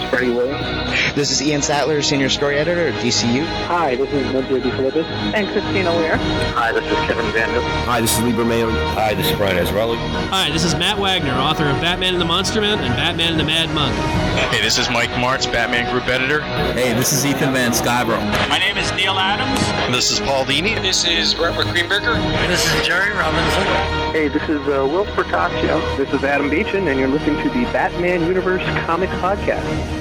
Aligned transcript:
is 0.00 0.10
Freddie 0.10 0.30
Williams. 0.30 1.14
This 1.14 1.30
is 1.30 1.42
Ian 1.42 1.62
Sattler, 1.62 2.02
Senior 2.02 2.28
Story 2.28 2.58
Editor 2.58 2.88
at 2.88 2.94
DCU. 3.02 3.44
Hi, 3.66 3.96
this 3.96 4.10
is 4.12 4.26
Nunzio 4.28 4.60
DeFilippis. 4.60 5.04
And 5.34 5.48
Christina 5.48 5.90
Weir. 5.96 6.16
Hi, 6.54 6.72
this 6.72 6.84
is 6.84 6.98
Kevin 7.06 7.30
Vander. 7.32 7.60
Hi, 7.60 8.00
this 8.00 8.16
is 8.16 8.22
Libra 8.22 8.44
Mayo. 8.44 8.70
Hi, 8.70 9.14
this 9.14 9.30
is 9.30 9.36
Brian 9.36 9.56
Azzarello. 9.56 9.96
Hi, 10.28 10.50
this 10.50 10.64
is 10.64 10.74
Matt 10.74 10.98
Wagner, 10.98 11.32
author 11.32 11.68
of 11.68 11.80
Batman 11.80 12.14
and 12.14 12.20
the 12.20 12.26
Monster 12.26 12.60
Man 12.60 12.78
and 12.78 12.94
Batman 12.94 13.32
and 13.32 13.40
the 13.40 13.44
Mad 13.44 13.74
Monk. 13.74 13.94
Hey, 14.50 14.62
this 14.62 14.78
is 14.78 14.88
Mike 14.90 15.10
Marts, 15.18 15.46
Batman 15.46 15.90
Group 15.92 16.08
Editor. 16.08 16.42
Hey, 16.72 16.94
this 16.94 17.12
is 17.12 17.24
Ethan 17.26 17.52
Van 17.52 17.72
Sciver. 17.72 18.18
My 18.48 18.58
name 18.58 18.76
is 18.76 18.90
Neal 18.92 19.18
Adams. 19.18 19.60
This 19.94 20.10
is 20.10 20.20
Paul 20.20 20.44
Dini. 20.44 20.80
This 20.80 21.04
is 21.06 21.36
Robert 21.36 21.66
Greenberger. 21.66 22.16
This 22.48 22.64
is 22.64 22.86
Jerry 22.86 23.12
Robinson. 23.12 23.64
Hey, 24.12 24.28
this 24.28 24.42
is 24.44 24.60
uh, 24.62 24.86
Will 24.88 25.04
Spertaccio. 25.06 25.96
This 25.96 26.12
is 26.12 26.24
Adam 26.24 26.48
Beechen, 26.48 26.88
and 26.88 26.98
you're 26.98 27.08
listening 27.08 27.42
to 27.42 27.48
the 27.50 27.64
Batman 27.72 28.22
Universe 28.26 28.62
Comic 28.86 29.10
Podcast. 29.10 29.99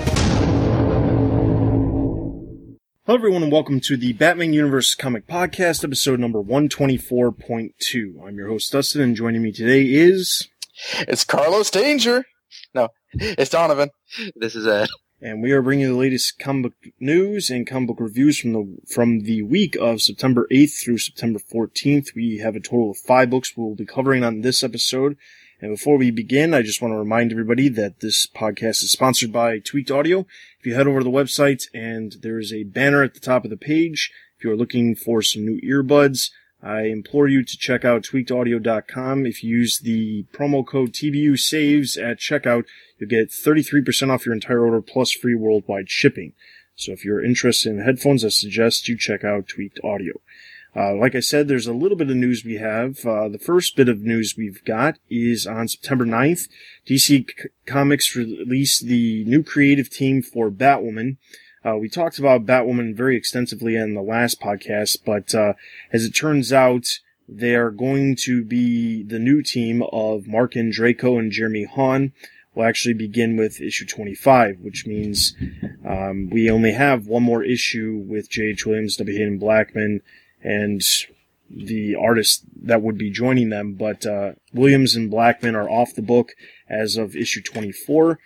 Hello, 3.10 3.18
everyone, 3.18 3.42
and 3.42 3.52
welcome 3.52 3.80
to 3.80 3.98
the 3.98 4.14
Batman 4.14 4.54
Universe 4.54 4.94
Comic 4.94 5.26
Podcast, 5.26 5.84
episode 5.84 6.20
number 6.20 6.44
124.2. 6.44 8.24
I'm 8.24 8.36
your 8.36 8.50
host, 8.50 8.72
Dustin, 8.72 9.02
and 9.02 9.16
joining 9.16 9.42
me 9.42 9.52
today 9.52 9.84
is. 9.84 10.48
It's 11.00 11.24
Carlos 11.24 11.72
Danger! 11.72 12.26
No, 12.76 12.90
it's 13.14 13.50
Donovan. 13.50 13.90
This 14.36 14.56
is 14.56 14.68
Ed. 14.68 14.90
And 15.24 15.42
we 15.42 15.54
are 15.54 15.64
bringing 15.64 15.88
you 15.88 15.94
the 15.94 16.00
latest 16.00 16.38
comic 16.38 16.74
book 16.84 16.94
news 17.00 17.50
and 17.50 17.66
comic 17.66 17.88
book 17.88 18.00
reviews 18.00 18.38
from 18.38 18.54
the 18.54 18.78
from 18.94 19.22
the 19.22 19.42
week 19.42 19.76
of 19.82 20.04
September 20.04 20.48
8th 20.52 20.84
through 20.84 21.00
September 21.00 21.40
14th. 21.40 22.14
We 22.14 22.38
have 22.44 22.56
a 22.56 22.60
total 22.60 22.92
of 22.92 22.98
five 22.98 23.32
books 23.32 23.58
we'll 23.58 23.74
be 23.74 23.88
covering 23.88 24.24
on 24.24 24.42
this 24.42 24.64
episode. 24.64 25.18
And 25.62 25.74
before 25.74 25.98
we 25.98 26.12
begin, 26.12 26.54
I 26.54 26.62
just 26.62 26.80
want 26.80 26.94
to 26.94 26.98
remind 26.98 27.32
everybody 27.32 27.70
that 27.70 28.02
this 28.02 28.28
podcast 28.28 28.84
is 28.84 28.92
sponsored 28.92 29.34
by 29.34 29.58
Tweaked 29.58 29.90
Audio. 29.90 30.28
If 30.60 30.66
you 30.66 30.76
head 30.76 30.88
over 30.88 31.00
to 31.00 31.04
the 31.06 31.10
website 31.10 31.68
and 31.74 32.18
there 32.22 32.38
is 32.38 32.52
a 32.52 32.64
banner 32.64 33.02
at 33.02 33.14
the 33.14 33.22
top 33.22 33.46
of 33.46 33.50
the 33.50 33.58
page, 33.58 34.12
if 34.38 34.44
you 34.44 34.52
are 34.52 34.58
looking 34.58 34.94
for 34.94 35.22
some 35.22 35.46
new 35.46 35.62
earbuds, 35.62 36.32
I 36.62 36.84
implore 36.84 37.30
you 37.30 37.46
to 37.46 37.58
check 37.58 37.86
out 37.86 38.04
tweakedaudio.com. 38.04 39.26
If 39.26 39.42
you 39.42 39.58
use 39.58 39.80
the 39.80 40.26
promo 40.34 40.68
code 40.68 40.92
TBU 40.92 41.40
saves 41.40 41.96
at 41.96 42.20
checkout, 42.20 42.66
you'll 42.98 43.10
get 43.10 43.30
33% 43.30 44.10
off 44.10 44.26
your 44.26 44.36
entire 44.36 44.66
order 44.66 44.82
plus 44.82 45.14
free 45.14 45.36
worldwide 45.36 45.90
shipping. 45.90 46.34
So 46.76 46.92
if 46.92 47.06
you're 47.06 47.24
interested 47.24 47.70
in 47.70 47.80
headphones, 47.80 48.26
I 48.26 48.30
suggest 48.30 48.90
you 48.90 48.98
check 48.98 49.24
out 49.24 49.48
Tweaked 49.48 49.80
Audio. 49.84 50.14
Uh, 50.76 50.94
like 50.94 51.16
I 51.16 51.20
said, 51.20 51.48
there's 51.48 51.68
a 51.68 51.74
little 51.74 51.98
bit 51.98 52.10
of 52.10 52.16
news 52.16 52.46
we 52.46 52.56
have. 52.56 53.06
Uh, 53.06 53.28
the 53.28 53.40
first 53.40 53.76
bit 53.76 53.90
of 53.90 54.02
news 54.02 54.36
we've 54.38 54.64
got 54.66 54.98
is 55.10 55.48
on 55.48 55.68
September 55.68 56.06
9th, 56.06 56.48
DC 56.88 57.00
C- 57.02 57.26
Comics 57.66 58.16
released 58.16 58.86
the 58.86 59.24
new 59.26 59.44
creative 59.44 59.90
team 59.90 60.22
for 60.22 60.52
Batwoman. 60.52 61.18
Uh, 61.66 61.76
we 61.76 61.90
talked 61.90 62.20
about 62.20 62.46
Batwoman 62.46 62.96
very 62.96 63.18
extensively 63.18 63.76
in 63.76 63.94
the 63.94 64.02
last 64.02 64.40
podcast, 64.40 64.98
but 65.06 65.36
uh, 65.36 65.54
as 65.92 66.06
it 66.06 66.12
turns 66.12 66.54
out, 66.54 66.86
they 67.28 67.56
are 67.56 67.72
going 67.72 68.16
to 68.16 68.44
be 68.44 69.04
the 69.04 69.20
new 69.20 69.42
team 69.44 69.84
of 69.92 70.28
Marc 70.28 70.54
Andreyko 70.54 71.20
and 71.20 71.32
Jeremy 71.32 71.66
Haun. 71.66 72.14
Will 72.56 72.64
actually 72.64 72.96
begin 72.96 73.38
with 73.38 73.62
issue 73.62 73.86
25, 73.86 74.60
which 74.62 74.88
means 74.88 75.36
um, 75.88 76.30
we 76.32 76.50
only 76.50 76.72
have 76.72 77.06
one 77.06 77.22
more 77.22 77.44
issue 77.44 78.04
with 78.08 78.30
J.H. 78.30 78.66
Williams, 78.66 78.96
W. 78.98 79.16
Hayden 79.16 79.38
Blackman, 79.38 80.02
and 80.42 80.82
the 81.50 81.96
artist 81.96 82.44
that 82.64 82.82
would 82.82 82.98
be 82.98 83.12
joining 83.12 83.50
them. 83.50 83.74
But 83.74 84.06
uh, 84.06 84.34
Williams 84.54 84.96
and 84.96 85.10
Blackman 85.10 85.56
are 85.56 85.70
off 85.70 85.96
the 85.96 86.02
book 86.02 86.34
as 86.70 86.96
of 86.98 87.16
issue 87.16 87.42
24. 87.42 88.20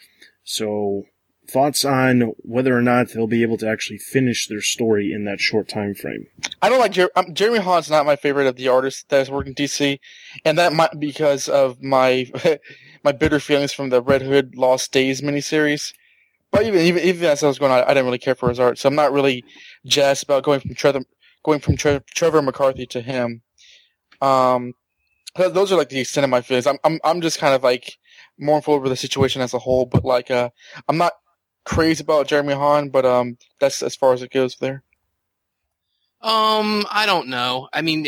So 0.43 1.05
thoughts 1.49 1.83
on 1.83 2.33
whether 2.39 2.75
or 2.77 2.81
not 2.81 3.09
they'll 3.09 3.27
be 3.27 3.41
able 3.41 3.57
to 3.57 3.67
actually 3.67 3.97
finish 3.97 4.47
their 4.47 4.61
story 4.61 5.11
in 5.13 5.25
that 5.25 5.39
short 5.39 5.67
time 5.67 5.93
frame. 5.93 6.27
I 6.61 6.69
don't 6.69 6.79
like 6.79 6.91
Jer- 6.91 7.11
um, 7.15 7.33
Jeremy 7.33 7.59
Haun's 7.59 7.89
not 7.89 8.05
my 8.05 8.15
favorite 8.15 8.47
of 8.47 8.55
the 8.55 8.67
artists 8.67 9.03
that 9.09 9.17
has 9.17 9.31
worked 9.31 9.47
in 9.47 9.55
DC, 9.55 9.99
and 10.45 10.57
that 10.57 10.73
might 10.73 10.91
be 10.99 11.07
because 11.07 11.47
of 11.49 11.81
my 11.81 12.31
my 13.03 13.11
bitter 13.11 13.39
feelings 13.39 13.73
from 13.73 13.89
the 13.89 14.01
Red 14.01 14.21
Hood 14.21 14.55
Lost 14.55 14.91
Days 14.91 15.21
miniseries. 15.21 15.93
But 16.51 16.65
even 16.65 16.81
even 16.81 17.03
even 17.03 17.25
as 17.25 17.43
I 17.43 17.47
was 17.47 17.59
going 17.59 17.71
on, 17.71 17.83
I 17.83 17.89
didn't 17.89 18.05
really 18.05 18.19
care 18.19 18.35
for 18.35 18.49
his 18.49 18.59
art, 18.59 18.77
so 18.77 18.87
I'm 18.87 18.95
not 18.95 19.11
really 19.11 19.43
jazzed 19.85 20.23
about 20.23 20.43
going 20.43 20.59
from 20.59 20.75
Trevor 20.75 21.01
going 21.43 21.59
from 21.59 21.77
Tre- 21.77 22.01
Trevor 22.13 22.41
McCarthy 22.41 22.85
to 22.87 23.01
him. 23.01 23.41
Um, 24.21 24.73
those 25.35 25.71
are 25.71 25.77
like 25.77 25.89
the 25.89 25.99
extent 25.99 26.23
of 26.23 26.29
my 26.29 26.41
feelings. 26.41 26.67
I'm 26.67 26.77
I'm 26.83 26.99
I'm 27.03 27.21
just 27.21 27.39
kind 27.39 27.55
of 27.55 27.63
like 27.63 27.97
mournful 28.37 28.73
over 28.73 28.89
the 28.89 28.95
situation 28.95 29.41
as 29.41 29.53
a 29.53 29.59
whole, 29.59 29.85
but 29.85 30.05
like 30.05 30.29
uh, 30.31 30.49
I'm 30.87 30.97
not 30.97 31.13
crazy 31.65 32.03
about 32.03 32.27
Jeremy 32.27 32.53
Haun, 32.53 32.89
but 32.89 33.05
um, 33.05 33.37
that's 33.59 33.81
as 33.81 33.95
far 33.95 34.13
as 34.13 34.21
it 34.21 34.31
goes 34.31 34.57
there. 34.57 34.83
Um, 36.21 36.85
I 36.89 37.05
don't 37.05 37.27
know. 37.27 37.67
I 37.73 37.81
mean, 37.81 38.07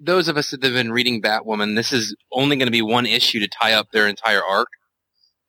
those 0.00 0.28
of 0.28 0.36
us 0.36 0.52
that 0.52 0.62
have 0.62 0.72
been 0.72 0.92
reading 0.92 1.20
Batwoman, 1.20 1.74
this 1.74 1.92
is 1.92 2.14
only 2.30 2.54
going 2.56 2.68
to 2.68 2.72
be 2.72 2.82
one 2.82 3.06
issue 3.06 3.40
to 3.40 3.48
tie 3.48 3.72
up 3.72 3.90
their 3.90 4.06
entire 4.06 4.42
arc. 4.44 4.68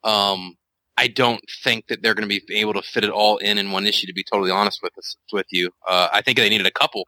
Um, 0.04 0.56
I 0.98 1.10
don't 1.10 1.44
think 1.64 1.88
that 1.88 2.02
they're 2.02 2.16
going 2.16 2.28
to 2.28 2.42
be 2.48 2.56
able 2.56 2.74
to 2.74 2.82
fit 2.82 3.04
it 3.04 3.12
all 3.12 3.38
in 3.38 3.60
in 3.60 3.72
one 3.72 3.86
issue. 3.86 4.08
To 4.08 4.14
be 4.14 4.24
totally 4.24 4.50
honest 4.50 4.82
with 4.82 4.98
us, 4.98 5.16
with 5.32 5.46
you, 5.52 5.70
uh, 5.88 6.08
I 6.12 6.22
think 6.22 6.38
they 6.38 6.50
needed 6.50 6.66
a 6.66 6.72
couple. 6.72 7.08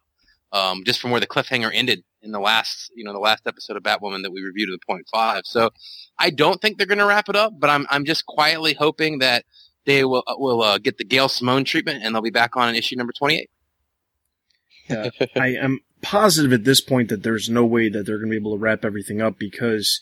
Um, 0.52 0.84
just 0.84 1.00
from 1.00 1.12
where 1.12 1.20
the 1.20 1.28
cliffhanger 1.28 1.70
ended 1.72 2.04
in 2.22 2.32
the 2.32 2.40
last, 2.40 2.92
you 2.96 3.04
know, 3.04 3.14
the 3.14 3.20
last 3.20 3.44
episode 3.46 3.78
of 3.78 3.84
Batwoman 3.84 4.24
that 4.24 4.32
we 4.32 4.42
reviewed 4.42 4.70
at 4.70 4.80
the 4.80 4.86
point 4.86 5.06
five. 5.12 5.44
So 5.46 5.70
I 6.18 6.30
don't 6.32 6.62
think 6.62 6.78
they're 6.78 6.88
going 6.88 6.98
to 6.98 7.06
wrap 7.06 7.30
it 7.30 7.36
up, 7.36 7.54
but 7.58 7.70
I'm, 7.70 7.86
I'm 7.90 8.06
just 8.06 8.26
quietly 8.26 8.74
hoping 8.74 9.20
that 9.20 9.46
they 9.86 10.04
will, 10.04 10.24
uh, 10.28 10.36
will, 10.38 10.62
uh, 10.62 10.78
get 10.78 10.98
the 10.98 11.06
Gail 11.06 11.30
Simone 11.30 11.66
treatment 11.66 12.04
and 12.04 12.14
they'll 12.14 12.22
be 12.22 12.30
back 12.30 12.58
on 12.58 12.70
in 12.70 12.76
issue 12.76 12.96
number 12.96 13.14
28. 13.18 13.50
Yeah, 14.90 15.10
I 15.36 15.50
am 15.50 15.80
positive 16.02 16.52
at 16.52 16.64
this 16.64 16.82
point 16.82 17.10
that 17.10 17.24
there's 17.24 17.50
no 17.50 17.66
way 17.66 17.90
that 17.90 18.06
they're 18.06 18.18
going 18.18 18.30
to 18.30 18.32
be 18.32 18.42
able 18.42 18.58
to 18.58 18.62
wrap 18.62 18.84
everything 18.84 19.22
up 19.22 19.38
because 19.38 20.02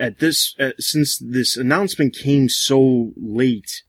at 0.00 0.18
this, 0.18 0.54
uh, 0.58 0.72
since 0.78 1.18
this 1.18 1.56
announcement 1.56 2.14
came 2.14 2.48
so 2.48 3.12
late, 3.16 3.82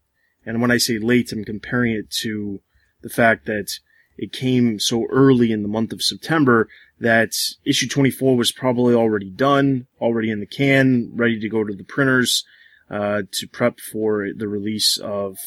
and 0.45 0.61
when 0.61 0.71
I 0.71 0.77
say 0.77 0.99
late, 0.99 1.31
I'm 1.31 1.43
comparing 1.43 1.93
it 1.93 2.09
to 2.21 2.61
the 3.01 3.09
fact 3.09 3.45
that 3.47 3.79
it 4.17 4.33
came 4.33 4.79
so 4.79 5.05
early 5.09 5.51
in 5.51 5.61
the 5.61 5.67
month 5.67 5.93
of 5.93 6.01
September 6.01 6.67
that 6.99 7.31
issue 7.63 7.87
24 7.87 8.35
was 8.35 8.51
probably 8.51 8.95
already 8.95 9.29
done, 9.29 9.87
already 10.01 10.31
in 10.31 10.39
the 10.39 10.47
can, 10.47 11.11
ready 11.13 11.39
to 11.39 11.49
go 11.49 11.63
to 11.63 11.75
the 11.75 11.83
printers, 11.83 12.43
uh, 12.89 13.21
to 13.31 13.47
prep 13.47 13.79
for 13.79 14.27
the 14.35 14.47
release 14.47 14.97
of, 14.97 15.37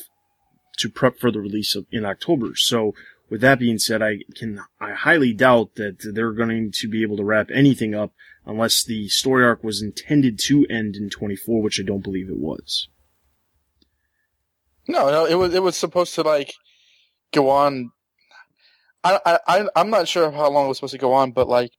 to 0.78 0.88
prep 0.88 1.18
for 1.18 1.30
the 1.30 1.40
release 1.40 1.74
of, 1.74 1.86
in 1.90 2.04
October. 2.04 2.54
So 2.54 2.94
with 3.28 3.40
that 3.40 3.58
being 3.58 3.78
said, 3.78 4.02
I 4.02 4.20
can, 4.36 4.60
I 4.80 4.92
highly 4.92 5.32
doubt 5.32 5.74
that 5.74 5.98
they're 6.14 6.32
going 6.32 6.72
to 6.72 6.88
be 6.88 7.02
able 7.02 7.16
to 7.16 7.24
wrap 7.24 7.50
anything 7.52 7.94
up 7.94 8.12
unless 8.46 8.84
the 8.84 9.08
story 9.08 9.44
arc 9.44 9.64
was 9.64 9.82
intended 9.82 10.38
to 10.38 10.66
end 10.70 10.96
in 10.96 11.10
24, 11.10 11.62
which 11.62 11.80
I 11.80 11.84
don't 11.84 12.04
believe 12.04 12.28
it 12.28 12.38
was. 12.38 12.88
No, 14.86 15.10
no, 15.10 15.24
it 15.24 15.34
was, 15.34 15.54
it 15.54 15.62
was 15.62 15.76
supposed 15.76 16.14
to 16.14 16.22
like 16.22 16.54
go 17.32 17.50
on 17.50 17.92
I, 19.02 19.38
I, 19.46 19.66
I'm 19.76 19.90
not 19.90 20.08
sure 20.08 20.30
how 20.30 20.50
long 20.50 20.66
it 20.66 20.68
was 20.68 20.78
supposed 20.78 20.92
to 20.92 20.98
go 20.98 21.12
on, 21.12 21.32
but 21.32 21.48
like, 21.48 21.72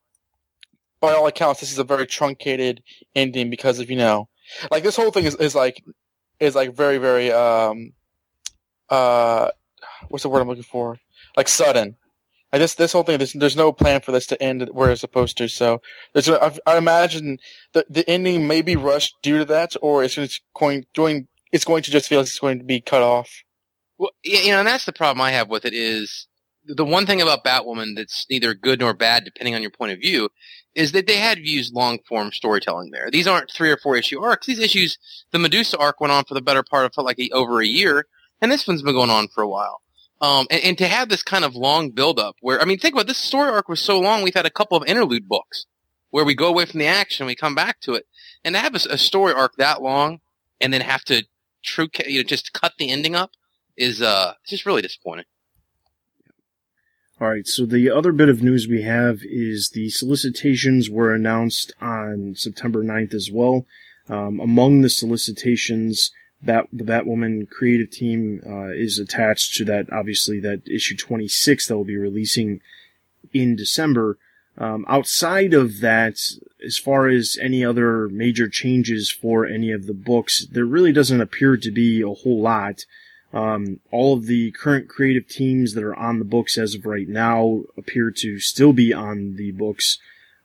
by 1.00 1.12
all 1.12 1.26
accounts, 1.26 1.60
this 1.60 1.72
is 1.72 1.78
a 1.78 1.84
very 1.84 2.06
truncated 2.06 2.82
ending 3.14 3.50
because 3.50 3.80
of, 3.80 3.90
you 3.90 3.96
know, 3.96 4.28
like 4.70 4.84
this 4.84 4.96
whole 4.96 5.10
thing 5.10 5.24
is, 5.24 5.34
is 5.36 5.54
like, 5.54 5.82
is 6.38 6.54
like 6.54 6.74
very, 6.74 6.98
very, 6.98 7.32
um, 7.32 7.92
uh, 8.88 9.50
what's 10.08 10.22
the 10.22 10.28
word 10.28 10.40
I'm 10.40 10.48
looking 10.48 10.62
for? 10.62 10.98
Like 11.36 11.48
sudden. 11.48 11.96
Like 12.52 12.60
this, 12.60 12.74
this 12.74 12.92
whole 12.92 13.02
thing, 13.02 13.18
there's, 13.18 13.32
there's 13.32 13.56
no 13.56 13.72
plan 13.72 14.00
for 14.00 14.12
this 14.12 14.26
to 14.28 14.42
end 14.42 14.68
where 14.72 14.90
it's 14.90 15.00
supposed 15.00 15.38
to. 15.38 15.48
So 15.48 15.80
there's, 16.12 16.28
I, 16.28 16.56
I 16.66 16.76
imagine 16.76 17.38
the, 17.72 17.86
the 17.88 18.08
ending 18.08 18.46
may 18.46 18.62
be 18.62 18.76
rushed 18.76 19.16
due 19.22 19.38
to 19.38 19.44
that, 19.46 19.74
or 19.80 20.04
it's 20.04 20.40
going, 20.54 20.86
going, 20.94 21.28
it's 21.50 21.64
going 21.64 21.82
to 21.82 21.90
just 21.90 22.08
feel 22.08 22.20
like 22.20 22.28
it's 22.28 22.38
going 22.38 22.58
to 22.58 22.64
be 22.64 22.80
cut 22.80 23.02
off. 23.02 23.42
Well, 23.98 24.10
you 24.22 24.52
know, 24.52 24.58
and 24.58 24.68
that's 24.68 24.84
the 24.84 24.92
problem 24.92 25.20
I 25.20 25.30
have 25.30 25.48
with 25.48 25.64
it 25.64 25.74
is, 25.74 26.26
the 26.64 26.84
one 26.84 27.06
thing 27.06 27.20
about 27.20 27.44
Batwoman 27.44 27.96
that's 27.96 28.26
neither 28.30 28.54
good 28.54 28.80
nor 28.80 28.94
bad, 28.94 29.24
depending 29.24 29.54
on 29.54 29.62
your 29.62 29.70
point 29.70 29.92
of 29.92 29.98
view, 29.98 30.28
is 30.74 30.92
that 30.92 31.06
they 31.06 31.16
had 31.16 31.38
used 31.38 31.74
long 31.74 31.98
form 32.08 32.32
storytelling 32.32 32.90
there. 32.90 33.10
These 33.10 33.26
aren't 33.26 33.50
three 33.50 33.70
or 33.70 33.76
four 33.76 33.96
issue 33.96 34.22
arcs. 34.22 34.46
These 34.46 34.58
issues, 34.58 34.98
the 35.30 35.38
Medusa 35.38 35.76
arc 35.78 36.00
went 36.00 36.12
on 36.12 36.24
for 36.24 36.34
the 36.34 36.40
better 36.40 36.62
part 36.62 36.86
of 36.86 37.04
like 37.04 37.18
a, 37.18 37.30
over 37.30 37.60
a 37.60 37.66
year, 37.66 38.06
and 38.40 38.50
this 38.50 38.66
one's 38.66 38.82
been 38.82 38.94
going 38.94 39.10
on 39.10 39.28
for 39.28 39.42
a 39.42 39.48
while. 39.48 39.82
Um, 40.20 40.46
and, 40.50 40.62
and 40.62 40.78
to 40.78 40.86
have 40.86 41.08
this 41.08 41.22
kind 41.22 41.44
of 41.44 41.56
long 41.56 41.90
build 41.90 42.20
up 42.20 42.36
where, 42.40 42.60
I 42.60 42.64
mean, 42.64 42.78
think 42.78 42.94
about 42.94 43.06
it, 43.06 43.08
this 43.08 43.18
story 43.18 43.50
arc 43.50 43.68
was 43.68 43.80
so 43.80 43.98
long, 43.98 44.22
we've 44.22 44.34
had 44.34 44.46
a 44.46 44.50
couple 44.50 44.78
of 44.78 44.86
interlude 44.86 45.28
books 45.28 45.66
where 46.10 46.24
we 46.24 46.34
go 46.34 46.46
away 46.46 46.64
from 46.64 46.78
the 46.78 46.86
action, 46.86 47.26
we 47.26 47.34
come 47.34 47.56
back 47.56 47.80
to 47.80 47.94
it. 47.94 48.06
And 48.44 48.54
to 48.54 48.60
have 48.60 48.74
a, 48.74 48.80
a 48.90 48.98
story 48.98 49.32
arc 49.32 49.56
that 49.56 49.82
long 49.82 50.20
and 50.60 50.72
then 50.72 50.80
have 50.80 51.02
to 51.04 51.24
true, 51.64 51.88
you 52.06 52.18
know, 52.18 52.22
just 52.22 52.52
cut 52.52 52.74
the 52.78 52.90
ending 52.90 53.16
up 53.16 53.32
is, 53.76 54.00
uh, 54.00 54.34
just 54.46 54.64
really 54.64 54.82
disappointing. 54.82 55.24
All 57.22 57.28
right, 57.28 57.46
so 57.46 57.66
the 57.66 57.88
other 57.88 58.10
bit 58.10 58.28
of 58.28 58.42
news 58.42 58.66
we 58.66 58.82
have 58.82 59.20
is 59.22 59.68
the 59.68 59.90
solicitations 59.90 60.90
were 60.90 61.14
announced 61.14 61.72
on 61.80 62.34
September 62.34 62.82
9th 62.82 63.14
as 63.14 63.30
well. 63.30 63.64
Um, 64.08 64.40
among 64.40 64.80
the 64.80 64.90
solicitations, 64.90 66.10
Bat, 66.42 66.66
the 66.72 66.82
Batwoman 66.82 67.48
creative 67.48 67.90
team 67.90 68.42
uh, 68.44 68.70
is 68.70 68.98
attached 68.98 69.54
to 69.54 69.64
that. 69.66 69.86
Obviously, 69.92 70.40
that 70.40 70.62
issue 70.66 70.96
26 70.96 71.68
that 71.68 71.76
will 71.76 71.84
be 71.84 71.96
releasing 71.96 72.60
in 73.32 73.54
December. 73.54 74.18
Um, 74.58 74.84
outside 74.88 75.54
of 75.54 75.78
that, 75.78 76.16
as 76.66 76.76
far 76.76 77.06
as 77.06 77.38
any 77.40 77.64
other 77.64 78.08
major 78.08 78.48
changes 78.48 79.12
for 79.12 79.46
any 79.46 79.70
of 79.70 79.86
the 79.86 79.94
books, 79.94 80.44
there 80.50 80.66
really 80.66 80.92
doesn't 80.92 81.20
appear 81.20 81.56
to 81.56 81.70
be 81.70 82.02
a 82.02 82.08
whole 82.08 82.42
lot. 82.42 82.84
Um, 83.32 83.80
all 83.90 84.14
of 84.14 84.26
the 84.26 84.50
current 84.50 84.88
creative 84.88 85.26
teams 85.26 85.72
that 85.74 85.84
are 85.84 85.96
on 85.96 86.18
the 86.18 86.24
books 86.24 86.58
as 86.58 86.74
of 86.74 86.84
right 86.84 87.08
now 87.08 87.62
appear 87.76 88.10
to 88.10 88.38
still 88.38 88.72
be 88.72 88.92
on 88.92 89.36
the 89.36 89.52
books 89.52 89.98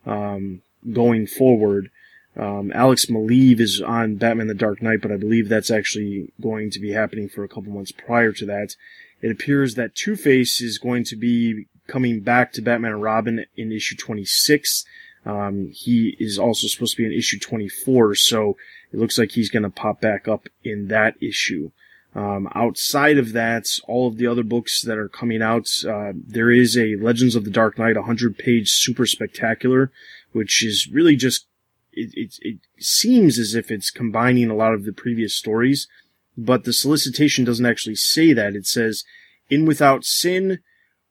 um, 0.06 0.62
going 0.90 1.26
forward. 1.26 1.90
Um, 2.36 2.72
Alex 2.74 3.06
Maleev 3.06 3.60
is 3.60 3.82
on 3.82 4.14
Batman 4.14 4.46
the 4.46 4.54
Dark 4.54 4.80
Knight, 4.80 5.02
but 5.02 5.12
I 5.12 5.16
believe 5.16 5.48
that's 5.48 5.70
actually 5.70 6.32
going 6.40 6.70
to 6.70 6.80
be 6.80 6.92
happening 6.92 7.28
for 7.28 7.44
a 7.44 7.48
couple 7.48 7.72
months 7.72 7.92
prior 7.92 8.32
to 8.32 8.46
that. 8.46 8.76
It 9.20 9.30
appears 9.30 9.74
that 9.74 9.96
Two 9.96 10.16
Face 10.16 10.60
is 10.60 10.78
going 10.78 11.04
to 11.04 11.16
be 11.16 11.66
coming 11.88 12.20
back 12.20 12.52
to 12.52 12.62
Batman 12.62 12.92
and 12.92 13.02
Robin 13.02 13.44
in 13.56 13.72
issue 13.72 13.96
26. 13.96 14.84
Um, 15.26 15.70
he 15.74 16.16
is 16.20 16.38
also 16.38 16.68
supposed 16.68 16.96
to 16.96 17.02
be 17.02 17.06
in 17.06 17.18
issue 17.18 17.38
24, 17.38 18.14
so 18.14 18.56
it 18.92 18.98
looks 18.98 19.18
like 19.18 19.32
he's 19.32 19.50
going 19.50 19.64
to 19.64 19.70
pop 19.70 20.00
back 20.00 20.28
up 20.28 20.48
in 20.62 20.88
that 20.88 21.14
issue. 21.20 21.72
Um, 22.14 22.48
outside 22.54 23.18
of 23.18 23.32
that, 23.32 23.66
all 23.86 24.08
of 24.08 24.16
the 24.16 24.26
other 24.26 24.42
books 24.42 24.82
that 24.82 24.98
are 24.98 25.08
coming 25.08 25.42
out, 25.42 25.68
uh, 25.86 26.12
there 26.14 26.50
is 26.50 26.76
a 26.76 26.96
Legends 26.96 27.36
of 27.36 27.44
the 27.44 27.50
Dark 27.50 27.78
Knight 27.78 27.96
100 27.96 28.38
page 28.38 28.70
super 28.70 29.06
spectacular, 29.06 29.92
which 30.32 30.64
is 30.64 30.88
really 30.90 31.16
just 31.16 31.46
it, 31.92 32.10
it, 32.14 32.38
it 32.42 32.58
seems 32.78 33.38
as 33.38 33.54
if 33.54 33.70
it's 33.70 33.90
combining 33.90 34.50
a 34.50 34.54
lot 34.54 34.72
of 34.72 34.84
the 34.84 34.92
previous 34.92 35.34
stories, 35.34 35.88
but 36.36 36.64
the 36.64 36.72
solicitation 36.72 37.44
doesn't 37.44 37.66
actually 37.66 37.96
say 37.96 38.32
that. 38.32 38.54
It 38.54 38.66
says, 38.66 39.04
in 39.50 39.66
without 39.66 40.04
sin, 40.04 40.60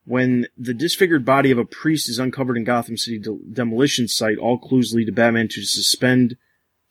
when 0.06 0.48
the 0.58 0.74
disfigured 0.74 1.26
body 1.26 1.52
of 1.52 1.58
a 1.58 1.66
priest 1.66 2.10
is 2.10 2.20
uncovered 2.20 2.58
in 2.58 2.64
Gotham 2.64 2.96
City 2.96 3.20
de- 3.20 3.38
demolition 3.52 4.08
site, 4.08 4.38
all 4.38 4.58
clues 4.58 4.94
lead 4.94 5.06
to 5.06 5.12
Batman 5.12 5.50
to 5.50 5.64
suspend 5.64 6.38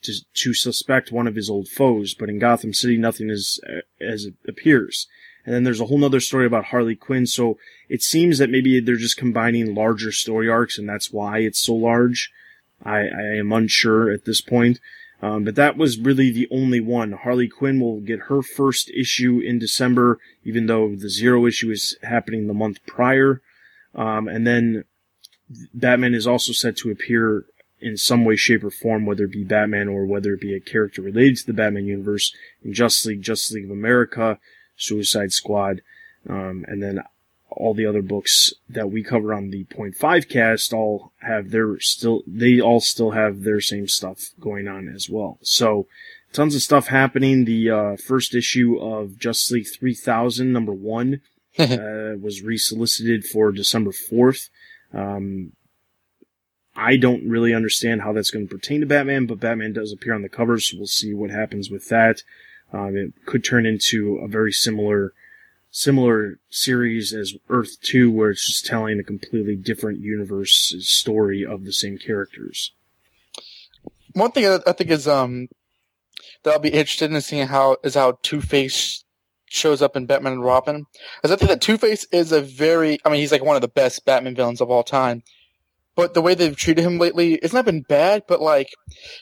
to, 0.07 0.15
to 0.35 0.55
suspect 0.55 1.13
one 1.13 1.27
of 1.27 1.37
his 1.37 1.51
old 1.51 1.69
foes, 1.69 2.15
but 2.15 2.29
in 2.29 2.39
Gotham 2.39 2.73
City, 2.73 2.97
nothing 2.97 3.31
is 3.31 3.61
uh, 3.69 3.83
as 4.01 4.25
it 4.25 4.35
appears. 4.49 5.07
And 5.45 5.55
then 5.55 5.63
there's 5.63 5.81
a 5.81 5.87
whole 5.87 5.99
nother 5.99 6.21
story 6.21 6.47
about 6.47 6.67
Harley 6.67 6.97
Quinn, 6.97 7.27
so 7.27 7.59
it 7.89 8.03
seems 8.03 8.39
that 8.39 8.51
maybe 8.51 8.81
they're 8.81 8.97
just 8.97 9.17
combining 9.17 9.75
larger 9.75 10.11
story 10.11 10.49
arcs, 10.49 10.77
and 10.77 10.89
that's 10.89 11.13
why 11.13 11.39
it's 11.39 11.61
so 11.61 11.75
large. 11.75 12.33
I, 12.85 12.99
I 12.99 13.23
am 13.39 13.53
unsure 13.53 14.11
at 14.11 14.25
this 14.25 14.41
point. 14.41 14.81
Um, 15.23 15.45
but 15.45 15.55
that 15.55 15.77
was 15.77 15.99
really 15.99 16.31
the 16.31 16.49
only 16.51 16.81
one. 16.81 17.13
Harley 17.13 17.49
Quinn 17.49 17.81
will 17.81 18.01
get 18.01 18.29
her 18.29 18.43
first 18.43 18.91
issue 18.91 19.41
in 19.41 19.59
December, 19.59 20.19
even 20.45 20.67
though 20.67 20.95
the 20.95 21.09
zero 21.09 21.47
issue 21.47 21.71
is 21.71 21.97
happening 22.03 22.47
the 22.47 22.55
month 22.55 22.85
prior. 22.87 23.41
Um, 23.95 24.29
and 24.29 24.47
then 24.47 24.85
Batman 25.73 26.15
is 26.15 26.27
also 26.27 26.53
set 26.53 26.77
to 26.79 26.91
appear 26.91 27.47
in 27.81 27.97
some 27.97 28.25
way, 28.25 28.37
shape, 28.37 28.65
or 28.65 28.71
form, 28.71 29.07
whether 29.07 29.25
it 29.25 29.33
be 29.33 29.45
Batman 29.45 29.89
or 29.89 30.07
whether 30.07 30.35
it 30.35 30.41
be 30.41 30.55
a 30.55 30.61
character 30.61 31.03
related 31.03 31.37
to 31.39 31.47
the 31.47 31.53
Batman 31.53 31.87
universe 31.87 32.35
in 32.63 32.73
Justice 32.73 33.07
League, 33.07 33.23
Justice 33.23 33.53
League 33.53 33.65
of 33.65 33.71
America, 33.71 34.39
Suicide 34.77 35.33
Squad, 35.33 35.83
um, 36.29 36.65
and 36.69 36.83
then 36.83 37.03
all 37.51 37.75
the 37.75 37.87
other 37.87 38.03
books 38.03 38.53
that 38.69 38.91
we 38.91 39.03
cover 39.03 39.33
on 39.33 39.51
the 39.51 39.65
point 39.65 39.95
five 39.95 40.29
cast 40.29 40.73
all 40.73 41.13
have 41.21 41.51
their 41.51 41.79
still 41.81 42.23
they 42.27 42.61
all 42.61 42.81
still 42.81 43.13
have 43.13 43.43
their 43.43 43.61
same 43.61 43.89
stuff 43.89 44.31
going 44.39 44.69
on 44.69 44.89
as 44.89 45.09
well. 45.09 45.39
So 45.43 45.87
tons 46.33 46.55
of 46.55 46.63
stuff 46.63 46.89
happening. 46.89 47.45
The 47.45 47.71
uh, 47.71 47.97
first 47.97 48.35
issue 48.35 48.77
of 48.79 49.19
Justice 49.19 49.51
League 49.53 49.67
3000 49.73 50.53
number 50.53 50.73
one 50.73 51.23
uh, 51.59 52.15
was 52.21 52.43
resolicited 52.43 53.25
for 53.25 53.53
December 53.53 53.91
4th. 53.91 54.51
Um, 54.93 55.53
I 56.77 56.97
don't 56.97 57.29
really 57.29 57.55
understand 57.55 58.03
how 58.03 58.13
that's 58.13 58.31
going 58.31 58.47
to 58.47 58.55
pertain 58.55 58.81
to 58.81 58.87
Batman, 58.87 59.27
but 59.27 59.41
Batman 59.41 59.73
does 59.73 59.93
appear 59.93 60.15
on 60.15 60.23
the 60.23 60.29
cover, 60.29 60.59
so 60.61 60.77
we'll 60.77 60.87
see 60.87 61.15
what 61.15 61.31
happens 61.31 61.71
with 61.71 61.89
that. 61.89 62.23
Um, 62.73 62.97
it 62.97 63.13
could 63.25 63.45
turn 63.45 63.65
into 63.65 64.19
a 64.19 64.29
very 64.29 64.53
similar 64.53 65.13
similar 65.71 66.39
series 66.49 67.13
as 67.13 67.35
Earth 67.51 67.79
2 67.83 68.11
where 68.11 68.31
it's 68.31 68.47
just 68.47 68.65
telling 68.65 68.99
a 68.99 69.05
completely 69.05 69.55
different 69.55 70.01
universe 70.01 70.75
story 70.81 71.45
of 71.45 71.65
the 71.65 71.73
same 71.73 71.99
characters. 71.99 72.73
One 74.15 74.33
thing 74.33 74.47
I 74.47 74.73
think 74.73 74.91
is 74.91 75.07
um 75.07 75.49
that 76.43 76.53
I'll 76.53 76.59
be 76.59 76.71
interested 76.71 77.13
in 77.13 77.21
seeing 77.21 77.49
how 77.49 77.77
is 77.85 77.95
how 77.95 78.19
Two 78.23 78.41
Face 78.41 79.05
shows 79.49 79.83
up 79.83 79.97
in 79.97 80.07
Batman 80.07 80.35
and 80.35 80.45
Robin. 80.45 80.87
Because 81.21 81.31
I 81.31 81.37
think 81.37 81.51
that 81.51 81.61
Two 81.61 81.77
Face 81.77 82.07
is 82.11 82.33
a 82.33 82.41
very 82.41 82.99
I 83.05 83.11
mean 83.11 83.21
he's 83.21 83.33
like 83.33 83.45
one 83.45 83.57
of 83.57 83.63
the 83.63 83.69
best 83.69 84.05
Batman 84.07 84.35
villains 84.35 84.61
of 84.61 84.71
all 84.71 84.83
time. 84.83 85.23
But 85.97 86.15
the 86.15 86.23
way 86.23 86.35
they've 86.35 86.57
treated 86.57 86.85
him 86.85 86.99
lately, 86.99 87.35
it's 87.35 87.55
not 87.55 87.65
been 87.65 87.83
bad, 87.83 88.25
but 88.29 88.41
like 88.41 88.69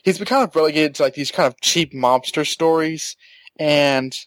he's 0.02 0.18
been 0.18 0.26
kind 0.26 0.46
of 0.46 0.54
relegated 0.54 0.96
to 0.96 1.04
like 1.04 1.14
these 1.14 1.30
kind 1.30 1.46
of 1.46 1.60
cheap 1.60 1.94
mobster 1.94 2.46
stories 2.46 3.16
and 3.58 4.18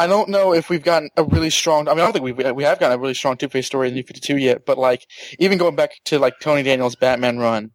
I 0.00 0.06
don't 0.06 0.30
know 0.30 0.54
if 0.54 0.70
we've 0.70 0.82
gotten 0.82 1.10
a 1.18 1.24
really 1.24 1.50
strong. 1.50 1.86
I 1.86 1.90
mean, 1.90 2.00
I 2.00 2.04
don't 2.04 2.14
think 2.14 2.24
we 2.24 2.52
we 2.52 2.64
have 2.64 2.80
gotten 2.80 2.98
a 2.98 3.00
really 3.00 3.12
strong 3.12 3.36
Two 3.36 3.50
Face 3.50 3.66
story 3.66 3.88
in 3.88 3.94
New 3.94 4.02
Fifty 4.02 4.20
Two 4.20 4.38
yet. 4.38 4.64
But 4.64 4.78
like, 4.78 5.06
even 5.38 5.58
going 5.58 5.76
back 5.76 5.90
to 6.06 6.18
like 6.18 6.40
Tony 6.40 6.62
Daniels' 6.62 6.96
Batman 6.96 7.38
run, 7.38 7.72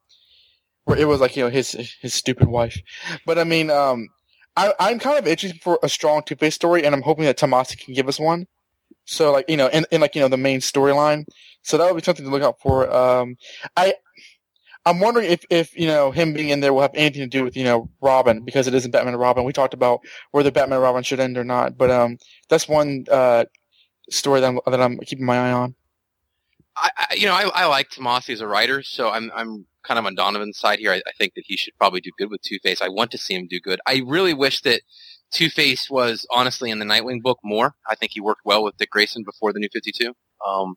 where 0.86 0.98
it 0.98 1.08
was 1.08 1.22
like 1.22 1.36
you 1.36 1.44
know 1.44 1.52
his 1.52 1.74
his 2.02 2.16
stupid 2.16 2.48
wife. 2.48 2.80
But 3.28 3.38
I 3.38 3.44
mean, 3.44 3.70
um, 3.70 4.08
I 4.58 4.74
I'm 4.80 4.98
kind 4.98 5.20
of 5.20 5.28
itching 5.28 5.54
for 5.62 5.78
a 5.84 5.90
strong 5.90 6.24
Two 6.26 6.36
Face 6.36 6.56
story, 6.56 6.84
and 6.84 6.96
I'm 6.96 7.04
hoping 7.04 7.26
that 7.26 7.38
Tomasi 7.38 7.78
can 7.78 7.94
give 7.94 8.08
us 8.08 8.20
one. 8.20 8.48
So 9.06 9.32
like 9.32 9.48
you 9.48 9.58
know, 9.58 9.68
in, 9.68 9.86
in 9.92 10.02
like 10.02 10.16
you 10.16 10.22
know 10.22 10.28
the 10.28 10.36
main 10.36 10.62
storyline. 10.62 11.26
So 11.66 11.80
that 11.80 11.92
would 11.92 12.00
be 12.00 12.06
something 12.06 12.24
to 12.24 12.32
look 12.32 12.44
out 12.44 12.62
for. 12.62 12.90
Um, 12.94 13.38
I 13.76 13.96
I'm 14.86 15.00
wondering 15.00 15.32
if, 15.32 15.44
if, 15.50 15.76
you 15.76 15.88
know, 15.88 16.12
him 16.12 16.32
being 16.34 16.50
in 16.50 16.60
there 16.60 16.72
will 16.72 16.84
have 16.84 16.94
anything 16.94 17.24
to 17.24 17.28
do 17.28 17.44
with, 17.44 17.58
you 17.58 17.64
know, 17.64 17.90
Robin, 18.02 18.42
because 18.46 18.68
it 18.68 18.76
isn't 18.76 18.92
Batman 18.92 19.16
and 19.16 19.22
Robin. 19.22 19.44
We 19.44 19.52
talked 19.52 19.74
about 19.74 20.02
whether 20.30 20.52
Batman 20.52 20.78
and 20.78 20.84
Robin 20.84 21.02
should 21.02 21.20
end 21.20 21.40
or 21.40 21.44
not, 21.44 21.76
but, 21.76 21.90
um, 21.90 22.20
that's 22.50 22.68
one, 22.68 23.06
uh, 23.12 23.46
story 24.12 24.42
that 24.42 24.48
I'm, 24.48 24.60
that 24.68 24.80
I'm 24.80 25.00
keeping 25.00 25.26
my 25.26 25.38
eye 25.38 25.52
on. 25.54 25.74
I, 26.78 26.90
I 26.98 27.16
you 27.16 27.26
know, 27.26 27.34
I, 27.34 27.50
I 27.56 27.66
like 27.66 27.90
Tomasi 27.90 28.30
as 28.30 28.42
a 28.42 28.48
writer, 28.48 28.84
so 28.84 29.10
I'm, 29.10 29.32
I'm 29.36 29.66
kind 29.82 29.98
of 29.98 30.06
on 30.06 30.14
Donovan's 30.14 30.60
side 30.60 30.78
here. 30.78 30.92
I, 30.92 30.98
I 30.98 31.12
think 31.18 31.34
that 31.34 31.46
he 31.48 31.58
should 31.58 31.76
probably 31.80 32.00
do 32.00 32.12
good 32.20 32.30
with 32.30 32.44
Two-Face. 32.44 32.80
I 32.80 32.90
want 32.90 33.10
to 33.10 33.18
see 33.18 33.34
him 33.34 33.48
do 33.48 33.60
good. 33.60 33.80
I 33.88 34.04
really 34.06 34.36
wish 34.36 34.62
that 34.62 34.82
Two-Face 35.32 35.90
was 35.90 36.28
honestly 36.30 36.70
in 36.70 36.78
the 36.78 36.86
Nightwing 36.86 37.24
book 37.24 37.40
more. 37.44 37.74
I 37.90 37.96
think 37.96 38.12
he 38.14 38.22
worked 38.22 38.42
well 38.46 38.64
with 38.64 38.78
Dick 38.78 38.92
Grayson 38.92 39.24
before 39.24 39.52
the 39.52 39.60
New 39.60 39.70
52. 39.74 40.14
Um, 40.46 40.76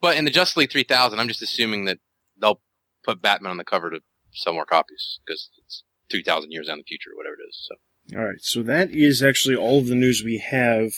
but 0.00 0.16
in 0.16 0.24
the 0.24 0.30
Justice 0.30 0.56
League 0.56 0.72
3000, 0.72 1.18
I'm 1.18 1.28
just 1.28 1.42
assuming 1.42 1.84
that 1.84 1.98
they'll 2.40 2.60
put 3.04 3.22
Batman 3.22 3.50
on 3.50 3.56
the 3.56 3.64
cover 3.64 3.90
to 3.90 4.00
sell 4.32 4.52
more 4.52 4.64
copies 4.64 5.20
because 5.24 5.50
it's 5.64 5.84
3,000 6.10 6.50
years 6.50 6.66
down 6.66 6.78
the 6.78 6.84
future 6.84 7.10
or 7.12 7.16
whatever 7.16 7.34
it 7.34 7.48
is. 7.48 7.68
So. 7.68 8.18
All 8.18 8.24
right. 8.24 8.40
So 8.40 8.62
that 8.62 8.90
is 8.90 9.22
actually 9.22 9.56
all 9.56 9.78
of 9.78 9.86
the 9.86 9.94
news 9.94 10.22
we 10.24 10.38
have. 10.38 10.92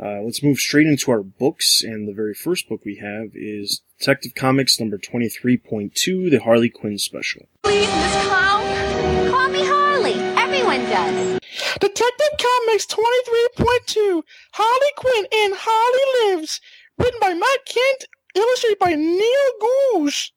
Uh, 0.00 0.22
let's 0.22 0.42
move 0.42 0.58
straight 0.58 0.86
into 0.86 1.10
our 1.10 1.22
books. 1.22 1.82
And 1.82 2.08
the 2.08 2.14
very 2.14 2.34
first 2.34 2.68
book 2.68 2.80
we 2.84 2.96
have 2.96 3.30
is 3.34 3.82
Detective 3.98 4.34
Comics 4.34 4.80
number 4.80 4.98
23.2, 4.98 6.30
the 6.30 6.38
Harley 6.38 6.70
Quinn 6.70 6.98
special. 6.98 7.42
Please, 7.62 7.86
Miss 7.86 8.26
Clown, 8.26 9.30
call 9.30 9.48
me 9.48 9.60
Harley. 9.64 10.14
Everyone 10.14 10.80
does. 10.90 11.40
Detective 11.80 12.38
Comics 12.38 12.86
23.2, 12.86 14.22
Harley 14.52 14.92
Quinn 14.96 15.26
and 15.32 15.54
Harley 15.56 16.36
Lives, 16.36 16.60
written 17.00 17.20
by 17.20 17.34
Matt 17.34 17.66
Kindt, 17.66 18.04
illustrated 18.36 18.78
by 18.78 18.94
Neil 18.94 19.50
Googe 19.60 20.30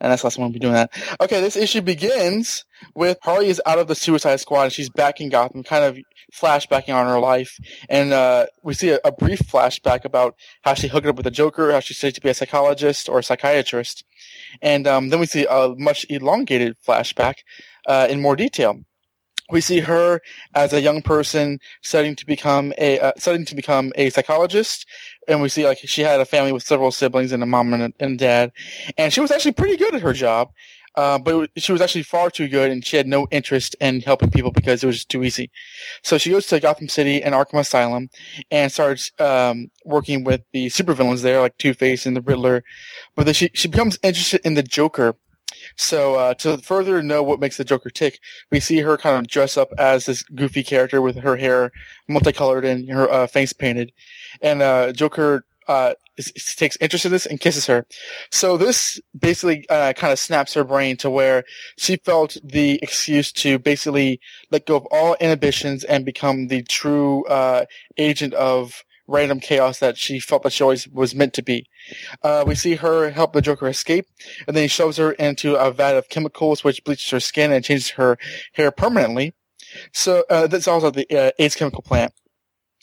and 0.00 0.10
that's 0.10 0.22
the 0.22 0.26
last 0.26 0.38
we'll 0.38 0.50
be 0.50 0.58
doing 0.58 0.74
that. 0.74 0.92
Okay, 1.20 1.40
this 1.40 1.56
issue 1.56 1.80
begins 1.80 2.64
with 2.94 3.18
Harley 3.22 3.48
is 3.48 3.60
out 3.64 3.78
of 3.78 3.88
the 3.88 3.94
Suicide 3.94 4.36
Squad 4.36 4.64
and 4.64 4.72
she's 4.72 4.90
back 4.90 5.20
in 5.20 5.30
Gotham, 5.30 5.62
kind 5.62 5.84
of 5.84 5.98
flashbacking 6.34 6.94
on 6.94 7.06
her 7.06 7.18
life. 7.18 7.56
And 7.88 8.12
uh, 8.12 8.46
we 8.62 8.74
see 8.74 8.90
a, 8.90 8.98
a, 9.04 9.12
brief 9.12 9.38
flashback 9.40 10.04
about 10.04 10.34
how 10.62 10.74
she 10.74 10.88
hooked 10.88 11.06
up 11.06 11.16
with 11.16 11.24
the 11.24 11.30
Joker, 11.30 11.72
how 11.72 11.80
she 11.80 11.94
said 11.94 12.14
to 12.14 12.20
be 12.20 12.28
a 12.28 12.34
psychologist 12.34 13.08
or 13.08 13.20
a 13.20 13.22
psychiatrist. 13.22 14.04
And 14.60 14.86
um, 14.86 15.08
then 15.10 15.20
we 15.20 15.26
see 15.26 15.46
a 15.48 15.74
much 15.78 16.04
elongated 16.10 16.76
flashback 16.86 17.36
uh, 17.86 18.06
in 18.10 18.20
more 18.20 18.36
detail 18.36 18.80
we 19.50 19.60
see 19.60 19.80
her 19.80 20.20
as 20.54 20.72
a 20.72 20.80
young 20.80 21.02
person 21.02 21.58
studying 21.82 22.16
to 22.16 22.26
become 22.26 22.72
a 22.78 22.98
uh, 22.98 23.12
studying 23.16 23.44
to 23.44 23.54
become 23.54 23.92
a 23.96 24.10
psychologist 24.10 24.86
and 25.28 25.42
we 25.42 25.48
see 25.48 25.64
like 25.64 25.78
she 25.78 26.02
had 26.02 26.20
a 26.20 26.24
family 26.24 26.52
with 26.52 26.62
several 26.62 26.90
siblings 26.90 27.32
and 27.32 27.42
a 27.42 27.46
mom 27.46 27.72
and 27.74 27.82
a, 27.82 27.92
and 28.00 28.18
dad 28.18 28.52
and 28.96 29.12
she 29.12 29.20
was 29.20 29.30
actually 29.30 29.52
pretty 29.52 29.76
good 29.76 29.94
at 29.94 30.02
her 30.02 30.12
job 30.12 30.50
uh, 30.96 31.18
but 31.18 31.50
she 31.56 31.72
was 31.72 31.80
actually 31.80 32.04
far 32.04 32.30
too 32.30 32.48
good 32.48 32.70
and 32.70 32.84
she 32.84 32.96
had 32.96 33.06
no 33.06 33.26
interest 33.30 33.74
in 33.80 34.00
helping 34.00 34.30
people 34.30 34.52
because 34.52 34.82
it 34.82 34.86
was 34.86 34.96
just 34.96 35.08
too 35.08 35.24
easy. 35.24 35.50
So 36.02 36.18
she 36.18 36.30
goes 36.30 36.46
to 36.46 36.60
Gotham 36.60 36.88
City 36.88 37.22
and 37.22 37.34
Arkham 37.34 37.58
Asylum 37.58 38.10
and 38.50 38.70
starts 38.70 39.10
um, 39.18 39.70
working 39.84 40.22
with 40.22 40.42
the 40.52 40.66
supervillains 40.66 41.22
there, 41.22 41.40
like 41.40 41.58
Two 41.58 41.74
Face 41.74 42.06
and 42.06 42.16
the 42.16 42.20
Riddler. 42.20 42.62
But 43.16 43.24
then 43.24 43.34
she, 43.34 43.50
she 43.54 43.66
becomes 43.66 43.98
interested 44.02 44.40
in 44.44 44.54
the 44.54 44.62
Joker 44.62 45.16
So 45.76 46.14
uh, 46.16 46.34
to 46.34 46.58
further 46.58 47.02
know 47.02 47.22
what 47.22 47.40
makes 47.40 47.56
the 47.56 47.64
Joker 47.64 47.90
tick, 47.90 48.20
we 48.50 48.60
see 48.60 48.80
her 48.80 48.96
kind 48.96 49.16
of 49.16 49.28
dress 49.28 49.56
up 49.56 49.72
as 49.78 50.06
this 50.06 50.22
goofy 50.22 50.62
character 50.62 51.00
with 51.00 51.16
her 51.18 51.36
hair 51.36 51.72
multicolored 52.08 52.64
and 52.64 52.88
her 52.90 53.10
uh, 53.10 53.26
face 53.26 53.52
painted, 53.52 53.92
and 54.40 54.62
uh, 54.62 54.92
Joker 54.92 55.44
uh, 55.68 55.94
is, 56.16 56.32
takes 56.56 56.76
interest 56.80 57.04
in 57.04 57.12
this 57.12 57.26
and 57.26 57.40
kisses 57.40 57.66
her. 57.66 57.86
So 58.30 58.56
this 58.56 59.00
basically 59.18 59.68
uh, 59.68 59.92
kind 59.94 60.12
of 60.12 60.18
snaps 60.18 60.54
her 60.54 60.64
brain 60.64 60.96
to 60.98 61.10
where 61.10 61.44
she 61.78 61.96
felt 61.96 62.36
the 62.44 62.78
excuse 62.82 63.32
to 63.32 63.58
basically 63.58 64.20
let 64.50 64.66
go 64.66 64.76
of 64.76 64.86
all 64.90 65.16
inhibitions 65.20 65.84
and 65.84 66.04
become 66.04 66.48
the 66.48 66.62
true 66.62 67.24
uh, 67.26 67.64
agent 67.96 68.34
of 68.34 68.84
random 69.06 69.40
chaos 69.40 69.78
that 69.80 69.96
she 69.98 70.18
felt 70.18 70.42
that 70.42 70.52
she 70.52 70.62
always 70.62 70.88
was 70.88 71.14
meant 71.14 71.34
to 71.34 71.42
be. 71.42 71.66
Uh, 72.22 72.44
we 72.46 72.54
see 72.54 72.76
her 72.76 73.10
help 73.10 73.32
the 73.32 73.42
Joker 73.42 73.68
escape, 73.68 74.06
and 74.46 74.56
then 74.56 74.64
he 74.64 74.68
shoves 74.68 74.96
her 74.96 75.12
into 75.12 75.56
a 75.56 75.70
vat 75.70 75.96
of 75.96 76.08
chemicals, 76.08 76.64
which 76.64 76.82
bleaches 76.84 77.10
her 77.10 77.20
skin 77.20 77.52
and 77.52 77.64
changes 77.64 77.90
her 77.90 78.18
hair 78.52 78.70
permanently. 78.70 79.34
So 79.92 80.24
uh, 80.30 80.46
that's 80.46 80.68
also 80.68 80.90
the 80.90 81.06
uh, 81.10 81.30
Ace 81.38 81.54
chemical 81.54 81.82
plant. 81.82 82.12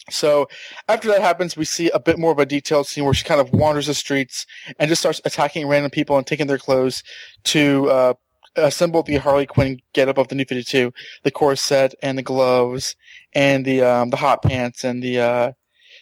So 0.10 0.48
after 0.88 1.08
that 1.10 1.22
happens, 1.22 1.56
we 1.56 1.66
see 1.66 1.90
a 1.92 2.00
bit 2.00 2.18
more 2.18 2.32
of 2.32 2.40
a 2.40 2.46
detailed 2.46 2.88
scene 2.88 3.06
where 3.06 3.13
she 3.13 3.24
kind 3.24 3.40
of 3.40 3.54
wanders 3.54 3.88
the 3.88 3.94
streets 3.94 4.46
and 4.80 4.90
just 4.90 5.01
starts 5.01 5.22
attacking 5.25 5.68
random 5.68 5.92
people 5.92 6.18
and 6.18 6.25
taking 6.25 6.48
their 6.48 6.58
clothes 6.58 7.04
to 7.46 7.90
uh, 7.90 8.13
assemble 8.56 9.04
the 9.04 9.18
Harley 9.18 9.46
Quinn 9.46 9.80
getup 9.94 10.18
of 10.18 10.28
the 10.28 10.36
New 10.36 10.46
Fifty 10.46 10.63
Two, 10.63 10.94
the 11.24 11.32
corset 11.32 11.94
and 12.01 12.18
the 12.18 12.24
gloves 12.24 12.96
and 13.34 13.63
the 13.63 13.82
um, 13.84 14.10
the 14.10 14.18
hot 14.18 14.42
pants 14.42 14.84
and 14.84 15.04
the 15.04 15.20
uh, 15.20 15.51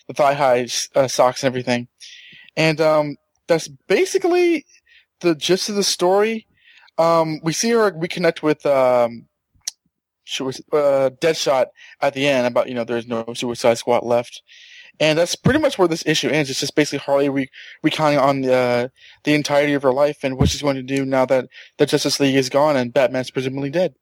the 0.09 0.13
thigh 0.15 0.33
high 0.33 0.67
uh, 0.95 1.07
socks 1.07 1.43
and 1.43 1.47
everything. 1.47 1.87
And 2.57 2.81
um, 2.81 3.15
that's 3.47 3.67
basically 3.67 4.65
the 5.21 5.35
gist 5.35 5.69
of 5.69 5.75
the 5.75 5.83
story. 5.83 6.47
Um, 6.97 7.39
we 7.43 7.53
see 7.53 7.69
her 7.69 7.91
reconnect 7.91 8.41
with 8.41 8.65
um, 8.65 9.27
uh, 10.39 11.11
Deadshot 11.21 11.67
at 12.01 12.13
the 12.13 12.27
end 12.27 12.47
about 12.47 12.67
you 12.67 12.73
know 12.73 12.83
there's 12.83 13.07
no 13.07 13.23
Suicide 13.33 13.77
Squad 13.77 14.03
left, 14.03 14.41
and 14.99 15.17
that's 15.17 15.35
pretty 15.35 15.59
much 15.59 15.77
where 15.77 15.87
this 15.87 16.05
issue 16.05 16.29
ends. 16.29 16.49
It's 16.49 16.59
just 16.59 16.75
basically 16.75 16.99
Harley 16.99 17.29
re- 17.29 17.49
recounting 17.83 18.19
on 18.19 18.43
uh, 18.45 18.89
the 19.23 19.35
entirety 19.35 19.73
of 19.73 19.83
her 19.83 19.93
life 19.93 20.23
and 20.23 20.37
what 20.37 20.49
she's 20.49 20.63
going 20.63 20.75
to 20.75 20.83
do 20.83 21.05
now 21.05 21.25
that 21.27 21.47
the 21.77 21.85
Justice 21.85 22.19
League 22.19 22.35
is 22.35 22.49
gone 22.49 22.75
and 22.75 22.93
Batman's 22.93 23.31
presumably 23.31 23.69
dead. 23.69 23.93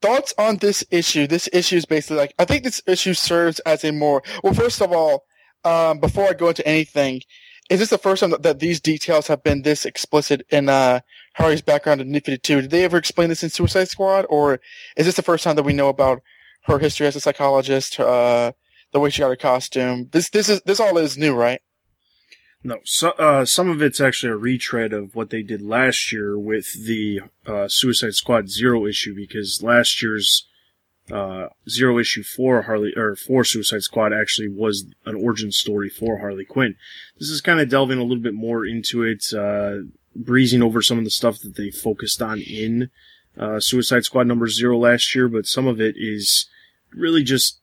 Thoughts 0.00 0.32
on 0.38 0.58
this 0.58 0.84
issue? 0.90 1.26
This 1.26 1.48
issue 1.52 1.76
is 1.76 1.84
basically 1.84 2.18
like 2.18 2.34
I 2.38 2.44
think 2.44 2.62
this 2.62 2.82
issue 2.86 3.14
serves 3.14 3.58
as 3.60 3.84
a 3.84 3.92
more 3.92 4.22
well. 4.42 4.54
First 4.54 4.80
of 4.80 4.92
all, 4.92 5.24
um, 5.64 5.98
before 5.98 6.28
I 6.28 6.34
go 6.34 6.48
into 6.48 6.66
anything, 6.66 7.22
is 7.68 7.80
this 7.80 7.90
the 7.90 7.98
first 7.98 8.20
time 8.20 8.30
that, 8.30 8.42
that 8.42 8.60
these 8.60 8.80
details 8.80 9.26
have 9.26 9.42
been 9.42 9.62
this 9.62 9.84
explicit 9.84 10.42
in 10.50 10.68
uh, 10.68 11.00
Harley's 11.34 11.62
background 11.62 12.00
in 12.00 12.10
New 12.10 12.20
52? 12.20 12.62
Did 12.62 12.70
they 12.70 12.84
ever 12.84 12.96
explain 12.96 13.28
this 13.28 13.42
in 13.42 13.50
Suicide 13.50 13.88
Squad, 13.88 14.24
or 14.28 14.60
is 14.96 15.06
this 15.06 15.16
the 15.16 15.22
first 15.22 15.44
time 15.44 15.56
that 15.56 15.64
we 15.64 15.72
know 15.72 15.88
about 15.88 16.22
her 16.64 16.78
history 16.78 17.06
as 17.06 17.16
a 17.16 17.20
psychologist, 17.20 17.98
uh, 17.98 18.52
the 18.92 19.00
way 19.00 19.10
she 19.10 19.20
got 19.20 19.28
her 19.28 19.36
costume? 19.36 20.08
This 20.12 20.30
this 20.30 20.48
is 20.48 20.62
this 20.62 20.80
all 20.80 20.96
is 20.96 21.18
new, 21.18 21.34
right? 21.34 21.60
No, 22.68 22.80
so, 22.84 23.12
uh, 23.12 23.46
some 23.46 23.70
of 23.70 23.80
it's 23.80 23.98
actually 23.98 24.30
a 24.30 24.36
retread 24.36 24.92
of 24.92 25.14
what 25.14 25.30
they 25.30 25.42
did 25.42 25.62
last 25.62 26.12
year 26.12 26.38
with 26.38 26.84
the 26.84 27.22
uh, 27.46 27.66
Suicide 27.66 28.12
Squad 28.12 28.50
Zero 28.50 28.84
issue, 28.84 29.14
because 29.14 29.62
last 29.62 30.02
year's 30.02 30.46
uh, 31.10 31.46
Zero 31.66 31.98
issue 31.98 32.22
for 32.22 32.60
Harley 32.60 32.92
or 32.94 33.16
for 33.16 33.42
Suicide 33.42 33.84
Squad 33.84 34.12
actually 34.12 34.48
was 34.48 34.84
an 35.06 35.14
origin 35.14 35.50
story 35.50 35.88
for 35.88 36.18
Harley 36.18 36.44
Quinn. 36.44 36.74
This 37.18 37.30
is 37.30 37.40
kind 37.40 37.58
of 37.58 37.70
delving 37.70 37.96
a 37.96 38.02
little 38.02 38.22
bit 38.22 38.34
more 38.34 38.66
into 38.66 39.02
it, 39.02 39.32
uh, 39.32 39.88
breezing 40.14 40.62
over 40.62 40.82
some 40.82 40.98
of 40.98 41.04
the 41.04 41.10
stuff 41.10 41.38
that 41.38 41.56
they 41.56 41.70
focused 41.70 42.20
on 42.20 42.38
in 42.38 42.90
uh, 43.38 43.60
Suicide 43.60 44.04
Squad 44.04 44.26
number 44.26 44.46
zero 44.46 44.76
last 44.76 45.14
year, 45.14 45.26
but 45.26 45.46
some 45.46 45.66
of 45.66 45.80
it 45.80 45.94
is 45.96 46.50
really 46.92 47.22
just 47.22 47.60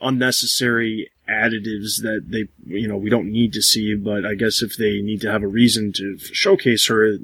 unnecessary 0.00 1.08
additives 1.30 2.02
that 2.02 2.24
they, 2.28 2.48
you 2.66 2.88
know, 2.88 2.96
we 2.96 3.10
don't 3.10 3.30
need 3.30 3.52
to 3.52 3.62
see, 3.62 3.94
but 3.94 4.26
I 4.26 4.34
guess 4.34 4.62
if 4.62 4.76
they 4.76 5.00
need 5.00 5.20
to 5.22 5.30
have 5.30 5.42
a 5.42 5.46
reason 5.48 5.92
to 5.94 6.18
showcase 6.18 6.86
her, 6.88 7.18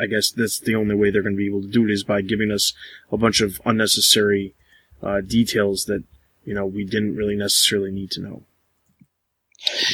I 0.00 0.06
guess 0.06 0.30
that's 0.30 0.58
the 0.58 0.74
only 0.74 0.94
way 0.94 1.10
they're 1.10 1.22
going 1.22 1.34
to 1.34 1.38
be 1.38 1.46
able 1.46 1.62
to 1.62 1.68
do 1.68 1.84
it 1.84 1.90
is 1.90 2.02
by 2.04 2.22
giving 2.22 2.50
us 2.50 2.72
a 3.10 3.16
bunch 3.16 3.40
of 3.40 3.60
unnecessary 3.64 4.54
uh, 5.02 5.20
details 5.20 5.84
that, 5.84 6.02
you 6.44 6.54
know, 6.54 6.66
we 6.66 6.84
didn't 6.84 7.14
really 7.16 7.36
necessarily 7.36 7.90
need 7.92 8.10
to 8.12 8.20
know. 8.20 8.42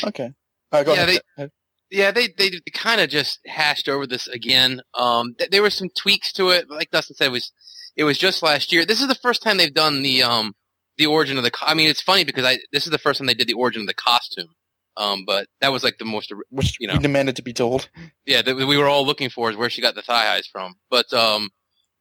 Okay. 0.05 0.33
Uh, 0.73 0.83
go 0.83 0.95
Yeah, 0.95 1.03
ahead. 1.05 1.21
they- 1.37 1.49
Yeah, 1.91 2.11
they 2.11 2.29
they 2.37 2.51
kind 2.75 3.01
of 3.01 3.09
just 3.09 3.39
hashed 3.47 3.89
over 3.89 4.07
this 4.07 4.27
again. 4.29 4.83
Um, 4.93 5.35
th- 5.39 5.49
there 5.51 5.63
were 5.63 5.71
some 5.71 5.89
tweaks 5.89 6.33
to 6.35 6.51
it, 6.51 6.69
like 6.69 6.91
Dustin 6.91 7.17
said, 7.17 7.29
it 7.29 7.33
was 7.33 7.51
it 7.97 8.05
was 8.05 8.19
just 8.19 8.43
last 8.43 8.73
year. 8.73 8.85
This 8.85 9.01
is 9.01 9.09
the 9.09 9.15
first 9.15 9.43
time 9.43 9.57
they've 9.57 9.73
done 9.73 10.03
the 10.03 10.23
um 10.23 10.55
the 10.99 11.07
origin 11.07 11.39
of 11.39 11.45
the. 11.45 11.51
Co- 11.51 11.67
I 11.67 11.75
mean, 11.75 11.89
it's 11.89 12.03
funny 12.03 12.25
because 12.25 12.45
I 12.45 12.59
this 12.73 12.85
is 12.85 12.91
the 12.91 12.99
first 12.99 13.19
time 13.19 13.27
they 13.27 13.35
did 13.35 13.49
the 13.49 13.55
origin 13.55 13.83
of 13.83 13.87
the 13.89 13.95
costume. 13.95 14.49
Um, 14.97 15.25
but 15.25 15.47
that 15.61 15.71
was 15.71 15.85
like 15.85 15.99
the 15.99 16.05
most, 16.05 16.33
Which 16.51 16.77
you 16.81 16.89
know, 16.89 16.95
we 16.95 16.99
demanded 16.99 17.37
to 17.37 17.43
be 17.43 17.53
told. 17.53 17.89
yeah, 18.27 18.43
that 18.43 18.57
we 18.57 18.77
were 18.77 18.89
all 18.89 19.07
looking 19.07 19.31
for 19.31 19.49
is 19.49 19.57
where 19.57 19.71
she 19.71 19.81
got 19.81 19.95
the 19.95 20.03
thigh 20.03 20.27
highs 20.27 20.49
from. 20.49 20.75
But 20.91 21.13
um, 21.13 21.51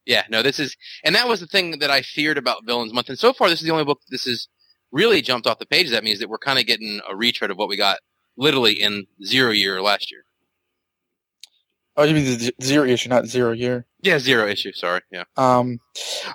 yeah, 0.04 0.24
no, 0.28 0.42
this 0.42 0.58
is, 0.58 0.76
and 1.04 1.14
that 1.14 1.28
was 1.28 1.38
the 1.38 1.46
thing 1.46 1.78
that 1.78 1.90
I 1.92 2.02
feared 2.02 2.38
about 2.38 2.66
Villains 2.66 2.92
Month. 2.92 3.08
And 3.08 3.18
so 3.18 3.32
far, 3.32 3.48
this 3.48 3.60
is 3.60 3.66
the 3.66 3.72
only 3.72 3.84
book 3.84 4.00
this 4.08 4.26
is 4.26 4.48
really 4.90 5.22
jumped 5.22 5.46
off 5.46 5.60
the 5.60 5.66
pages. 5.66 5.92
That 5.92 6.02
means 6.02 6.18
that 6.18 6.28
we're 6.28 6.38
kind 6.38 6.58
of 6.58 6.66
getting 6.66 7.00
a 7.08 7.14
retread 7.14 7.52
of 7.52 7.56
what 7.56 7.68
we 7.68 7.76
got 7.76 7.98
literally 8.36 8.72
in 8.72 9.06
zero 9.24 9.52
year 9.52 9.80
last 9.80 10.10
year. 10.10 10.22
Oh, 11.98 12.04
you 12.04 12.14
mean 12.14 12.26
the 12.26 12.54
zero 12.62 12.86
issue, 12.86 13.08
not 13.08 13.26
zero 13.26 13.50
year? 13.50 13.84
Yeah, 14.02 14.20
zero 14.20 14.46
issue. 14.46 14.70
Sorry. 14.72 15.00
Yeah. 15.10 15.24
Um, 15.36 15.80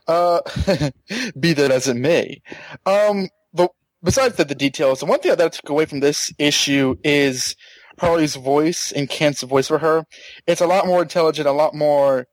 uh, 0.10 0.42
be 1.40 1.54
that 1.54 1.72
as 1.72 1.88
it 1.88 1.96
may. 1.96 2.42
Um, 2.86 3.30
but 3.54 3.72
besides 4.04 4.36
the, 4.36 4.44
the 4.44 4.56
details, 4.56 5.00
the 5.00 5.06
one 5.06 5.22
thing 5.22 5.30
that 5.30 5.40
I 5.40 5.48
took 5.48 5.70
away 5.70 5.86
from 5.86 6.02
this 6.02 6.34
issue 6.38 6.96
is 7.06 7.56
Harley's 7.98 8.36
voice 8.36 8.92
and 8.92 9.10
Kindt's 9.10 9.44
voice 9.44 9.70
for 9.70 9.78
her. 9.78 10.04
It's 10.48 10.60
a 10.60 10.68
lot 10.68 10.86
more 10.86 11.02
intelligent, 11.02 11.48
a 11.48 11.54
lot 11.54 11.74
more 11.74 12.28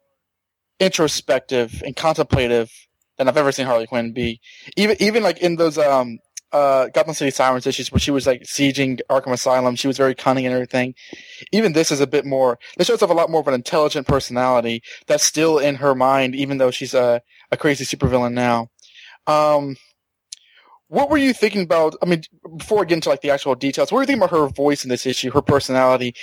introspective 0.81 1.85
and 1.87 1.95
contemplative 1.95 2.73
than 3.17 3.29
I've 3.29 3.37
ever 3.37 3.53
seen 3.53 3.67
Harley 3.67 3.87
Quinn 3.87 4.13
be. 4.13 4.41
Even, 4.77 4.97
even 4.99 5.23
like 5.23 5.39
in 5.39 5.55
those, 5.55 5.79
um, 5.79 6.19
uh, 6.53 6.89
Gotham 6.89 7.15
City 7.15 7.31
Sirens 7.31 7.67
issues 7.67 7.93
where 7.93 8.01
she 8.01 8.11
was 8.11 8.27
like 8.27 8.43
sieging 8.43 9.01
Arkham 9.09 9.33
Asylum, 9.33 9.77
she 9.77 9.87
was 9.87 9.97
very 9.97 10.15
cunning 10.15 10.47
and 10.47 10.55
everything. 10.55 10.95
Even 11.53 11.73
this 11.73 11.91
is 11.91 12.01
a 12.01 12.07
bit 12.07 12.25
more, 12.25 12.59
this 12.77 12.87
shows 12.87 13.03
off 13.03 13.11
a 13.11 13.15
lot 13.15 13.31
more 13.31 13.41
of 13.41 13.49
an 13.49 13.55
intelligent 13.55 14.07
personality 14.07 14.83
that's 15.07 15.25
still 15.25 15.59
in 15.59 15.77
her 15.77 15.95
mind, 15.95 16.35
even 16.35 16.59
though 16.59 16.71
she's 16.71 16.95
a, 16.95 17.23
a 17.51 17.57
crazy 17.57 17.85
supervillain 17.85 18.33
now. 18.33 18.69
Um, 19.27 19.77
what 20.91 21.09
were 21.09 21.19
you 21.19 21.33
thinking 21.33 21.63
about? 21.63 21.95
I 22.03 22.07
mean, 22.07 22.25
before 22.57 22.81
I 22.81 22.85
get 22.85 22.97
into 22.97 23.11
like 23.11 23.21
the 23.21 23.31
actual 23.31 23.55
details, 23.55 23.93
what 23.93 23.99
were 23.99 24.03
you 24.03 24.07
thinking 24.09 24.25
about 24.25 24.37
her 24.37 24.49
voice 24.49 24.83
in 24.83 24.89
this 24.89 25.07
issue, 25.07 25.31
her 25.31 25.41
personality? 25.41 26.17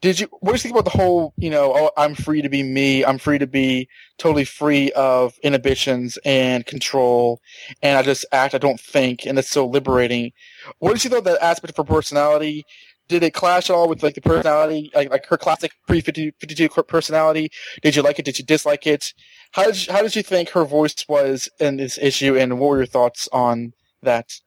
Did 0.00 0.18
you, 0.18 0.28
what 0.40 0.52
do 0.52 0.54
you 0.54 0.58
think 0.60 0.74
about 0.74 0.90
the 0.90 0.98
whole, 0.98 1.34
you 1.36 1.50
know, 1.50 1.74
oh, 1.76 1.90
I'm 1.98 2.14
free 2.14 2.40
to 2.40 2.48
be 2.48 2.62
me, 2.62 3.04
I'm 3.04 3.18
free 3.18 3.36
to 3.36 3.46
be 3.46 3.86
totally 4.16 4.46
free 4.46 4.90
of 4.92 5.34
inhibitions 5.42 6.18
and 6.24 6.64
control, 6.64 7.42
and 7.82 7.98
I 7.98 8.02
just 8.02 8.24
act, 8.32 8.54
I 8.54 8.58
don't 8.58 8.80
think, 8.80 9.26
and 9.26 9.38
it's 9.38 9.50
so 9.50 9.66
liberating. 9.66 10.32
What 10.78 10.94
did 10.94 11.04
you 11.04 11.10
think 11.10 11.24
that 11.24 11.42
aspect 11.42 11.72
of 11.72 11.76
her 11.76 11.92
personality? 11.94 12.64
Did 13.08 13.22
it 13.24 13.34
clash 13.34 13.68
at 13.68 13.76
all 13.76 13.90
with 13.90 14.02
like 14.02 14.14
the 14.14 14.22
personality, 14.22 14.90
like, 14.94 15.10
like 15.10 15.26
her 15.26 15.36
classic 15.36 15.72
pre 15.86 16.00
52 16.00 16.68
personality? 16.84 17.50
Did 17.82 17.94
you 17.94 18.00
like 18.00 18.18
it? 18.18 18.24
Did 18.24 18.38
you 18.38 18.46
dislike 18.46 18.86
it? 18.86 19.12
How 19.52 19.64
did 19.66 19.86
you, 19.86 19.92
how 19.92 20.00
did 20.00 20.16
you 20.16 20.22
think 20.22 20.48
her 20.48 20.64
voice 20.64 21.04
was 21.06 21.50
in 21.60 21.76
this 21.76 21.98
issue, 21.98 22.38
and 22.38 22.58
what 22.58 22.70
were 22.70 22.78
your 22.78 22.86
thoughts 22.86 23.28
on 23.30 23.74
that? 24.04 24.40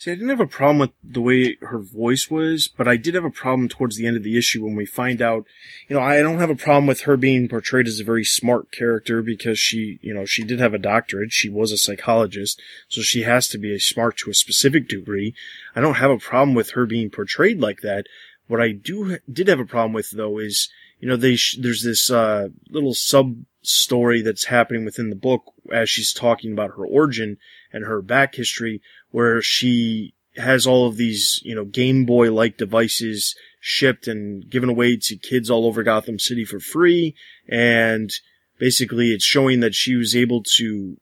See, 0.00 0.12
I 0.12 0.14
didn't 0.14 0.28
have 0.28 0.38
a 0.38 0.46
problem 0.46 0.78
with 0.78 0.90
the 1.02 1.20
way 1.20 1.56
her 1.60 1.80
voice 1.80 2.30
was, 2.30 2.68
but 2.68 2.86
I 2.86 2.96
did 2.96 3.14
have 3.14 3.24
a 3.24 3.30
problem 3.30 3.68
towards 3.68 3.96
the 3.96 4.06
end 4.06 4.16
of 4.16 4.22
the 4.22 4.38
issue 4.38 4.62
when 4.62 4.76
we 4.76 4.86
find 4.86 5.20
out, 5.20 5.44
you 5.88 5.96
know, 5.96 6.02
I 6.02 6.22
don't 6.22 6.38
have 6.38 6.50
a 6.50 6.54
problem 6.54 6.86
with 6.86 7.00
her 7.00 7.16
being 7.16 7.48
portrayed 7.48 7.88
as 7.88 7.98
a 7.98 8.04
very 8.04 8.24
smart 8.24 8.70
character 8.70 9.22
because 9.22 9.58
she, 9.58 9.98
you 10.00 10.14
know, 10.14 10.24
she 10.24 10.44
did 10.44 10.60
have 10.60 10.72
a 10.72 10.78
doctorate. 10.78 11.32
She 11.32 11.48
was 11.48 11.72
a 11.72 11.78
psychologist, 11.78 12.62
so 12.86 13.00
she 13.00 13.22
has 13.22 13.48
to 13.48 13.58
be 13.58 13.74
a 13.74 13.80
smart 13.80 14.16
to 14.18 14.30
a 14.30 14.34
specific 14.34 14.86
degree. 14.86 15.34
I 15.74 15.80
don't 15.80 15.94
have 15.94 16.12
a 16.12 16.18
problem 16.18 16.54
with 16.54 16.70
her 16.70 16.86
being 16.86 17.10
portrayed 17.10 17.58
like 17.58 17.80
that. 17.80 18.06
What 18.46 18.60
I 18.60 18.70
do, 18.70 19.18
did 19.30 19.48
have 19.48 19.58
a 19.58 19.66
problem 19.66 19.94
with 19.94 20.12
though 20.12 20.38
is, 20.38 20.68
you 21.00 21.08
know, 21.08 21.16
they, 21.16 21.34
sh- 21.34 21.58
there's 21.60 21.82
this, 21.82 22.08
uh, 22.08 22.50
little 22.70 22.94
sub 22.94 23.34
story 23.62 24.22
that's 24.22 24.44
happening 24.44 24.84
within 24.84 25.10
the 25.10 25.16
book 25.16 25.42
as 25.72 25.90
she's 25.90 26.12
talking 26.12 26.52
about 26.52 26.76
her 26.76 26.86
origin 26.86 27.36
and 27.72 27.84
her 27.84 28.02
back 28.02 28.34
history 28.34 28.80
where 29.10 29.42
she 29.42 30.14
has 30.36 30.66
all 30.66 30.86
of 30.86 30.96
these, 30.96 31.40
you 31.44 31.54
know, 31.54 31.64
Game 31.64 32.04
Boy 32.04 32.32
like 32.32 32.56
devices 32.56 33.34
shipped 33.60 34.06
and 34.06 34.48
given 34.48 34.68
away 34.68 34.96
to 34.96 35.16
kids 35.16 35.50
all 35.50 35.66
over 35.66 35.82
Gotham 35.82 36.18
City 36.18 36.44
for 36.44 36.60
free. 36.60 37.14
And 37.48 38.10
basically 38.58 39.12
it's 39.12 39.24
showing 39.24 39.60
that 39.60 39.74
she 39.74 39.96
was 39.96 40.14
able 40.14 40.42
to 40.56 40.96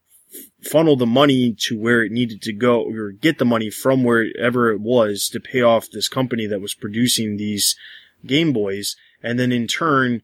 funnel 0.63 0.97
the 0.97 1.07
money 1.07 1.55
to 1.59 1.79
where 1.79 2.03
it 2.03 2.13
needed 2.13 2.43
to 2.43 2.53
go 2.53 2.83
or 2.83 3.13
get 3.13 3.39
the 3.39 3.45
money 3.45 3.71
from 3.71 4.05
wherever 4.05 4.71
it 4.71 4.81
was 4.81 5.29
to 5.33 5.41
pay 5.41 5.63
off 5.63 5.91
this 5.91 6.09
company 6.09 6.47
that 6.47 6.61
was 6.61 6.75
producing 6.75 7.37
these 7.37 7.77
Game 8.25 8.53
Boys. 8.53 8.97
And 9.23 9.39
then 9.39 9.53
in 9.53 9.67
turn, 9.67 10.23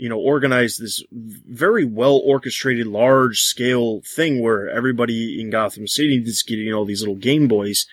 you 0.00 0.08
know, 0.08 0.18
organize 0.18 0.78
this 0.78 1.04
very 1.12 1.84
well 1.84 2.22
orchestrated, 2.24 2.86
large 2.86 3.40
scale 3.40 4.00
thing 4.16 4.40
where 4.40 4.66
everybody 4.66 5.38
in 5.38 5.50
Gotham 5.50 5.86
City 5.86 6.16
is 6.24 6.42
getting 6.42 6.72
all 6.72 6.86
these 6.86 7.02
little 7.02 7.16
Game 7.16 7.48
Boys. 7.48 7.84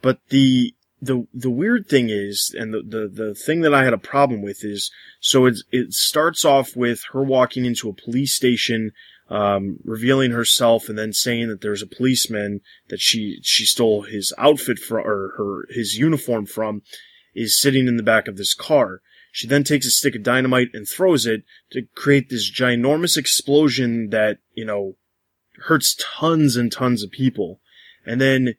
But 0.00 0.20
the, 0.30 0.74
the, 1.02 1.26
the 1.34 1.50
weird 1.50 1.88
thing 1.88 2.08
is, 2.08 2.54
and 2.58 2.72
the, 2.72 2.82
the, 2.82 3.06
the 3.06 3.34
thing 3.34 3.60
that 3.60 3.74
I 3.74 3.84
had 3.84 3.92
a 3.92 3.98
problem 3.98 4.40
with 4.40 4.64
is, 4.64 4.90
so 5.20 5.44
it, 5.44 5.58
it 5.70 5.92
starts 5.92 6.46
off 6.46 6.74
with 6.74 7.02
her 7.12 7.22
walking 7.22 7.66
into 7.66 7.90
a 7.90 8.02
police 8.02 8.34
station, 8.34 8.92
um, 9.28 9.76
revealing 9.84 10.30
herself 10.30 10.88
and 10.88 10.98
then 10.98 11.12
saying 11.12 11.48
that 11.48 11.60
there's 11.60 11.82
a 11.82 11.86
policeman 11.86 12.62
that 12.88 13.00
she, 13.00 13.40
she 13.42 13.66
stole 13.66 14.04
his 14.04 14.32
outfit 14.38 14.78
from, 14.78 15.06
or 15.06 15.34
her, 15.36 15.66
his 15.68 15.98
uniform 15.98 16.46
from, 16.46 16.80
is 17.34 17.60
sitting 17.60 17.88
in 17.88 17.98
the 17.98 18.02
back 18.02 18.26
of 18.26 18.38
this 18.38 18.54
car. 18.54 19.02
She 19.34 19.46
then 19.46 19.64
takes 19.64 19.86
a 19.86 19.90
stick 19.90 20.14
of 20.14 20.22
dynamite 20.22 20.68
and 20.74 20.86
throws 20.86 21.24
it 21.24 21.42
to 21.72 21.86
create 21.94 22.28
this 22.28 22.52
ginormous 22.52 23.16
explosion 23.16 24.10
that, 24.10 24.38
you 24.54 24.66
know, 24.66 24.96
hurts 25.64 25.96
tons 25.98 26.54
and 26.54 26.70
tons 26.70 27.02
of 27.02 27.10
people. 27.10 27.60
And 28.04 28.20
then 28.20 28.54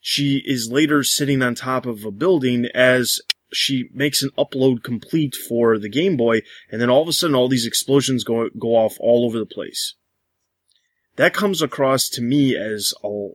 she 0.00 0.42
is 0.44 0.70
later 0.70 1.02
sitting 1.02 1.42
on 1.42 1.54
top 1.54 1.86
of 1.86 2.04
a 2.04 2.10
building 2.10 2.66
as 2.74 3.20
she 3.52 3.88
makes 3.94 4.22
an 4.22 4.28
upload 4.36 4.82
complete 4.82 5.34
for 5.34 5.78
the 5.78 5.88
Game 5.88 6.18
Boy, 6.18 6.42
and 6.70 6.78
then 6.78 6.90
all 6.90 7.00
of 7.00 7.08
a 7.08 7.12
sudden 7.14 7.34
all 7.34 7.48
these 7.48 7.66
explosions 7.66 8.22
go, 8.22 8.50
go 8.58 8.76
off 8.76 8.98
all 9.00 9.24
over 9.24 9.38
the 9.38 9.46
place. 9.46 9.94
That 11.16 11.32
comes 11.32 11.62
across 11.62 12.10
to 12.10 12.22
me 12.22 12.54
as 12.54 12.92
a, 13.02 13.28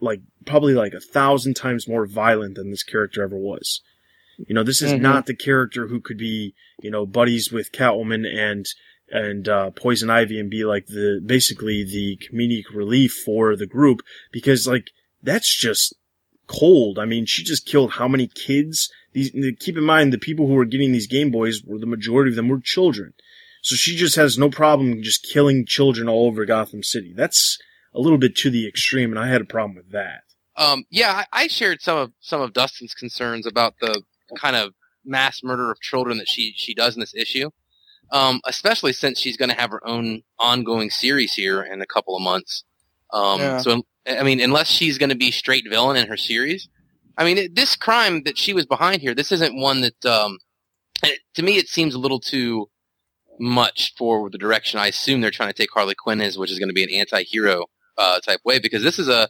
like, 0.00 0.20
probably 0.46 0.74
like 0.74 0.94
a 0.94 1.00
thousand 1.00 1.54
times 1.54 1.88
more 1.88 2.06
violent 2.06 2.54
than 2.54 2.70
this 2.70 2.84
character 2.84 3.24
ever 3.24 3.36
was. 3.36 3.82
You 4.38 4.54
know, 4.54 4.62
this 4.62 4.82
is 4.82 4.92
mm-hmm. 4.92 5.02
not 5.02 5.26
the 5.26 5.36
character 5.36 5.86
who 5.86 6.00
could 6.00 6.18
be, 6.18 6.54
you 6.80 6.90
know, 6.90 7.06
buddies 7.06 7.52
with 7.52 7.72
Catwoman 7.72 8.26
and, 8.26 8.66
and, 9.10 9.48
uh, 9.48 9.70
Poison 9.70 10.10
Ivy 10.10 10.40
and 10.40 10.50
be 10.50 10.64
like 10.64 10.86
the, 10.86 11.20
basically 11.24 11.84
the 11.84 12.18
comedic 12.26 12.74
relief 12.74 13.12
for 13.24 13.56
the 13.56 13.66
group 13.66 14.00
because 14.32 14.66
like, 14.66 14.90
that's 15.22 15.54
just 15.54 15.94
cold. 16.46 16.98
I 16.98 17.04
mean, 17.04 17.26
she 17.26 17.44
just 17.44 17.66
killed 17.66 17.92
how 17.92 18.08
many 18.08 18.26
kids? 18.26 18.90
These, 19.12 19.30
keep 19.60 19.76
in 19.76 19.84
mind 19.84 20.12
the 20.12 20.18
people 20.18 20.46
who 20.46 20.54
were 20.54 20.64
getting 20.64 20.92
these 20.92 21.06
Game 21.06 21.30
Boys 21.30 21.62
were 21.64 21.78
the 21.78 21.86
majority 21.86 22.30
of 22.30 22.36
them 22.36 22.48
were 22.48 22.60
children. 22.60 23.14
So 23.62 23.76
she 23.76 23.96
just 23.96 24.16
has 24.16 24.38
no 24.38 24.50
problem 24.50 25.02
just 25.02 25.26
killing 25.30 25.66
children 25.66 26.08
all 26.08 26.26
over 26.26 26.44
Gotham 26.44 26.82
City. 26.82 27.12
That's 27.14 27.58
a 27.94 28.00
little 28.00 28.18
bit 28.18 28.34
to 28.36 28.50
the 28.50 28.66
extreme 28.66 29.10
and 29.10 29.18
I 29.18 29.28
had 29.28 29.40
a 29.40 29.46
problem 29.46 29.76
with 29.76 29.90
that. 29.92 30.22
Um, 30.56 30.84
yeah, 30.90 31.24
I, 31.32 31.44
I 31.44 31.46
shared 31.46 31.80
some 31.80 31.96
of, 31.96 32.12
some 32.20 32.40
of 32.40 32.52
Dustin's 32.52 32.94
concerns 32.94 33.46
about 33.46 33.74
the, 33.80 34.02
kind 34.36 34.56
of 34.56 34.74
mass 35.04 35.42
murder 35.42 35.70
of 35.70 35.80
children 35.80 36.18
that 36.18 36.28
she 36.28 36.52
she 36.56 36.74
does 36.74 36.94
in 36.94 37.00
this 37.00 37.14
issue. 37.14 37.50
Um, 38.10 38.40
especially 38.44 38.92
since 38.92 39.18
she's 39.18 39.38
going 39.38 39.48
to 39.48 39.56
have 39.56 39.70
her 39.70 39.86
own 39.86 40.22
ongoing 40.38 40.90
series 40.90 41.32
here 41.32 41.62
in 41.62 41.80
a 41.80 41.86
couple 41.86 42.14
of 42.14 42.22
months. 42.22 42.62
Um, 43.10 43.40
yeah. 43.40 43.58
so 43.58 43.82
I 44.06 44.22
mean, 44.22 44.40
unless 44.40 44.68
she's 44.68 44.98
going 44.98 45.10
to 45.10 45.16
be 45.16 45.30
straight 45.30 45.64
villain 45.68 45.96
in 45.96 46.08
her 46.08 46.16
series, 46.16 46.68
I 47.16 47.24
mean, 47.24 47.38
it, 47.38 47.54
this 47.54 47.76
crime 47.76 48.22
that 48.24 48.38
she 48.38 48.52
was 48.52 48.66
behind 48.66 49.02
here, 49.02 49.14
this 49.14 49.32
isn't 49.32 49.54
one 49.54 49.82
that, 49.82 50.04
um, 50.06 50.38
it, 51.02 51.20
to 51.34 51.42
me, 51.42 51.56
it 51.56 51.68
seems 51.68 51.94
a 51.94 51.98
little 51.98 52.20
too 52.20 52.68
much 53.38 53.94
for 53.96 54.30
the 54.30 54.38
direction 54.38 54.80
I 54.80 54.88
assume 54.88 55.20
they're 55.20 55.30
trying 55.30 55.50
to 55.50 55.54
take 55.54 55.70
Harley 55.72 55.94
Quinn 55.94 56.20
is, 56.20 56.38
which 56.38 56.50
is 56.50 56.58
going 56.58 56.68
to 56.68 56.74
be 56.74 56.84
an 56.84 56.90
anti-hero 56.90 57.66
uh, 57.98 58.20
type 58.20 58.40
way. 58.44 58.58
Because 58.58 58.82
this 58.82 58.98
is 58.98 59.08
a, 59.08 59.28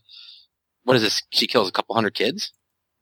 what 0.84 0.96
is 0.96 1.02
this? 1.02 1.22
She 1.30 1.46
kills 1.46 1.68
a 1.68 1.72
couple 1.72 1.94
hundred 1.94 2.14
kids. 2.14 2.52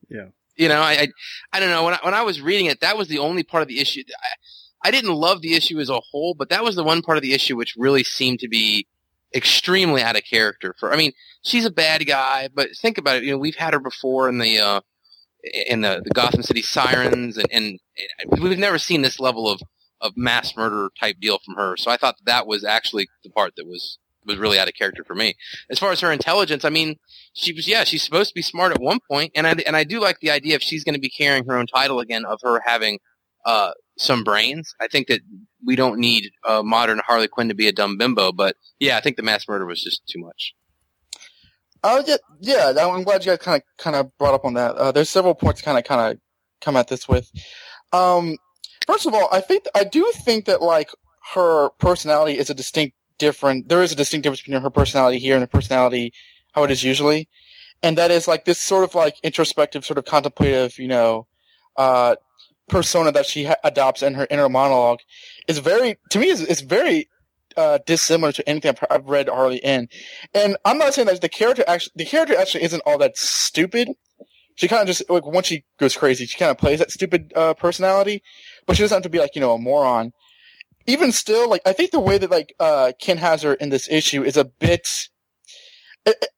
Yeah. 0.08 0.28
You 0.60 0.68
know, 0.68 0.82
I, 0.82 0.92
I, 0.92 1.08
I 1.54 1.60
don't 1.60 1.70
know. 1.70 1.84
When 1.84 1.94
I, 1.94 1.98
when 2.02 2.12
I 2.12 2.20
was 2.20 2.42
reading 2.42 2.66
it, 2.66 2.80
that 2.80 2.98
was 2.98 3.08
the 3.08 3.18
only 3.18 3.42
part 3.42 3.62
of 3.62 3.68
the 3.68 3.80
issue. 3.80 4.02
I, 4.10 4.88
I 4.88 4.90
didn't 4.90 5.14
love 5.14 5.40
the 5.40 5.54
issue 5.54 5.80
as 5.80 5.88
a 5.88 6.00
whole, 6.00 6.34
but 6.34 6.50
that 6.50 6.62
was 6.62 6.76
the 6.76 6.84
one 6.84 7.00
part 7.00 7.16
of 7.16 7.22
the 7.22 7.32
issue 7.32 7.56
which 7.56 7.76
really 7.78 8.04
seemed 8.04 8.40
to 8.40 8.48
be 8.48 8.86
extremely 9.34 10.02
out 10.02 10.16
of 10.16 10.24
character 10.24 10.74
for, 10.78 10.92
I 10.92 10.98
mean, 10.98 11.12
she's 11.42 11.64
a 11.64 11.70
bad 11.70 12.06
guy, 12.06 12.50
but 12.52 12.76
think 12.76 12.98
about 12.98 13.16
it. 13.16 13.22
You 13.24 13.30
know, 13.30 13.38
we've 13.38 13.56
had 13.56 13.72
her 13.72 13.80
before 13.80 14.28
in 14.28 14.36
the, 14.36 14.58
uh, 14.58 14.80
in 15.66 15.80
the, 15.80 16.02
the 16.04 16.10
Gotham 16.10 16.42
City 16.42 16.60
Sirens 16.60 17.38
and, 17.38 17.48
and, 17.50 17.78
we've 18.42 18.58
never 18.58 18.78
seen 18.78 19.00
this 19.00 19.18
level 19.18 19.48
of, 19.48 19.62
of 20.02 20.12
mass 20.14 20.54
murder 20.58 20.90
type 21.00 21.16
deal 21.20 21.38
from 21.42 21.54
her. 21.54 21.78
So 21.78 21.90
I 21.90 21.96
thought 21.96 22.16
that 22.26 22.46
was 22.46 22.64
actually 22.64 23.08
the 23.24 23.30
part 23.30 23.54
that 23.56 23.66
was 23.66 23.98
was 24.30 24.38
really 24.38 24.58
out 24.58 24.68
of 24.68 24.74
character 24.74 25.04
for 25.04 25.14
me. 25.14 25.34
As 25.70 25.78
far 25.78 25.92
as 25.92 26.00
her 26.00 26.12
intelligence, 26.12 26.64
I 26.64 26.70
mean, 26.70 26.96
she 27.32 27.52
was 27.52 27.68
yeah, 27.68 27.84
she's 27.84 28.02
supposed 28.02 28.30
to 28.30 28.34
be 28.34 28.42
smart 28.42 28.72
at 28.72 28.80
one 28.80 29.00
point, 29.10 29.32
and 29.34 29.46
I 29.46 29.54
and 29.66 29.76
I 29.76 29.84
do 29.84 30.00
like 30.00 30.20
the 30.20 30.30
idea 30.30 30.54
if 30.54 30.62
she's 30.62 30.84
going 30.84 30.94
to 30.94 31.00
be 31.00 31.10
carrying 31.10 31.44
her 31.46 31.56
own 31.56 31.66
title 31.66 32.00
again 32.00 32.24
of 32.24 32.40
her 32.42 32.60
having 32.64 32.98
uh, 33.44 33.72
some 33.98 34.24
brains. 34.24 34.74
I 34.80 34.88
think 34.88 35.08
that 35.08 35.20
we 35.64 35.76
don't 35.76 35.98
need 35.98 36.30
uh, 36.46 36.62
modern 36.62 37.00
Harley 37.06 37.28
Quinn 37.28 37.48
to 37.48 37.54
be 37.54 37.68
a 37.68 37.72
dumb 37.72 37.98
bimbo, 37.98 38.32
but 38.32 38.56
yeah, 38.78 38.96
I 38.96 39.00
think 39.00 39.16
the 39.16 39.22
mass 39.22 39.46
murder 39.48 39.66
was 39.66 39.82
just 39.82 40.06
too 40.06 40.20
much. 40.20 40.54
Oh 41.82 42.02
yeah, 42.06 42.16
yeah. 42.40 42.72
I'm 42.78 43.04
glad 43.04 43.24
you 43.24 43.32
guys 43.32 43.38
kind 43.38 43.62
of 43.62 43.82
kind 43.82 43.96
of 43.96 44.16
brought 44.18 44.34
up 44.34 44.44
on 44.44 44.54
that. 44.54 44.76
Uh, 44.76 44.92
there's 44.92 45.08
several 45.08 45.34
points 45.34 45.62
kind 45.62 45.78
of 45.78 45.84
kind 45.84 46.12
of 46.12 46.20
come 46.60 46.76
at 46.76 46.88
this 46.88 47.08
with. 47.08 47.30
Um, 47.92 48.36
first 48.86 49.06
of 49.06 49.14
all, 49.14 49.28
I 49.32 49.40
think 49.40 49.64
I 49.74 49.84
do 49.84 50.10
think 50.24 50.44
that 50.44 50.60
like 50.62 50.90
her 51.34 51.70
personality 51.78 52.38
is 52.38 52.50
a 52.50 52.54
distinct 52.54 52.96
different. 53.20 53.68
There 53.68 53.82
is 53.82 53.92
a 53.92 53.96
distinct 53.96 54.24
difference 54.24 54.40
between 54.40 54.60
her 54.60 54.70
personality 54.70 55.18
here 55.20 55.34
and 55.34 55.42
her 55.42 55.46
personality 55.46 56.12
how 56.52 56.64
it 56.64 56.70
is 56.72 56.82
usually, 56.82 57.28
and 57.82 57.96
that 57.96 58.10
is 58.10 58.26
like 58.26 58.44
this 58.44 58.58
sort 58.58 58.82
of 58.82 58.96
like 58.96 59.20
introspective, 59.22 59.84
sort 59.84 59.98
of 59.98 60.04
contemplative, 60.04 60.78
you 60.80 60.88
know, 60.88 61.28
uh, 61.76 62.16
persona 62.68 63.12
that 63.12 63.26
she 63.26 63.44
ha- 63.44 63.56
adopts 63.62 64.02
in 64.02 64.14
her 64.14 64.26
inner 64.30 64.48
monologue 64.48 65.00
is 65.48 65.58
very 65.58 65.98
to 66.10 66.18
me 66.18 66.28
is 66.28 66.40
is 66.40 66.62
very 66.62 67.08
uh, 67.56 67.78
dissimilar 67.84 68.32
to 68.32 68.48
anything 68.48 68.70
I've, 68.70 68.84
I've 68.90 69.06
read 69.08 69.28
Harley 69.28 69.58
in. 69.58 69.88
And 70.34 70.56
I'm 70.64 70.78
not 70.78 70.94
saying 70.94 71.08
that 71.08 71.20
the 71.20 71.28
character 71.28 71.64
actually 71.66 71.92
the 71.96 72.04
character 72.04 72.36
actually 72.36 72.64
isn't 72.64 72.82
all 72.86 72.98
that 72.98 73.16
stupid. 73.16 73.88
She 74.54 74.68
kind 74.68 74.82
of 74.82 74.88
just 74.88 75.08
like 75.10 75.26
once 75.26 75.46
she 75.46 75.64
goes 75.78 75.96
crazy, 75.96 76.26
she 76.26 76.38
kind 76.38 76.50
of 76.50 76.58
plays 76.58 76.78
that 76.78 76.90
stupid 76.90 77.32
uh, 77.34 77.54
personality, 77.54 78.22
but 78.66 78.76
she 78.76 78.82
doesn't 78.82 78.96
have 78.96 79.02
to 79.02 79.08
be 79.08 79.18
like 79.18 79.34
you 79.34 79.40
know 79.40 79.52
a 79.52 79.58
moron 79.58 80.12
even 80.90 81.12
still, 81.12 81.48
like 81.48 81.62
I 81.64 81.72
think 81.72 81.92
the 81.92 82.00
way 82.00 82.18
that 82.18 82.30
like 82.30 82.54
uh, 82.58 82.92
Ken 83.00 83.18
her 83.18 83.54
in 83.54 83.70
this 83.70 83.88
issue 83.88 84.22
is 84.22 84.36
a 84.36 84.44
bit. 84.44 85.08
It, 86.04 86.16
it, 86.20 86.28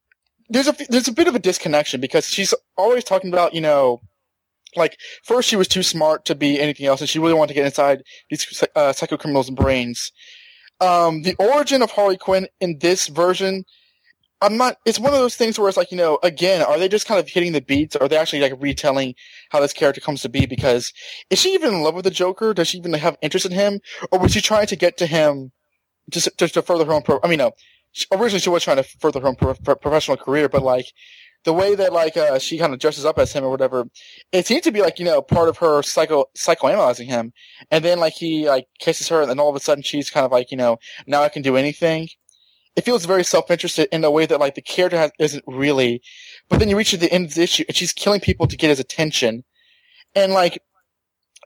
there's 0.48 0.68
a 0.68 0.76
there's 0.88 1.08
a 1.08 1.12
bit 1.12 1.28
of 1.28 1.34
a 1.34 1.38
disconnection 1.38 2.00
because 2.00 2.26
she's 2.26 2.54
always 2.76 3.04
talking 3.04 3.32
about 3.32 3.54
you 3.54 3.60
know, 3.60 4.00
like 4.76 4.98
first 5.24 5.48
she 5.48 5.56
was 5.56 5.68
too 5.68 5.82
smart 5.82 6.24
to 6.26 6.34
be 6.34 6.60
anything 6.60 6.86
else, 6.86 7.00
and 7.00 7.08
she 7.08 7.18
really 7.18 7.34
wanted 7.34 7.48
to 7.48 7.54
get 7.54 7.66
inside 7.66 8.02
these 8.30 8.62
uh, 8.76 8.92
psycho 8.92 9.16
criminals' 9.16 9.50
brains. 9.50 10.12
Um, 10.80 11.22
the 11.22 11.34
origin 11.38 11.80
of 11.80 11.92
Harley 11.92 12.18
Quinn 12.18 12.48
in 12.60 12.78
this 12.80 13.06
version 13.06 13.64
I'm 14.42 14.56
not. 14.56 14.76
It's 14.84 14.98
one 14.98 15.14
of 15.14 15.20
those 15.20 15.36
things 15.36 15.58
where 15.58 15.68
it's 15.68 15.76
like 15.76 15.92
you 15.92 15.96
know, 15.96 16.18
again, 16.22 16.62
are 16.62 16.78
they 16.78 16.88
just 16.88 17.06
kind 17.06 17.20
of 17.20 17.28
hitting 17.28 17.52
the 17.52 17.60
beats? 17.60 17.94
Or 17.96 18.02
are 18.02 18.08
they 18.08 18.16
actually 18.16 18.40
like 18.40 18.54
retelling 18.58 19.14
how 19.50 19.60
this 19.60 19.72
character 19.72 20.00
comes 20.00 20.20
to 20.22 20.28
be? 20.28 20.46
Because 20.46 20.92
is 21.30 21.40
she 21.40 21.54
even 21.54 21.72
in 21.72 21.82
love 21.82 21.94
with 21.94 22.04
the 22.04 22.10
Joker? 22.10 22.52
Does 22.52 22.68
she 22.68 22.78
even 22.78 22.92
have 22.94 23.16
interest 23.22 23.46
in 23.46 23.52
him, 23.52 23.80
or 24.10 24.18
was 24.18 24.32
she 24.32 24.40
trying 24.40 24.66
to 24.66 24.76
get 24.76 24.96
to 24.98 25.06
him 25.06 25.52
just 26.10 26.28
to 26.38 26.62
further 26.62 26.84
her 26.84 26.92
own? 26.92 27.02
Pro- 27.02 27.20
I 27.22 27.28
mean, 27.28 27.38
no. 27.38 27.52
Originally, 28.10 28.40
she 28.40 28.50
was 28.50 28.64
trying 28.64 28.78
to 28.78 28.82
further 28.82 29.20
her 29.20 29.28
own 29.28 29.36
pro- 29.36 29.54
pro- 29.54 29.76
professional 29.76 30.16
career, 30.16 30.48
but 30.48 30.62
like 30.62 30.86
the 31.44 31.52
way 31.52 31.74
that 31.74 31.92
like 31.92 32.16
uh, 32.16 32.38
she 32.38 32.58
kind 32.58 32.72
of 32.72 32.80
dresses 32.80 33.04
up 33.04 33.18
as 33.18 33.32
him 33.32 33.44
or 33.44 33.50
whatever, 33.50 33.84
it 34.32 34.46
seems 34.46 34.62
to 34.62 34.72
be 34.72 34.80
like 34.80 34.98
you 34.98 35.04
know 35.04 35.22
part 35.22 35.48
of 35.48 35.58
her 35.58 35.82
psycho 35.82 36.24
psychoanalyzing 36.36 37.06
him, 37.06 37.32
and 37.70 37.84
then 37.84 37.98
like 38.00 38.14
he 38.14 38.48
like 38.48 38.66
kisses 38.80 39.08
her, 39.08 39.20
and 39.20 39.30
then 39.30 39.38
all 39.38 39.50
of 39.50 39.56
a 39.56 39.60
sudden 39.60 39.82
she's 39.82 40.10
kind 40.10 40.26
of 40.26 40.32
like 40.32 40.50
you 40.50 40.56
know 40.56 40.78
now 41.06 41.22
I 41.22 41.28
can 41.28 41.42
do 41.42 41.56
anything 41.56 42.08
it 42.76 42.84
feels 42.84 43.04
very 43.04 43.24
self-interested 43.24 43.88
in 43.92 44.04
a 44.04 44.10
way 44.10 44.26
that 44.26 44.40
like 44.40 44.54
the 44.54 44.62
character 44.62 44.96
has, 44.96 45.10
isn't 45.18 45.44
really. 45.46 46.02
But 46.48 46.58
then 46.58 46.68
you 46.68 46.76
reach 46.76 46.92
the 46.92 47.12
end 47.12 47.26
of 47.26 47.34
the 47.34 47.42
issue 47.42 47.64
and 47.68 47.76
she's 47.76 47.92
killing 47.92 48.20
people 48.20 48.46
to 48.46 48.56
get 48.56 48.70
his 48.70 48.80
attention. 48.80 49.44
And 50.14 50.32
like, 50.32 50.62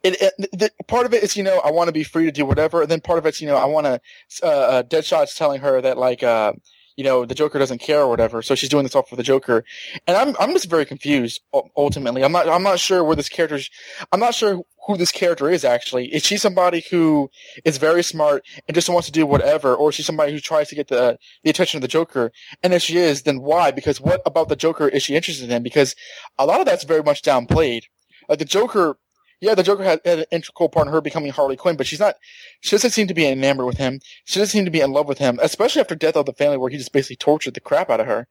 it, 0.02 0.20
it 0.20 0.50
the, 0.52 0.70
part 0.86 1.06
of 1.06 1.14
it 1.14 1.22
is, 1.22 1.36
you 1.36 1.42
know, 1.42 1.60
I 1.64 1.70
want 1.70 1.88
to 1.88 1.92
be 1.92 2.04
free 2.04 2.26
to 2.26 2.32
do 2.32 2.46
whatever. 2.46 2.82
And 2.82 2.90
then 2.90 3.00
part 3.00 3.18
of 3.18 3.26
it's, 3.26 3.40
you 3.40 3.48
know, 3.48 3.56
I 3.56 3.64
want 3.64 3.86
to, 3.86 4.00
uh, 4.42 4.46
uh, 4.46 4.82
Deadshot's 4.84 5.34
telling 5.34 5.60
her 5.60 5.80
that 5.80 5.98
like, 5.98 6.22
uh, 6.22 6.52
you 6.96 7.04
know, 7.04 7.24
the 7.24 7.34
Joker 7.34 7.58
doesn't 7.58 7.78
care 7.78 8.00
or 8.00 8.08
whatever. 8.08 8.42
So 8.42 8.54
she's 8.54 8.70
doing 8.70 8.84
this 8.84 8.94
all 8.94 9.02
for 9.02 9.16
the 9.16 9.22
Joker. 9.22 9.64
And 10.06 10.16
I'm, 10.16 10.34
I'm 10.40 10.52
just 10.52 10.68
very 10.68 10.86
confused 10.86 11.42
ultimately. 11.76 12.24
I'm 12.24 12.32
not, 12.32 12.48
I'm 12.48 12.62
not 12.62 12.80
sure 12.80 13.04
where 13.04 13.16
this 13.16 13.28
character's, 13.28 13.70
I'm 14.12 14.20
not 14.20 14.34
sure 14.34 14.62
who 14.86 14.96
this 14.96 15.12
character 15.12 15.50
is 15.50 15.64
actually. 15.64 16.06
Is 16.14 16.24
she 16.24 16.36
somebody 16.36 16.84
who 16.90 17.28
is 17.64 17.78
very 17.78 18.02
smart 18.02 18.46
and 18.66 18.74
just 18.74 18.88
wants 18.88 19.06
to 19.06 19.12
do 19.12 19.26
whatever, 19.26 19.74
or 19.74 19.90
is 19.90 19.96
she 19.96 20.02
somebody 20.02 20.32
who 20.32 20.38
tries 20.38 20.68
to 20.68 20.74
get 20.74 20.88
the 20.88 21.18
the 21.42 21.50
attention 21.50 21.78
of 21.78 21.82
the 21.82 21.88
Joker? 21.88 22.30
And 22.62 22.72
if 22.72 22.82
she 22.82 22.96
is, 22.96 23.22
then 23.22 23.40
why? 23.40 23.72
Because 23.72 24.00
what 24.00 24.22
about 24.24 24.48
the 24.48 24.56
Joker 24.56 24.88
is 24.88 25.02
she 25.02 25.16
interested 25.16 25.50
in? 25.50 25.62
Because 25.62 25.94
a 26.38 26.46
lot 26.46 26.60
of 26.60 26.66
that's 26.66 26.84
very 26.84 27.02
much 27.02 27.22
downplayed. 27.22 27.82
Like 28.28 28.38
the 28.38 28.44
Joker, 28.44 28.98
yeah, 29.40 29.54
the 29.54 29.62
Joker 29.62 29.84
had, 29.84 30.00
had 30.04 30.20
an 30.20 30.24
integral 30.30 30.68
part 30.68 30.86
in 30.86 30.92
her 30.92 31.00
becoming 31.00 31.32
Harley 31.32 31.56
Quinn, 31.56 31.76
but 31.76 31.86
she's 31.86 32.00
not. 32.00 32.16
She 32.60 32.70
doesn't 32.70 32.90
seem 32.90 33.06
to 33.08 33.14
be 33.14 33.26
enamored 33.26 33.66
with 33.66 33.78
him. 33.78 34.00
She 34.24 34.38
doesn't 34.38 34.52
seem 34.52 34.64
to 34.64 34.70
be 34.70 34.80
in 34.80 34.92
love 34.92 35.08
with 35.08 35.18
him, 35.18 35.38
especially 35.42 35.80
after 35.80 35.94
Death 35.94 36.16
of 36.16 36.26
the 36.26 36.32
Family, 36.32 36.56
where 36.56 36.70
he 36.70 36.78
just 36.78 36.92
basically 36.92 37.16
tortured 37.16 37.54
the 37.54 37.60
crap 37.60 37.90
out 37.90 38.00
of 38.00 38.06
her. 38.06 38.28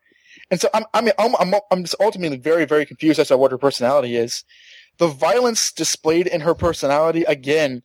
And 0.52 0.60
so 0.60 0.70
I'm, 0.74 0.84
I 0.94 1.02
mean, 1.02 1.13
I'm, 1.18 1.36
I'm, 1.38 1.54
I'm 1.72 1.84
just 1.84 1.96
ultimately 2.00 2.38
very, 2.38 2.65
very 2.65 2.86
confused 2.86 3.20
as 3.20 3.30
to 3.30 3.38
what 3.38 3.52
her 3.52 3.58
personality 3.58 4.15
is 4.15 4.44
the 4.98 5.08
violence 5.08 5.74
displayed 5.74 6.26
in 6.26 6.41
her 6.41 6.54
personality 6.54 7.24
again 7.24 7.82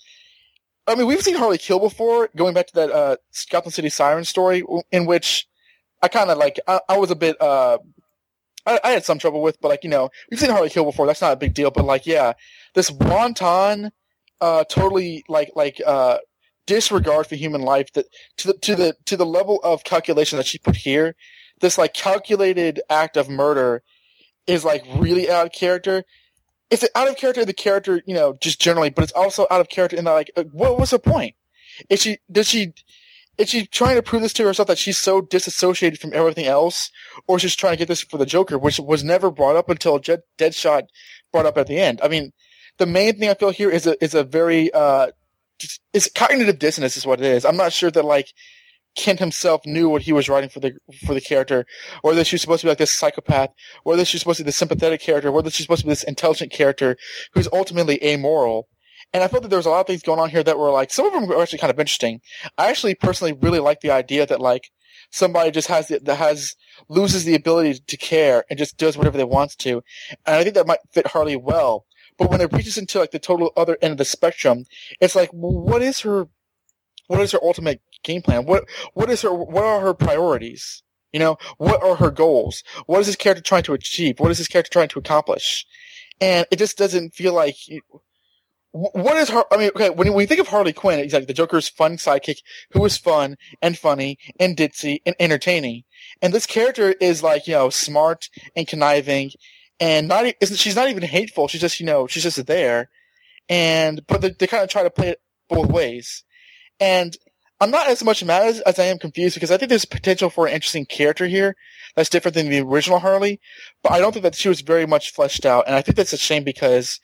I 0.86 0.96
mean, 0.96 1.06
we've 1.06 1.22
seen 1.22 1.36
Harley 1.36 1.58
kill 1.58 1.78
before. 1.78 2.30
Going 2.34 2.52
back 2.52 2.66
to 2.68 2.74
that 2.74 2.90
uh, 2.90 3.16
Gotham 3.50 3.70
City 3.70 3.90
Siren 3.90 4.24
story, 4.24 4.64
in 4.90 5.06
which 5.06 5.46
I 6.02 6.08
kind 6.08 6.30
of 6.30 6.38
like 6.38 6.58
I, 6.66 6.80
I, 6.88 6.98
was 6.98 7.12
a 7.12 7.14
bit 7.14 7.40
uh, 7.40 7.78
I, 8.66 8.80
I, 8.84 8.90
had 8.90 9.04
some 9.04 9.18
trouble 9.18 9.42
with, 9.42 9.60
but 9.60 9.68
like 9.68 9.84
you 9.84 9.90
know, 9.90 10.10
we've 10.30 10.40
seen 10.40 10.50
Harley 10.50 10.70
kill 10.70 10.84
before. 10.84 11.06
That's 11.06 11.20
not 11.20 11.32
a 11.32 11.36
big 11.36 11.54
deal. 11.54 11.70
But 11.70 11.84
like, 11.84 12.06
yeah, 12.06 12.34
this 12.74 12.90
wanton, 12.90 13.90
uh, 14.40 14.64
totally 14.64 15.24
like 15.28 15.50
like 15.54 15.80
uh, 15.86 16.18
disregard 16.66 17.26
for 17.26 17.36
human 17.36 17.62
life 17.62 17.92
that 17.94 18.06
to 18.38 18.48
the 18.48 18.54
to 18.54 18.76
the 18.76 18.96
to 19.06 19.16
the 19.16 19.26
level 19.26 19.60
of 19.62 19.84
calculation 19.84 20.36
that 20.36 20.46
she 20.46 20.58
put 20.58 20.76
here. 20.76 21.14
This 21.60 21.78
like 21.78 21.94
calculated 21.94 22.80
act 22.88 23.16
of 23.16 23.28
murder 23.28 23.82
is 24.46 24.64
like 24.64 24.84
really 24.96 25.30
out 25.30 25.46
of 25.46 25.52
character 25.52 26.04
it's 26.70 26.84
out 26.94 27.08
of 27.08 27.16
character 27.16 27.44
the 27.44 27.52
character, 27.52 28.00
you 28.06 28.14
know, 28.14 28.36
just 28.40 28.60
generally, 28.60 28.90
but 28.90 29.02
it's 29.02 29.12
also 29.12 29.46
out 29.50 29.60
of 29.60 29.68
character 29.68 29.96
in 29.96 30.04
that 30.04 30.12
like, 30.12 30.30
uh, 30.36 30.44
what 30.52 30.78
was 30.78 30.90
the 30.90 30.98
point? 30.98 31.34
Is 31.88 32.00
she 32.02 32.18
does 32.30 32.48
she 32.48 32.72
is 33.40 33.48
she 33.48 33.66
trying 33.66 33.96
to 33.96 34.02
prove 34.02 34.22
this 34.22 34.32
to 34.34 34.44
herself 34.44 34.68
that 34.68 34.78
she's 34.78 34.98
so 34.98 35.22
disassociated 35.22 35.98
from 35.98 36.12
everything 36.12 36.46
else, 36.46 36.90
or 37.26 37.38
she's 37.38 37.56
trying 37.56 37.72
to 37.72 37.78
get 37.78 37.88
this 37.88 38.02
for 38.02 38.18
the 38.18 38.26
Joker, 38.26 38.58
which 38.58 38.78
was 38.78 39.02
never 39.02 39.30
brought 39.30 39.56
up 39.56 39.70
until 39.70 39.98
Jet, 39.98 40.20
Deadshot 40.38 40.82
brought 41.32 41.46
up 41.46 41.56
at 41.56 41.66
the 41.66 41.78
end. 41.78 42.00
I 42.02 42.08
mean, 42.08 42.32
the 42.78 42.86
main 42.86 43.18
thing 43.18 43.30
I 43.30 43.34
feel 43.34 43.50
here 43.50 43.70
is 43.70 43.86
a 43.86 44.02
is 44.02 44.14
a 44.14 44.24
very 44.24 44.72
uh, 44.72 45.08
cognitive 46.14 46.58
dissonance 46.58 46.96
is 46.96 47.06
what 47.06 47.20
it 47.20 47.26
is. 47.26 47.44
I'm 47.44 47.56
not 47.56 47.72
sure 47.72 47.90
that 47.90 48.04
like 48.04 48.28
Kindt 48.98 49.18
himself 49.18 49.62
knew 49.64 49.88
what 49.88 50.02
he 50.02 50.12
was 50.12 50.28
writing 50.28 50.50
for 50.50 50.60
the 50.60 50.72
for 51.06 51.14
the 51.14 51.20
character, 51.20 51.64
or 52.02 52.14
that 52.14 52.26
she's 52.26 52.40
supposed 52.40 52.60
to 52.60 52.66
be 52.66 52.70
like 52.70 52.78
this 52.78 52.90
psychopath, 52.90 53.50
or 53.84 53.96
that 53.96 54.06
she's 54.06 54.20
supposed 54.20 54.38
to 54.38 54.44
be 54.44 54.48
the 54.48 54.52
sympathetic 54.52 55.00
character, 55.00 55.30
or 55.30 55.42
that 55.42 55.52
she's 55.52 55.64
supposed 55.64 55.82
to 55.82 55.86
be 55.86 55.92
this 55.92 56.02
intelligent 56.02 56.52
character 56.52 56.96
who's 57.32 57.48
ultimately 57.52 58.02
amoral. 58.04 58.68
And 59.12 59.22
I 59.22 59.28
felt 59.28 59.42
that 59.42 59.48
there 59.48 59.58
was 59.58 59.66
a 59.66 59.70
lot 59.70 59.80
of 59.80 59.86
things 59.86 60.02
going 60.02 60.20
on 60.20 60.30
here 60.30 60.42
that 60.42 60.58
were 60.58 60.70
like 60.70 60.92
some 60.92 61.06
of 61.06 61.12
them 61.12 61.26
were 61.26 61.40
actually 61.40 61.58
kind 61.58 61.70
of 61.70 61.80
interesting. 61.80 62.20
I 62.56 62.70
actually 62.70 62.94
personally 62.94 63.32
really 63.32 63.58
like 63.58 63.80
the 63.80 63.90
idea 63.90 64.26
that 64.26 64.40
like 64.40 64.70
somebody 65.10 65.50
just 65.50 65.68
has 65.68 65.88
the, 65.88 65.98
that 66.00 66.16
has 66.16 66.54
loses 66.88 67.24
the 67.24 67.34
ability 67.34 67.80
to 67.86 67.96
care 67.96 68.44
and 68.48 68.58
just 68.58 68.78
does 68.78 68.96
whatever 68.96 69.18
they 69.18 69.24
wants 69.24 69.56
to, 69.56 69.82
and 70.26 70.36
I 70.36 70.42
think 70.42 70.54
that 70.54 70.66
might 70.66 70.80
fit 70.92 71.08
Harley 71.08 71.36
well. 71.36 71.86
But 72.18 72.30
when 72.30 72.40
it 72.40 72.52
reaches 72.52 72.76
into 72.76 72.98
like 72.98 73.12
the 73.12 73.18
total 73.18 73.52
other 73.56 73.78
end 73.80 73.92
of 73.92 73.98
the 73.98 74.04
spectrum, 74.04 74.66
it's 75.00 75.16
like, 75.16 75.30
what 75.30 75.82
is 75.82 76.00
her 76.00 76.28
what 77.06 77.20
is 77.20 77.32
her 77.32 77.42
ultimate 77.42 77.80
game 78.04 78.22
plan? 78.22 78.46
What 78.46 78.64
what 78.94 79.10
is 79.10 79.22
her 79.22 79.32
what 79.32 79.64
are 79.64 79.80
her 79.80 79.94
priorities? 79.94 80.82
You 81.12 81.18
know, 81.18 81.38
what 81.58 81.82
are 81.82 81.96
her 81.96 82.10
goals? 82.10 82.62
What 82.86 83.00
is 83.00 83.06
this 83.08 83.16
character 83.16 83.42
trying 83.42 83.64
to 83.64 83.72
achieve? 83.72 84.20
What 84.20 84.30
is 84.30 84.38
this 84.38 84.46
character 84.46 84.70
trying 84.70 84.88
to 84.90 85.00
accomplish? 85.00 85.66
And 86.20 86.46
it 86.52 86.56
just 86.56 86.78
doesn't 86.78 87.14
feel 87.14 87.32
like 87.32 87.56
what 88.72 89.16
is 89.16 89.28
her? 89.30 89.44
I 89.50 89.56
mean, 89.56 89.70
okay, 89.74 89.90
when 89.90 90.12
we 90.14 90.26
think 90.26 90.40
of 90.40 90.48
Harley 90.48 90.72
Quinn, 90.72 91.00
exactly 91.00 91.26
the 91.26 91.34
Joker's 91.34 91.68
fun 91.68 91.96
sidekick 91.96 92.38
who 92.72 92.84
is 92.84 92.96
fun 92.96 93.36
and 93.60 93.76
funny 93.76 94.18
and 94.38 94.56
ditzy 94.56 95.00
and 95.04 95.16
entertaining, 95.18 95.82
and 96.22 96.32
this 96.32 96.46
character 96.46 96.94
is 97.00 97.22
like 97.22 97.46
you 97.46 97.54
know 97.54 97.70
smart 97.70 98.28
and 98.54 98.68
conniving, 98.68 99.32
and 99.80 100.06
not 100.06 100.32
she's 100.54 100.76
not 100.76 100.88
even 100.88 101.02
hateful. 101.02 101.48
She's 101.48 101.60
just 101.60 101.80
you 101.80 101.86
know 101.86 102.06
she's 102.06 102.22
just 102.22 102.46
there, 102.46 102.90
and 103.48 104.06
but 104.06 104.20
they, 104.20 104.30
they 104.30 104.46
kind 104.46 104.62
of 104.62 104.70
try 104.70 104.84
to 104.84 104.90
play 104.90 105.08
it 105.08 105.20
both 105.48 105.68
ways. 105.68 106.24
And 106.78 107.16
I'm 107.60 107.70
not 107.70 107.88
as 107.88 108.02
much 108.02 108.24
mad 108.24 108.46
as, 108.46 108.60
as 108.60 108.78
I 108.78 108.84
am 108.84 108.98
confused 108.98 109.34
because 109.34 109.50
I 109.50 109.58
think 109.58 109.68
there's 109.68 109.84
potential 109.84 110.30
for 110.30 110.46
an 110.46 110.54
interesting 110.54 110.86
character 110.86 111.26
here 111.26 111.56
that's 111.94 112.08
different 112.08 112.34
than 112.34 112.48
the 112.48 112.60
original 112.60 113.00
Harley, 113.00 113.40
but 113.82 113.92
I 113.92 113.98
don't 113.98 114.12
think 114.12 114.22
that 114.22 114.34
she 114.34 114.48
was 114.48 114.62
very 114.62 114.86
much 114.86 115.12
fleshed 115.12 115.44
out, 115.44 115.66
and 115.66 115.74
I 115.74 115.82
think 115.82 115.96
that's 115.96 116.12
a 116.12 116.18
shame 116.18 116.44
because 116.44 117.00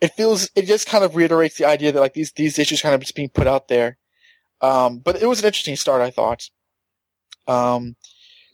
it 0.00 0.12
feels 0.14 0.48
it 0.54 0.66
just 0.66 0.86
kind 0.86 1.04
of 1.04 1.16
reiterates 1.16 1.58
the 1.58 1.64
idea 1.64 1.92
that 1.92 2.00
like 2.00 2.14
these 2.14 2.32
these 2.32 2.58
issues 2.58 2.82
kind 2.82 2.94
of 2.94 3.00
just 3.00 3.14
being 3.14 3.28
put 3.28 3.46
out 3.46 3.68
there. 3.68 3.98
Um, 4.60 4.98
but 4.98 5.20
it 5.20 5.26
was 5.26 5.40
an 5.40 5.46
interesting 5.46 5.76
start, 5.76 6.02
I 6.02 6.10
thought. 6.10 6.48
Um, 7.46 7.96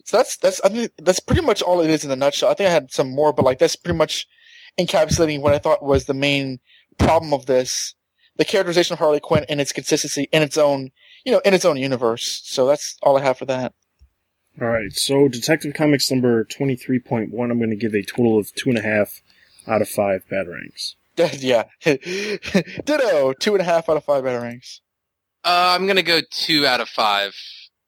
so 0.05 0.17
that's 0.17 0.37
that's 0.37 0.61
I 0.61 0.69
think 0.69 0.91
that's 0.97 1.19
pretty 1.19 1.41
much 1.41 1.61
all 1.61 1.81
it 1.81 1.89
is 1.89 2.05
in 2.05 2.11
a 2.11 2.15
nutshell. 2.15 2.49
I 2.49 2.53
think 2.53 2.69
I 2.69 2.73
had 2.73 2.91
some 2.91 3.09
more, 3.09 3.33
but 3.33 3.45
like 3.45 3.59
that's 3.59 3.75
pretty 3.75 3.97
much 3.97 4.27
encapsulating 4.79 5.41
what 5.41 5.53
I 5.53 5.59
thought 5.59 5.83
was 5.83 6.05
the 6.05 6.13
main 6.13 6.59
problem 6.97 7.33
of 7.33 7.45
this 7.45 7.95
the 8.37 8.45
characterization 8.45 8.93
of 8.93 8.99
Harley 8.99 9.19
Quinn 9.19 9.45
and 9.47 9.61
its 9.61 9.71
consistency 9.71 10.27
in 10.31 10.41
its 10.41 10.57
own, 10.57 10.91
you 11.23 11.31
know, 11.31 11.41
in 11.45 11.53
its 11.53 11.65
own 11.65 11.77
universe. 11.77 12.41
So 12.43 12.65
that's 12.65 12.97
all 13.01 13.17
I 13.17 13.21
have 13.21 13.37
for 13.37 13.45
that. 13.45 13.73
All 14.61 14.67
right. 14.67 14.91
So 14.91 15.27
Detective 15.27 15.73
Comics 15.73 16.11
number 16.11 16.43
23.1, 16.45 17.27
I'm 17.31 17.57
going 17.57 17.69
to 17.69 17.75
give 17.75 17.93
a 17.93 18.03
total 18.03 18.37
of 18.37 18.53
two 18.53 18.69
and 18.69 18.77
a 18.77 18.81
half 18.81 19.21
out 19.67 19.81
of 19.81 19.89
five 19.89 20.27
bad 20.29 20.47
batarangs. 20.47 20.95
yeah. 21.39 21.63
Ditto. 21.83 23.33
Two 23.33 23.53
and 23.53 23.61
a 23.61 23.65
half 23.65 23.89
out 23.89 23.97
of 23.97 24.03
five 24.03 24.23
batarangs. 24.23 24.79
Uh, 25.43 25.75
I'm 25.75 25.85
going 25.85 25.97
to 25.97 26.03
go 26.03 26.21
two 26.31 26.65
out 26.65 26.81
of 26.81 26.89
five 26.89 27.35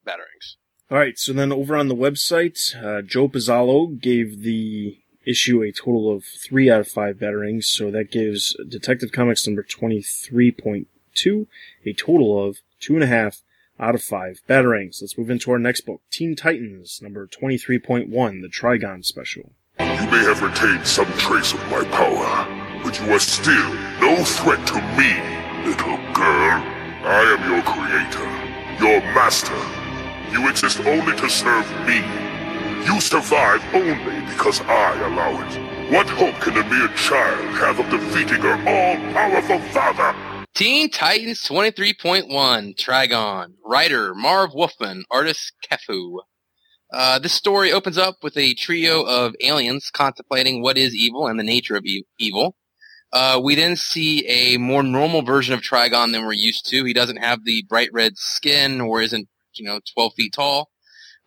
batarangs. 0.05 0.55
All 0.89 0.97
right. 0.97 1.17
So 1.17 1.33
then 1.33 1.51
over 1.51 1.75
on 1.75 1.87
the 1.87 1.95
website, 1.95 2.75
uh, 2.81 3.01
Joe 3.01 3.27
Pizzalo 3.27 3.99
gave 3.99 4.43
the 4.43 4.99
issue 5.25 5.61
a 5.61 5.71
total 5.71 6.15
of 6.15 6.23
three 6.23 6.71
out 6.71 6.79
of 6.79 6.87
five 6.87 7.17
batarangs, 7.17 7.65
so 7.65 7.91
that 7.91 8.11
gives 8.11 8.55
Detective 8.67 9.11
Comics 9.11 9.45
number 9.45 9.63
23.2 9.63 11.47
a 11.85 11.93
total 11.93 12.47
of 12.47 12.59
two 12.79 12.95
and 12.95 13.03
a 13.03 13.07
half 13.07 13.41
out 13.79 13.95
of 13.95 14.01
five 14.01 14.41
batarangs. 14.47 15.01
Let's 15.01 15.17
move 15.17 15.29
into 15.29 15.51
our 15.51 15.59
next 15.59 15.81
book, 15.81 16.01
Teen 16.09 16.35
Titans 16.35 17.01
number 17.01 17.27
23.1, 17.27 18.41
the 18.41 18.47
Trigon 18.47 19.03
Special. 19.03 19.51
You 19.79 19.85
may 19.85 20.23
have 20.23 20.41
retained 20.41 20.87
some 20.87 21.11
trace 21.13 21.53
of 21.53 21.59
my 21.69 21.83
power, 21.85 22.56
but 22.87 22.99
you 23.01 23.11
are 23.11 23.19
still 23.19 23.73
no 23.99 24.23
threat 24.23 24.65
to 24.65 24.75
me, 24.95 25.11
little 25.67 25.97
girl. 26.13 26.57
I 27.03 27.35
am 27.35 27.41
your 27.51 27.61
creator, 27.67 28.27
your 28.79 29.01
master. 29.13 29.59
You 30.31 30.49
exist 30.49 30.79
only 30.79 31.13
to 31.17 31.29
serve 31.29 31.69
me 31.85 32.01
you 32.87 33.01
survive 33.01 33.61
only 33.73 34.21
because 34.31 34.61
I 34.61 34.95
allow 35.07 35.41
it. 35.41 35.91
What 35.91 36.07
hope 36.07 36.35
can 36.35 36.55
a 36.55 36.63
mere 36.69 36.87
child 36.95 37.49
have 37.57 37.79
of 37.79 37.89
defeating 37.89 38.41
her 38.41 38.53
all-powerful 38.53 39.59
father? 39.73 40.15
Teen 40.55 40.89
Titans 40.89 41.43
23.1 41.43 42.77
Trigon. 42.77 43.47
Writer 43.65 44.15
Marv 44.15 44.53
Wolfman. 44.53 45.03
Artist 45.11 45.51
Kefu. 45.69 46.19
Uh, 46.93 47.19
this 47.19 47.33
story 47.33 47.73
opens 47.73 47.97
up 47.97 48.15
with 48.23 48.37
a 48.37 48.53
trio 48.53 49.03
of 49.03 49.35
aliens 49.41 49.89
contemplating 49.91 50.61
what 50.61 50.77
is 50.77 50.95
evil 50.95 51.27
and 51.27 51.37
the 51.37 51.43
nature 51.43 51.75
of 51.75 51.83
e- 51.83 52.05
evil. 52.17 52.55
Uh, 53.13 53.39
we 53.41 53.55
then 53.55 53.75
see 53.75 54.27
a 54.27 54.57
more 54.57 54.83
normal 54.83 55.21
version 55.21 55.53
of 55.53 55.61
Trigon 55.61 56.11
than 56.11 56.25
we're 56.25 56.33
used 56.33 56.69
to. 56.69 56.83
He 56.83 56.93
doesn't 56.93 57.17
have 57.17 57.43
the 57.45 57.63
bright 57.69 57.89
red 57.93 58.17
skin 58.17 58.81
or 58.81 59.01
isn't, 59.01 59.27
you 59.53 59.65
know, 59.65 59.79
12 59.93 60.13
feet 60.13 60.33
tall. 60.33 60.69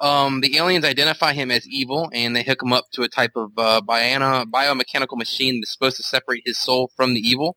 Um, 0.00 0.40
the 0.40 0.56
aliens 0.56 0.84
identify 0.84 1.34
him 1.34 1.50
as 1.50 1.68
evil, 1.68 2.10
and 2.14 2.34
they 2.34 2.42
hook 2.42 2.62
him 2.62 2.72
up 2.72 2.86
to 2.92 3.02
a 3.02 3.08
type 3.08 3.32
of 3.36 3.50
uh, 3.58 3.82
biana, 3.86 4.46
biomechanical 4.46 5.18
machine 5.18 5.60
that's 5.60 5.72
supposed 5.72 5.98
to 5.98 6.02
separate 6.02 6.42
his 6.46 6.58
soul 6.58 6.90
from 6.96 7.12
the 7.14 7.20
evil. 7.20 7.56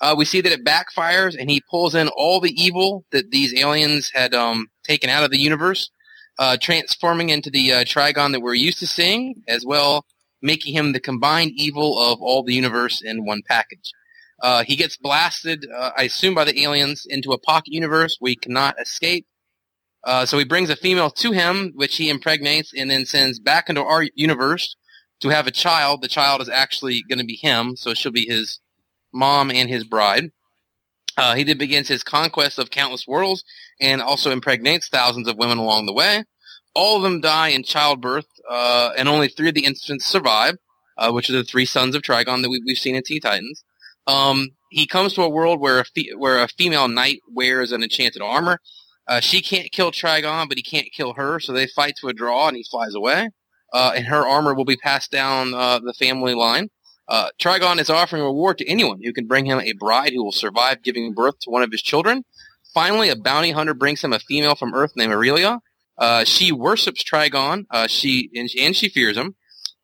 Uh, 0.00 0.14
we 0.16 0.24
see 0.24 0.40
that 0.40 0.52
it 0.52 0.64
backfires, 0.64 1.36
and 1.38 1.48
he 1.48 1.62
pulls 1.70 1.94
in 1.94 2.08
all 2.08 2.40
the 2.40 2.52
evil 2.60 3.04
that 3.12 3.30
these 3.30 3.54
aliens 3.54 4.10
had 4.12 4.34
um, 4.34 4.66
taken 4.84 5.08
out 5.08 5.24
of 5.24 5.30
the 5.30 5.38
universe, 5.38 5.90
uh, 6.38 6.56
transforming 6.60 7.30
into 7.30 7.50
the 7.50 7.72
uh, 7.72 7.84
Trigon 7.84 8.32
that 8.32 8.42
we're 8.42 8.54
used 8.54 8.80
to 8.80 8.86
seeing, 8.86 9.42
as 9.48 9.64
well 9.64 10.04
making 10.46 10.74
him 10.74 10.92
the 10.92 11.00
combined 11.00 11.52
evil 11.56 11.98
of 11.98 12.22
all 12.22 12.42
the 12.42 12.54
universe 12.54 13.02
in 13.04 13.26
one 13.26 13.42
package. 13.46 13.92
Uh, 14.42 14.64
he 14.64 14.76
gets 14.76 14.96
blasted, 14.96 15.66
uh, 15.74 15.90
I 15.96 16.04
assume, 16.04 16.34
by 16.34 16.44
the 16.44 16.62
aliens 16.62 17.06
into 17.08 17.32
a 17.32 17.38
pocket 17.38 17.72
universe 17.72 18.18
he 18.24 18.36
cannot 18.36 18.80
escape 18.80 19.26
uh, 20.06 20.24
so 20.24 20.38
he 20.38 20.44
brings 20.44 20.70
a 20.70 20.76
female 20.76 21.10
to 21.10 21.32
him, 21.32 21.72
which 21.74 21.96
he 21.96 22.08
impregnates 22.08 22.72
and 22.72 22.88
then 22.88 23.04
sends 23.04 23.40
back 23.40 23.68
into 23.68 23.82
our 23.82 24.04
universe 24.14 24.76
to 25.20 25.30
have 25.30 25.48
a 25.48 25.50
child. 25.50 26.00
The 26.00 26.08
child 26.08 26.40
is 26.40 26.48
actually 26.48 27.02
going 27.08 27.18
to 27.18 27.24
be 27.24 27.34
him, 27.34 27.74
so 27.76 27.92
she'll 27.92 28.12
be 28.12 28.24
his 28.24 28.60
mom 29.12 29.50
and 29.50 29.68
his 29.68 29.82
bride. 29.82 30.30
Uh, 31.16 31.34
he 31.34 31.42
then 31.42 31.58
begins 31.58 31.88
his 31.88 32.04
conquest 32.04 32.58
of 32.58 32.70
countless 32.70 33.06
worlds 33.06 33.42
and 33.80 34.00
also 34.00 34.30
impregnates 34.30 34.88
thousands 34.88 35.26
of 35.26 35.38
women 35.38 35.58
along 35.58 35.86
the 35.86 35.92
way. 35.92 36.22
All 36.74 36.98
of 36.98 37.02
them 37.02 37.20
die 37.20 37.48
in 37.48 37.64
childbirth, 37.64 38.26
uh, 38.50 38.90
and 38.96 39.08
only 39.08 39.28
three 39.28 39.48
of 39.48 39.54
the 39.54 39.64
infants 39.64 40.06
survive, 40.06 40.56
uh, 40.98 41.10
which 41.10 41.30
are 41.30 41.34
the 41.34 41.44
three 41.44 41.66
sons 41.66 41.94
of 41.94 42.02
Trigon 42.02 42.42
that 42.42 42.50
we, 42.50 42.62
have 42.68 42.78
seen 42.78 42.94
in 42.94 43.02
Teen 43.02 43.20
Titans. 43.20 43.64
Um, 44.06 44.50
he 44.70 44.86
comes 44.86 45.14
to 45.14 45.22
a 45.22 45.28
world 45.28 45.60
where 45.60 45.80
a, 45.80 45.84
fe- 45.84 46.14
where 46.16 46.42
a 46.42 46.48
female 46.48 46.88
knight 46.88 47.20
wears 47.28 47.72
an 47.72 47.82
enchanted 47.82 48.22
armor 48.22 48.60
uh, 49.08 49.20
she 49.20 49.40
can't 49.40 49.70
kill 49.70 49.92
Trigon, 49.92 50.48
but 50.48 50.58
he 50.58 50.62
can't 50.62 50.88
kill 50.92 51.14
her, 51.14 51.38
so 51.38 51.52
they 51.52 51.66
fight 51.66 51.94
to 52.00 52.08
a 52.08 52.12
draw, 52.12 52.48
and 52.48 52.56
he 52.56 52.64
flies 52.64 52.94
away. 52.94 53.30
Uh, 53.72 53.92
and 53.96 54.06
her 54.06 54.26
armor 54.26 54.54
will 54.54 54.64
be 54.64 54.76
passed 54.76 55.10
down 55.10 55.54
uh, 55.54 55.78
the 55.78 55.94
family 55.94 56.34
line. 56.34 56.68
Uh, 57.08 57.28
Trigon 57.40 57.78
is 57.78 57.90
offering 57.90 58.22
a 58.22 58.26
reward 58.26 58.58
to 58.58 58.68
anyone 58.68 59.00
who 59.02 59.12
can 59.12 59.26
bring 59.26 59.46
him 59.46 59.60
a 59.60 59.72
bride 59.74 60.12
who 60.12 60.24
will 60.24 60.32
survive 60.32 60.82
giving 60.82 61.14
birth 61.14 61.38
to 61.40 61.50
one 61.50 61.62
of 61.62 61.70
his 61.70 61.82
children. 61.82 62.24
Finally, 62.74 63.08
a 63.08 63.16
bounty 63.16 63.52
hunter 63.52 63.74
brings 63.74 64.02
him 64.02 64.12
a 64.12 64.18
female 64.18 64.56
from 64.56 64.74
Earth 64.74 64.92
named 64.96 65.12
Aurelia. 65.12 65.60
Uh, 65.98 66.24
she 66.24 66.52
worships 66.52 67.02
Trigon. 67.02 67.66
Uh, 67.70 67.86
she 67.86 68.30
and, 68.34 68.48
and, 68.58 68.76
she 68.76 68.88
fears 68.88 69.16
him. 69.16 69.36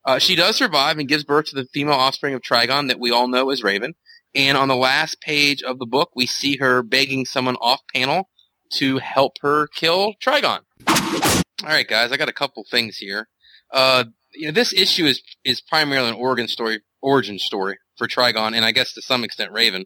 Uh, 0.05 0.19
she 0.19 0.37
does 0.37 0.57
survive 0.57 0.99
and 0.99 1.09
gives 1.09 1.25
birth 1.25 1.47
to 1.47 1.55
the 1.55 1.65
female 1.73 1.95
offspring 1.95 2.35
of 2.35 2.43
Trigon 2.43 2.89
that 2.89 2.99
we 3.01 3.11
all 3.11 3.29
know 3.29 3.51
as 3.51 3.63
Raven. 3.63 3.95
And 4.35 4.57
on 4.57 4.69
the 4.69 4.77
last 4.77 5.21
page 5.21 5.63
of 5.63 5.79
the 5.79 5.87
book, 5.87 6.11
we 6.15 6.27
see 6.27 6.57
her 6.57 6.83
begging 6.83 7.25
someone 7.25 7.57
off 7.57 7.81
panel 7.95 8.29
to 8.75 8.99
help 8.99 9.37
her 9.43 9.69
kill 9.69 10.15
Trigon. 10.23 10.61
All 10.89 11.69
right, 11.69 11.87
guys, 11.87 12.11
I 12.11 12.17
got 12.17 12.29
a 12.29 12.33
couple 12.33 12.65
things 12.69 12.97
here. 12.97 13.29
Uh, 13.71 14.05
you 14.35 14.47
know, 14.47 14.53
this 14.53 14.73
issue 14.73 15.05
is 15.05 15.23
is 15.45 15.61
primarily 15.61 16.09
an 16.09 16.15
origin 16.15 16.49
story, 16.49 16.81
origin 17.01 17.39
story 17.39 17.79
for 17.97 18.09
Trigon, 18.09 18.55
and 18.55 18.65
I 18.65 18.73
guess 18.73 18.95
to 18.95 19.03
some 19.03 19.25
extent 19.25 19.53
Raven. 19.53 19.85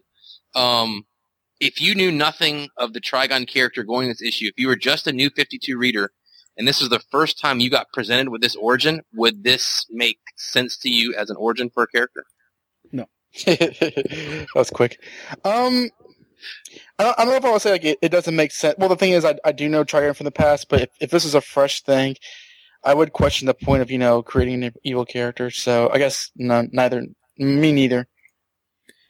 Um, 0.55 1.05
if 1.59 1.81
you 1.81 1.95
knew 1.95 2.11
nothing 2.11 2.69
of 2.77 2.93
the 2.93 3.01
Trigon 3.01 3.47
character 3.47 3.83
going 3.83 4.07
this 4.07 4.21
issue, 4.21 4.47
if 4.47 4.53
you 4.57 4.67
were 4.67 4.75
just 4.75 5.07
a 5.07 5.11
new 5.11 5.29
52 5.29 5.77
reader, 5.77 6.11
and 6.57 6.67
this 6.67 6.79
was 6.79 6.89
the 6.89 6.99
first 7.11 7.39
time 7.39 7.59
you 7.59 7.69
got 7.69 7.91
presented 7.93 8.29
with 8.29 8.41
this 8.41 8.55
origin, 8.55 9.01
would 9.13 9.43
this 9.43 9.85
make 9.89 10.19
sense 10.35 10.77
to 10.79 10.89
you 10.89 11.13
as 11.15 11.29
an 11.29 11.35
origin 11.37 11.69
for 11.69 11.83
a 11.83 11.87
character? 11.87 12.25
No. 12.91 13.05
that 13.45 14.47
was 14.55 14.69
quick. 14.69 14.99
Um, 15.43 15.89
I 16.99 17.03
don't, 17.03 17.19
I 17.19 17.25
don't 17.25 17.31
know 17.31 17.37
if 17.37 17.45
I 17.45 17.51
would 17.51 17.61
say 17.61 17.71
like 17.71 17.85
it, 17.85 17.99
it, 18.01 18.09
doesn't 18.09 18.35
make 18.35 18.51
sense. 18.51 18.75
Well, 18.77 18.89
the 18.89 18.95
thing 18.95 19.11
is, 19.11 19.25
I, 19.25 19.35
I 19.43 19.51
do 19.51 19.69
know 19.69 19.83
Trigon 19.83 20.15
from 20.15 20.25
the 20.25 20.31
past, 20.31 20.69
but 20.69 20.81
if, 20.81 20.89
if 20.99 21.09
this 21.11 21.25
is 21.25 21.35
a 21.35 21.41
fresh 21.41 21.81
thing, 21.81 22.15
I 22.83 22.93
would 22.93 23.13
question 23.13 23.47
the 23.47 23.53
point 23.53 23.81
of 23.81 23.91
you 23.91 23.97
know 23.97 24.21
creating 24.21 24.63
an 24.63 24.73
evil 24.83 25.05
character. 25.05 25.49
So 25.51 25.89
I 25.91 25.97
guess 25.97 26.31
neither 26.35 27.05
me 27.37 27.71
neither. 27.71 28.07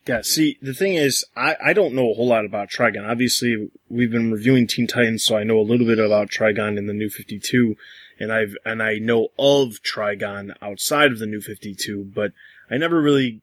Yeah, 0.07 0.21
see, 0.21 0.57
the 0.61 0.73
thing 0.73 0.93
is, 0.93 1.25
I, 1.35 1.57
I 1.63 1.73
don't 1.73 1.93
know 1.93 2.11
a 2.11 2.13
whole 2.13 2.29
lot 2.29 2.45
about 2.45 2.69
Trigon. 2.69 3.07
Obviously, 3.07 3.69
we've 3.89 4.11
been 4.11 4.31
reviewing 4.31 4.65
Teen 4.65 4.87
Titans, 4.87 5.23
so 5.23 5.35
I 5.35 5.43
know 5.43 5.59
a 5.59 5.61
little 5.61 5.85
bit 5.85 5.99
about 5.99 6.29
Trigon 6.29 6.77
in 6.77 6.87
the 6.87 6.93
New 6.93 7.09
52, 7.09 7.75
and 8.17 8.31
I've, 8.31 8.55
and 8.65 8.81
I 8.81 8.99
know 8.99 9.29
of 9.37 9.81
Trigon 9.83 10.55
outside 10.61 11.11
of 11.11 11.19
the 11.19 11.25
New 11.25 11.41
52, 11.41 12.11
but 12.15 12.31
I 12.71 12.77
never 12.77 13.01
really 13.01 13.41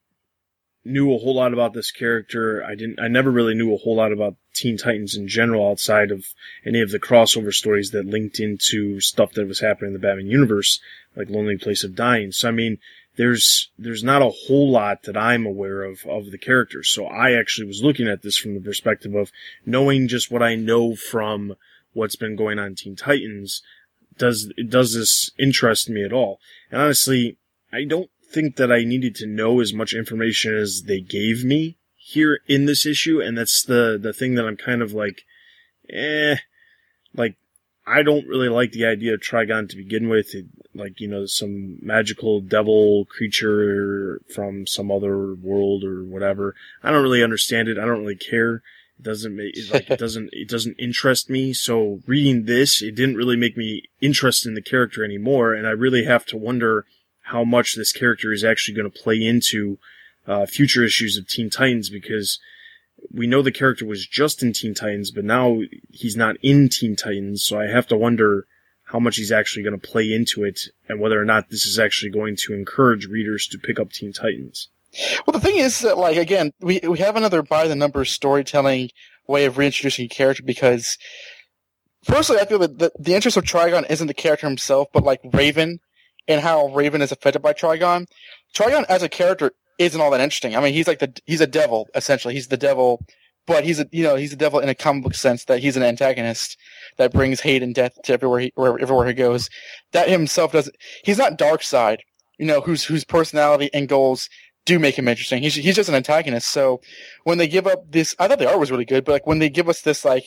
knew 0.87 1.15
a 1.15 1.19
whole 1.19 1.37
lot 1.37 1.53
about 1.53 1.75
this 1.75 1.91
character. 1.91 2.65
I 2.65 2.75
didn't, 2.75 2.99
I 2.99 3.09
never 3.09 3.31
really 3.31 3.55
knew 3.55 3.75
a 3.75 3.79
whole 3.79 3.97
lot 3.97 4.13
about 4.13 4.37
Teen 4.55 4.79
Titans 4.79 5.17
in 5.17 5.29
general 5.29 5.69
outside 5.69 6.11
of 6.11 6.27
any 6.65 6.81
of 6.81 6.91
the 6.91 7.01
crossover 7.01 7.53
stories 7.53 7.91
that 7.91 8.07
linked 8.07 8.41
into 8.41 9.01
stuff 9.01 9.33
that 9.33 9.49
was 9.49 9.61
happening 9.61 9.89
in 9.89 9.93
the 9.95 9.99
Batman 9.99 10.27
universe, 10.27 10.81
like 11.17 11.29
Lonely 11.29 11.59
Place 11.59 11.85
of 11.85 11.95
Dying. 11.95 12.33
So, 12.33 12.49
I 12.49 12.53
mean, 12.53 12.79
there's 13.17 13.71
there's 13.79 14.03
not 14.03 14.23
a 14.23 14.33
whole 14.47 14.71
lot 14.71 15.05
that 15.05 15.17
I'm 15.17 15.47
aware 15.47 15.83
of 15.83 16.05
of 16.07 16.31
the 16.31 16.39
characters. 16.39 16.89
So 16.89 17.07
I 17.07 17.33
actually 17.33 17.67
was 17.67 17.83
looking 17.83 18.09
at 18.09 18.23
this 18.23 18.37
from 18.37 18.55
the 18.55 18.61
perspective 18.61 19.15
of 19.15 19.31
knowing 19.65 20.09
just 20.09 20.31
what 20.31 20.43
I 20.43 20.55
know 20.55 20.95
from 20.95 21.55
what's 21.93 22.17
been 22.17 22.37
going 22.37 22.59
on 22.59 22.75
Teen 22.75 22.97
Titans. 22.97 23.63
Does 24.19 24.53
does 24.69 24.95
this 24.95 25.31
interest 25.39 25.89
me 25.89 26.05
at 26.05 26.13
all? 26.13 26.41
And 26.71 26.81
honestly, 26.81 27.37
I 27.73 27.85
don't 27.85 28.11
think 28.31 28.57
that 28.57 28.73
I 28.73 28.85
needed 28.85 29.15
to 29.17 29.27
know 29.27 29.61
as 29.61 29.73
much 29.73 29.95
information 29.95 30.55
as 30.55 30.83
they 30.87 31.01
gave 31.01 31.45
me 31.45 31.77
here 31.97 32.41
in 32.47 32.67
this 32.67 32.85
issue, 32.85 33.21
and 33.21 33.39
that's 33.39 33.65
the 33.65 33.99
the 34.01 34.13
thing 34.13 34.35
that 34.35 34.47
I'm 34.47 34.57
kind 34.57 34.83
of 34.83 34.93
like, 34.93 35.23
eh, 35.89 36.37
like 37.15 37.37
I 37.87 38.03
don't 38.03 38.27
really 38.27 38.49
like 38.49 38.73
the 38.73 38.87
idea 38.87 39.15
of 39.15 39.21
Trigon 39.21 39.69
to 39.69 39.77
begin 39.77 40.09
with. 40.09 40.35
It, 40.35 40.47
like, 40.75 41.01
you 41.01 41.09
know, 41.09 41.27
some 41.27 41.79
magical 41.83 42.41
devil 42.41 43.05
creature 43.05 44.21
from 44.35 44.67
some 44.67 44.91
other 44.91 45.35
world 45.35 45.85
or 45.85 46.03
whatever. 46.05 46.55
I 46.83 46.91
don't 46.91 47.03
really 47.03 47.23
understand 47.23 47.69
it. 47.69 47.79
I 47.79 47.85
don't 47.85 48.01
really 48.01 48.17
care. 48.17 48.63
It 48.99 49.03
doesn't 49.03 49.37
make, 49.37 49.57
it, 49.57 49.73
like, 49.73 49.91
it 49.91 49.99
doesn't, 50.01 50.31
it 50.33 50.49
doesn't 50.49 50.77
interest 50.79 51.29
me. 51.29 51.53
So 51.53 52.01
reading 52.07 52.47
this, 52.47 52.83
it 52.83 52.95
didn't 52.95 53.17
really 53.17 53.37
make 53.37 53.57
me 53.57 53.83
interested 54.01 54.49
in 54.49 54.55
the 54.55 54.63
character 54.63 55.05
anymore. 55.05 55.53
And 55.53 55.67
I 55.67 55.71
really 55.71 56.05
have 56.05 56.25
to 56.27 56.37
wonder 56.37 56.87
how 57.23 57.45
much 57.45 57.75
this 57.75 57.93
character 57.93 58.33
is 58.33 58.45
actually 58.45 58.77
going 58.77 58.91
to 58.91 59.03
play 59.03 59.23
into, 59.23 59.79
uh, 60.27 60.47
future 60.47 60.85
issues 60.85 61.19
of 61.19 61.29
Teen 61.29 61.51
Titans 61.51 61.91
because, 61.91 62.39
we 63.13 63.27
know 63.27 63.43
the 63.43 63.53
character 63.53 63.87
was 63.87 64.07
just 64.07 64.43
in 64.43 64.53
Teen 64.53 64.75
Titans, 64.75 65.11
but 65.11 65.25
now 65.25 65.61
he's 65.91 66.17
not 66.17 66.37
in 66.43 66.69
Teen 66.69 66.97
Titans, 66.97 67.45
so 67.45 67.59
I 67.59 67.67
have 67.67 67.87
to 67.89 67.97
wonder 67.97 68.47
how 68.85 68.99
much 68.99 69.17
he's 69.17 69.33
actually 69.33 69.63
going 69.63 69.79
to 69.79 69.89
play 69.89 70.13
into 70.13 70.45
it 70.45 70.69
and 70.89 71.01
whether 71.01 71.21
or 71.21 71.25
not 71.25 71.49
this 71.51 71.67
is 71.67 71.79
actually 71.79 72.11
going 72.11 72.37
to 72.37 72.53
encourage 72.53 73.07
readers 73.07 73.47
to 73.49 73.59
pick 73.59 73.81
up 73.81 73.93
Teen 73.93 74.13
Titans. 74.13 74.69
Well, 75.27 75.33
the 75.33 75.41
thing 75.41 75.57
is 75.57 75.81
that, 75.81 75.99
like, 75.99 76.17
again, 76.17 76.53
we, 76.61 76.81
we 76.89 76.99
have 76.99 77.17
another 77.17 77.43
by 77.43 77.67
the 77.67 77.75
numbers 77.75 78.11
storytelling 78.11 78.91
way 79.27 79.47
of 79.47 79.59
reintroducing 79.59 80.05
a 80.05 80.09
character 80.09 80.43
because, 80.43 80.99
personally, 82.07 82.41
I 82.41 82.47
feel 82.47 82.61
that 82.61 82.79
the, 82.79 82.93
the 82.99 83.15
interest 83.15 83.37
of 83.37 83.45
Trigon 83.45 83.91
isn't 83.91 84.07
the 84.07 84.15
character 84.15 84.47
himself, 84.47 84.89
but 84.93 85.03
like 85.03 85.21
Raven 85.33 85.81
and 86.29 86.41
how 86.41 86.69
Raven 86.69 87.03
is 87.03 87.11
affected 87.11 87.43
by 87.43 87.53
Trigon. 87.53 88.07
Trigon 88.55 88.85
as 88.89 89.03
a 89.03 89.09
character 89.09 89.53
isn't 89.79 90.01
all 90.01 90.11
that 90.11 90.21
interesting. 90.21 90.57
I 90.57 90.61
mean, 90.61 90.75
he's 90.75 90.87
like 90.87 90.99
the 90.99 91.13
he's 91.27 91.41
a 91.41 91.47
devil 91.47 91.89
essentially. 91.95 92.35
He's 92.35 92.49
the 92.49 92.57
devil, 92.57 93.05
but 93.47 93.65
he's 93.65 93.81
a 93.81 93.89
you 93.93 94.03
know 94.03 94.17
he's 94.17 94.33
a 94.33 94.37
devil 94.37 94.61
in 94.61 94.69
a 94.69 94.75
comic 94.75 95.05
book 95.05 95.15
sense 95.15 95.45
that 95.45 95.61
he's 95.61 95.77
an 95.77 95.83
antagonist 95.83 96.57
that 96.97 97.13
brings 97.13 97.41
hate 97.41 97.63
and 97.63 97.75
death 97.75 97.97
to 98.05 98.13
everywhere 98.13 98.41
he 98.41 98.53
wherever, 98.55 98.81
everywhere 98.81 99.07
he 99.07 99.15
goes. 99.15 99.51
That 99.93 100.09
himself 100.09 100.53
doesn't. 100.53 100.77
He's 101.05 101.19
not 101.19 101.39
Darkseid, 101.39 101.99
you 102.39 102.47
know, 102.47 102.61
whose 102.61 102.85
whose 102.85 103.05
personality 103.05 103.71
and 103.73 103.89
goals 103.89 104.29
do 104.65 104.79
make 104.79 104.99
him 104.99 105.09
interesting. 105.09 105.43
He's 105.43 105.55
he's 105.55 105.77
just 105.77 105.89
an 105.89 105.95
antagonist. 105.95 106.49
So 106.49 106.81
when 107.25 107.39
they 107.39 107.49
give 107.49 107.67
up 107.67 107.91
this, 107.91 108.15
I 108.19 108.29
thought 108.29 108.39
the 108.39 108.49
art 108.49 108.61
was 108.61 108.71
really 108.71 108.85
good, 108.85 109.05
but 109.05 109.13
like 109.13 109.27
when 109.27 109.39
they 109.39 109.49
give 109.49 109.69
us 109.69 109.83
this 109.83 110.05
like 110.05 110.25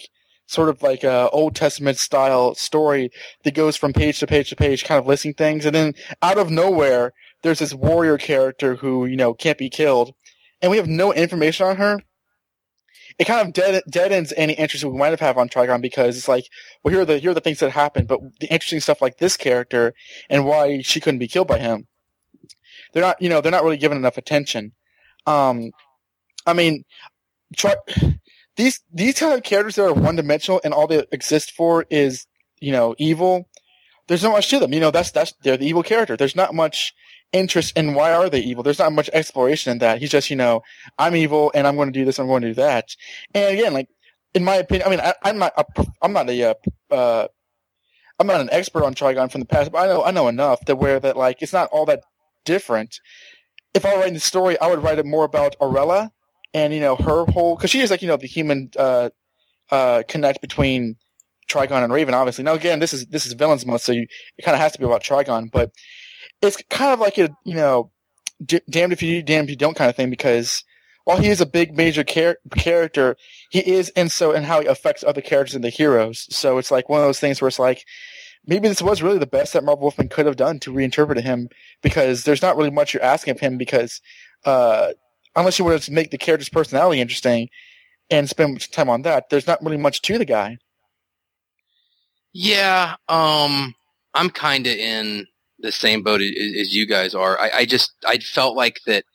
sort 0.47 0.69
of 0.69 0.81
like 0.81 1.03
a 1.03 1.29
Old 1.29 1.55
Testament 1.55 1.97
style 1.97 2.55
story 2.55 3.11
that 3.43 3.53
goes 3.53 3.75
from 3.75 3.93
page 3.93 4.19
to 4.19 4.27
page 4.27 4.49
to 4.49 4.55
page, 4.55 4.85
kind 4.85 4.99
of 4.99 5.07
listing 5.07 5.33
things, 5.33 5.65
and 5.65 5.75
then 5.75 5.93
out 6.21 6.37
of 6.37 6.49
nowhere 6.49 7.13
there's 7.43 7.59
this 7.59 7.73
warrior 7.73 8.17
character 8.17 8.75
who 8.75 9.05
you 9.05 9.15
know 9.15 9.33
can't 9.33 9.57
be 9.57 9.69
killed, 9.69 10.13
and 10.61 10.71
we 10.71 10.77
have 10.77 10.87
no 10.87 11.13
information 11.13 11.67
on 11.67 11.77
her. 11.77 11.99
It 13.19 13.25
kind 13.25 13.47
of 13.47 13.53
dead, 13.53 13.81
dead 13.89 14.11
ends 14.11 14.31
any 14.37 14.53
interest 14.53 14.83
we 14.83 14.95
might 14.95 15.09
have 15.09 15.19
had 15.19 15.37
on 15.37 15.49
Trigon 15.49 15.81
because 15.81 16.17
it's 16.17 16.27
like, 16.27 16.45
well, 16.83 16.93
here 16.93 17.01
are 17.01 17.05
the 17.05 17.17
here 17.17 17.31
are 17.31 17.35
the 17.35 17.41
things 17.41 17.59
that 17.59 17.71
happened, 17.71 18.07
but 18.07 18.19
the 18.39 18.47
interesting 18.51 18.79
stuff 18.79 19.01
like 19.01 19.17
this 19.17 19.37
character 19.37 19.93
and 20.29 20.45
why 20.45 20.81
she 20.81 20.99
couldn't 20.99 21.19
be 21.19 21.27
killed 21.27 21.47
by 21.47 21.57
him, 21.57 21.87
they're 22.93 23.03
not 23.03 23.21
you 23.21 23.29
know 23.29 23.41
they're 23.41 23.51
not 23.51 23.63
really 23.63 23.77
given 23.77 23.97
enough 23.97 24.17
attention. 24.17 24.73
Um, 25.25 25.71
I 26.45 26.53
mean, 26.53 26.85
try, 27.55 27.75
these 28.55 28.81
these 28.93 29.19
kind 29.19 29.33
of 29.33 29.43
characters 29.43 29.75
that 29.75 29.85
are 29.85 29.93
one 29.93 30.15
dimensional 30.15 30.61
and 30.63 30.73
all 30.73 30.87
they 30.87 31.05
exist 31.11 31.51
for 31.51 31.85
is 31.89 32.27
you 32.59 32.71
know 32.71 32.95
evil. 32.97 33.47
There's 34.07 34.23
not 34.23 34.31
much 34.31 34.49
to 34.49 34.59
them. 34.59 34.73
You 34.73 34.79
know 34.79 34.91
that's 34.91 35.11
that's 35.11 35.33
they're 35.43 35.57
the 35.57 35.67
evil 35.67 35.83
character. 35.83 36.17
There's 36.17 36.35
not 36.35 36.53
much 36.53 36.93
interest 37.33 37.77
in 37.77 37.93
why 37.93 38.13
are 38.13 38.29
they 38.29 38.39
evil. 38.39 38.63
There's 38.63 38.79
not 38.79 38.93
much 38.93 39.09
exploration 39.13 39.71
in 39.71 39.79
that. 39.79 39.99
He's 39.99 40.09
just, 40.09 40.29
you 40.29 40.35
know, 40.35 40.61
I'm 40.97 41.15
evil 41.15 41.51
and 41.53 41.67
I'm 41.67 41.75
going 41.75 41.91
to 41.91 41.99
do 41.99 42.05
this, 42.05 42.19
I'm 42.19 42.27
going 42.27 42.41
to 42.41 42.49
do 42.49 42.53
that. 42.55 42.95
And 43.33 43.57
again, 43.57 43.73
like, 43.73 43.89
in 44.33 44.43
my 44.43 44.55
opinion, 44.55 44.87
I 44.87 44.89
mean, 44.91 44.99
I, 44.99 45.29
am 45.29 45.37
not, 45.37 45.53
a, 45.57 45.85
I'm 46.01 46.13
not 46.13 46.29
a, 46.29 46.51
uh, 46.51 46.53
uh, 46.93 47.27
I'm 48.19 48.27
not 48.27 48.41
an 48.41 48.49
expert 48.51 48.83
on 48.83 48.95
Trigon 48.95 49.31
from 49.31 49.41
the 49.41 49.47
past, 49.47 49.71
but 49.71 49.79
I 49.79 49.87
know, 49.87 50.03
I 50.03 50.11
know 50.11 50.27
enough 50.27 50.65
to 50.65 50.75
where 50.75 50.99
that, 50.99 51.17
like, 51.17 51.41
it's 51.41 51.53
not 51.53 51.69
all 51.69 51.85
that 51.85 52.01
different. 52.45 52.99
If 53.73 53.85
I 53.85 53.93
were 53.93 53.99
writing 53.99 54.15
the 54.15 54.19
story, 54.19 54.59
I 54.59 54.67
would 54.67 54.81
write 54.81 54.99
it 54.99 55.05
more 55.05 55.25
about 55.25 55.55
Arella 55.59 56.11
and, 56.53 56.73
you 56.73 56.79
know, 56.79 56.95
her 56.95 57.25
whole, 57.25 57.57
cause 57.57 57.69
she 57.69 57.81
is 57.81 57.91
like, 57.91 58.01
you 58.01 58.07
know, 58.07 58.17
the 58.17 58.27
human, 58.27 58.71
uh, 58.77 59.09
uh, 59.69 60.03
connect 60.07 60.41
between 60.41 60.95
Trigon 61.49 61.83
and 61.83 61.93
Raven, 61.93 62.13
obviously. 62.13 62.43
Now, 62.43 62.53
again, 62.53 62.79
this 62.79 62.93
is, 62.93 63.05
this 63.07 63.25
is 63.25 63.33
villains 63.33 63.65
month, 63.65 63.81
so 63.81 63.91
you, 63.91 64.07
it 64.37 64.43
kind 64.43 64.55
of 64.55 64.61
has 64.61 64.71
to 64.73 64.79
be 64.79 64.85
about 64.85 65.03
Trigon, 65.03 65.51
but 65.51 65.71
it's 66.41 66.61
kind 66.69 66.93
of 66.93 66.99
like 66.99 67.17
a 67.17 67.29
you 67.43 67.55
know, 67.55 67.91
d- 68.43 68.61
damned 68.69 68.93
if 68.93 69.01
you 69.01 69.15
do, 69.15 69.23
damned 69.23 69.47
if 69.47 69.51
you 69.51 69.55
don't 69.57 69.75
kind 69.75 69.89
of 69.89 69.95
thing 69.95 70.09
because 70.09 70.63
while 71.03 71.17
he 71.17 71.29
is 71.29 71.39
a 71.39 71.45
big 71.45 71.75
major 71.75 72.03
char- 72.03 72.37
character, 72.57 73.15
he 73.49 73.59
is 73.59 73.89
and 73.95 74.11
so 74.11 74.31
and 74.33 74.45
how 74.45 74.61
he 74.61 74.67
affects 74.67 75.03
other 75.03 75.21
characters 75.21 75.55
and 75.55 75.63
the 75.63 75.69
heroes. 75.69 76.27
So 76.35 76.57
it's 76.57 76.71
like 76.71 76.89
one 76.89 76.99
of 76.99 77.05
those 77.05 77.19
things 77.19 77.41
where 77.41 77.47
it's 77.47 77.59
like 77.59 77.85
maybe 78.45 78.67
this 78.67 78.81
was 78.81 79.01
really 79.01 79.19
the 79.19 79.27
best 79.27 79.53
that 79.53 79.63
Marv 79.63 79.79
Wolfman 79.79 80.09
could 80.09 80.25
have 80.25 80.35
done 80.35 80.59
to 80.59 80.73
reinterpret 80.73 81.21
him 81.21 81.49
because 81.81 82.23
there's 82.23 82.41
not 82.41 82.57
really 82.57 82.71
much 82.71 82.93
you're 82.93 83.03
asking 83.03 83.31
of 83.31 83.39
him 83.39 83.57
because 83.57 84.01
uh, 84.45 84.93
unless 85.35 85.59
you 85.59 85.65
want 85.65 85.81
to 85.81 85.91
make 85.91 86.11
the 86.11 86.17
character's 86.17 86.49
personality 86.49 87.01
interesting 87.01 87.49
and 88.09 88.29
spend 88.29 88.71
time 88.71 88.89
on 88.89 89.01
that, 89.03 89.29
there's 89.29 89.47
not 89.47 89.61
really 89.63 89.77
much 89.77 90.01
to 90.01 90.17
the 90.17 90.25
guy. 90.25 90.57
Yeah, 92.33 92.95
um, 93.09 93.73
I'm 94.13 94.29
kind 94.29 94.67
of 94.67 94.73
in 94.73 95.27
the 95.59 95.71
same 95.71 96.03
boat 96.03 96.21
as, 96.21 96.73
you 96.75 96.85
guys 96.85 97.15
are. 97.15 97.39
I, 97.39 97.51
I, 97.53 97.65
just 97.65 97.91
I 98.05 98.17
felt 98.17 98.55
like 98.55 98.79
that 98.85 99.05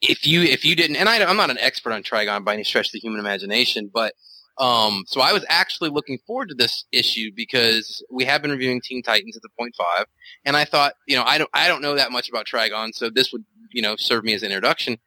if 0.00 0.26
you 0.26 0.42
if 0.42 0.64
you 0.64 0.74
didn't, 0.74 0.96
and 0.96 1.08
I, 1.08 1.16
am 1.16 1.36
not 1.36 1.50
an 1.50 1.58
expert 1.58 1.92
on 1.92 2.02
Trigon 2.02 2.44
by 2.44 2.54
any 2.54 2.64
stretch 2.64 2.88
of 2.88 2.92
the 2.92 3.00
human 3.00 3.20
imagination, 3.20 3.90
but 3.92 4.14
um, 4.58 5.04
so 5.06 5.20
I 5.20 5.32
was 5.32 5.44
actually 5.48 5.90
looking 5.90 6.18
forward 6.26 6.48
to 6.50 6.54
this 6.54 6.84
issue 6.92 7.30
because 7.34 8.04
we 8.10 8.24
have 8.24 8.40
been 8.40 8.52
reviewing 8.52 8.80
Teen 8.80 9.02
Titans 9.02 9.36
at 9.36 9.42
the 9.42 9.48
point 9.58 9.74
five, 9.76 10.06
and 10.44 10.56
I 10.56 10.64
thought, 10.64 10.94
you 11.06 11.16
know, 11.16 11.24
I 11.24 11.38
don't 11.38 11.50
I 11.52 11.68
don't 11.68 11.82
know 11.82 11.96
that 11.96 12.12
much 12.12 12.28
about 12.28 12.46
Trigon, 12.46 12.94
so 12.94 13.10
this 13.10 13.32
would 13.32 13.44
you 13.72 13.82
know 13.82 13.96
serve 13.96 14.24
me 14.24 14.34
as 14.34 14.42
an 14.42 14.50
introduction, 14.50 14.98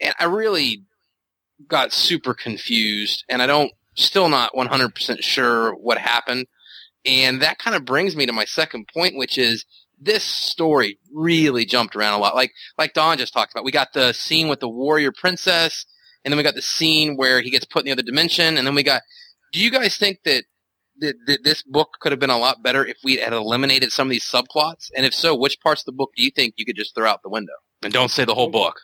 and 0.00 0.14
I 0.18 0.24
really 0.24 0.84
got 1.66 1.92
super 1.92 2.34
confused, 2.34 3.24
and 3.28 3.42
I 3.42 3.46
don't 3.46 3.72
still 3.94 4.28
not 4.28 4.52
100% 4.54 5.22
sure 5.22 5.74
what 5.74 5.98
happened. 5.98 6.46
And 7.04 7.40
that 7.42 7.58
kind 7.58 7.76
of 7.76 7.84
brings 7.84 8.14
me 8.14 8.26
to 8.26 8.32
my 8.32 8.44
second 8.44 8.88
point, 8.92 9.16
which 9.16 9.38
is 9.38 9.64
this 10.00 10.24
story 10.24 10.98
really 11.12 11.64
jumped 11.64 11.94
around 11.94 12.14
a 12.14 12.18
lot. 12.18 12.34
Like 12.34 12.52
like 12.78 12.94
Don 12.94 13.18
just 13.18 13.32
talked 13.32 13.52
about, 13.52 13.64
we 13.64 13.72
got 13.72 13.92
the 13.92 14.12
scene 14.12 14.48
with 14.48 14.60
the 14.60 14.68
warrior 14.68 15.12
princess, 15.12 15.86
and 16.24 16.32
then 16.32 16.36
we 16.36 16.42
got 16.42 16.54
the 16.54 16.62
scene 16.62 17.16
where 17.16 17.40
he 17.40 17.50
gets 17.50 17.64
put 17.64 17.80
in 17.80 17.86
the 17.86 17.92
other 17.92 18.02
dimension, 18.02 18.56
and 18.56 18.66
then 18.66 18.74
we 18.74 18.82
got. 18.82 19.02
Do 19.52 19.60
you 19.60 19.70
guys 19.70 19.96
think 19.96 20.20
that 20.24 20.44
that, 21.00 21.16
that 21.26 21.44
this 21.44 21.62
book 21.62 21.96
could 22.00 22.12
have 22.12 22.20
been 22.20 22.30
a 22.30 22.38
lot 22.38 22.62
better 22.62 22.84
if 22.84 22.98
we 23.02 23.16
had 23.16 23.32
eliminated 23.32 23.92
some 23.92 24.08
of 24.08 24.10
these 24.10 24.24
subplots? 24.24 24.90
And 24.96 25.04
if 25.04 25.14
so, 25.14 25.34
which 25.34 25.60
parts 25.60 25.82
of 25.82 25.86
the 25.86 25.92
book 25.92 26.10
do 26.16 26.22
you 26.22 26.30
think 26.30 26.54
you 26.56 26.64
could 26.64 26.76
just 26.76 26.94
throw 26.94 27.08
out 27.08 27.22
the 27.22 27.30
window? 27.30 27.54
And 27.82 27.92
don't 27.92 28.10
say 28.10 28.24
the 28.24 28.34
whole 28.34 28.50
book. 28.50 28.80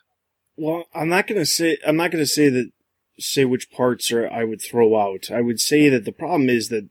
Well, 0.57 0.85
I'm 0.95 1.09
not 1.09 1.27
gonna 1.27 1.47
say 1.47 1.79
I'm 1.87 1.97
not 1.97 2.11
gonna 2.11 2.27
say 2.27 2.49
that 2.49 2.71
say 3.19 3.45
which 3.45 3.71
parts 3.71 4.11
are 4.13 4.29
I 4.29 4.45
would 4.45 4.61
throw 4.61 4.99
out. 4.99 5.31
I 5.31 5.41
would 5.41 5.61
say 5.61 5.89
that 5.89 6.05
the 6.05 6.13
problem 6.13 6.49
is 6.49 6.69
that 6.69 6.89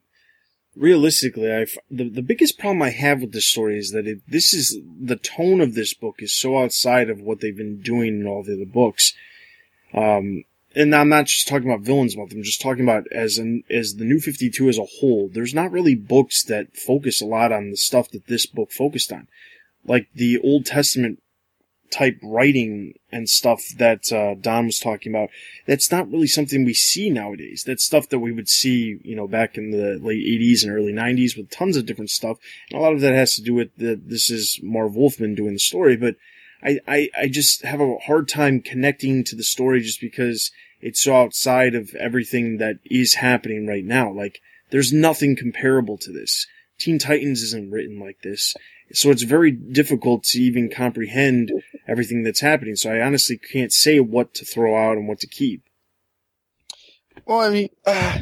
realistically, 0.76 1.52
I 1.52 1.66
the 1.90 2.10
the 2.10 2.22
biggest 2.22 2.60
problem 2.60 2.82
I 2.82 2.90
have 2.90 3.22
with 3.22 3.32
this 3.32 3.48
story 3.48 3.78
is 3.78 3.92
that 3.92 4.08
it, 4.08 4.20
this 4.28 4.54
is 4.54 4.80
the 5.00 5.16
tone 5.16 5.62
of 5.62 5.74
this 5.74 5.94
book 5.94 6.16
is 6.20 6.34
so 6.34 6.60
outside 6.60 7.10
of 7.10 7.22
what 7.22 7.40
they've 7.40 7.56
been 7.56 7.82
doing 7.82 8.22
in 8.22 8.28
all 8.28 8.44
the 8.44 8.54
other 8.54 8.66
books. 8.66 9.14
Um, 9.94 10.44
and 10.76 10.94
I'm 10.94 11.10
not 11.10 11.26
just 11.26 11.48
talking 11.48 11.70
about 11.70 11.86
Villains 11.86 12.18
Month. 12.18 12.34
I'm 12.34 12.44
just 12.44 12.62
talking 12.62 12.84
about 12.84 13.08
as 13.12 13.38
an 13.38 13.64
as 13.70 13.96
the 13.96 14.06
New 14.06 14.20
Fifty 14.20 14.50
Two 14.50 14.68
as 14.68 14.78
a 14.78 14.86
whole. 15.00 15.30
There's 15.32 15.54
not 15.54 15.72
really 15.72 15.96
books 15.96 16.44
that 16.44 16.76
focus 16.76 17.22
a 17.22 17.26
lot 17.26 17.52
on 17.52 17.72
the 17.72 17.78
stuff 17.78 18.12
that 18.12 18.28
this 18.28 18.46
book 18.46 18.72
focused 18.72 19.12
on, 19.12 19.28
like 19.86 20.08
the 20.14 20.38
Old 20.40 20.66
Testament 20.66 21.20
type 21.96 22.20
writing 22.22 22.94
and 23.12 23.30
stuff 23.30 23.64
that 23.78 24.12
uh, 24.12 24.36
Don 24.40 24.66
was 24.66 24.80
talking 24.80 25.12
about. 25.12 25.30
That's 25.66 25.92
not 25.92 26.12
really 26.12 26.28
something 26.28 26.66
we 26.66 26.74
see 26.74 27.10
nowadays. 27.10 27.64
That's 27.66 27.86
stuff 27.86 28.10
that 28.10 28.20
we 28.20 28.34
would 28.34 28.50
see, 28.50 28.98
you 29.04 29.16
know, 29.16 29.28
back 29.28 29.58
in 29.58 29.72
the 29.72 29.98
late 30.02 30.26
80s 30.26 30.64
and 30.64 30.74
early 30.74 30.92
90s 30.92 31.38
with 31.38 31.50
tons 31.50 31.78
of 31.78 31.86
different 31.86 32.10
stuff. 32.10 32.38
And 32.70 32.80
a 32.80 32.84
lot 32.84 32.94
of 32.94 33.02
that 33.02 33.14
has 33.14 33.36
to 33.36 33.42
do 33.42 33.54
with 33.54 33.70
the, 33.78 33.96
this 33.96 34.30
is 34.30 34.60
Marv 34.62 34.96
Wolfman 34.96 35.36
doing 35.36 35.54
the 35.54 35.60
story, 35.60 35.96
but 35.96 36.16
I, 36.62 36.80
I, 36.88 37.10
I 37.18 37.28
just 37.28 37.64
have 37.64 37.80
a 37.80 37.98
hard 37.98 38.28
time 38.28 38.62
connecting 38.62 39.24
to 39.26 39.36
the 39.36 39.44
story 39.44 39.82
just 39.82 40.02
because 40.02 40.52
it's 40.82 41.02
so 41.02 41.16
outside 41.16 41.76
of 41.76 41.96
everything 41.96 42.58
that 42.58 42.80
is 42.86 43.16
happening 43.16 43.68
right 43.68 43.86
now. 43.86 44.12
Like, 44.12 44.42
there's 44.72 44.92
nothing 44.92 45.36
comparable 45.36 45.98
to 46.00 46.12
this. 46.12 46.48
Teen 46.78 47.00
Titans 47.00 47.42
isn't 47.42 47.72
written 47.72 48.00
like 48.00 48.18
this. 48.22 48.54
So 48.94 49.10
it's 49.10 49.24
very 49.24 49.52
difficult 49.52 50.24
to 50.26 50.40
even 50.40 50.70
comprehend 50.70 51.52
everything 51.88 52.24
that's 52.24 52.40
happening. 52.40 52.76
So 52.76 52.92
I 52.92 53.02
honestly 53.02 53.38
can't 53.38 53.74
say 53.74 54.00
what 54.00 54.34
to 54.36 54.46
throw 54.46 54.78
out 54.78 54.98
and 54.98 55.08
what 55.08 55.20
to 55.20 55.28
keep. 55.28 55.64
Well, 57.26 57.40
I 57.40 57.50
mean, 57.50 57.70
uh, 57.86 58.20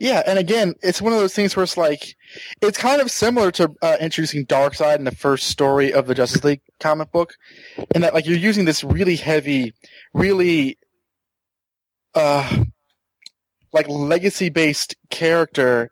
yeah, 0.00 0.22
and 0.26 0.38
again, 0.38 0.74
it's 0.82 1.00
one 1.00 1.12
of 1.12 1.20
those 1.20 1.34
things 1.34 1.54
where 1.54 1.62
it's 1.62 1.76
like, 1.76 2.16
it's 2.60 2.76
kind 2.76 3.00
of 3.00 3.10
similar 3.10 3.52
to 3.52 3.72
uh, 3.80 3.96
introducing 4.00 4.44
Darkseid 4.44 4.98
in 4.98 5.04
the 5.04 5.14
first 5.14 5.46
story 5.46 5.92
of 5.92 6.06
the 6.06 6.14
Justice 6.14 6.42
League 6.42 6.62
comic 6.80 7.12
book, 7.12 7.34
in 7.94 8.00
that 8.00 8.12
like 8.12 8.26
you're 8.26 8.36
using 8.36 8.64
this 8.64 8.82
really 8.82 9.16
heavy, 9.16 9.72
really, 10.12 10.76
uh, 12.14 12.64
like 13.72 13.88
legacy 13.88 14.50
based 14.50 14.96
character 15.10 15.90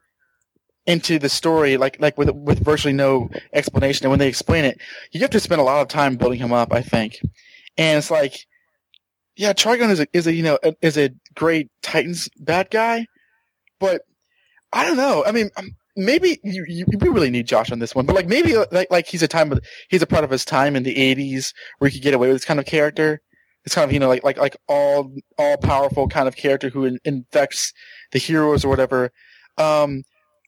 into 0.86 1.18
the 1.18 1.28
story, 1.28 1.76
like 1.76 2.00
like 2.00 2.18
with 2.18 2.30
with 2.30 2.64
virtually 2.64 2.92
no 2.92 3.28
explanation. 3.52 4.04
And 4.04 4.10
when 4.10 4.18
they 4.18 4.28
explain 4.28 4.64
it, 4.64 4.80
you 5.12 5.20
have 5.20 5.30
to 5.30 5.40
spend 5.40 5.60
a 5.60 5.64
lot 5.64 5.82
of 5.82 5.88
time 5.88 6.16
building 6.16 6.38
him 6.38 6.52
up. 6.52 6.72
I 6.72 6.82
think, 6.82 7.20
and 7.76 7.98
it's 7.98 8.10
like, 8.10 8.46
yeah, 9.36 9.52
Trigon 9.52 9.90
is 9.90 10.00
a 10.00 10.06
is 10.12 10.26
a 10.26 10.32
you 10.32 10.42
know 10.42 10.58
is 10.80 10.98
a 10.98 11.10
great 11.34 11.70
Titans 11.82 12.28
bad 12.38 12.70
guy, 12.70 13.06
but 13.78 14.02
I 14.72 14.84
don't 14.84 14.96
know. 14.96 15.24
I 15.24 15.32
mean, 15.32 15.50
um, 15.56 15.70
maybe 15.96 16.40
you, 16.42 16.64
you 16.66 16.86
we 16.98 17.08
really 17.08 17.30
need 17.30 17.46
Josh 17.46 17.70
on 17.70 17.78
this 17.78 17.94
one, 17.94 18.06
but 18.06 18.16
like 18.16 18.26
maybe 18.26 18.56
like 18.72 18.90
like 18.90 19.06
he's 19.06 19.22
a 19.22 19.28
time 19.28 19.52
of 19.52 19.60
he's 19.88 20.02
a 20.02 20.06
part 20.06 20.24
of 20.24 20.30
his 20.30 20.44
time 20.44 20.76
in 20.76 20.82
the 20.82 20.94
'80s 20.94 21.52
where 21.78 21.90
he 21.90 21.98
could 21.98 22.04
get 22.04 22.14
away 22.14 22.28
with 22.28 22.36
this 22.36 22.44
kind 22.44 22.60
of 22.60 22.66
character. 22.66 23.20
It's 23.64 23.74
kind 23.74 23.84
of 23.84 23.92
you 23.92 24.00
know 24.00 24.08
like 24.08 24.24
like 24.24 24.38
like 24.38 24.56
all 24.68 25.14
all 25.38 25.56
powerful 25.58 26.08
kind 26.08 26.26
of 26.26 26.34
character 26.34 26.70
who 26.70 26.84
in, 26.84 26.98
infects 27.04 27.72
the 28.10 28.18
heroes 28.18 28.64
or 28.64 28.68
whatever. 28.68 29.12
Um, 29.58 30.02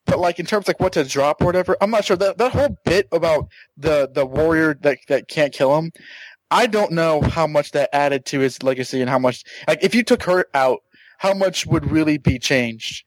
but 0.06 0.18
like 0.18 0.38
in 0.38 0.46
terms 0.46 0.64
of 0.64 0.68
like 0.68 0.80
what 0.80 0.92
to 0.94 1.04
drop 1.04 1.40
or 1.40 1.46
whatever, 1.46 1.76
I'm 1.80 1.90
not 1.90 2.04
sure 2.04 2.16
that 2.16 2.38
that 2.38 2.52
whole 2.52 2.76
bit 2.84 3.08
about 3.12 3.48
the 3.76 4.10
the 4.12 4.26
warrior 4.26 4.74
that 4.82 4.98
that 5.08 5.28
can't 5.28 5.52
kill 5.52 5.76
him. 5.78 5.92
I 6.50 6.66
don't 6.66 6.92
know 6.92 7.20
how 7.20 7.46
much 7.46 7.72
that 7.72 7.94
added 7.94 8.26
to 8.26 8.40
his 8.40 8.62
legacy 8.62 9.00
and 9.00 9.10
how 9.10 9.18
much 9.18 9.44
like 9.66 9.82
if 9.82 9.94
you 9.94 10.02
took 10.02 10.24
her 10.24 10.46
out, 10.54 10.82
how 11.18 11.34
much 11.34 11.66
would 11.66 11.90
really 11.90 12.18
be 12.18 12.38
changed. 12.38 13.04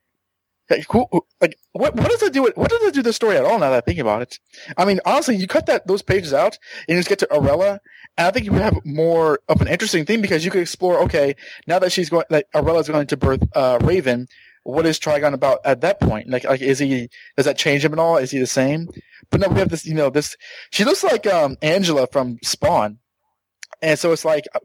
Like, 0.70 0.86
who, 0.92 1.08
like 1.40 1.58
what 1.72 1.96
what 1.96 2.10
does 2.10 2.24
it 2.24 2.34
do? 2.34 2.44
What 2.44 2.70
does 2.70 2.84
it 2.84 2.94
do 2.94 3.02
the 3.02 3.14
story 3.14 3.38
at 3.38 3.46
all? 3.46 3.58
Now 3.58 3.70
that 3.70 3.78
I 3.78 3.82
think 3.82 4.00
about 4.00 4.22
it, 4.22 4.40
I 4.76 4.84
mean, 4.84 5.00
honestly, 5.06 5.38
you 5.38 5.48
cut 5.48 5.66
that 5.68 5.88
those 5.88 6.02
pages 6.02 6.34
out 6.34 6.58
and 6.88 6.96
you 6.96 7.00
just 7.00 7.08
get 7.08 7.20
to 7.20 7.28
Arella, 7.28 7.80
and 8.18 8.28
I 8.28 8.32
think 8.32 8.46
you 8.46 8.52
would 8.52 8.62
have 8.62 8.86
more 8.86 9.40
of 9.48 9.62
an 9.62 9.70
interesting 9.70 10.04
thing 10.06 10.22
because 10.22 10.44
you 10.44 10.52
could 10.52 10.62
explore. 10.62 11.00
Okay, 11.04 11.36
now 11.68 11.80
that 11.80 11.94
she's 11.94 12.10
going, 12.10 12.26
like 12.30 12.52
Arella's 12.54 12.90
going 12.90 13.08
to 13.08 13.16
birth 13.16 13.44
uh, 13.56 13.80
Raven, 13.82 14.28
what 14.68 14.86
is 14.86 15.00
Trigon 15.00 15.34
about 15.34 15.60
at 15.64 15.82
that 15.82 16.00
point? 16.02 16.30
Like, 16.30 16.44
like 16.44 16.62
is 16.62 16.80
he? 16.80 17.10
Does 17.38 17.46
that 17.46 17.58
change 17.58 17.86
him 17.86 17.94
at 17.94 18.00
all? 18.00 18.18
Is 18.18 18.32
he 18.32 18.40
the 18.40 18.48
same? 18.48 18.90
But 19.32 19.40
no, 19.40 19.48
we 19.48 19.60
have 19.60 19.70
this. 19.70 19.86
You 19.86 19.94
know, 19.94 20.10
this. 20.10 20.36
She 20.72 20.84
looks 20.84 21.04
like 21.04 21.26
um, 21.26 21.56
Angela 21.62 22.08
from 22.12 22.38
Spawn, 22.44 23.00
and 23.82 23.98
so 23.98 24.12
it's 24.12 24.26
like, 24.26 24.46
uh, 24.54 24.60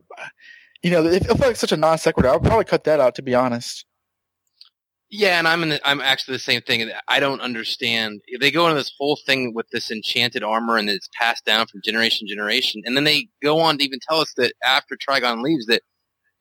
you 0.82 0.90
know, 0.90 1.06
it 1.06 1.24
feels 1.24 1.38
like 1.38 1.56
such 1.56 1.72
a 1.72 1.76
non 1.76 1.98
sequitur. 1.98 2.28
I 2.28 2.32
would 2.32 2.42
probably 2.42 2.64
cut 2.64 2.84
that 2.84 3.00
out 3.00 3.14
to 3.16 3.22
be 3.22 3.34
honest. 3.34 3.84
Yeah, 5.08 5.38
and 5.38 5.46
I'm 5.46 5.62
in 5.62 5.68
the, 5.68 5.88
I'm 5.88 6.00
actually 6.00 6.36
the 6.36 6.40
same 6.40 6.62
thing. 6.62 6.90
I 7.06 7.20
don't 7.20 7.42
understand. 7.42 8.22
They 8.40 8.50
go 8.50 8.66
into 8.66 8.80
this 8.80 8.92
whole 8.98 9.18
thing 9.26 9.52
with 9.54 9.66
this 9.70 9.90
enchanted 9.90 10.42
armor 10.42 10.78
and 10.78 10.88
it's 10.88 11.08
passed 11.20 11.44
down 11.44 11.66
from 11.66 11.82
generation 11.84 12.26
to 12.26 12.34
generation, 12.34 12.82
and 12.84 12.96
then 12.96 13.04
they 13.04 13.28
go 13.42 13.60
on 13.60 13.78
to 13.78 13.84
even 13.84 14.00
tell 14.08 14.20
us 14.20 14.32
that 14.36 14.54
after 14.64 14.96
Trigon 14.96 15.42
leaves, 15.42 15.66
that 15.66 15.82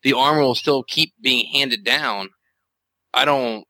the 0.04 0.13
armor 0.13 0.41
will 0.41 0.56
still 0.56 0.84
keep 0.84 1.13
being 1.21 1.45
handed 1.54 1.84
down. 1.84 2.30
I 3.13 3.26
don't 3.26 3.65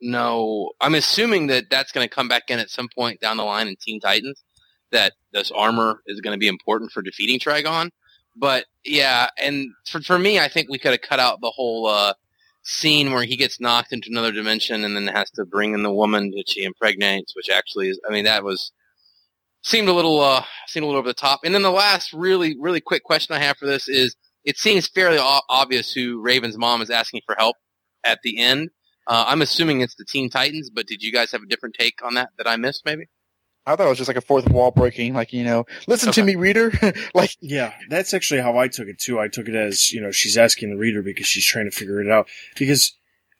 know. 0.00 0.70
I'm 0.80 0.94
assuming 0.94 1.48
that 1.48 1.70
that's 1.70 1.92
going 1.92 2.08
to 2.08 2.14
come 2.14 2.28
back 2.28 2.44
in 2.48 2.58
at 2.58 2.70
some 2.70 2.88
point 2.94 3.20
down 3.20 3.36
the 3.36 3.44
line 3.44 3.68
in 3.68 3.76
Teen 3.76 4.00
Titans. 4.00 4.42
That 4.92 5.12
this 5.32 5.50
armor 5.52 6.02
is 6.06 6.20
going 6.20 6.34
to 6.34 6.40
be 6.40 6.48
important 6.48 6.90
for 6.90 7.00
defeating 7.00 7.38
Trigon. 7.38 7.90
But 8.36 8.64
yeah, 8.84 9.28
and 9.38 9.68
for 9.86 10.00
for 10.00 10.18
me, 10.18 10.40
I 10.40 10.48
think 10.48 10.68
we 10.68 10.78
could 10.78 10.92
have 10.92 11.02
cut 11.02 11.20
out 11.20 11.40
the 11.40 11.50
whole. 11.50 11.86
Uh, 11.86 12.14
scene 12.62 13.12
where 13.12 13.24
he 13.24 13.36
gets 13.36 13.60
knocked 13.60 13.92
into 13.92 14.10
another 14.10 14.32
dimension 14.32 14.84
and 14.84 14.94
then 14.94 15.06
has 15.06 15.30
to 15.30 15.44
bring 15.44 15.74
in 15.74 15.82
the 15.82 15.92
woman 15.92 16.30
that 16.36 16.48
she 16.48 16.62
impregnates, 16.62 17.34
which 17.34 17.48
actually 17.48 17.88
is, 17.88 18.00
I 18.06 18.12
mean, 18.12 18.24
that 18.24 18.44
was, 18.44 18.72
seemed 19.62 19.88
a 19.88 19.92
little, 19.92 20.20
uh, 20.20 20.44
seemed 20.66 20.84
a 20.84 20.86
little 20.86 20.98
over 20.98 21.08
the 21.08 21.14
top. 21.14 21.40
And 21.44 21.54
then 21.54 21.62
the 21.62 21.70
last 21.70 22.12
really, 22.12 22.56
really 22.58 22.80
quick 22.80 23.02
question 23.02 23.34
I 23.34 23.40
have 23.40 23.56
for 23.56 23.66
this 23.66 23.88
is, 23.88 24.14
it 24.44 24.58
seems 24.58 24.88
fairly 24.88 25.18
o- 25.18 25.40
obvious 25.48 25.92
who 25.92 26.20
Raven's 26.20 26.58
mom 26.58 26.82
is 26.82 26.90
asking 26.90 27.22
for 27.26 27.34
help 27.38 27.56
at 28.04 28.20
the 28.22 28.38
end. 28.38 28.70
Uh, 29.10 29.24
I'm 29.26 29.42
assuming 29.42 29.80
it's 29.80 29.96
the 29.96 30.04
Teen 30.04 30.30
Titans, 30.30 30.70
but 30.70 30.86
did 30.86 31.02
you 31.02 31.12
guys 31.12 31.32
have 31.32 31.42
a 31.42 31.46
different 31.46 31.74
take 31.74 32.00
on 32.04 32.14
that 32.14 32.30
that 32.38 32.46
I 32.46 32.56
missed 32.56 32.84
maybe? 32.86 33.08
I 33.66 33.74
thought 33.74 33.86
it 33.86 33.88
was 33.88 33.98
just 33.98 34.08
like 34.08 34.16
a 34.16 34.20
fourth 34.20 34.48
wall 34.48 34.70
breaking, 34.70 35.14
like 35.14 35.32
you 35.32 35.42
know, 35.42 35.66
listen 35.88 36.10
okay. 36.10 36.20
to 36.20 36.24
me, 36.24 36.36
reader. 36.36 36.72
like, 37.14 37.36
yeah, 37.40 37.72
that's 37.88 38.14
actually 38.14 38.40
how 38.40 38.56
I 38.56 38.68
took 38.68 38.86
it 38.86 39.00
too. 39.00 39.18
I 39.18 39.26
took 39.26 39.48
it 39.48 39.56
as 39.56 39.92
you 39.92 40.00
know 40.00 40.12
she's 40.12 40.38
asking 40.38 40.70
the 40.70 40.76
reader 40.76 41.02
because 41.02 41.26
she's 41.26 41.44
trying 41.44 41.68
to 41.68 41.76
figure 41.76 42.00
it 42.00 42.08
out. 42.08 42.28
Because 42.56 42.96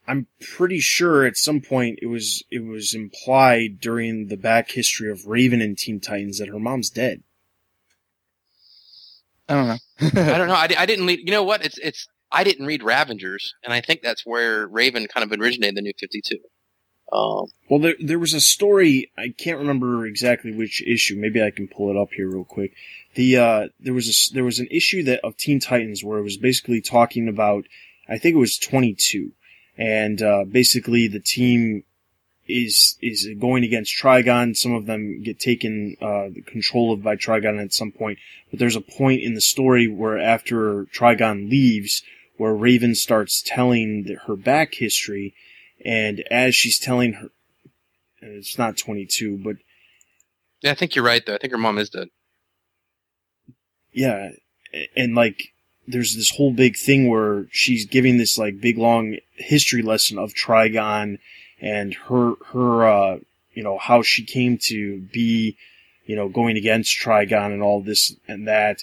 I'm 0.08 0.26
pretty 0.40 0.80
sure 0.80 1.24
at 1.24 1.36
some 1.36 1.60
point 1.60 2.00
it 2.02 2.06
was 2.06 2.42
it 2.50 2.64
was 2.64 2.92
implied 2.92 3.80
during 3.80 4.26
the 4.26 4.36
back 4.36 4.72
history 4.72 5.08
of 5.08 5.28
Raven 5.28 5.60
and 5.60 5.78
Teen 5.78 6.00
Titans 6.00 6.38
that 6.38 6.48
her 6.48 6.58
mom's 6.58 6.90
dead. 6.90 7.22
I 9.48 9.54
don't 9.54 9.68
know. 9.68 9.76
I 10.00 10.38
don't 10.38 10.48
know. 10.48 10.54
I, 10.54 10.68
I 10.76 10.86
didn't 10.86 11.06
read. 11.06 11.20
You 11.20 11.30
know 11.30 11.44
what? 11.44 11.64
It's 11.64 11.78
it's. 11.78 12.08
I 12.32 12.44
didn't 12.44 12.66
read 12.66 12.82
Ravengers, 12.82 13.54
and 13.64 13.72
I 13.72 13.80
think 13.80 14.02
that's 14.02 14.24
where 14.24 14.66
Raven 14.66 15.06
kind 15.06 15.24
of 15.24 15.38
originated 15.38 15.76
the 15.76 15.82
New 15.82 15.92
Fifty 15.98 16.20
Two. 16.24 16.38
Um, 17.12 17.46
well, 17.68 17.80
there 17.80 17.96
there 17.98 18.18
was 18.18 18.34
a 18.34 18.40
story. 18.40 19.10
I 19.18 19.34
can't 19.36 19.58
remember 19.58 20.06
exactly 20.06 20.52
which 20.52 20.82
issue. 20.82 21.16
Maybe 21.16 21.42
I 21.42 21.50
can 21.50 21.66
pull 21.66 21.90
it 21.90 21.96
up 21.96 22.10
here 22.12 22.30
real 22.30 22.44
quick. 22.44 22.72
The 23.14 23.36
uh, 23.36 23.68
there 23.80 23.94
was 23.94 24.08
a 24.08 24.34
there 24.34 24.44
was 24.44 24.60
an 24.60 24.68
issue 24.70 25.02
that 25.04 25.20
of 25.24 25.36
Teen 25.36 25.58
Titans 25.58 26.04
where 26.04 26.18
it 26.18 26.24
was 26.24 26.36
basically 26.36 26.80
talking 26.80 27.28
about. 27.28 27.64
I 28.08 28.18
think 28.18 28.34
it 28.34 28.38
was 28.38 28.58
22, 28.58 29.32
and 29.76 30.20
uh, 30.22 30.44
basically 30.44 31.08
the 31.08 31.20
team 31.20 31.84
is 32.46 32.96
is 33.00 33.28
going 33.38 33.64
against 33.64 33.96
Trigon. 33.96 34.56
Some 34.56 34.72
of 34.72 34.86
them 34.86 35.22
get 35.22 35.40
taken 35.40 35.96
uh, 36.00 36.28
control 36.46 36.92
of 36.92 37.02
by 37.02 37.16
Trigon 37.16 37.62
at 37.62 37.72
some 37.72 37.92
point. 37.92 38.18
But 38.50 38.58
there's 38.58 38.76
a 38.76 38.80
point 38.80 39.22
in 39.22 39.34
the 39.34 39.40
story 39.40 39.88
where 39.88 40.18
after 40.18 40.86
Trigon 40.86 41.50
leaves, 41.50 42.02
where 42.40 42.54
Raven 42.54 42.94
starts 42.94 43.42
telling 43.44 44.04
the, 44.04 44.14
her 44.26 44.34
back 44.34 44.72
history 44.74 45.34
and 45.84 46.24
as 46.30 46.54
she's 46.54 46.78
telling 46.78 47.12
her, 47.12 47.28
it's 48.22 48.56
not 48.56 48.78
22, 48.78 49.36
but. 49.44 49.56
Yeah, 50.62 50.70
I 50.70 50.74
think 50.74 50.94
you're 50.94 51.04
right, 51.04 51.24
though. 51.24 51.34
I 51.34 51.38
think 51.38 51.52
her 51.52 51.58
mom 51.58 51.76
is 51.76 51.90
dead. 51.90 52.08
Yeah. 53.92 54.30
And 54.96 55.14
like, 55.14 55.52
there's 55.86 56.16
this 56.16 56.30
whole 56.30 56.52
big 56.52 56.76
thing 56.76 57.08
where 57.08 57.46
she's 57.50 57.84
giving 57.84 58.16
this 58.16 58.38
like 58.38 58.58
big 58.58 58.78
long 58.78 59.16
history 59.34 59.82
lesson 59.82 60.18
of 60.18 60.32
Trigon 60.32 61.18
and 61.60 61.94
her, 62.08 62.36
her, 62.52 62.88
uh, 62.88 63.18
you 63.52 63.62
know, 63.62 63.76
how 63.76 64.00
she 64.00 64.24
came 64.24 64.56
to 64.68 65.00
be 65.12 65.58
you 66.10 66.16
know, 66.16 66.28
going 66.28 66.56
against 66.56 66.98
Trigon 66.98 67.52
and 67.52 67.62
all 67.62 67.80
this 67.80 68.16
and 68.26 68.48
that. 68.48 68.82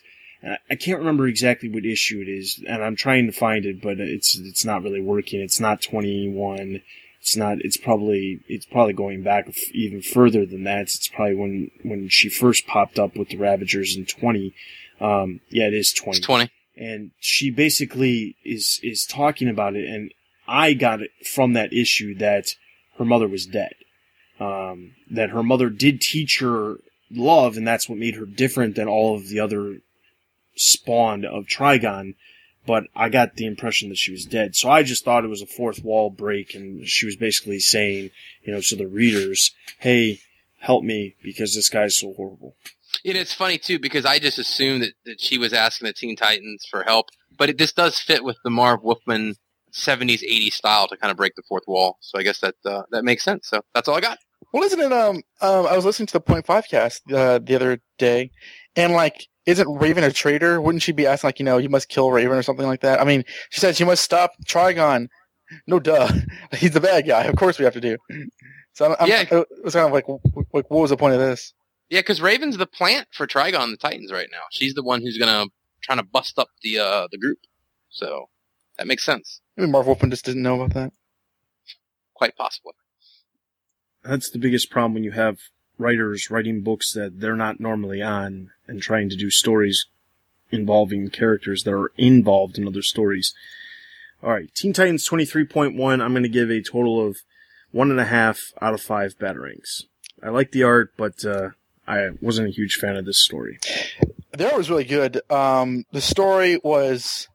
I 0.69 0.75
can't 0.75 0.99
remember 0.99 1.27
exactly 1.27 1.69
what 1.69 1.85
issue 1.85 2.21
it 2.21 2.29
is, 2.29 2.63
and 2.67 2.83
I'm 2.83 2.95
trying 2.95 3.25
to 3.25 3.31
find 3.31 3.65
it, 3.65 3.81
but 3.81 3.99
it's 3.99 4.37
it's 4.37 4.65
not 4.65 4.83
really 4.83 5.01
working. 5.01 5.41
It's 5.41 5.59
not 5.59 5.81
21. 5.81 6.81
It's 7.19 7.35
not. 7.35 7.57
It's 7.61 7.77
probably 7.77 8.41
it's 8.47 8.65
probably 8.65 8.93
going 8.93 9.23
back 9.23 9.49
even 9.73 10.01
further 10.01 10.45
than 10.45 10.63
that. 10.63 10.83
It's 10.83 11.07
probably 11.07 11.35
when 11.35 11.71
when 11.83 12.09
she 12.09 12.29
first 12.29 12.67
popped 12.67 12.99
up 12.99 13.15
with 13.15 13.29
the 13.29 13.37
Ravagers 13.37 13.95
in 13.97 14.05
20. 14.05 14.53
Um, 15.01 15.41
yeah, 15.49 15.67
it 15.67 15.73
is 15.73 15.91
20. 15.93 16.17
It's 16.17 16.25
20. 16.25 16.51
And 16.77 17.11
she 17.19 17.49
basically 17.49 18.35
is 18.45 18.79
is 18.83 19.05
talking 19.05 19.49
about 19.49 19.75
it, 19.75 19.89
and 19.89 20.13
I 20.47 20.73
got 20.73 21.01
it 21.01 21.11
from 21.25 21.53
that 21.53 21.73
issue 21.73 22.15
that 22.19 22.49
her 22.97 23.05
mother 23.05 23.27
was 23.27 23.45
dead. 23.45 23.73
Um, 24.39 24.93
that 25.09 25.31
her 25.31 25.41
mother 25.41 25.69
did 25.69 25.99
teach 25.99 26.39
her 26.39 26.77
love, 27.09 27.57
and 27.57 27.67
that's 27.67 27.89
what 27.89 27.97
made 27.97 28.15
her 28.15 28.25
different 28.25 28.75
than 28.75 28.87
all 28.87 29.15
of 29.15 29.29
the 29.29 29.39
other 29.39 29.79
spawn 30.57 31.25
of 31.25 31.45
Trigon. 31.45 32.15
But 32.65 32.83
I 32.93 33.07
got 33.07 33.35
the 33.35 33.45
impression 33.45 33.87
that 33.89 33.97
she 33.97 34.11
was 34.11 34.25
dead. 34.25 34.55
So 34.55 34.69
I 34.69 34.83
just 34.83 35.05
thought 35.05 35.23
it 35.23 35.29
was 35.29 35.41
a 35.41 35.45
fourth 35.45 35.85
wall 35.85 36.09
break, 36.09 36.53
and 36.53 36.85
she 36.85 37.05
was 37.05 37.15
basically 37.15 37.59
saying, 37.59 38.11
you 38.43 38.53
know, 38.53 38.59
to 38.59 38.75
the 38.75 38.87
readers, 38.87 39.55
hey, 39.79 40.19
help 40.59 40.83
me 40.83 41.15
because 41.23 41.55
this 41.55 41.69
guy's 41.69 41.95
so 41.95 42.13
horrible. 42.13 42.55
And 43.05 43.17
it's 43.17 43.33
funny 43.33 43.57
too 43.57 43.79
because 43.79 44.05
I 44.05 44.19
just 44.19 44.39
assumed 44.39 44.81
that, 44.83 44.93
that 45.05 45.21
she 45.21 45.37
was 45.37 45.53
asking 45.53 45.87
the 45.87 45.93
Teen 45.93 46.15
Titans 46.15 46.65
for 46.69 46.83
help, 46.83 47.07
but 47.37 47.49
it, 47.49 47.57
this 47.57 47.71
does 47.71 47.99
fit 47.99 48.23
with 48.23 48.37
the 48.43 48.49
Marv 48.49 48.83
Wolfman 48.83 49.35
70s 49.71 50.23
80s 50.23 50.53
style 50.53 50.87
to 50.87 50.97
kind 50.97 51.11
of 51.11 51.17
break 51.17 51.35
the 51.35 51.43
fourth 51.47 51.63
wall. 51.67 51.97
So 52.01 52.19
I 52.19 52.23
guess 52.23 52.39
that 52.39 52.55
uh, 52.65 52.83
that 52.91 53.03
makes 53.03 53.23
sense. 53.23 53.47
So 53.47 53.61
that's 53.73 53.87
all 53.87 53.95
I 53.95 54.01
got. 54.01 54.17
Well, 54.53 54.63
isn't 54.63 54.79
it? 54.79 54.91
Um, 54.91 55.17
um, 55.41 55.67
I 55.67 55.75
was 55.75 55.85
listening 55.85 56.07
to 56.07 56.13
the 56.13 56.21
Point 56.21 56.45
Five 56.45 56.67
cast 56.69 57.11
uh, 57.11 57.39
the 57.39 57.55
other 57.55 57.81
day, 57.97 58.31
and 58.75 58.93
like, 58.93 59.27
isn't 59.47 59.67
Raven 59.79 60.03
a 60.03 60.11
traitor? 60.11 60.61
Wouldn't 60.61 60.83
she 60.83 60.91
be 60.91 61.07
asking 61.07 61.27
like, 61.29 61.39
you 61.39 61.45
know, 61.45 61.57
you 61.57 61.69
must 61.69 61.89
kill 61.89 62.11
Raven 62.11 62.37
or 62.37 62.43
something 62.43 62.67
like 62.67 62.81
that? 62.81 63.01
I 63.01 63.03
mean, 63.05 63.23
she 63.49 63.59
said 63.59 63.75
she 63.75 63.85
must 63.85 64.03
stop 64.03 64.33
Trigon. 64.45 65.07
No, 65.65 65.79
duh, 65.79 66.11
he's 66.53 66.71
the 66.71 66.81
bad 66.81 67.07
guy. 67.07 67.23
Of 67.23 67.35
course 67.37 67.57
we 67.57 67.65
have 67.65 67.73
to 67.73 67.81
do. 67.81 67.97
So 68.73 68.85
I'm, 68.91 68.95
I'm, 68.99 69.07
Yeah. 69.07 69.21
it 69.31 69.47
was 69.63 69.73
kind 69.73 69.87
of 69.87 69.93
like, 69.93 70.05
like, 70.53 70.69
what 70.69 70.81
was 70.81 70.91
the 70.91 70.97
point 70.97 71.13
of 71.15 71.19
this? 71.19 71.53
Yeah, 71.89 72.01
because 72.01 72.21
Raven's 72.21 72.57
the 72.57 72.67
plant 72.67 73.07
for 73.13 73.25
Trigon 73.25 73.71
the 73.71 73.77
Titans 73.77 74.11
right 74.11 74.27
now. 74.31 74.41
She's 74.51 74.73
the 74.75 74.83
one 74.83 75.01
who's 75.01 75.17
gonna 75.17 75.45
trying 75.81 75.99
to 75.99 76.03
bust 76.03 76.37
up 76.37 76.49
the 76.61 76.79
uh 76.79 77.07
the 77.09 77.17
group. 77.17 77.39
So 77.89 78.25
that 78.77 78.85
makes 78.87 79.05
sense. 79.05 79.39
Maybe 79.55 79.71
Marv 79.71 79.87
Wolfman 79.87 80.11
just 80.11 80.25
didn't 80.25 80.43
know 80.43 80.61
about 80.61 80.73
that. 80.75 80.91
Quite 82.13 82.35
possibly. 82.35 82.73
That's 84.03 84.29
the 84.29 84.39
biggest 84.39 84.69
problem 84.69 84.93
when 84.95 85.03
you 85.05 85.11
have 85.11 85.37
writers 85.77 86.29
writing 86.29 86.61
books 86.61 86.91
that 86.93 87.19
they're 87.21 87.35
not 87.35 87.59
normally 87.61 88.01
on 88.01 88.49
and 88.68 88.82
trying 88.82 89.09
to 89.09 89.15
do 89.15 89.30
stories 89.30 89.86
involving 90.51 91.09
characters 91.09 91.63
that 91.63 91.74
are 91.74 91.91
involved 91.97 92.57
in 92.57 92.68
other 92.68 92.82
stories. 92.82 93.34
Alright, 94.24 94.53
Teen 94.55 94.74
Titans 94.74 95.07
23.1, 95.07 96.01
I'm 96.01 96.13
gonna 96.13 96.28
give 96.28 96.49
a 96.49 96.61
total 96.61 97.05
of 97.05 97.18
one 97.72 97.91
and 97.91 97.99
a 97.99 98.05
half 98.05 98.53
out 98.61 98.74
of 98.74 98.82
five 98.82 99.18
batarangs. 99.18 99.84
I 100.24 100.30
like 100.30 100.51
the 100.51 100.63
art, 100.63 100.93
but, 100.97 101.24
uh, 101.24 101.49
I 101.88 102.09
wasn't 102.22 102.49
a 102.49 102.51
huge 102.51 102.76
fan 102.76 102.97
of 102.97 103.05
this 103.05 103.24
story. 103.24 103.59
The 104.38 104.45
art 104.45 104.57
was 104.57 104.70
really 104.70 104.84
good. 104.84 105.22
Um, 105.32 105.86
the 105.91 106.01
story 106.01 106.59
was 106.63 107.30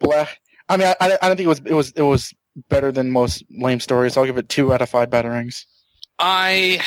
black. 0.00 0.40
I 0.68 0.76
mean, 0.76 0.88
I, 0.88 0.96
I, 1.00 1.18
I 1.22 1.28
don't 1.28 1.36
think 1.36 1.46
it 1.46 1.48
was 1.48 1.60
it 1.60 1.72
was 1.72 1.92
it 1.92 2.02
was 2.02 2.34
better 2.68 2.90
than 2.90 3.10
most 3.10 3.44
lame 3.50 3.80
stories. 3.80 4.14
So 4.14 4.20
I'll 4.20 4.26
give 4.26 4.38
it 4.38 4.48
two 4.48 4.72
out 4.72 4.82
of 4.82 4.90
five 4.90 5.10
batarangs. 5.10 5.66
I 6.18 6.80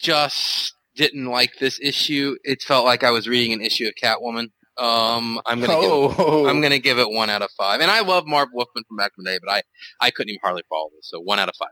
just 0.00 0.74
didn't 0.96 1.26
like 1.26 1.52
this 1.60 1.78
issue. 1.80 2.36
It 2.44 2.62
felt 2.62 2.84
like 2.84 3.04
I 3.04 3.10
was 3.10 3.28
reading 3.28 3.52
an 3.52 3.60
issue 3.60 3.86
of 3.86 3.94
Catwoman. 3.94 4.50
Um, 4.78 5.40
I'm 5.46 5.60
gonna 5.60 5.72
Oh. 5.76 6.08
give, 6.08 6.46
I'm 6.48 6.60
gonna 6.60 6.78
give 6.78 6.98
it 6.98 7.08
one 7.10 7.30
out 7.30 7.42
of 7.42 7.50
five. 7.56 7.80
And 7.80 7.90
I 7.90 8.00
love 8.00 8.26
Marv 8.26 8.48
Wolfman 8.52 8.84
from 8.88 8.96
back 8.96 9.12
in 9.16 9.24
the 9.24 9.30
day, 9.30 9.38
but 9.42 9.50
I 9.50 9.62
I 10.00 10.10
couldn't 10.10 10.30
even 10.30 10.40
hardly 10.42 10.62
follow 10.68 10.90
this. 10.96 11.08
So 11.08 11.20
one 11.20 11.38
out 11.38 11.48
of 11.48 11.56
five. 11.56 11.68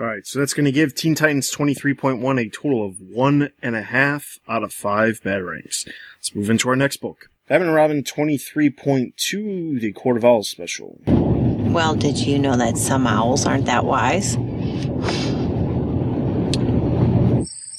Alright, 0.00 0.26
so 0.26 0.38
that's 0.38 0.52
gonna 0.54 0.70
give 0.70 0.94
Teen 0.94 1.14
Titans 1.14 1.50
23.1 1.50 2.38
a 2.38 2.48
total 2.50 2.84
of 2.86 3.00
one 3.00 3.50
and 3.62 3.74
a 3.74 3.82
half 3.82 4.38
out 4.48 4.62
of 4.62 4.72
five 4.72 5.20
batarangs. 5.24 5.88
Let's 6.18 6.34
move 6.34 6.50
into 6.50 6.68
our 6.68 6.76
next 6.76 6.98
book. 6.98 7.30
Batman 7.48 7.68
and 7.68 7.74
Robin 7.74 8.02
23.2, 8.04 9.80
the 9.80 9.92
Court 9.92 10.18
of 10.18 10.24
Owls 10.24 10.50
special. 10.50 11.00
Well, 11.06 11.94
did 11.94 12.18
you 12.18 12.38
know 12.38 12.56
that 12.58 12.76
some 12.76 13.06
owls 13.06 13.46
aren't 13.46 13.64
that 13.64 13.84
wise? 13.86 14.36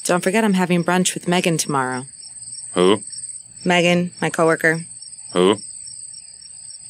Don't 0.10 0.24
forget 0.24 0.44
I'm 0.44 0.54
having 0.56 0.84
brunch 0.84 1.14
with 1.14 1.28
Megan 1.28 1.60
tomorrow. 1.60 2.08
Who? 2.74 3.04
Megan, 3.64 4.12
my 4.20 4.32
coworker. 4.32 4.80
Who? 5.34 5.58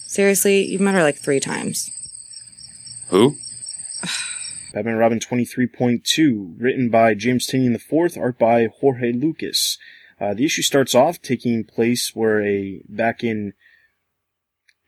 Seriously, 0.08 0.64
you've 0.64 0.80
met 0.80 0.94
her 0.94 1.04
like 1.04 1.18
three 1.18 1.42
times. 1.42 1.92
Who? 3.10 3.36
Batman 4.74 4.94
and 4.94 5.00
Robin 5.00 5.20
23.2, 5.20 6.56
written 6.60 6.88
by 6.88 7.14
James 7.14 7.46
Tynion 7.46 7.76
IV, 7.76 8.18
art 8.18 8.40
by 8.40 8.70
Jorge 8.80 9.12
Lucas. 9.12 9.78
Uh, 10.22 10.34
the 10.34 10.46
issue 10.46 10.62
starts 10.62 10.96
off 10.96 11.22
taking 11.22 11.66
place 11.66 12.12
where 12.14 12.42
a, 12.42 12.82
back 12.88 13.22
in 13.22 13.52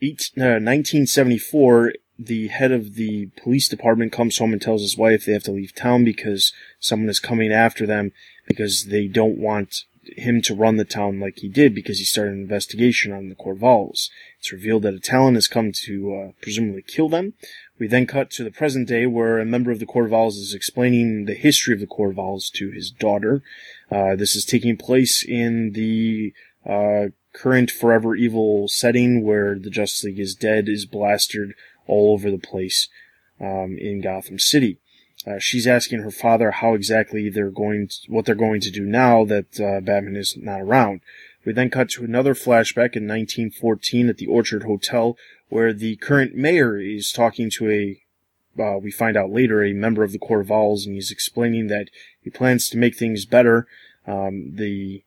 eight, 0.02 0.32
uh, 0.38 0.64
1974, 0.64 1.96
the 2.26 2.48
head 2.48 2.72
of 2.72 2.96
the 2.96 3.28
police 3.42 3.68
department 3.68 4.12
comes 4.12 4.38
home 4.38 4.54
and 4.54 4.62
tells 4.62 4.82
his 4.82 4.98
wife 4.98 5.26
they 5.26 5.34
have 5.34 5.44
to 5.44 5.52
leave 5.52 5.76
town 5.76 6.04
because 6.04 6.54
someone 6.80 7.10
is 7.10 7.20
coming 7.20 7.52
after 7.52 7.86
them 7.86 8.12
because 8.48 8.86
they 8.86 9.08
don't 9.08 9.38
want 9.38 9.86
him 10.04 10.42
to 10.42 10.56
run 10.56 10.78
the 10.78 10.86
town 10.86 11.20
like 11.20 11.40
he 11.40 11.48
did 11.48 11.76
because 11.76 12.00
he 12.00 12.06
started 12.06 12.34
an 12.34 12.42
investigation 12.42 13.12
on 13.12 13.30
the 13.30 13.36
Court 13.36 13.58
of 13.58 13.64
Owls. 13.64 14.10
It's 14.40 14.52
revealed 14.52 14.84
that 14.84 14.94
a 14.94 15.00
Talon 15.00 15.36
has 15.36 15.48
come 15.48 15.72
to 15.86 16.16
uh, 16.16 16.32
presumably 16.42 16.82
kill 16.82 17.08
them. 17.08 17.34
We 17.80 17.88
then 17.88 18.08
cut 18.08 18.32
to 18.32 18.44
the 18.44 18.52
present 18.52 18.88
day 18.88 19.06
where 19.06 19.40
a 19.40 19.46
member 19.46 19.72
of 19.72 19.80
the 19.80 19.86
Court 19.86 20.06
of 20.06 20.14
Owls 20.14 20.38
is 20.38 20.54
explaining 20.54 21.26
the 21.26 21.34
history 21.34 21.74
of 21.74 21.80
the 21.80 21.88
Court 21.88 22.12
of 22.12 22.20
Owls 22.20 22.50
to 22.56 22.72
his 22.72 22.92
daughter. 22.92 23.44
Uh, 23.92 24.16
this 24.16 24.36
is 24.36 24.46
taking 24.46 24.78
place 24.78 25.24
in 25.24 25.72
the 25.74 26.34
uh, 26.66 27.10
current 27.34 27.72
Forever 27.72 28.16
Evil 28.16 28.68
setting 28.68 29.24
where 29.24 29.58
the 29.58 29.70
Justice 29.70 30.04
League 30.04 30.20
is 30.20 30.36
dead, 30.36 30.68
is 30.68 30.86
blasted 30.86 31.54
all 31.88 32.14
over 32.14 32.30
the 32.30 32.38
place 32.38 32.88
um, 33.40 33.78
in 33.80 34.02
Gotham 34.02 34.40
City. 34.40 34.80
Uh, 35.26 35.38
she's 35.40 35.68
asking 35.68 36.02
her 36.02 36.12
father 36.12 36.52
how 36.52 36.74
exactly 36.74 37.30
they're 37.30 37.52
going, 37.52 37.88
to, 37.88 37.96
what 38.08 38.26
they're 38.26 38.36
going 38.36 38.62
to 38.62 38.72
do 38.72 38.84
now 38.84 39.24
that 39.26 39.60
uh, 39.60 39.80
Batman 39.80 40.16
is 40.16 40.36
not 40.38 40.62
around. 40.62 41.02
We 41.46 41.54
then 41.54 41.70
cut 41.70 41.90
to 41.92 42.04
another 42.04 42.34
flashback 42.34 42.96
in 42.96 43.08
1914 43.08 44.10
at 44.10 44.18
the 44.18 44.28
Orchard 44.28 44.64
Hotel, 44.64 45.18
where 45.50 45.74
the 45.74 45.96
current 45.98 46.36
mayor 46.36 46.78
is 46.80 47.12
talking 47.12 47.50
to 47.52 47.70
a, 47.70 48.02
uh, 48.62 48.78
we 48.78 48.92
find 48.92 49.16
out 49.16 49.32
later, 49.32 49.64
a 49.64 49.74
member 49.74 50.04
of 50.04 50.12
the 50.12 50.20
Owls, 50.20 50.86
and 50.86 50.96
he's 50.96 51.12
explaining 51.12 51.68
that 51.68 51.90
he 52.22 52.30
plans 52.30 52.70
to 52.70 52.78
make 52.78 52.96
things 52.96 53.26
better. 53.26 53.68
Um, 54.08 54.56
the 54.56 55.04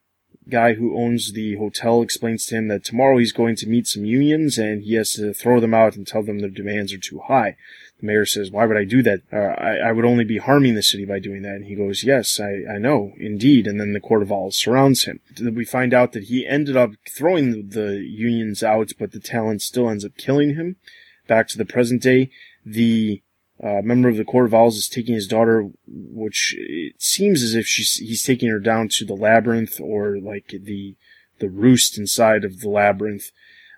guy 0.48 0.74
who 0.74 0.96
owns 0.96 1.32
the 1.32 1.56
hotel 1.56 2.02
explains 2.02 2.46
to 2.46 2.56
him 2.56 2.68
that 2.68 2.84
tomorrow 2.84 3.18
he's 3.18 3.32
going 3.32 3.56
to 3.56 3.68
meet 3.68 3.86
some 3.86 4.04
unions 4.04 4.58
and 4.58 4.82
he 4.82 4.94
has 4.94 5.14
to 5.14 5.32
throw 5.32 5.60
them 5.60 5.74
out 5.74 5.96
and 5.96 6.06
tell 6.06 6.22
them 6.22 6.40
their 6.40 6.50
demands 6.50 6.92
are 6.92 6.98
too 6.98 7.20
high. 7.26 7.56
The 8.00 8.06
mayor 8.06 8.26
says, 8.26 8.50
why 8.50 8.66
would 8.66 8.76
I 8.76 8.84
do 8.84 9.02
that? 9.02 9.20
Uh, 9.32 9.36
I, 9.36 9.76
I 9.88 9.92
would 9.92 10.04
only 10.04 10.24
be 10.24 10.38
harming 10.38 10.74
the 10.74 10.82
city 10.82 11.04
by 11.04 11.18
doing 11.18 11.42
that. 11.42 11.56
And 11.56 11.64
he 11.64 11.74
goes, 11.74 12.04
yes, 12.04 12.38
I, 12.40 12.74
I 12.74 12.78
know, 12.78 13.12
indeed. 13.16 13.66
And 13.66 13.80
then 13.80 13.92
the 13.92 14.00
court 14.00 14.22
of 14.22 14.32
owls 14.32 14.56
surrounds 14.56 15.04
him. 15.04 15.20
We 15.40 15.64
find 15.64 15.94
out 15.94 16.12
that 16.12 16.24
he 16.24 16.46
ended 16.46 16.76
up 16.76 16.90
throwing 17.08 17.52
the, 17.52 17.62
the 17.62 17.96
unions 17.96 18.62
out, 18.62 18.92
but 18.98 19.12
the 19.12 19.20
Talon 19.20 19.60
still 19.60 19.88
ends 19.88 20.04
up 20.04 20.16
killing 20.16 20.56
him. 20.56 20.76
Back 21.26 21.48
to 21.48 21.58
the 21.58 21.64
present 21.64 22.02
day, 22.02 22.30
the 22.66 23.22
uh, 23.64 23.80
member 23.82 24.10
of 24.10 24.18
the 24.18 24.24
Court 24.24 24.44
of 24.44 24.54
Owls 24.54 24.76
is 24.76 24.88
taking 24.88 25.14
his 25.14 25.26
daughter, 25.26 25.70
which 25.86 26.54
it 26.58 27.00
seems 27.00 27.42
as 27.42 27.54
if 27.54 27.66
she's 27.66 27.94
he's 27.94 28.22
taking 28.22 28.50
her 28.50 28.58
down 28.58 28.88
to 28.90 29.06
the 29.06 29.14
labyrinth 29.14 29.80
or 29.80 30.18
like 30.18 30.48
the 30.48 30.96
the 31.38 31.48
roost 31.48 31.96
inside 31.96 32.44
of 32.44 32.60
the 32.60 32.68
labyrinth. 32.68 33.30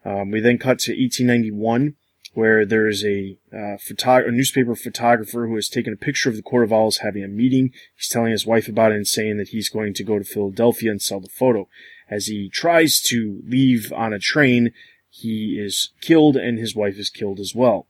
Um, 0.04 0.32
we 0.32 0.40
then 0.40 0.58
cut 0.58 0.80
to 0.80 0.92
1891, 0.92 1.94
where 2.34 2.66
there 2.66 2.88
is 2.88 3.04
a 3.04 3.38
uh, 3.54 3.76
a 4.08 4.30
newspaper 4.32 4.74
photographer 4.74 5.46
who 5.46 5.54
has 5.54 5.68
taken 5.68 5.92
a 5.92 5.96
picture 5.96 6.28
of 6.28 6.36
the 6.36 6.42
Court 6.42 6.64
of 6.64 6.72
Owls 6.72 6.98
having 6.98 7.22
a 7.22 7.28
meeting. 7.28 7.72
He's 7.94 8.08
telling 8.08 8.32
his 8.32 8.46
wife 8.46 8.66
about 8.66 8.90
it 8.90 8.96
and 8.96 9.06
saying 9.06 9.36
that 9.36 9.48
he's 9.48 9.68
going 9.68 9.94
to 9.94 10.04
go 10.04 10.18
to 10.18 10.24
Philadelphia 10.24 10.90
and 10.90 11.00
sell 11.00 11.20
the 11.20 11.28
photo. 11.28 11.68
As 12.10 12.26
he 12.26 12.48
tries 12.48 13.00
to 13.02 13.40
leave 13.46 13.92
on 13.92 14.12
a 14.12 14.18
train, 14.18 14.72
he 15.08 15.60
is 15.60 15.90
killed 16.00 16.36
and 16.36 16.58
his 16.58 16.74
wife 16.74 16.98
is 16.98 17.08
killed 17.08 17.38
as 17.38 17.54
well. 17.54 17.86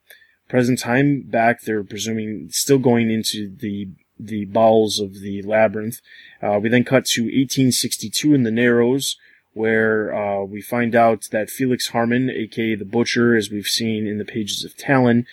Present 0.49 0.79
time 0.79 1.23
back, 1.23 1.63
they're 1.63 1.83
presuming 1.83 2.49
still 2.51 2.79
going 2.79 3.11
into 3.11 3.55
the 3.57 3.89
the 4.19 4.47
bowels 4.47 4.99
of 4.99 5.21
the 5.21 5.43
labyrinth. 5.43 6.01
Uh, 6.43 6.59
we 6.63 6.69
then 6.69 6.85
cut 6.85 7.05
to 7.05 7.23
1862 7.23 8.33
in 8.33 8.45
the 8.45 8.51
Narrows, 8.51 9.17
where 9.53 10.15
uh, 10.15 10.43
we 10.45 10.63
find 10.63 10.95
out 10.95 11.29
that 11.33 11.51
Felix 11.51 11.89
Harmon, 11.89 12.31
aka 12.31 12.75
the 12.75 12.85
Butcher, 12.85 13.37
as 13.37 13.51
we've 13.51 13.67
seen 13.67 14.07
in 14.07 14.19
the 14.19 14.25
pages 14.25 14.65
of 14.65 14.77
Talon, 14.77 15.27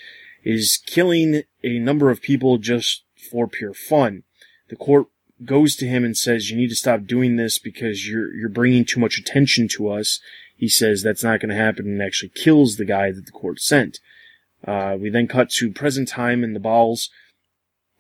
is 0.44 0.82
killing 0.86 1.44
a 1.64 1.80
number 1.80 2.10
of 2.10 2.22
people 2.22 2.58
just 2.58 3.04
for 3.16 3.48
pure 3.48 3.74
fun. 3.74 4.24
The 4.70 4.76
court 4.76 5.08
goes 5.46 5.76
to 5.78 5.88
him 5.88 6.04
and 6.04 6.18
says, 6.18 6.50
"You 6.50 6.58
need 6.58 6.70
to 6.70 6.76
stop 6.76 7.06
doing 7.06 7.36
this 7.36 7.60
because 7.60 8.08
you're 8.08 8.34
you're 8.34 8.50
bringing 8.50 8.86
too 8.86 9.00
much 9.00 9.18
attention 9.18 9.68
to 9.70 9.90
us." 9.90 10.20
He 10.56 10.70
says 10.70 11.04
that's 11.04 11.24
not 11.24 11.40
going 11.40 11.50
to 11.50 11.56
happen 11.56 11.86
and 11.86 12.02
actually 12.02 12.32
kills 12.34 12.78
the 12.78 12.86
guy 12.86 13.12
that 13.12 13.26
the 13.26 13.32
court 13.32 13.60
sent. 13.60 14.00
Uh, 14.66 14.98
we 15.00 15.10
then 15.10 15.28
cut 15.28 15.50
to 15.50 15.72
present 15.72 16.08
time 16.08 16.44
in 16.44 16.54
the 16.54 16.60
bowels 16.60 17.10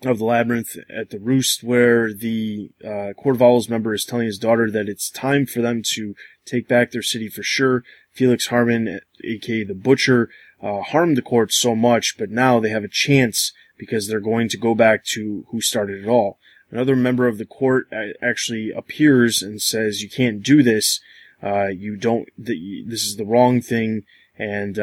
of 0.06 0.18
the 0.18 0.26
labyrinth 0.26 0.78
at 0.90 1.10
the 1.10 1.20
roost 1.20 1.64
where 1.64 2.14
the 2.14 2.72
uh, 2.84 3.14
Court 3.14 3.36
of 3.36 3.42
Owls 3.42 3.70
member 3.70 3.94
is 3.94 4.06
telling 4.06 4.26
his 4.26 4.38
daughter 4.38 4.70
that 4.70 4.90
it's 4.90 5.10
time 5.10 5.46
for 5.46 5.62
them 5.62 5.82
to 5.94 6.16
take 6.46 6.68
back 6.68 6.92
their 6.92 7.02
city 7.02 7.30
for 7.30 7.44
sure. 7.44 7.84
Felix 8.12 8.48
Harmon, 8.48 9.00
aka 9.24 9.64
the 9.64 9.74
Butcher, 9.74 10.30
uh, 10.62 10.82
harmed 10.82 11.18
the 11.18 11.22
court 11.22 11.52
so 11.52 11.76
much, 11.76 12.16
but 12.18 12.30
now 12.30 12.60
they 12.60 12.70
have 12.70 12.84
a 12.84 12.90
chance 12.90 13.54
because 13.78 14.08
they're 14.08 14.20
going 14.20 14.50
to 14.50 14.58
go 14.58 14.76
back 14.76 15.04
to 15.04 15.46
who 15.50 15.62
started 15.62 16.04
it 16.04 16.08
all. 16.08 16.38
Another 16.70 16.96
member 16.96 17.28
of 17.28 17.38
the 17.38 17.46
court 17.46 17.88
actually 18.22 18.72
appears 18.72 19.42
and 19.42 19.62
says, 19.62 20.02
"You 20.02 20.10
can't 20.10 20.42
do 20.42 20.64
this. 20.64 21.00
Uh, 21.42 21.68
you 21.68 21.96
don't. 21.96 22.30
The, 22.38 22.84
this 22.88 23.04
is 23.04 23.18
the 23.18 23.26
wrong 23.26 23.62
thing." 23.62 24.04
And 24.38 24.80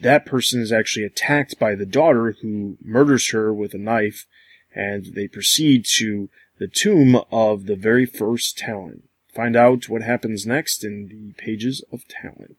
that 0.00 0.26
person 0.26 0.60
is 0.60 0.72
actually 0.72 1.04
attacked 1.04 1.58
by 1.58 1.74
the 1.74 1.86
daughter, 1.86 2.36
who 2.40 2.76
murders 2.82 3.30
her 3.30 3.52
with 3.52 3.74
a 3.74 3.78
knife. 3.78 4.26
And 4.74 5.14
they 5.14 5.28
proceed 5.28 5.84
to 5.96 6.30
the 6.58 6.68
tomb 6.68 7.20
of 7.30 7.66
the 7.66 7.76
very 7.76 8.06
first 8.06 8.58
Talon. 8.58 9.02
Find 9.34 9.56
out 9.56 9.88
what 9.88 10.02
happens 10.02 10.46
next 10.46 10.84
in 10.84 11.08
the 11.08 11.32
pages 11.42 11.84
of 11.92 12.06
Talon. 12.08 12.56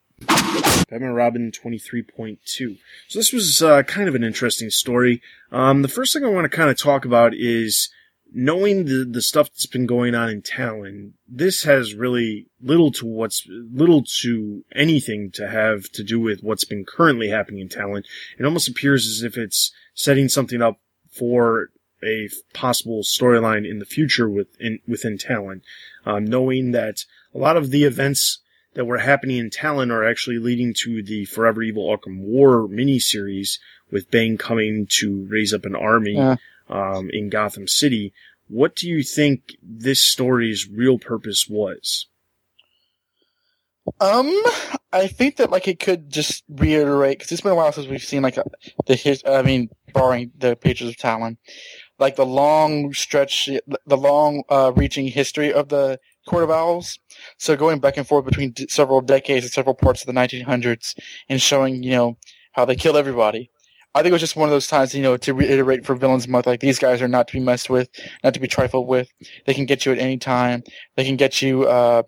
Batman 0.89 1.14
Robin 1.14 1.51
23.2. 1.51 2.78
So 3.07 3.20
this 3.20 3.32
was 3.32 3.62
uh, 3.62 3.84
kind 3.84 4.07
of 4.07 4.16
an 4.16 4.24
interesting 4.24 4.70
story. 4.70 5.22
Um, 5.51 5.82
the 5.82 5.88
first 5.88 6.14
thing 6.14 6.24
I 6.24 6.30
want 6.30 6.45
to 6.45 6.55
kind 6.55 6.70
of 6.70 6.78
talk 6.78 7.05
about 7.05 7.34
is 7.34 7.89
knowing 8.34 8.86
the, 8.86 9.08
the 9.10 9.22
stuff 9.22 9.50
that's 9.50 9.66
been 9.66 9.86
going 9.86 10.16
on 10.16 10.30
in 10.30 10.42
Talon. 10.42 11.14
This 11.28 11.64
has 11.64 11.94
really 11.94 12.48
little 12.62 12.92
to 12.94 13.06
what's, 13.06 13.48
little 13.48 14.04
to 14.22 14.64
anything 14.76 15.32
to 15.32 15.48
have 15.48 15.90
to 15.94 16.04
do 16.04 16.20
with 16.20 16.42
what's 16.42 16.66
been 16.66 16.86
currently 16.86 17.30
happening 17.30 17.62
in 17.62 17.70
Talon. 17.70 18.04
It 18.38 18.46
almost 18.46 18.70
appears 18.70 19.08
as 19.08 19.24
if 19.24 19.38
it's 19.38 19.72
setting 19.94 20.30
something 20.30 20.62
up 20.62 20.80
for 21.12 21.70
a 22.04 22.30
possible 22.54 23.02
storyline 23.04 23.70
in 23.70 23.80
the 23.80 23.86
future 23.86 24.30
within, 24.30 24.80
within 24.88 25.18
Talon. 25.18 25.62
Um, 26.06 26.26
knowing 26.26 26.72
that 26.72 27.04
a 27.34 27.38
lot 27.38 27.58
of 27.58 27.72
the 27.72 27.84
events 27.84 28.40
that 28.76 28.86
were 28.86 29.00
happening 29.00 29.38
in 29.38 29.50
Talon 29.50 29.92
are 29.92 30.08
actually 30.08 30.38
leading 30.38 30.74
to 30.86 31.04
the 31.04 31.26
Forever 31.26 31.64
Evil 31.64 31.88
Arkham 31.90 32.20
War 32.22 32.68
miniseries 32.68 33.60
with 33.92 34.12
Bane 34.12 34.38
coming 34.38 34.88
to 35.00 35.28
raise 35.30 35.54
up 35.54 35.66
an 35.66 35.76
army 35.76 36.14
Yeah. 36.14 36.36
Um, 36.70 37.09
in 37.11 37.30
Gotham 37.30 37.67
City. 37.67 38.13
What 38.47 38.76
do 38.76 38.88
you 38.88 39.03
think 39.03 39.55
this 39.61 40.03
story's 40.03 40.67
real 40.72 40.97
purpose 40.97 41.45
was? 41.49 42.07
Um, 43.99 44.32
I 44.91 45.07
think 45.07 45.38
that 45.38 45.49
like 45.49 45.67
it 45.67 45.80
could 45.80 46.09
just 46.09 46.43
reiterate 46.47 47.20
because 47.20 47.32
it's 47.32 47.41
been 47.41 47.51
a 47.51 47.55
while 47.55 47.72
since 47.72 47.88
we've 47.88 48.03
seen 48.03 48.22
like 48.22 48.38
a, 48.38 48.43
the 48.86 48.95
his. 48.95 49.24
I 49.26 49.41
mean, 49.41 49.70
barring 49.93 50.32
the 50.38 50.55
pages 50.55 50.89
of 50.89 50.97
Talon, 50.97 51.38
like 51.97 52.15
the 52.15 52.26
long 52.26 52.93
stretch, 52.93 53.49
the 53.86 53.97
long 53.97 54.43
uh, 54.49 54.72
reaching 54.76 55.07
history 55.07 55.53
of 55.53 55.70
the 55.70 55.99
Court 56.28 56.43
of 56.43 56.51
Owls. 56.51 56.99
So 57.38 57.55
going 57.55 57.80
back 57.80 57.97
and 57.97 58.07
forth 58.07 58.26
between 58.26 58.51
d- 58.51 58.67
several 58.70 59.01
decades 59.01 59.45
and 59.45 59.51
several 59.51 59.76
parts 59.76 60.01
of 60.01 60.07
the 60.07 60.20
1900s 60.20 60.95
and 61.28 61.41
showing 61.41 61.84
you 61.84 61.91
know 61.91 62.17
how 62.53 62.65
they 62.65 62.76
killed 62.76 62.97
everybody. 62.97 63.49
I 63.96 64.02
think 64.02 64.12
it 64.12 64.14
was 64.14 64.22
just 64.22 64.36
one 64.36 64.48
of 64.48 64.52
those 64.52 64.68
times, 64.68 64.94
you 64.94 65.02
know, 65.02 65.18
to 65.18 65.34
reiterate 65.34 65.86
for 65.86 65.96
Villains 65.96 66.28
Month, 66.28 66.46
like 66.46 66.60
these 66.60 66.78
guys 66.78 67.02
are 67.02 67.08
not 67.08 67.28
to 67.28 67.34
be 67.34 67.40
messed 67.40 67.70
with, 67.70 67.90
not 68.24 68.34
to 68.36 68.40
be 68.40 68.48
trifled 68.48 68.88
with. 68.88 69.10
They 69.46 69.54
can 69.54 69.66
get 69.66 69.86
you 69.86 69.92
at 69.92 69.98
any 69.98 70.18
time. 70.18 70.64
They 70.96 71.04
can 71.04 71.16
get 71.16 71.42
you 71.42 71.64
uh, 71.68 72.04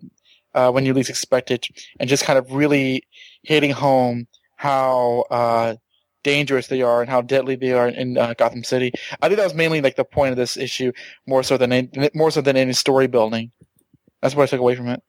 uh, 0.54 0.70
when 0.70 0.86
you 0.86 0.94
least 0.94 1.10
expect 1.10 1.50
it, 1.50 1.66
and 1.98 2.08
just 2.08 2.24
kind 2.24 2.38
of 2.38 2.52
really 2.52 3.02
hitting 3.42 3.72
home 3.72 4.28
how 4.56 5.24
uh, 5.30 5.74
dangerous 6.22 6.68
they 6.68 6.82
are 6.82 7.00
and 7.00 7.10
how 7.10 7.20
deadly 7.20 7.56
they 7.56 7.72
are 7.72 7.88
in 7.88 8.16
uh, 8.16 8.34
Gotham 8.34 8.62
City. 8.62 8.92
I 9.20 9.26
think 9.26 9.38
that 9.38 9.44
was 9.44 9.54
mainly 9.54 9.80
like 9.80 9.96
the 9.96 10.04
point 10.04 10.30
of 10.30 10.36
this 10.36 10.56
issue, 10.56 10.92
more 11.26 11.42
so 11.42 11.56
than 11.56 11.72
any, 11.72 12.10
more 12.14 12.30
so 12.30 12.40
than 12.40 12.56
any 12.56 12.74
story 12.74 13.08
building. 13.08 13.50
That's 14.20 14.36
what 14.36 14.44
I 14.44 14.46
took 14.46 14.60
away 14.60 14.76
from 14.76 14.88
it. 14.88 15.02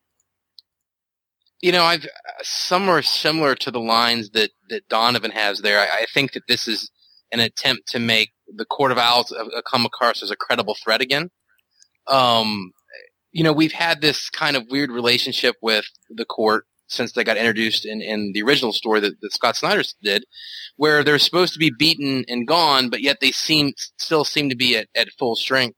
You 1.64 1.72
know, 1.72 1.86
I've 1.86 2.05
somewhere 2.41 3.01
similar 3.01 3.55
to 3.55 3.72
the 3.72 3.80
lines 3.80 4.32
that 4.32 4.51
that 4.68 4.89
Donovan 4.89 5.32
has 5.32 5.61
there. 5.61 5.80
I, 5.80 6.01
I 6.01 6.05
think 6.14 6.34
that 6.34 6.43
this 6.49 6.68
is 6.68 6.91
an 7.32 7.39
attempt 7.39 7.88
to 7.91 7.99
make 7.99 8.32
the 8.53 8.66
Court 8.66 8.91
of 8.91 8.97
Owls 8.97 9.32
uh, 9.32 9.61
come 9.61 9.86
across 9.86 10.22
as 10.22 10.30
a 10.30 10.36
credible 10.36 10.76
threat 10.84 10.99
again. 10.99 11.30
Um, 12.07 12.74
you 13.32 13.45
know, 13.45 13.53
we've 13.53 13.72
had 13.72 14.01
this 14.01 14.30
kind 14.30 14.57
of 14.57 14.66
weird 14.70 14.91
relationship 14.91 15.55
with 15.61 15.86
the 16.09 16.26
court 16.26 16.66
since 16.88 17.14
they 17.14 17.24
got 17.24 17.38
introduced 17.38 17.86
in, 17.86 18.01
in 18.01 18.34
the 18.34 18.43
original 18.43 18.74
story 18.74 18.99
that, 18.99 19.22
that 19.22 19.32
Scott 19.32 19.55
Snyder 19.55 19.84
did, 20.03 20.26
where 20.76 21.01
they're 21.01 21.18
supposed 21.18 21.53
to 21.53 21.59
be 21.59 21.72
beaten 21.80 22.26
and 22.28 22.45
gone, 22.45 22.89
but 22.89 22.99
yet 22.99 23.20
they 23.22 23.32
seem 23.32 23.72
still 23.97 24.26
seem 24.26 24.49
to 24.49 24.57
be 24.57 24.76
at, 24.76 24.88
at 24.95 25.07
full 25.18 25.38
strength. 25.38 25.78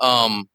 Um, 0.00 0.50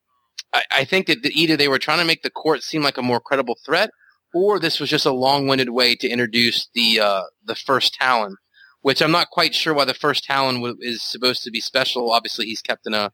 I, 0.51 0.63
I 0.69 0.83
think 0.83 1.07
that, 1.07 1.23
that 1.23 1.31
either 1.31 1.55
they 1.55 1.69
were 1.69 1.79
trying 1.79 1.99
to 1.99 2.05
make 2.05 2.23
the 2.23 2.29
court 2.29 2.61
seem 2.61 2.83
like 2.83 2.97
a 2.97 3.01
more 3.01 3.21
credible 3.21 3.57
threat, 3.65 3.89
or 4.35 4.59
this 4.59 4.81
was 4.81 4.89
just 4.89 5.05
a 5.05 5.11
long-winded 5.11 5.69
way 5.69 5.95
to 5.95 6.09
introduce 6.09 6.67
the 6.75 6.99
uh, 6.99 7.23
the 7.45 7.55
first 7.55 7.93
Talon, 7.93 8.35
which 8.81 9.01
I'm 9.01 9.11
not 9.11 9.29
quite 9.29 9.55
sure 9.55 9.73
why 9.73 9.85
the 9.85 9.93
first 9.93 10.25
Talon 10.25 10.55
w- 10.55 10.75
is 10.81 11.01
supposed 11.01 11.41
to 11.43 11.51
be 11.51 11.61
special. 11.61 12.11
Obviously, 12.11 12.45
he's 12.45 12.61
kept 12.61 12.85
in 12.85 12.93
a 12.93 13.13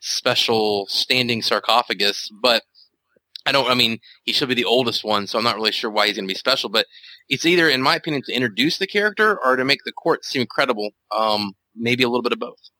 special 0.00 0.86
standing 0.88 1.42
sarcophagus, 1.42 2.30
but 2.42 2.62
I 3.44 3.52
don't. 3.52 3.70
I 3.70 3.74
mean, 3.74 3.98
he 4.24 4.32
should 4.32 4.48
be 4.48 4.54
the 4.54 4.64
oldest 4.64 5.04
one, 5.04 5.26
so 5.26 5.36
I'm 5.36 5.44
not 5.44 5.56
really 5.56 5.70
sure 5.70 5.90
why 5.90 6.06
he's 6.06 6.16
going 6.16 6.26
to 6.26 6.32
be 6.32 6.38
special. 6.38 6.70
But 6.70 6.86
it's 7.28 7.44
either, 7.44 7.68
in 7.68 7.82
my 7.82 7.96
opinion, 7.96 8.22
to 8.24 8.34
introduce 8.34 8.78
the 8.78 8.86
character 8.86 9.38
or 9.44 9.56
to 9.56 9.66
make 9.66 9.80
the 9.84 9.92
court 9.92 10.24
seem 10.24 10.46
credible. 10.46 10.90
Um, 11.14 11.52
maybe 11.76 12.04
a 12.04 12.08
little 12.08 12.22
bit 12.22 12.32
of 12.32 12.38
both. 12.38 12.70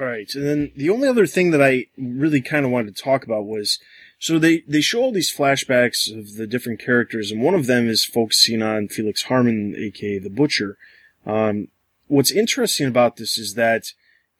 All 0.00 0.06
right, 0.06 0.34
and 0.34 0.46
then 0.46 0.72
the 0.74 0.90
only 0.90 1.06
other 1.06 1.26
thing 1.26 1.50
that 1.50 1.62
I 1.62 1.86
really 1.98 2.40
kind 2.40 2.64
of 2.64 2.72
wanted 2.72 2.96
to 2.96 3.02
talk 3.02 3.24
about 3.24 3.46
was 3.46 3.78
so 4.18 4.38
they 4.38 4.60
they 4.66 4.80
show 4.80 5.02
all 5.02 5.12
these 5.12 5.34
flashbacks 5.34 6.10
of 6.16 6.36
the 6.36 6.46
different 6.46 6.80
characters, 6.80 7.30
and 7.30 7.42
one 7.42 7.54
of 7.54 7.66
them 7.66 7.88
is 7.88 8.04
focusing 8.04 8.62
on 8.62 8.88
Felix 8.88 9.24
Harmon, 9.24 9.74
aka 9.76 10.18
the 10.18 10.30
Butcher. 10.30 10.78
Um, 11.26 11.68
what's 12.06 12.30
interesting 12.30 12.86
about 12.86 13.16
this 13.16 13.36
is 13.36 13.54
that 13.54 13.92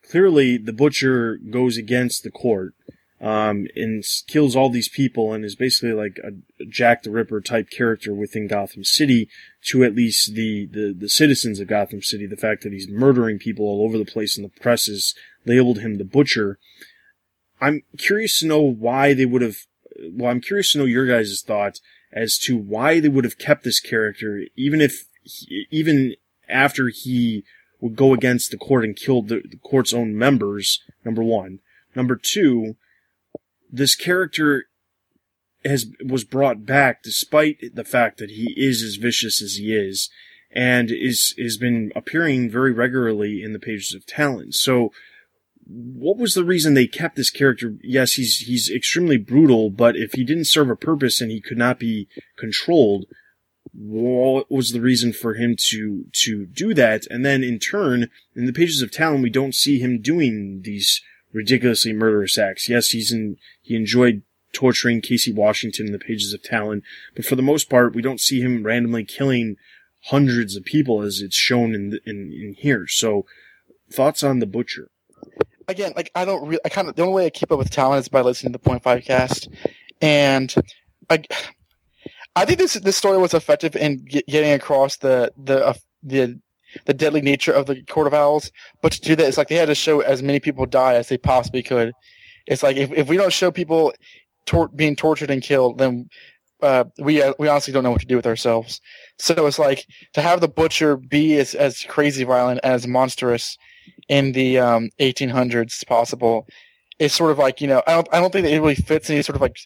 clearly 0.09 0.57
the 0.57 0.73
Butcher 0.73 1.37
goes 1.37 1.77
against 1.77 2.23
the 2.23 2.31
court 2.31 2.73
um, 3.23 3.67
and 3.73 4.03
kills 4.27 4.53
all 4.53 4.69
these 4.69 4.89
people, 4.89 5.31
and 5.31 5.45
is 5.45 5.55
basically 5.55 5.93
like 5.93 6.19
a, 6.21 6.65
Jack 6.65 7.03
the 7.03 7.09
Ripper 7.09 7.39
type 7.39 7.69
character 7.69 8.13
within 8.13 8.47
Gotham 8.47 8.83
City 8.83 9.29
to 9.67 9.83
at 9.85 9.95
least 9.95 10.35
the, 10.35 10.65
the 10.65 10.93
the 10.93 11.07
citizens 11.07 11.61
of 11.61 11.67
Gotham 11.67 12.01
City. 12.01 12.27
The 12.27 12.35
fact 12.35 12.63
that 12.63 12.73
he's 12.73 12.89
murdering 12.89 13.39
people 13.39 13.65
all 13.65 13.85
over 13.85 13.97
the 13.97 14.03
place, 14.03 14.37
and 14.37 14.43
the 14.45 14.59
press 14.59 14.87
has 14.87 15.15
labeled 15.45 15.79
him 15.79 15.97
the 15.97 16.03
Butcher. 16.03 16.59
I'm 17.61 17.83
curious 17.97 18.39
to 18.39 18.45
know 18.45 18.61
why 18.61 19.13
they 19.13 19.25
would 19.25 19.41
have. 19.41 19.59
Well, 20.11 20.29
I'm 20.29 20.41
curious 20.41 20.73
to 20.73 20.79
know 20.79 20.85
your 20.85 21.07
guys' 21.07 21.41
thoughts 21.41 21.79
as 22.11 22.37
to 22.39 22.57
why 22.57 22.99
they 22.99 23.09
would 23.09 23.23
have 23.23 23.37
kept 23.37 23.63
this 23.63 23.79
character, 23.79 24.43
even 24.57 24.81
if, 24.81 25.05
he, 25.23 25.65
even 25.71 26.15
after 26.49 26.89
he 26.89 27.45
would 27.79 27.95
go 27.95 28.13
against 28.13 28.51
the 28.51 28.57
court 28.57 28.83
and 28.83 28.97
killed 28.97 29.29
the, 29.29 29.41
the 29.49 29.57
court's 29.57 29.93
own 29.93 30.17
members. 30.17 30.83
Number 31.05 31.23
one. 31.23 31.59
Number 31.95 32.15
two, 32.15 32.75
this 33.73 33.95
character 33.95 34.65
has 35.65 35.87
was 36.05 36.23
brought 36.23 36.65
back 36.65 37.01
despite 37.03 37.57
the 37.73 37.83
fact 37.83 38.19
that 38.19 38.29
he 38.29 38.53
is 38.55 38.83
as 38.83 38.95
vicious 38.95 39.41
as 39.41 39.55
he 39.55 39.73
is, 39.73 40.09
and 40.51 40.91
is 40.91 41.33
has 41.39 41.57
been 41.57 41.91
appearing 41.95 42.49
very 42.49 42.71
regularly 42.71 43.41
in 43.41 43.51
the 43.51 43.59
pages 43.59 43.93
of 43.95 44.05
Talon. 44.05 44.51
So 44.51 44.91
what 45.65 46.17
was 46.17 46.35
the 46.35 46.43
reason 46.43 46.73
they 46.73 46.87
kept 46.87 47.15
this 47.15 47.31
character? 47.31 47.75
Yes, 47.81 48.13
he's 48.13 48.37
he's 48.39 48.69
extremely 48.69 49.17
brutal, 49.17 49.71
but 49.71 49.95
if 49.95 50.13
he 50.13 50.23
didn't 50.23 50.45
serve 50.45 50.69
a 50.69 50.75
purpose 50.75 51.19
and 51.19 51.31
he 51.31 51.41
could 51.41 51.57
not 51.57 51.79
be 51.79 52.07
controlled, 52.37 53.05
what 53.73 54.51
was 54.51 54.71
the 54.71 54.81
reason 54.81 55.13
for 55.13 55.33
him 55.33 55.55
to 55.69 56.05
to 56.25 56.45
do 56.45 56.75
that? 56.75 57.07
And 57.09 57.25
then 57.25 57.43
in 57.43 57.57
turn, 57.57 58.09
in 58.35 58.45
the 58.45 58.53
pages 58.53 58.83
of 58.83 58.91
Talon, 58.91 59.23
we 59.23 59.31
don't 59.31 59.55
see 59.55 59.79
him 59.79 59.99
doing 59.99 60.61
these 60.63 61.01
ridiculously 61.33 61.93
murderous 61.93 62.37
acts. 62.37 62.69
Yes, 62.69 62.89
he's 62.89 63.11
in 63.11 63.37
he 63.61 63.75
enjoyed 63.75 64.23
torturing 64.53 65.01
Casey 65.01 65.33
Washington 65.33 65.87
in 65.87 65.91
the 65.91 65.99
pages 65.99 66.33
of 66.33 66.43
Talon, 66.43 66.83
but 67.15 67.25
for 67.25 67.35
the 67.35 67.41
most 67.41 67.69
part, 67.69 67.95
we 67.95 68.01
don't 68.01 68.21
see 68.21 68.39
him 68.41 68.63
randomly 68.63 69.03
killing 69.03 69.55
hundreds 70.05 70.55
of 70.55 70.63
people 70.63 71.01
as 71.01 71.21
it's 71.21 71.35
shown 71.35 71.73
in 71.73 71.89
the, 71.89 71.99
in, 72.05 72.31
in 72.31 72.55
here. 72.57 72.85
So, 72.87 73.25
thoughts 73.89 74.21
on 74.21 74.39
the 74.39 74.45
butcher? 74.45 74.89
again, 75.67 75.93
like 75.95 76.11
I 76.15 76.25
don't 76.25 76.47
really, 76.47 76.61
I 76.65 76.69
kind 76.69 76.87
of 76.87 76.95
the 76.95 77.03
only 77.03 77.13
way 77.13 77.25
I 77.25 77.29
keep 77.29 77.51
up 77.51 77.59
with 77.59 77.69
Talon 77.69 77.99
is 77.99 78.07
by 78.07 78.21
listening 78.21 78.53
to 78.53 78.59
the 78.59 78.63
Point 78.63 78.83
Five 78.83 79.03
cast, 79.03 79.49
and 80.01 80.53
I, 81.09 81.23
I 82.35 82.45
think 82.45 82.59
this 82.59 82.73
this 82.73 82.97
story 82.97 83.17
was 83.17 83.33
effective 83.33 83.75
in 83.75 84.03
get, 84.05 84.27
getting 84.27 84.51
across 84.51 84.97
the 84.97 85.31
the 85.37 85.67
uh, 85.67 85.73
the 86.03 86.39
the 86.85 86.93
deadly 86.93 87.21
nature 87.21 87.51
of 87.53 87.65
the 87.65 87.83
Court 87.83 88.07
of 88.07 88.13
Owls. 88.13 88.51
But 88.81 88.93
to 88.93 89.01
do 89.01 89.15
that, 89.15 89.27
it's 89.27 89.37
like 89.37 89.49
they 89.49 89.55
had 89.55 89.67
to 89.67 89.75
show 89.75 90.01
as 90.01 90.23
many 90.23 90.39
people 90.39 90.65
die 90.65 90.95
as 90.95 91.09
they 91.09 91.17
possibly 91.17 91.63
could, 91.63 91.93
It's 92.47 92.63
like 92.63 92.77
if, 92.77 92.91
if 92.91 93.07
we 93.07 93.17
don't 93.17 93.33
show 93.33 93.51
people 93.51 93.93
tor- 94.45 94.69
being 94.69 94.95
tortured 94.95 95.31
and 95.31 95.41
killed, 95.41 95.77
then 95.77 96.09
uh, 96.61 96.85
we 96.97 97.21
uh, 97.21 97.33
we 97.39 97.47
honestly 97.47 97.73
don't 97.73 97.83
know 97.83 97.91
what 97.91 98.01
to 98.01 98.07
do 98.07 98.15
with 98.15 98.25
ourselves. 98.25 98.79
So 99.19 99.45
it's 99.45 99.59
like 99.59 99.85
to 100.13 100.21
have 100.21 100.41
the 100.41 100.47
butcher 100.47 100.97
be 100.97 101.37
as, 101.37 101.55
as 101.55 101.81
crazy 101.87 102.23
violent 102.23 102.61
as 102.63 102.87
monstrous 102.87 103.57
in 104.07 104.31
the 104.31 104.59
um, 104.59 104.89
1800s 104.99 105.77
as 105.79 105.83
possible 105.85 106.47
It's 106.99 107.13
sort 107.13 107.31
of 107.31 107.37
like 107.37 107.61
you 107.61 107.67
know 107.67 107.83
I 107.87 107.93
don't 107.93 108.07
I 108.13 108.19
don't 108.19 108.31
think 108.31 108.45
that 108.45 108.53
it 108.53 108.59
really 108.59 108.75
fits 108.75 109.09
any 109.09 109.21
sort 109.21 109.35
of 109.35 109.41
like 109.41 109.57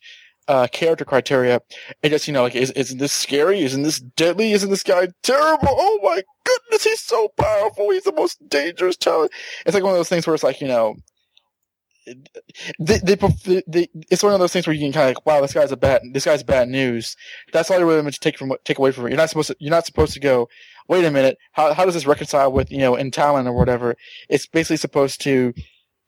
uh, 0.48 0.68
character 0.72 1.06
criteria. 1.06 1.62
It 2.02 2.10
just 2.10 2.28
you 2.28 2.34
know 2.34 2.44
like 2.44 2.56
is 2.56 2.72
isn't 2.72 2.98
this 2.98 3.14
scary? 3.14 3.62
Isn't 3.62 3.84
this 3.84 4.00
deadly? 4.00 4.52
Isn't 4.52 4.70
this 4.70 4.84
guy 4.84 5.10
terrible? 5.24 5.68
Oh 5.70 6.00
my 6.04 6.24
goodness, 6.44 6.84
he's 6.84 7.02
so 7.02 7.30
powerful. 7.38 7.92
He's 7.92 8.04
the 8.04 8.14
most 8.14 8.38
dangerous 8.48 8.98
child. 8.98 9.30
It's 9.66 9.74
like 9.74 9.84
one 9.84 9.94
of 9.94 10.00
those 10.00 10.10
things 10.10 10.26
where 10.26 10.34
it's 10.34 10.44
like 10.44 10.62
you 10.62 10.68
know 10.68 10.96
it's 12.08 14.24
one 14.24 14.34
of 14.34 14.40
those 14.40 14.54
things 14.54 14.68
where 14.68 14.74
you 14.74 14.86
can 14.86 14.94
kind 14.94 15.10
of 15.10 15.16
like, 15.16 15.26
wow, 15.26 15.42
this 15.42 15.54
guy's 15.54 15.72
a 15.72 15.78
bad, 15.78 16.02
this 16.14 16.26
guy's 16.26 16.44
bad 16.44 16.70
news. 16.70 17.16
That's 17.52 17.70
all 17.70 17.78
you're 17.78 17.88
really 17.88 18.02
meant 18.02 18.16
to 18.16 18.20
take 18.20 18.38
from, 18.38 18.54
take 18.64 18.78
away 18.78 18.92
from 18.92 19.06
it. 19.06 19.10
You're 19.10 19.18
not 19.18 19.30
supposed 19.30 19.50
to, 19.50 19.56
you're 19.60 19.72
not 19.72 19.86
supposed 19.86 20.14
to 20.14 20.20
go, 20.20 20.48
wait 20.88 21.06
a 21.06 21.12
minute, 21.12 21.38
how, 21.52 21.74
how 21.74 21.86
does 21.86 21.94
this 21.94 22.06
reconcile 22.06 22.52
with, 22.52 22.72
you 22.72 22.80
know, 22.80 22.96
in 22.96 23.12
Talon 23.12 23.48
or 23.48 23.54
whatever? 23.54 23.96
It's 24.30 24.48
basically 24.48 24.78
supposed 24.78 25.22
to, 25.22 25.54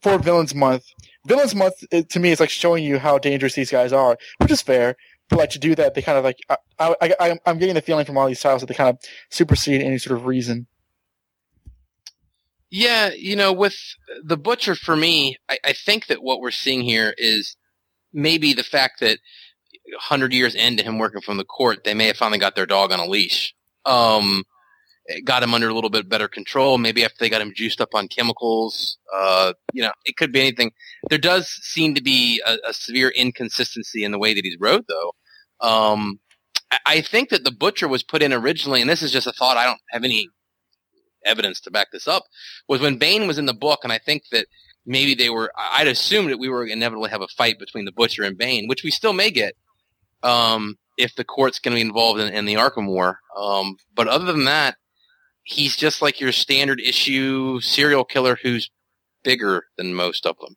for 0.01 0.17
Villains 0.17 0.55
Month, 0.55 0.85
Villains 1.25 1.55
Month 1.55 1.83
it, 1.91 2.09
to 2.09 2.19
me 2.19 2.31
is 2.31 2.39
like 2.39 2.49
showing 2.49 2.83
you 2.83 2.99
how 2.99 3.17
dangerous 3.17 3.53
these 3.53 3.71
guys 3.71 3.93
are, 3.93 4.17
which 4.37 4.51
is 4.51 4.61
fair. 4.61 4.95
But 5.29 5.37
like 5.37 5.49
to 5.51 5.59
do 5.59 5.75
that, 5.75 5.93
they 5.93 6.01
kind 6.01 6.17
of 6.17 6.23
like, 6.23 6.37
I, 6.79 6.95
I, 7.19 7.39
I'm 7.45 7.59
getting 7.59 7.75
the 7.75 7.81
feeling 7.81 8.05
from 8.05 8.17
all 8.17 8.27
these 8.27 8.39
titles 8.39 8.61
that 8.61 8.67
they 8.67 8.73
kind 8.73 8.89
of 8.89 8.99
supersede 9.29 9.81
any 9.81 9.99
sort 9.99 10.17
of 10.17 10.25
reason. 10.25 10.65
Yeah, 12.71 13.11
you 13.15 13.35
know, 13.35 13.53
with 13.53 13.75
the 14.23 14.37
butcher 14.37 14.75
for 14.75 14.95
me, 14.95 15.37
I, 15.49 15.59
I 15.65 15.73
think 15.73 16.07
that 16.07 16.23
what 16.23 16.39
we're 16.39 16.51
seeing 16.51 16.81
here 16.81 17.13
is 17.17 17.57
maybe 18.13 18.53
the 18.53 18.63
fact 18.63 18.99
that 19.01 19.19
hundred 19.99 20.33
years 20.33 20.55
into 20.55 20.83
him 20.83 20.99
working 20.99 21.21
from 21.21 21.37
the 21.37 21.43
court, 21.43 21.83
they 21.83 21.93
may 21.93 22.07
have 22.07 22.17
finally 22.17 22.37
got 22.37 22.55
their 22.55 22.65
dog 22.65 22.91
on 22.91 22.99
a 22.99 23.05
leash. 23.05 23.55
Um, 23.85 24.43
got 25.23 25.43
him 25.43 25.53
under 25.53 25.69
a 25.69 25.73
little 25.73 25.89
bit 25.89 26.09
better 26.09 26.27
control. 26.27 26.77
Maybe 26.77 27.03
after 27.03 27.17
they 27.19 27.29
got 27.29 27.41
him 27.41 27.53
juiced 27.55 27.81
up 27.81 27.89
on 27.93 28.07
chemicals, 28.07 28.97
uh, 29.13 29.53
you 29.73 29.81
know, 29.81 29.91
it 30.05 30.17
could 30.17 30.31
be 30.31 30.41
anything. 30.41 30.71
There 31.09 31.19
does 31.19 31.47
seem 31.47 31.95
to 31.95 32.01
be 32.01 32.41
a, 32.45 32.57
a 32.67 32.73
severe 32.73 33.09
inconsistency 33.09 34.03
in 34.03 34.11
the 34.11 34.19
way 34.19 34.33
that 34.33 34.43
he's 34.43 34.57
wrote, 34.59 34.85
though. 34.87 35.15
Um, 35.67 36.19
I 36.85 37.01
think 37.01 37.29
that 37.29 37.43
the 37.43 37.51
butcher 37.51 37.87
was 37.87 38.03
put 38.03 38.21
in 38.21 38.31
originally, 38.31 38.81
and 38.81 38.89
this 38.89 39.01
is 39.01 39.11
just 39.11 39.27
a 39.27 39.31
thought. 39.31 39.57
I 39.57 39.65
don't 39.65 39.81
have 39.89 40.03
any 40.03 40.29
evidence 41.25 41.59
to 41.61 41.71
back 41.71 41.87
this 41.91 42.07
up 42.07 42.23
was 42.67 42.79
when 42.79 42.97
Bane 42.97 43.27
was 43.27 43.37
in 43.37 43.45
the 43.45 43.53
book, 43.53 43.79
and 43.83 43.91
I 43.91 43.97
think 43.97 44.23
that 44.31 44.45
maybe 44.85 45.15
they 45.15 45.29
were. 45.29 45.51
I'd 45.57 45.87
assumed 45.87 46.29
that 46.29 46.39
we 46.39 46.49
were 46.49 46.65
inevitably 46.65 47.09
have 47.09 47.21
a 47.21 47.27
fight 47.29 47.57
between 47.59 47.85
the 47.85 47.91
Butcher 47.91 48.23
and 48.23 48.37
Bane, 48.37 48.67
which 48.67 48.83
we 48.83 48.91
still 48.91 49.13
may 49.13 49.31
get 49.31 49.55
um, 50.21 50.77
if 50.97 51.15
the 51.15 51.23
court's 51.23 51.59
going 51.59 51.73
to 51.73 51.77
be 51.77 51.87
involved 51.87 52.19
in, 52.19 52.31
in, 52.33 52.45
the 52.45 52.55
Arkham 52.55 52.87
War. 52.87 53.19
Um, 53.35 53.77
but 53.95 54.07
other 54.07 54.25
than 54.25 54.45
that, 54.45 54.75
he's 55.43 55.75
just 55.75 56.01
like 56.01 56.19
your 56.19 56.31
standard 56.31 56.79
issue 56.79 57.59
serial 57.61 58.05
killer 58.05 58.37
who's 58.41 58.69
bigger 59.23 59.65
than 59.77 59.93
most 59.93 60.25
of 60.25 60.37
them. 60.39 60.55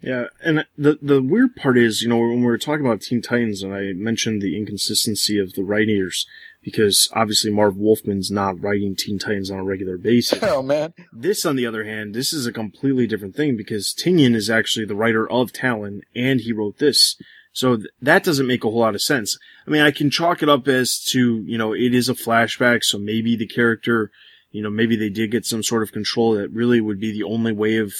Yeah, 0.00 0.26
and 0.44 0.64
the 0.76 0.98
the 1.02 1.20
weird 1.20 1.56
part 1.56 1.76
is, 1.76 2.02
you 2.02 2.08
know, 2.08 2.18
when 2.18 2.40
we 2.40 2.46
were 2.46 2.56
talking 2.56 2.86
about 2.86 3.00
Teen 3.00 3.20
Titans, 3.20 3.64
and 3.64 3.74
I 3.74 3.92
mentioned 3.94 4.40
the 4.40 4.56
inconsistency 4.56 5.40
of 5.40 5.54
the 5.54 5.64
writers, 5.64 6.24
because 6.62 7.08
obviously 7.14 7.50
Marv 7.50 7.74
Wolfman's 7.74 8.30
not 8.30 8.60
writing 8.62 8.94
Teen 8.94 9.18
Titans 9.18 9.50
on 9.50 9.58
a 9.58 9.64
regular 9.64 9.96
basis. 9.98 10.38
Oh 10.42 10.62
man. 10.62 10.94
This, 11.12 11.44
on 11.44 11.56
the 11.56 11.66
other 11.66 11.84
hand, 11.84 12.14
this 12.14 12.32
is 12.32 12.46
a 12.46 12.52
completely 12.52 13.06
different 13.06 13.34
thing 13.34 13.56
because 13.56 13.94
Tynion 13.94 14.34
is 14.34 14.48
actually 14.48 14.86
the 14.86 14.94
writer 14.94 15.28
of 15.30 15.52
Talon 15.52 16.02
and 16.14 16.40
he 16.40 16.52
wrote 16.52 16.78
this. 16.78 17.16
So 17.52 17.76
th- 17.76 17.88
that 18.00 18.24
doesn't 18.24 18.46
make 18.46 18.64
a 18.64 18.70
whole 18.70 18.80
lot 18.80 18.94
of 18.94 19.02
sense. 19.02 19.38
I 19.66 19.70
mean, 19.70 19.82
I 19.82 19.90
can 19.90 20.10
chalk 20.10 20.42
it 20.42 20.48
up 20.48 20.68
as 20.68 20.98
to, 21.10 21.42
you 21.46 21.58
know, 21.58 21.72
it 21.72 21.94
is 21.94 22.08
a 22.08 22.14
flashback, 22.14 22.84
so 22.84 22.98
maybe 22.98 23.36
the 23.36 23.46
character, 23.46 24.10
you 24.50 24.62
know, 24.62 24.70
maybe 24.70 24.96
they 24.96 25.10
did 25.10 25.30
get 25.30 25.46
some 25.46 25.62
sort 25.62 25.82
of 25.82 25.92
control 25.92 26.34
that 26.34 26.50
really 26.52 26.80
would 26.80 27.00
be 27.00 27.12
the 27.12 27.24
only 27.24 27.52
way 27.52 27.76
of 27.76 27.92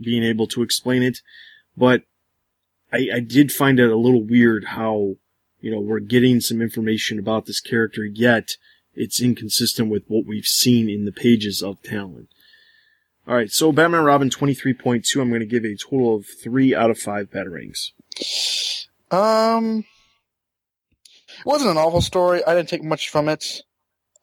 being 0.00 0.22
able 0.22 0.46
to 0.48 0.62
explain 0.62 1.02
it. 1.02 1.18
But 1.76 2.02
I, 2.92 3.08
I 3.14 3.20
did 3.20 3.52
find 3.52 3.78
it 3.78 3.90
a 3.90 3.96
little 3.96 4.22
weird 4.22 4.64
how 4.64 5.16
you 5.62 5.70
know, 5.70 5.80
we're 5.80 6.00
getting 6.00 6.40
some 6.40 6.60
information 6.60 7.18
about 7.18 7.46
this 7.46 7.60
character, 7.60 8.04
yet 8.04 8.50
it's 8.94 9.22
inconsistent 9.22 9.88
with 9.88 10.02
what 10.08 10.26
we've 10.26 10.44
seen 10.44 10.90
in 10.90 11.06
the 11.06 11.12
pages 11.12 11.62
of 11.62 11.80
Talon. 11.82 12.28
Alright, 13.26 13.52
so 13.52 13.70
Batman 13.70 14.02
Robin 14.02 14.28
23.2, 14.28 15.20
I'm 15.20 15.28
going 15.28 15.40
to 15.40 15.46
give 15.46 15.64
a 15.64 15.76
total 15.76 16.16
of 16.16 16.26
3 16.26 16.74
out 16.74 16.90
of 16.90 16.98
5 16.98 17.30
batarangs. 17.30 17.92
Um, 19.12 19.84
it 21.28 21.46
wasn't 21.46 21.72
an 21.72 21.76
awful 21.76 22.00
story. 22.00 22.44
I 22.44 22.54
didn't 22.54 22.68
take 22.68 22.82
much 22.82 23.10
from 23.10 23.28
it. 23.28 23.62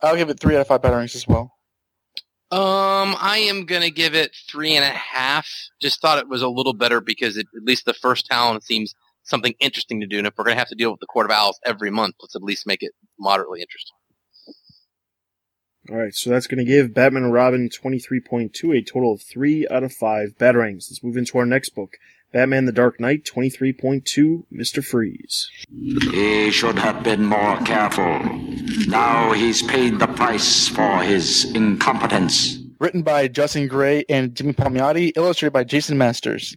I'll 0.02 0.16
give 0.16 0.30
it 0.30 0.40
3 0.40 0.56
out 0.56 0.62
of 0.62 0.68
5 0.68 0.82
batarangs 0.82 1.16
as 1.16 1.28
well. 1.28 1.54
Um, 2.52 3.16
I 3.20 3.46
am 3.48 3.66
gonna 3.66 3.92
give 3.92 4.16
it 4.16 4.36
three 4.50 4.76
and 4.76 4.84
a 4.84 4.90
half. 4.90 5.48
Just 5.80 6.02
thought 6.02 6.18
it 6.18 6.28
was 6.28 6.42
a 6.42 6.50
little 6.50 6.74
better 6.74 7.00
because 7.00 7.38
it, 7.38 7.46
at 7.56 7.64
least 7.64 7.86
the 7.86 7.94
first 7.94 8.26
Talon 8.26 8.60
seems 8.62 8.96
something 9.30 9.54
interesting 9.60 10.02
to 10.02 10.08
do. 10.08 10.18
And 10.18 10.28
if 10.28 10.34
we're 10.38 10.44
going 10.44 10.56
to 10.56 10.60
have 10.60 10.70
to 10.70 10.76
deal 10.76 10.92
with 10.92 11.00
the 11.00 11.06
Court 11.06 11.26
of 11.26 11.32
Owls 11.32 11.60
every 11.66 11.92
month, 11.92 12.16
let's 12.22 12.36
at 12.36 12.44
least 12.44 12.68
make 12.68 12.84
it 12.84 12.92
moderately 13.18 13.62
interesting. 13.62 13.96
All 15.90 15.98
right, 15.98 16.14
so 16.14 16.30
that's 16.30 16.48
going 16.48 16.64
to 16.64 16.72
give 16.72 16.94
Batman 16.94 17.24
and 17.24 17.34
Robin 17.34 17.70
23.2 17.70 18.78
a 18.78 18.84
total 18.84 19.14
of 19.14 19.22
3 19.22 19.68
out 19.70 19.84
of 19.84 19.94
5 19.94 20.36
Batarangs. 20.38 20.90
Let's 20.90 21.04
move 21.04 21.18
into 21.18 21.38
our 21.38 21.46
next 21.46 21.70
book. 21.70 21.98
Batman 22.32 22.66
the 22.66 22.72
Dark 22.72 23.00
Knight 23.00 23.24
23.2 23.24 24.44
Mr. 24.54 24.84
Freeze. 24.84 25.50
He 26.12 26.52
should 26.52 26.78
have 26.78 27.04
been 27.04 27.26
more 27.26 27.58
careful. 27.62 28.20
Now 28.88 29.34
he's 29.34 29.64
paid 29.64 30.00
the 30.00 30.08
price 30.08 30.68
for 30.68 31.00
his 31.00 31.52
incompetence 31.56 32.60
written 32.80 33.02
by 33.02 33.28
Justin 33.28 33.68
Gray 33.68 34.06
and 34.10 34.34
Jimmy 34.34 34.54
Palmiotti, 34.54 35.12
illustrated 35.16 35.52
by 35.52 35.64
Jason 35.64 35.98
Masters. 35.98 36.56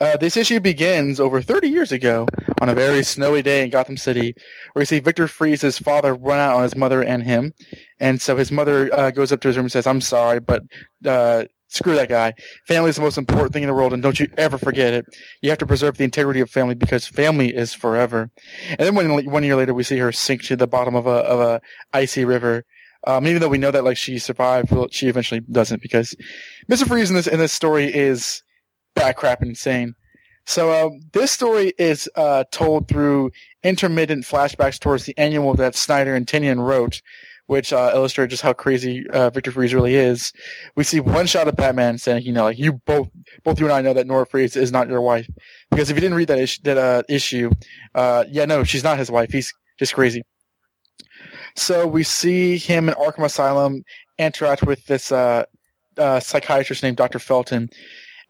Uh, 0.00 0.16
this 0.16 0.36
issue 0.36 0.60
begins 0.60 1.18
over 1.18 1.40
30 1.40 1.68
years 1.68 1.90
ago 1.90 2.26
on 2.60 2.68
a 2.68 2.74
very 2.74 3.02
snowy 3.02 3.42
day 3.42 3.64
in 3.64 3.70
Gotham 3.70 3.96
City, 3.96 4.34
where 4.72 4.82
we 4.82 4.84
see 4.84 5.00
Victor 5.00 5.26
Fries's 5.26 5.78
father 5.78 6.14
run 6.14 6.38
out 6.38 6.56
on 6.56 6.62
his 6.62 6.76
mother 6.76 7.02
and 7.02 7.22
him. 7.22 7.52
And 7.98 8.20
so 8.20 8.36
his 8.36 8.52
mother 8.52 8.92
uh, 8.92 9.10
goes 9.10 9.32
up 9.32 9.40
to 9.40 9.48
his 9.48 9.56
room 9.56 9.66
and 9.66 9.72
says, 9.72 9.86
I'm 9.86 10.00
sorry, 10.00 10.40
but 10.40 10.62
uh, 11.04 11.44
screw 11.68 11.94
that 11.94 12.08
guy. 12.08 12.34
Family 12.66 12.90
is 12.90 12.96
the 12.96 13.02
most 13.02 13.18
important 13.18 13.52
thing 13.52 13.62
in 13.62 13.68
the 13.68 13.74
world, 13.74 13.92
and 13.92 14.02
don't 14.02 14.20
you 14.20 14.28
ever 14.36 14.58
forget 14.58 14.94
it. 14.94 15.06
You 15.42 15.50
have 15.50 15.58
to 15.58 15.66
preserve 15.66 15.96
the 15.96 16.04
integrity 16.04 16.40
of 16.40 16.50
family 16.50 16.74
because 16.74 17.06
family 17.06 17.54
is 17.54 17.74
forever. 17.74 18.30
And 18.68 18.80
then 18.80 18.94
one, 18.94 19.24
one 19.24 19.44
year 19.44 19.56
later, 19.56 19.74
we 19.74 19.82
see 19.82 19.98
her 19.98 20.12
sink 20.12 20.42
to 20.44 20.56
the 20.56 20.66
bottom 20.66 20.94
of 20.94 21.06
a, 21.06 21.10
of 21.10 21.40
a 21.40 21.60
icy 21.92 22.24
river 22.24 22.64
um, 23.06 23.26
even 23.26 23.40
though 23.40 23.48
we 23.48 23.58
know 23.58 23.70
that 23.70 23.84
like 23.84 23.96
she 23.96 24.18
survived, 24.18 24.72
she 24.92 25.08
eventually 25.08 25.40
doesn't 25.40 25.82
because 25.82 26.14
Mister 26.68 26.86
Freeze 26.86 27.10
in 27.10 27.16
this 27.16 27.26
in 27.26 27.38
this 27.38 27.52
story 27.52 27.94
is 27.94 28.42
bad 28.94 29.16
crap 29.16 29.42
insane. 29.42 29.94
So 30.46 30.70
uh, 30.70 30.90
this 31.12 31.32
story 31.32 31.72
is 31.78 32.08
uh, 32.16 32.44
told 32.50 32.88
through 32.88 33.30
intermittent 33.62 34.24
flashbacks 34.24 34.78
towards 34.78 35.04
the 35.04 35.16
annual 35.16 35.54
that 35.54 35.74
Snyder 35.74 36.14
and 36.14 36.26
Tynion 36.26 36.66
wrote, 36.66 37.00
which 37.46 37.72
uh, 37.72 37.92
illustrate 37.94 38.30
just 38.30 38.42
how 38.42 38.52
crazy 38.52 39.06
uh, 39.10 39.30
Victor 39.30 39.50
Fries 39.50 39.74
really 39.74 39.94
is. 39.94 40.32
We 40.76 40.84
see 40.84 41.00
one 41.00 41.26
shot 41.26 41.48
of 41.48 41.56
Batman 41.56 41.98
saying, 41.98 42.22
you 42.22 42.32
know, 42.32 42.44
like 42.44 42.58
you 42.58 42.74
both, 42.86 43.08
both 43.42 43.60
you 43.60 43.66
and 43.66 43.72
I 43.72 43.82
know 43.82 43.92
that 43.92 44.06
Nora 44.06 44.26
Fries 44.26 44.56
is 44.56 44.72
not 44.72 44.88
your 44.88 45.00
wife, 45.00 45.28
because 45.70 45.90
if 45.90 45.96
you 45.96 46.00
didn't 46.00 46.16
read 46.16 46.28
that, 46.28 46.78
uh, 46.78 47.02
issue, 47.08 47.50
uh, 47.94 48.24
yeah, 48.30 48.44
no, 48.44 48.64
she's 48.64 48.84
not 48.84 48.98
his 48.98 49.10
wife. 49.10 49.30
He's 49.30 49.52
just 49.78 49.94
crazy. 49.94 50.22
So 51.56 51.86
we 51.86 52.02
see 52.02 52.58
him 52.58 52.88
in 52.88 52.94
Arkham 52.94 53.24
Asylum 53.24 53.82
interact 54.18 54.62
with 54.62 54.84
this 54.86 55.12
uh, 55.12 55.44
uh, 55.98 56.20
psychiatrist 56.20 56.82
named 56.82 56.96
Dr. 56.96 57.18
Felton. 57.18 57.68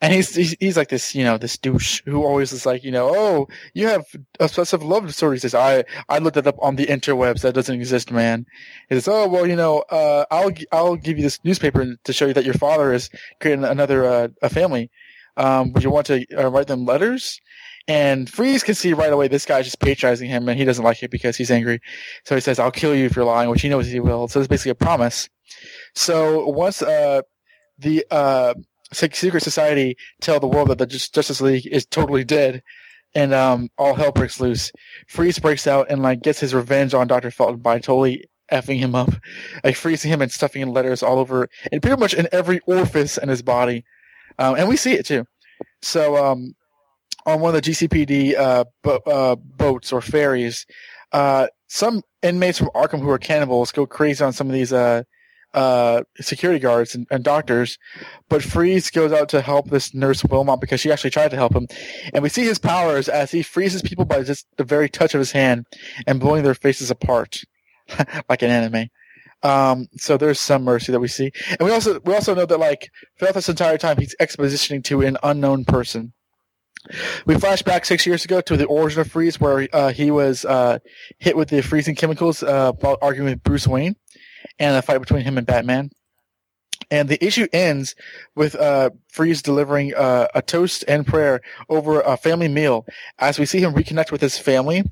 And 0.00 0.12
he's, 0.12 0.34
he's, 0.34 0.56
he's 0.60 0.76
like 0.76 0.88
this, 0.88 1.14
you 1.14 1.24
know, 1.24 1.38
this 1.38 1.56
douche 1.56 2.02
who 2.04 2.24
always 2.24 2.52
is 2.52 2.66
like, 2.66 2.84
you 2.84 2.90
know, 2.90 3.10
oh, 3.14 3.48
you 3.74 3.88
have 3.88 4.04
obsessive 4.40 4.82
love 4.82 5.06
disorder. 5.06 5.34
He 5.34 5.40
says, 5.40 5.54
I, 5.54 5.84
I 6.08 6.18
looked 6.18 6.36
it 6.36 6.46
up 6.46 6.56
on 6.60 6.76
the 6.76 6.86
interwebs. 6.86 7.42
That 7.42 7.54
doesn't 7.54 7.74
exist, 7.74 8.10
man. 8.10 8.44
He 8.88 8.96
says, 8.96 9.08
oh, 9.08 9.28
well, 9.28 9.46
you 9.46 9.56
know, 9.56 9.84
uh, 9.90 10.24
I'll, 10.30 10.50
I'll 10.72 10.96
give 10.96 11.16
you 11.16 11.22
this 11.22 11.38
newspaper 11.44 11.96
to 12.02 12.12
show 12.12 12.26
you 12.26 12.34
that 12.34 12.44
your 12.44 12.54
father 12.54 12.92
is 12.92 13.08
creating 13.40 13.64
another, 13.64 14.04
uh, 14.04 14.28
a 14.42 14.50
family. 14.50 14.90
Um, 15.36 15.72
would 15.72 15.82
you 15.82 15.90
want 15.90 16.06
to 16.06 16.26
uh, 16.36 16.48
write 16.48 16.66
them 16.66 16.84
letters? 16.84 17.40
And 17.86 18.30
Freeze 18.30 18.62
can 18.62 18.74
see 18.74 18.94
right 18.94 19.12
away 19.12 19.28
this 19.28 19.44
guy's 19.44 19.66
just 19.66 19.80
patronizing 19.80 20.28
him 20.28 20.48
and 20.48 20.58
he 20.58 20.64
doesn't 20.64 20.84
like 20.84 21.02
it 21.02 21.10
because 21.10 21.36
he's 21.36 21.50
angry. 21.50 21.80
So 22.24 22.34
he 22.34 22.40
says, 22.40 22.58
I'll 22.58 22.70
kill 22.70 22.94
you 22.94 23.06
if 23.06 23.16
you're 23.16 23.24
lying, 23.24 23.50
which 23.50 23.60
he 23.60 23.68
knows 23.68 23.86
he 23.86 24.00
will. 24.00 24.26
So 24.28 24.40
it's 24.40 24.48
basically 24.48 24.70
a 24.70 24.74
promise. 24.74 25.28
So 25.94 26.46
once, 26.48 26.80
uh, 26.82 27.22
the, 27.78 28.06
uh, 28.10 28.54
secret 28.94 29.42
society 29.42 29.96
tell 30.20 30.40
the 30.40 30.48
world 30.48 30.68
that 30.68 30.78
the 30.78 30.86
Justice 30.86 31.40
League 31.40 31.66
is 31.66 31.86
totally 31.86 32.24
dead 32.24 32.62
and, 33.14 33.32
um, 33.32 33.70
all 33.78 33.94
hell 33.94 34.12
breaks 34.12 34.40
loose, 34.40 34.72
Freeze 35.06 35.38
breaks 35.38 35.66
out 35.66 35.88
and, 35.88 36.02
like, 36.02 36.22
gets 36.22 36.40
his 36.40 36.52
revenge 36.54 36.94
on 36.94 37.06
Dr. 37.06 37.30
Felton 37.30 37.58
by 37.58 37.78
totally 37.78 38.24
effing 38.50 38.78
him 38.78 38.94
up, 38.94 39.10
like 39.62 39.76
freezing 39.76 40.10
him 40.10 40.20
and 40.20 40.30
stuffing 40.30 40.62
in 40.62 40.72
letters 40.72 41.02
all 41.02 41.18
over 41.18 41.48
and 41.72 41.80
pretty 41.80 41.98
much 41.98 42.14
in 42.14 42.28
every 42.32 42.60
orifice 42.66 43.16
in 43.16 43.28
his 43.28 43.42
body. 43.42 43.84
Um, 44.38 44.56
and 44.56 44.68
we 44.68 44.76
see 44.76 44.92
it 44.94 45.06
too. 45.06 45.26
So, 45.82 46.16
um, 46.16 46.54
on 47.26 47.40
one 47.40 47.54
of 47.54 47.62
the 47.62 47.70
GCPD 47.70 48.36
uh, 48.36 48.64
bo- 48.82 49.00
uh, 49.06 49.36
boats 49.36 49.92
or 49.92 50.00
ferries, 50.00 50.66
uh, 51.12 51.46
some 51.68 52.02
inmates 52.22 52.58
from 52.58 52.70
Arkham 52.74 53.00
who 53.00 53.10
are 53.10 53.18
cannibals 53.18 53.72
go 53.72 53.86
crazy 53.86 54.22
on 54.22 54.32
some 54.32 54.48
of 54.48 54.52
these 54.52 54.72
uh, 55.54 56.02
security 56.20 56.58
guards 56.58 56.94
and, 56.94 57.06
and, 57.10 57.22
doctors, 57.22 57.78
but 58.28 58.42
Freeze 58.42 58.90
goes 58.90 59.12
out 59.12 59.28
to 59.30 59.40
help 59.40 59.70
this 59.70 59.94
nurse 59.94 60.24
Wilmot 60.24 60.60
because 60.60 60.80
she 60.80 60.90
actually 60.90 61.10
tried 61.10 61.30
to 61.30 61.36
help 61.36 61.54
him, 61.54 61.66
and 62.12 62.22
we 62.22 62.28
see 62.28 62.44
his 62.44 62.58
powers 62.58 63.08
as 63.08 63.30
he 63.30 63.42
freezes 63.42 63.80
people 63.80 64.04
by 64.04 64.22
just 64.22 64.46
the 64.56 64.64
very 64.64 64.88
touch 64.88 65.14
of 65.14 65.20
his 65.20 65.32
hand 65.32 65.66
and 66.06 66.20
blowing 66.20 66.42
their 66.42 66.54
faces 66.54 66.90
apart, 66.90 67.42
like 68.28 68.42
an 68.42 68.50
anime. 68.50 68.90
Um, 69.44 69.88
so 69.96 70.16
there's 70.16 70.40
some 70.40 70.64
mercy 70.64 70.90
that 70.90 71.00
we 71.00 71.08
see, 71.08 71.30
and 71.48 71.60
we 71.60 71.70
also 71.70 72.00
we 72.00 72.14
also 72.14 72.34
know 72.34 72.46
that 72.46 72.58
like 72.58 72.90
throughout 73.18 73.34
this 73.34 73.48
entire 73.48 73.78
time 73.78 73.98
he's 73.98 74.16
expositioning 74.20 74.82
to 74.84 75.02
an 75.02 75.16
unknown 75.22 75.64
person. 75.64 76.12
We 77.24 77.38
flash 77.38 77.62
back 77.62 77.84
six 77.84 78.04
years 78.04 78.24
ago 78.24 78.40
to 78.42 78.56
the 78.56 78.66
origin 78.66 79.00
of 79.00 79.10
Freeze, 79.10 79.40
where 79.40 79.68
uh, 79.72 79.92
he 79.92 80.10
was 80.10 80.44
uh, 80.44 80.80
hit 81.18 81.36
with 81.36 81.48
the 81.48 81.62
freezing 81.62 81.94
chemicals 81.94 82.42
uh, 82.42 82.72
while 82.72 82.98
arguing 83.00 83.30
with 83.30 83.42
Bruce 83.42 83.66
Wayne 83.66 83.96
and 84.58 84.76
a 84.76 84.82
fight 84.82 84.98
between 84.98 85.22
him 85.22 85.38
and 85.38 85.46
Batman. 85.46 85.90
And 86.90 87.08
the 87.08 87.24
issue 87.24 87.46
ends 87.52 87.94
with 88.34 88.54
uh, 88.54 88.90
Freeze 89.08 89.42
delivering 89.42 89.94
uh, 89.94 90.28
a 90.34 90.42
toast 90.42 90.84
and 90.86 91.06
prayer 91.06 91.40
over 91.68 92.00
a 92.00 92.16
family 92.16 92.48
meal 92.48 92.84
as 93.18 93.38
we 93.38 93.46
see 93.46 93.60
him 93.60 93.74
reconnect 93.74 94.10
with 94.10 94.20
his 94.20 94.38
family 94.38 94.84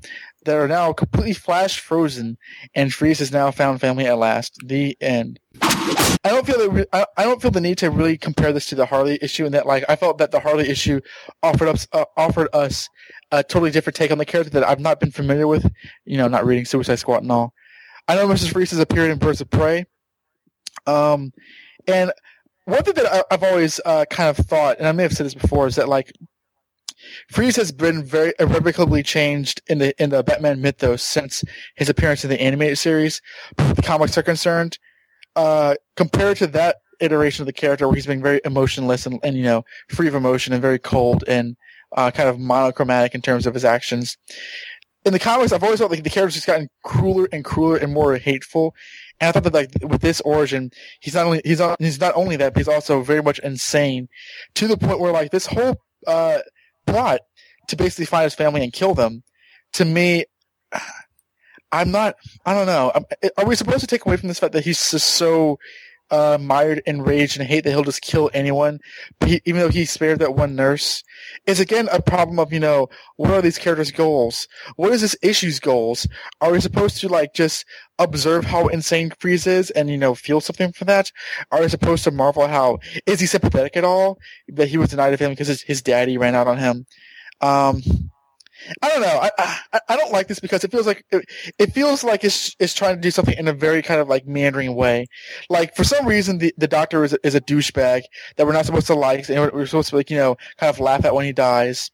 that 0.45 0.57
are 0.57 0.67
now 0.67 0.93
completely 0.93 1.33
flash 1.33 1.79
frozen, 1.79 2.37
and 2.75 2.93
Freeze 2.93 3.19
has 3.19 3.31
now 3.31 3.51
found 3.51 3.79
family 3.79 4.05
at 4.05 4.17
last. 4.17 4.57
The 4.65 4.97
end. 5.01 5.39
I 5.61 6.29
don't 6.29 6.45
feel 6.45 6.57
the 6.57 7.07
I 7.17 7.23
don't 7.23 7.41
feel 7.41 7.51
the 7.51 7.61
need 7.61 7.77
to 7.79 7.89
really 7.89 8.17
compare 8.17 8.53
this 8.53 8.65
to 8.67 8.75
the 8.75 8.85
Harley 8.85 9.19
issue, 9.21 9.45
in 9.45 9.51
that 9.51 9.65
like 9.65 9.83
I 9.89 9.95
felt 9.95 10.17
that 10.17 10.31
the 10.31 10.39
Harley 10.39 10.69
issue 10.69 11.01
offered 11.41 11.67
us 11.67 11.87
uh, 11.91 12.05
offered 12.17 12.49
us 12.53 12.89
a 13.31 13.43
totally 13.43 13.71
different 13.71 13.95
take 13.95 14.11
on 14.11 14.17
the 14.17 14.25
character 14.25 14.51
that 14.51 14.67
I've 14.67 14.79
not 14.79 14.99
been 14.99 15.11
familiar 15.11 15.47
with. 15.47 15.69
You 16.05 16.17
know, 16.17 16.27
not 16.27 16.45
reading 16.45 16.65
Suicide 16.65 16.95
Squad 16.95 17.23
and 17.23 17.31
all. 17.31 17.53
I 18.07 18.15
know 18.15 18.27
Mrs. 18.27 18.51
Freeze 18.51 18.71
has 18.71 18.79
appeared 18.79 19.11
in 19.11 19.17
Birds 19.17 19.41
of 19.41 19.49
Prey. 19.49 19.85
Um, 20.85 21.31
and 21.87 22.11
one 22.65 22.83
thing 22.83 22.93
that 22.95 23.05
I, 23.05 23.23
have 23.33 23.43
always 23.43 23.79
uh, 23.85 24.05
kind 24.05 24.29
of 24.29 24.45
thought, 24.45 24.77
and 24.77 24.87
I 24.87 24.91
may 24.91 25.03
have 25.03 25.13
said 25.13 25.25
this 25.25 25.33
before, 25.33 25.67
is 25.67 25.75
that 25.75 25.89
like 25.89 26.11
Freeze 27.29 27.55
has 27.55 27.71
been 27.71 28.03
very 28.03 28.33
irrevocably 28.39 29.03
changed 29.03 29.61
in 29.67 29.79
the 29.79 30.01
in 30.01 30.09
the 30.09 30.23
Batman 30.23 30.61
mythos 30.61 31.03
since 31.03 31.43
his 31.75 31.89
appearance 31.89 32.23
in 32.23 32.29
the 32.29 32.41
animated 32.41 32.77
series. 32.77 33.21
The 33.57 33.81
comics 33.81 34.17
are 34.17 34.23
concerned, 34.23 34.77
uh, 35.35 35.75
compared 35.95 36.37
to 36.37 36.47
that 36.47 36.77
iteration 36.99 37.41
of 37.41 37.47
the 37.47 37.53
character 37.53 37.87
where 37.87 37.95
he's 37.95 38.05
been 38.05 38.21
very 38.21 38.39
emotionless 38.45 39.05
and, 39.05 39.19
and 39.23 39.35
you 39.35 39.43
know 39.43 39.65
free 39.89 40.07
of 40.07 40.15
emotion 40.15 40.53
and 40.53 40.61
very 40.61 40.79
cold 40.79 41.23
and 41.27 41.57
uh, 41.95 42.11
kind 42.11 42.29
of 42.29 42.39
monochromatic 42.39 43.13
in 43.13 43.21
terms 43.21 43.45
of 43.45 43.53
his 43.53 43.65
actions 43.65 44.17
in 45.05 45.13
the 45.13 45.19
comics, 45.19 45.51
I've 45.51 45.63
always 45.63 45.79
felt 45.79 45.91
like 45.91 46.03
the 46.03 46.09
character's 46.09 46.35
just 46.35 46.47
gotten 46.47 46.69
crueler 46.83 47.27
and 47.31 47.43
crueler 47.43 47.77
and 47.77 47.93
more 47.93 48.15
hateful. 48.17 48.73
And 49.19 49.29
I 49.29 49.31
thought 49.31 49.43
that 49.43 49.53
like 49.53 49.71
with 49.81 50.01
this 50.01 50.21
origin, 50.21 50.71
he's 50.99 51.13
not 51.13 51.25
only 51.25 51.41
he's 51.43 51.59
not 51.59 51.81
he's 51.81 51.99
not 51.99 52.15
only 52.15 52.35
that, 52.37 52.53
but 52.53 52.59
he's 52.59 52.67
also 52.67 53.01
very 53.01 53.21
much 53.21 53.39
insane 53.39 54.07
to 54.55 54.67
the 54.67 54.77
point 54.77 54.99
where 54.99 55.11
like 55.11 55.31
this 55.31 55.45
whole 55.45 55.81
uh, 56.07 56.39
plot 56.85 57.21
to 57.67 57.75
basically 57.75 58.05
find 58.05 58.23
his 58.23 58.35
family 58.35 58.63
and 58.63 58.73
kill 58.73 58.93
them. 58.93 59.23
To 59.73 59.85
me, 59.85 60.25
I'm 61.71 61.91
not. 61.91 62.15
I 62.45 62.53
don't 62.53 62.67
know. 62.67 62.91
Are 63.37 63.45
we 63.45 63.55
supposed 63.55 63.81
to 63.81 63.87
take 63.87 64.05
away 64.05 64.17
from 64.17 64.27
this 64.27 64.39
fact 64.39 64.53
that 64.53 64.63
he's 64.63 64.91
just 64.91 65.09
so 65.11 65.57
uh, 66.13 66.37
mired 66.39 66.79
in 66.85 67.01
rage 67.01 67.35
and 67.35 67.47
hate 67.47 67.63
that 67.63 67.71
he'll 67.71 67.83
just 67.83 68.03
kill 68.03 68.29
anyone, 68.35 68.79
he, 69.25 69.41
even 69.45 69.59
though 69.59 69.69
he 69.69 69.83
spared 69.83 70.19
that 70.19 70.35
one 70.35 70.55
nurse, 70.55 71.03
is 71.47 71.59
again 71.59 71.89
a 71.91 71.99
problem 71.99 72.37
of, 72.37 72.53
you 72.53 72.59
know, 72.59 72.87
what 73.15 73.31
are 73.31 73.41
these 73.41 73.57
characters' 73.57 73.89
goals? 73.89 74.47
What 74.75 74.91
is 74.91 75.01
this 75.01 75.15
issue's 75.23 75.59
goals? 75.59 76.07
Are 76.39 76.51
we 76.51 76.61
supposed 76.61 76.99
to, 76.99 77.07
like, 77.07 77.33
just 77.33 77.65
observe 77.97 78.45
how 78.45 78.67
insane 78.67 79.11
Freeze 79.19 79.47
is 79.47 79.71
and, 79.71 79.89
you 79.89 79.97
know, 79.97 80.13
feel 80.13 80.39
something 80.39 80.71
for 80.71 80.85
that? 80.85 81.11
Are 81.51 81.61
we 81.61 81.67
supposed 81.67 82.03
to 82.03 82.11
marvel 82.11 82.47
how, 82.47 82.77
is 83.07 83.19
he 83.19 83.25
sympathetic 83.25 83.75
at 83.75 83.83
all? 83.83 84.19
That 84.49 84.67
he 84.67 84.77
was 84.77 84.91
denied 84.91 85.13
a 85.13 85.17
family 85.17 85.33
because 85.33 85.47
his, 85.47 85.63
his 85.63 85.81
daddy 85.81 86.19
ran 86.19 86.35
out 86.35 86.47
on 86.47 86.59
him? 86.59 86.85
Um, 87.41 87.81
I 88.81 88.89
don't 88.89 89.01
know. 89.01 89.19
I, 89.21 89.31
I, 89.73 89.79
I 89.89 89.97
don't 89.97 90.11
like 90.11 90.27
this 90.27 90.39
because 90.39 90.63
it 90.63 90.71
feels 90.71 90.87
like 90.87 91.03
it, 91.11 91.25
it, 91.59 91.73
feels 91.73 92.03
like 92.03 92.23
it's 92.23 92.55
it's 92.59 92.73
trying 92.73 92.95
to 92.95 93.01
do 93.01 93.11
something 93.11 93.37
in 93.37 93.47
a 93.47 93.53
very 93.53 93.81
kind 93.81 93.99
of 93.99 94.07
like 94.07 94.25
meandering 94.25 94.75
way. 94.75 95.07
Like 95.49 95.75
for 95.75 95.83
some 95.83 96.05
reason 96.05 96.37
the, 96.37 96.53
the 96.57 96.67
doctor 96.67 97.03
is 97.03 97.13
a, 97.13 97.17
is 97.25 97.35
a 97.35 97.41
douchebag 97.41 98.03
that 98.37 98.45
we're 98.45 98.53
not 98.53 98.65
supposed 98.65 98.87
to 98.87 98.95
like 98.95 99.29
and 99.29 99.51
we're 99.51 99.65
supposed 99.65 99.89
to 99.89 99.95
like 99.95 100.09
you 100.09 100.17
know 100.17 100.37
kind 100.57 100.69
of 100.69 100.79
laugh 100.79 101.05
at 101.05 101.15
when 101.15 101.25
he 101.25 101.33
dies. 101.33 101.91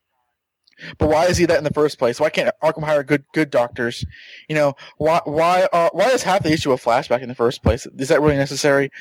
But 0.97 1.09
why 1.09 1.25
is 1.25 1.37
he 1.37 1.45
that 1.45 1.57
in 1.57 1.65
the 1.65 1.71
first 1.71 1.99
place? 1.99 2.21
Why 2.21 2.29
can't 2.29 2.53
Arkham 2.63 2.83
hire 2.83 3.03
good 3.03 3.25
good 3.33 3.49
doctors? 3.49 4.05
You 4.47 4.55
know 4.55 4.73
why 4.97 5.21
why 5.25 5.67
are, 5.73 5.89
why 5.93 6.09
is 6.09 6.23
half 6.23 6.43
the 6.43 6.51
issue 6.51 6.71
a 6.71 6.77
flashback 6.77 7.21
in 7.21 7.29
the 7.29 7.35
first 7.35 7.63
place? 7.63 7.87
Is 7.97 8.09
that 8.09 8.21
really 8.21 8.37
necessary? 8.37 8.91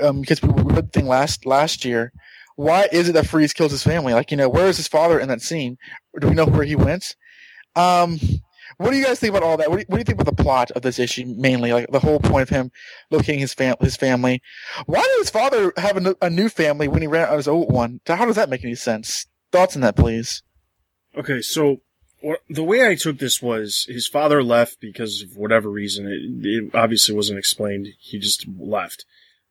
Um, 0.00 0.20
because 0.20 0.40
we, 0.40 0.50
we 0.50 0.74
heard 0.74 0.86
the 0.86 1.00
thing 1.00 1.08
last 1.08 1.44
last 1.44 1.84
year 1.84 2.12
why 2.58 2.88
is 2.90 3.08
it 3.08 3.12
that 3.12 3.28
Freeze 3.28 3.52
kills 3.52 3.70
his 3.70 3.84
family? 3.84 4.12
Like, 4.12 4.32
you 4.32 4.36
know, 4.36 4.48
where 4.48 4.66
is 4.66 4.78
his 4.78 4.88
father 4.88 5.20
in 5.20 5.28
that 5.28 5.40
scene? 5.40 5.78
do 6.18 6.26
we 6.26 6.34
know 6.34 6.44
where 6.44 6.64
he 6.64 6.74
went? 6.74 7.14
Um, 7.76 8.18
what 8.78 8.90
do 8.90 8.96
you 8.96 9.04
guys 9.04 9.20
think 9.20 9.30
about 9.30 9.44
all 9.44 9.56
that? 9.58 9.70
What 9.70 9.76
do, 9.76 9.80
you, 9.82 9.86
what 9.86 9.94
do 9.94 10.00
you 10.00 10.04
think 10.04 10.20
about 10.20 10.36
the 10.36 10.42
plot 10.42 10.72
of 10.72 10.82
this 10.82 10.98
issue 10.98 11.24
mainly? 11.36 11.72
Like 11.72 11.88
the 11.92 12.00
whole 12.00 12.18
point 12.18 12.42
of 12.42 12.48
him 12.48 12.72
locating 13.12 13.38
his 13.38 13.54
fam- 13.54 13.76
his 13.80 13.94
family. 13.94 14.42
Why 14.86 15.00
did 15.00 15.18
his 15.18 15.30
father 15.30 15.72
have 15.76 16.04
a, 16.04 16.16
a 16.20 16.28
new 16.28 16.48
family 16.48 16.88
when 16.88 17.00
he 17.00 17.06
ran 17.06 17.28
out 17.28 17.34
of 17.34 17.36
his 17.36 17.46
old 17.46 17.70
one? 17.70 18.00
How 18.08 18.26
does 18.26 18.34
that 18.34 18.50
make 18.50 18.64
any 18.64 18.74
sense? 18.74 19.26
Thoughts 19.52 19.76
on 19.76 19.82
that, 19.82 19.94
please. 19.94 20.42
Okay, 21.16 21.40
so 21.40 21.82
the 22.50 22.64
way 22.64 22.88
I 22.88 22.96
took 22.96 23.18
this 23.18 23.40
was 23.40 23.86
his 23.88 24.08
father 24.08 24.42
left 24.42 24.80
because 24.80 25.22
of 25.22 25.36
whatever 25.36 25.70
reason. 25.70 26.08
It, 26.08 26.44
it 26.44 26.74
obviously 26.74 27.14
wasn't 27.14 27.38
explained. 27.38 27.86
He 28.00 28.18
just 28.18 28.48
left. 28.48 29.04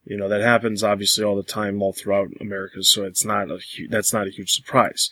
You 0.07 0.15
know, 0.15 0.29
that 0.29 0.41
happens 0.41 0.83
obviously 0.83 1.25
all 1.25 1.35
the 1.35 1.43
time 1.43 1.81
all 1.81 1.91
throughout 1.91 2.29
America, 2.39 2.81
so 2.81 3.03
it's 3.03 3.25
not 3.25 3.51
a 3.51 3.59
that's 3.89 4.13
not 4.13 4.27
a 4.27 4.31
huge 4.31 4.51
surprise. 4.51 5.09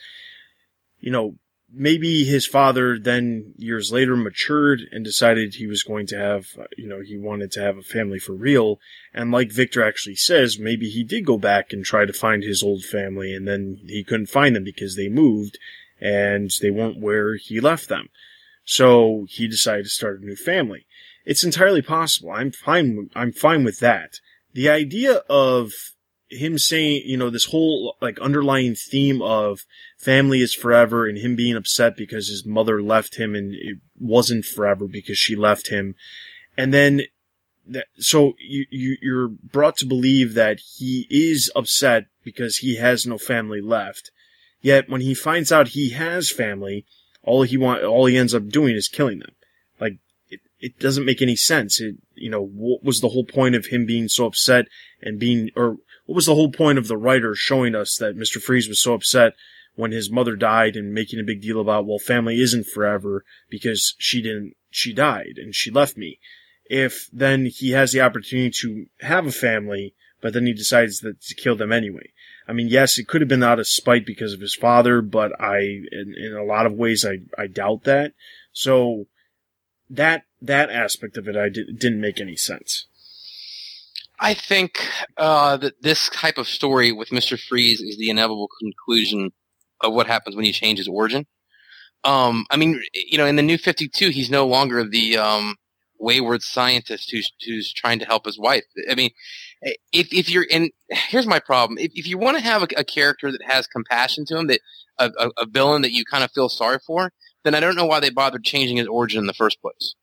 You 1.02 1.12
know, 1.12 1.36
maybe 1.70 2.24
his 2.24 2.48
father 2.48 2.98
then 2.98 3.54
years 3.58 3.92
later 3.92 4.16
matured 4.16 4.84
and 4.94 5.04
decided 5.04 5.56
he 5.56 5.68
was 5.68 5.84
going 5.84 6.08
to 6.08 6.18
have, 6.18 6.48
you 6.78 6.88
know, 6.88 7.02
he 7.02 7.18
wanted 7.18 7.52
to 7.52 7.62
have 7.62 7.78
a 7.78 7.82
family 7.82 8.20
for 8.20 8.32
real. 8.32 8.80
And 9.14 9.32
like 9.32 9.52
Victor 9.52 9.84
actually 9.84 10.16
says, 10.16 10.58
maybe 10.58 10.90
he 10.90 11.04
did 11.04 11.26
go 11.26 11.38
back 11.38 11.74
and 11.74 11.84
try 11.84 12.06
to 12.06 12.14
find 12.14 12.44
his 12.44 12.64
old 12.64 12.84
family 12.84 13.36
and 13.36 13.46
then 13.46 13.82
he 13.86 14.02
couldn't 14.02 14.28
find 14.28 14.56
them 14.56 14.64
because 14.64 14.96
they 14.96 15.10
moved 15.10 15.60
and 16.00 16.52
they 16.62 16.72
weren't 16.72 17.02
where 17.02 17.36
he 17.36 17.60
left 17.60 17.90
them. 17.90 18.08
So 18.64 19.26
he 19.30 19.48
decided 19.50 19.84
to 19.84 19.90
start 19.90 20.22
a 20.22 20.26
new 20.26 20.38
family. 20.38 20.86
It's 21.26 21.44
entirely 21.44 21.82
possible. 21.82 22.32
I'm 22.32 22.52
fine. 22.52 23.10
I'm 23.14 23.34
fine 23.34 23.66
with 23.66 23.80
that 23.82 24.20
the 24.56 24.70
idea 24.70 25.16
of 25.30 25.74
him 26.30 26.58
saying, 26.58 27.04
you 27.06 27.18
know, 27.18 27.30
this 27.30 27.46
whole 27.46 27.98
like 28.02 28.18
underlying 28.20 28.74
theme 28.74 29.22
of 29.22 29.60
family 30.00 30.40
is 30.40 30.54
forever 30.54 31.06
and 31.06 31.18
him 31.18 31.36
being 31.36 31.58
upset 31.58 31.98
because 31.98 32.30
his 32.30 32.46
mother 32.46 32.82
left 32.82 33.18
him 33.18 33.36
and 33.36 33.54
it 33.54 33.78
wasn't 34.00 34.46
forever 34.46 34.88
because 34.88 35.18
she 35.18 35.36
left 35.36 35.68
him. 35.68 35.94
And 36.58 36.74
then 36.74 37.02
that, 37.68 37.88
so 37.98 38.34
you, 38.40 38.66
you, 38.72 38.98
you're 39.02 39.28
brought 39.28 39.76
to 39.78 39.86
believe 39.86 40.36
that 40.36 40.62
he 40.78 41.06
is 41.10 41.52
upset 41.54 42.06
because 42.24 42.58
he 42.58 42.78
has 42.78 43.06
no 43.06 43.18
family 43.18 43.60
left. 43.60 44.10
Yet 44.62 44.90
when 44.90 45.02
he 45.02 45.14
finds 45.14 45.52
out 45.52 45.70
he 45.70 45.90
has 45.90 46.32
family, 46.32 46.86
all 47.24 47.44
he 47.44 47.58
want, 47.58 47.84
all 47.84 48.06
he 48.06 48.18
ends 48.18 48.34
up 48.34 48.48
doing 48.48 48.76
is 48.76 48.88
killing 48.88 49.20
them. 49.20 49.36
Like, 49.82 49.98
it, 50.66 50.80
doesn't 50.80 51.06
make 51.06 51.22
any 51.22 51.36
sense. 51.36 51.80
It, 51.80 51.96
you 52.16 52.30
know, 52.30 52.44
what 52.44 52.84
was 52.84 53.02
the 53.02 53.10
whole 53.10 53.26
point 53.26 53.56
of 53.56 53.68
him 53.68 53.86
being 53.86 54.08
so 54.08 54.26
upset 54.26 54.68
and 55.02 55.20
being, 55.20 55.50
or 55.56 55.78
what 56.06 56.16
was 56.16 56.26
the 56.26 56.36
whole 56.36 56.52
point 56.52 56.78
of 56.78 56.88
the 56.88 56.98
writer 56.98 57.36
showing 57.36 57.76
us 57.76 57.98
that 57.98 58.18
Mr. 58.18 58.42
Freeze 58.42 58.68
was 58.68 58.82
so 58.82 58.94
upset 58.94 59.34
when 59.76 59.92
his 59.92 60.12
mother 60.12 60.36
died 60.36 60.76
and 60.76 60.94
making 60.94 61.20
a 61.20 61.24
big 61.24 61.42
deal 61.42 61.60
about, 61.60 61.86
well, 61.86 62.00
family 62.00 62.42
isn't 62.42 62.68
forever 62.68 63.26
because 63.50 63.96
she 63.98 64.22
didn't, 64.22 64.54
she 64.70 64.94
died 64.94 65.38
and 65.38 65.54
she 65.54 65.70
left 65.72 65.98
me. 65.98 66.20
If 66.66 67.10
then 67.12 67.46
he 67.46 67.72
has 67.72 67.92
the 67.92 68.02
opportunity 68.02 68.52
to 68.62 68.86
have 69.02 69.28
a 69.28 69.32
family, 69.32 69.94
but 70.22 70.34
then 70.34 70.46
he 70.46 70.54
decides 70.54 71.00
that 71.02 71.22
to 71.22 71.36
kill 71.36 71.56
them 71.56 71.72
anyway. 71.72 72.12
I 72.48 72.54
mean, 72.54 72.68
yes, 72.68 72.98
it 72.98 73.08
could 73.08 73.22
have 73.22 73.28
been 73.28 73.44
out 73.44 73.60
of 73.60 73.68
spite 73.68 74.06
because 74.06 74.34
of 74.34 74.40
his 74.40 74.56
father, 74.56 75.02
but 75.02 75.40
I, 75.40 75.60
in, 75.60 76.16
in 76.18 76.34
a 76.34 76.44
lot 76.44 76.66
of 76.66 76.74
ways, 76.74 77.06
I, 77.06 77.20
I 77.42 77.48
doubt 77.48 77.84
that. 77.84 78.14
So, 78.52 79.08
that 79.90 80.24
that 80.42 80.70
aspect 80.70 81.18
of 81.18 81.28
it 81.28 81.36
I 81.36 81.50
did, 81.50 81.80
didn't 81.80 82.02
make 82.02 82.20
any 82.20 82.36
sense. 82.36 82.88
I 84.20 84.34
think 84.34 84.80
uh, 85.18 85.58
that 85.58 85.82
this 85.82 86.10
type 86.10 86.38
of 86.38 86.48
story 86.48 86.92
with 86.92 87.12
Mister 87.12 87.38
Freeze 87.38 87.82
is 87.82 87.98
the 87.98 88.10
inevitable 88.10 88.50
conclusion 88.60 89.32
of 89.82 89.94
what 89.94 90.08
happens 90.08 90.36
when 90.36 90.46
you 90.46 90.54
change 90.54 90.80
his 90.80 90.88
origin. 90.88 91.26
Um, 92.04 92.46
I 92.50 92.58
mean, 92.58 92.82
you 92.94 93.18
know, 93.18 93.26
in 93.26 93.36
the 93.36 93.42
New 93.42 93.58
Fifty 93.58 93.88
Two, 93.88 94.10
he's 94.10 94.30
no 94.30 94.48
longer 94.48 94.84
the 94.84 95.18
um, 95.18 95.56
wayward 96.00 96.42
scientist 96.42 97.12
who's 97.12 97.32
who's 97.46 97.74
trying 97.74 98.00
to 98.00 98.06
help 98.06 98.26
his 98.26 98.40
wife. 98.40 98.64
I 98.90 98.96
mean, 98.96 99.12
if 99.92 100.14
if 100.14 100.30
you're 100.30 100.44
in, 100.44 100.70
here's 100.90 101.28
my 101.28 101.40
problem: 101.40 101.78
if 101.78 101.92
if 101.96 102.08
you 102.08 102.18
want 102.18 102.38
to 102.38 102.44
have 102.44 102.64
a, 102.64 102.68
a, 102.78 102.84
character 102.84 103.32
that 103.32 103.42
has 103.44 103.68
compassion 103.68 104.26
to 104.26 104.38
him, 104.38 104.48
that 104.48 104.62
a, 105.00 105.12
a, 105.18 105.30
a 105.40 105.46
villain 105.46 105.82
that 105.82 105.92
you 105.92 106.06
kind 106.06 106.24
of 106.24 106.32
feel 106.32 106.50
sorry 106.50 106.80
for, 106.86 107.12
then 107.46 107.56
I 107.56 107.60
don't 107.60 107.76
know 107.76 107.86
why 107.86 108.02
they 108.02 108.10
bothered 108.10 108.44
changing 108.44 108.78
his 108.78 108.88
origin 108.88 109.20
in 109.20 109.28
the 109.28 109.34
first 109.34 109.62
place. 109.62 109.96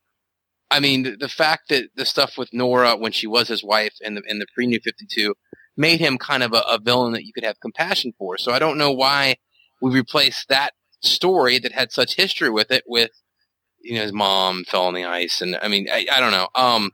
I 0.71 0.81
mean, 0.81 1.03
the, 1.03 1.17
the 1.17 1.29
fact 1.29 1.69
that 1.69 1.91
the 1.97 2.07
stuff 2.07 2.39
with 2.39 2.55
Nora 2.55 2.97
when 2.97 3.13
she 3.13 3.27
was 3.27 3.49
his 3.49 3.63
wife 3.63 3.95
in 4.01 4.15
the 4.15 4.23
the 4.23 4.47
pre 4.55 4.67
New 4.67 4.81
Fifty 4.81 5.07
Two 5.07 5.35
made 5.77 6.01
him 6.01 6.17
kind 6.17 6.43
of 6.43 6.55
a, 6.55 6.63
a 6.69 6.79
villain 6.79 7.13
that 7.13 7.25
you 7.25 7.33
could 7.35 7.45
have 7.45 7.61
compassion 7.61 8.15
for. 8.17 8.39
So 8.39 8.53
I 8.53 8.59
don't 8.59 8.79
know 8.79 8.93
why 8.93 9.37
we 9.83 9.91
replaced 9.91 10.49
that 10.49 10.73
story 11.01 11.59
that 11.59 11.73
had 11.73 11.93
such 11.93 12.15
history 12.15 12.49
with 12.49 12.71
it 12.71 12.85
with 12.87 13.11
you 13.81 13.97
know 13.97 14.03
his 14.03 14.13
mom 14.13 14.65
fell 14.65 14.85
on 14.85 14.95
the 14.95 15.05
ice 15.05 15.43
and 15.43 15.59
i 15.61 15.67
mean 15.67 15.89
i, 15.93 16.07
I 16.11 16.21
don't 16.21 16.31
know 16.31 16.47
um 16.55 16.93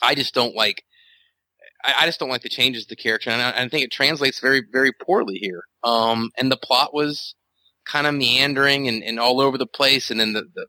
i 0.00 0.14
just 0.14 0.32
don't 0.32 0.54
like 0.54 0.84
I, 1.84 1.94
I 2.00 2.06
just 2.06 2.20
don't 2.20 2.28
like 2.28 2.42
the 2.42 2.48
changes 2.48 2.84
to 2.84 2.90
the 2.90 2.96
character 2.96 3.30
and 3.30 3.42
I, 3.42 3.50
I, 3.50 3.68
think 3.68 3.84
it 3.84 3.90
translates 3.90 4.38
very 4.38 4.62
very 4.72 4.92
poorly 4.92 5.38
here 5.38 5.64
um 5.82 6.30
and 6.38 6.52
the 6.52 6.56
plot 6.56 6.94
was 6.94 7.34
kind 7.84 8.06
of 8.06 8.14
meandering 8.14 8.88
and, 8.88 9.02
and 9.02 9.18
all 9.18 9.40
over 9.40 9.58
the 9.58 9.66
place 9.66 10.10
and 10.10 10.20
then 10.20 10.32
the, 10.32 10.42
the 10.54 10.66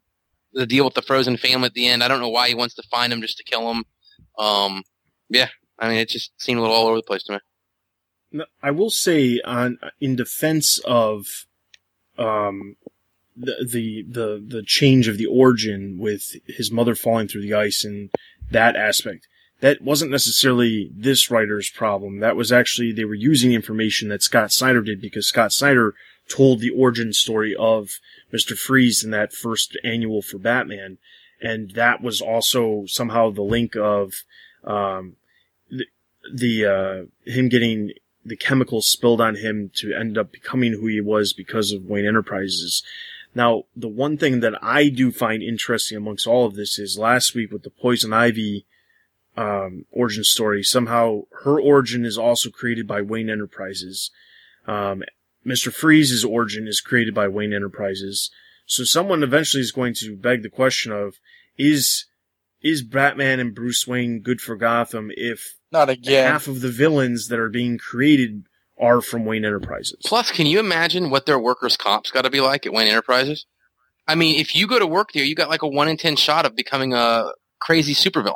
the 0.56 0.66
deal 0.68 0.86
with 0.86 0.94
the 0.94 1.02
frozen 1.02 1.36
family 1.36 1.66
at 1.66 1.74
the 1.74 1.88
end 1.88 2.04
i 2.04 2.08
don't 2.08 2.22
know 2.22 2.30
why 2.30 2.48
he 2.48 2.56
wants 2.56 2.76
to 2.76 2.84
find 2.84 3.12
him 3.12 3.22
just 3.22 3.38
to 3.38 3.44
kill 3.44 3.72
him 3.72 3.84
um 4.38 4.84
yeah 5.30 5.48
i 5.80 5.88
mean 5.88 5.98
it 5.98 6.10
just 6.10 6.32
seemed 6.40 6.60
a 6.60 6.62
little 6.62 6.76
all 6.76 6.88
over 6.88 6.98
the 6.98 7.04
place 7.04 7.24
to 7.24 7.34
me 7.34 7.40
I 8.62 8.72
will 8.72 8.90
say 8.90 9.40
on 9.46 9.78
in 10.00 10.16
defense 10.16 10.80
of 10.86 11.46
um, 12.18 12.76
the, 13.36 13.68
the 13.70 14.06
the 14.08 14.46
the 14.46 14.64
change 14.64 15.08
of 15.08 15.18
the 15.18 15.26
origin 15.26 15.98
with 16.00 16.36
his 16.48 16.72
mother 16.72 16.96
falling 16.96 17.28
through 17.28 17.42
the 17.42 17.54
ice 17.54 17.84
and 17.84 18.10
that 18.52 18.76
aspect. 18.76 19.28
That 19.60 19.82
wasn't 19.82 20.12
necessarily 20.12 20.92
this 20.94 21.32
writer's 21.32 21.70
problem. 21.70 22.20
That 22.20 22.36
was 22.36 22.52
actually 22.52 22.92
they 22.92 23.06
were 23.06 23.14
using 23.14 23.54
information 23.54 24.10
that 24.10 24.24
Scott 24.24 24.52
Snyder 24.52 24.82
did 24.82 25.00
because 25.00 25.28
Scott 25.28 25.54
Snyder 25.54 25.94
told 26.34 26.60
the 26.60 26.72
origin 26.72 27.14
story 27.14 27.56
of 27.56 28.00
Mr. 28.34 28.58
Freeze 28.58 29.04
in 29.04 29.12
that 29.12 29.34
first 29.34 29.78
annual 29.84 30.22
for 30.22 30.38
Batman, 30.38 30.98
and 31.42 31.72
that 31.72 32.02
was 32.02 32.22
also 32.22 32.86
somehow 32.88 33.30
the 33.30 33.44
link 33.44 33.76
of 33.76 34.24
um, 34.64 35.16
the, 35.70 35.86
the 36.34 36.66
uh, 36.66 37.32
him 37.32 37.50
getting 37.50 37.92
the 38.26 38.38
chemicals 38.38 38.88
spilled 38.88 39.22
on 39.22 39.36
him 39.36 39.70
to 39.76 39.94
end 39.94 40.18
up 40.18 40.32
becoming 40.32 40.74
who 40.74 40.88
he 40.88 41.02
was 41.02 41.34
because 41.34 41.72
of 41.72 41.86
Wayne 41.86 42.06
Enterprises. 42.06 42.82
Now, 43.36 43.64
the 43.76 43.90
one 43.90 44.18
thing 44.18 44.40
that 44.40 44.54
I 44.64 44.90
do 44.90 45.12
find 45.12 45.44
interesting 45.44 45.98
amongst 45.98 46.28
all 46.28 46.46
of 46.46 46.56
this 46.56 46.80
is 46.80 46.98
last 46.98 47.36
week 47.36 47.52
with 47.52 47.64
the 47.64 47.70
Poison 47.70 48.14
Ivy 48.14 48.66
um, 49.36 49.86
origin 49.92 50.24
story, 50.24 50.64
somehow 50.64 51.24
her 51.44 51.60
origin 51.60 52.06
is 52.06 52.18
also 52.18 52.50
created 52.50 52.88
by 52.88 53.02
Wayne 53.02 53.30
Enterprises. 53.30 54.12
Um, 54.68 55.04
Mr. 55.46 55.74
Freeze's 55.74 56.24
origin 56.24 56.68
is 56.68 56.82
created 56.82 57.14
by 57.14 57.28
Wayne 57.28 57.54
Enterprises. 57.54 58.32
So 58.66 58.84
someone 58.84 59.24
eventually 59.24 59.62
is 59.62 59.72
going 59.72 59.94
to 59.96 60.16
beg 60.16 60.42
the 60.42 60.50
question 60.50 60.92
of, 60.92 61.16
is, 61.58 62.06
is 62.62 62.82
Batman 62.82 63.40
and 63.40 63.54
Bruce 63.54 63.86
Wayne 63.86 64.22
good 64.22 64.40
for 64.40 64.56
Gotham 64.56 65.12
if 65.16 65.58
not 65.72 65.90
again. 65.90 66.32
Half 66.32 66.48
of 66.48 66.62
the 66.62 66.70
villains 66.70 67.28
that 67.28 67.40
are 67.40 67.50
being 67.50 67.78
created 67.78 68.46
are 68.80 69.02
from 69.02 69.26
Wayne 69.26 69.44
Enterprises. 69.44 69.98
Plus, 70.06 70.32
can 70.32 70.46
you 70.46 70.60
imagine 70.60 71.10
what 71.10 71.26
their 71.26 71.40
workers' 71.40 71.76
comps 71.76 72.12
got 72.12 72.22
to 72.24 72.30
be 72.30 72.42
like 72.42 72.66
at 72.66 72.74
Wayne 72.74 72.88
Enterprises? 72.88 73.46
I 74.08 74.16
mean, 74.16 74.40
if 74.40 74.56
you 74.56 74.68
go 74.68 74.80
to 74.80 74.88
work 74.88 75.12
there, 75.14 75.24
you 75.24 75.36
got 75.36 75.50
like 75.50 75.62
a 75.62 75.68
one 75.68 75.88
in 75.88 75.98
ten 75.98 76.16
shot 76.16 76.46
of 76.46 76.56
becoming 76.56 76.94
a 76.94 77.32
crazy 77.60 77.94
supervillain. 77.94 78.36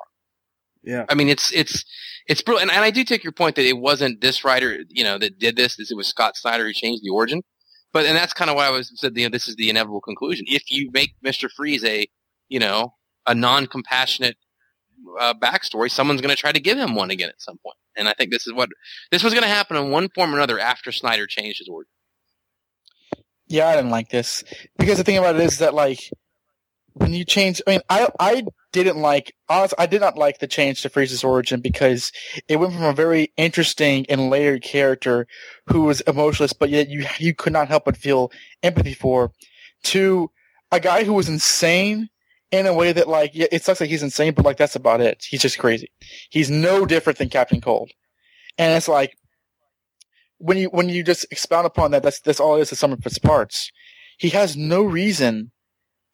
Yeah. 0.84 1.06
I 1.10 1.16
mean, 1.16 1.28
it's 1.28 1.52
it's 1.52 1.86
it's 2.28 2.42
brilliant, 2.42 2.70
and, 2.70 2.78
and 2.78 2.86
I 2.86 2.92
do 2.92 3.04
take 3.04 3.24
your 3.24 3.34
point 3.34 3.56
that 3.56 3.66
it 3.66 3.78
wasn't 3.78 4.22
this 4.22 4.44
writer, 4.44 4.80
you 4.90 5.04
know, 5.04 5.18
that 5.18 5.40
did 5.40 5.56
this. 5.56 5.80
It 5.80 5.96
was 5.96 6.08
Scott 6.08 6.36
Snyder 6.36 6.66
who 6.66 6.74
changed 6.74 7.04
the 7.04 7.10
origin. 7.10 7.42
But 7.94 8.06
and 8.06 8.18
that's 8.18 8.34
kind 8.34 8.50
of 8.50 8.58
why 8.58 8.68
I 8.68 8.70
was 8.70 8.92
said, 8.96 9.16
you 9.16 9.24
know, 9.24 9.30
this 9.30 9.48
is 9.48 9.56
the 9.56 9.70
inevitable 9.70 10.02
conclusion. 10.02 10.46
If 10.50 10.64
you 10.70 10.92
make 10.92 11.16
Mister 11.22 11.48
Freeze 11.48 11.86
a, 11.86 12.06
you 12.50 12.60
know, 12.60 12.94
a 13.26 13.34
non-compassionate 13.34 14.36
uh, 15.20 15.34
backstory, 15.34 15.90
someone's 15.90 16.22
going 16.22 16.36
to 16.36 16.40
try 16.40 16.52
to 16.52 16.60
give 16.60 16.78
him 16.78 16.96
one 16.96 17.12
again 17.12 17.30
at 17.30 17.42
some 17.42 17.58
point. 17.60 17.78
And 17.96 18.10
I 18.10 18.14
think 18.14 18.30
this 18.32 18.46
is 18.46 18.54
what 18.54 18.70
this 19.10 19.24
was 19.24 19.34
going 19.34 19.44
to 19.44 19.50
happen 19.50 19.78
in 19.78 19.90
one 19.90 20.10
form 20.10 20.34
or 20.34 20.38
another 20.38 20.60
after 20.60 20.92
Snyder 20.92 21.26
changed 21.28 21.60
his 21.60 21.70
order. 21.70 21.88
Yeah, 23.48 23.70
I 23.70 23.76
didn't 23.78 23.92
like 23.92 24.10
this 24.10 24.44
because 24.78 24.98
the 24.98 25.06
thing 25.06 25.18
about 25.18 25.36
it 25.36 25.42
is 25.42 25.60
that 25.60 25.74
like 25.74 26.12
when 26.94 27.14
you 27.14 27.24
change, 27.24 27.62
I 27.66 27.72
mean, 27.72 27.82
I 27.90 28.10
I 28.20 28.44
didn't 28.84 29.02
like 29.02 29.34
honestly, 29.50 29.76
I 29.80 29.86
did 29.86 30.02
not 30.02 30.18
like 30.18 30.40
the 30.40 30.48
change 30.48 30.82
to 30.82 30.90
Freeze's 30.90 31.24
origin 31.24 31.62
because 31.62 32.12
it 32.48 32.58
went 32.58 32.74
from 32.74 32.84
a 32.84 32.94
very 32.94 33.32
interesting 33.38 34.06
and 34.10 34.30
layered 34.30 34.64
character 34.64 35.28
who 35.68 35.82
was 35.84 36.02
emotionless, 36.02 36.54
but 36.54 36.70
yet 36.70 36.90
you 36.90 37.06
you 37.18 37.34
could 37.34 37.54
not 37.54 37.68
help 37.68 37.86
but 37.86 37.98
feel 37.98 38.32
empathy 38.64 38.94
for, 38.94 39.32
to 39.84 40.32
a 40.72 40.80
guy 40.80 41.04
who 41.04 41.14
was 41.14 41.30
insane 41.30 42.10
in 42.52 42.66
a 42.66 42.74
way 42.74 42.92
that 42.94 43.08
like 43.08 43.32
yeah, 43.34 43.48
it 43.52 43.64
sucks 43.64 43.82
like 43.82 43.90
he's 43.90 44.04
insane, 44.04 44.34
but 44.34 44.46
like 44.46 44.58
that's 44.58 44.76
about 44.76 45.02
it. 45.02 45.26
He's 45.28 45.42
just 45.42 45.60
crazy. 45.60 45.92
He's 46.30 46.50
no 46.50 46.86
different 46.86 47.20
than 47.20 47.30
Captain 47.30 47.62
Cold, 47.62 47.92
and 48.58 48.76
it's 48.76 48.88
like 48.88 49.18
when 50.38 50.58
you 50.58 50.68
when 50.70 50.90
you 50.90 51.04
just 51.04 51.26
expound 51.32 51.66
upon 51.66 51.92
that, 51.92 52.04
that's 52.04 52.20
that's 52.22 52.40
all 52.40 52.58
it 52.58 52.62
is. 52.62 52.70
The 52.70 52.76
sum 52.76 52.94
of 52.94 53.06
its 53.06 53.20
parts. 53.20 53.72
He 54.18 54.30
has 54.30 54.58
no 54.58 54.84
reason 54.84 55.52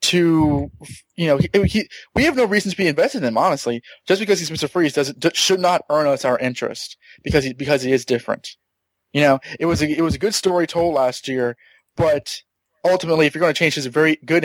to, 0.04 0.72
you 1.16 1.28
know, 1.28 1.38
he, 1.38 1.50
he, 1.66 1.88
we 2.16 2.24
have 2.24 2.36
no 2.36 2.46
reason 2.46 2.72
to 2.72 2.78
be 2.78 2.88
invested 2.88 3.20
in 3.20 3.28
him. 3.28 3.38
Honestly, 3.38 3.82
just 4.08 4.20
because 4.20 4.40
he's 4.40 4.52
Mister 4.52 4.68
Freeze 4.68 4.94
doesn't 4.94 5.36
should 5.36 5.60
not 5.60 5.82
earn 5.90 6.08
us 6.08 6.26
our 6.26 6.40
interest 6.40 6.98
because 7.24 7.44
he 7.44 7.54
because 7.54 7.82
he 7.82 7.92
is 7.92 8.06
different. 8.06 8.50
You 9.12 9.22
know, 9.22 9.40
it 9.60 9.66
was 9.66 9.82
a, 9.82 9.90
it 9.90 10.02
was 10.02 10.16
a 10.16 10.20
good 10.20 10.34
story 10.34 10.68
told 10.68 10.96
last 10.96 11.28
year, 11.28 11.56
but 11.96 12.42
ultimately, 12.86 13.26
if 13.26 13.34
you're 13.34 13.40
going 13.40 13.54
to 13.54 13.58
change 13.58 13.76
his 13.76 13.86
very 13.86 14.18
good, 14.26 14.44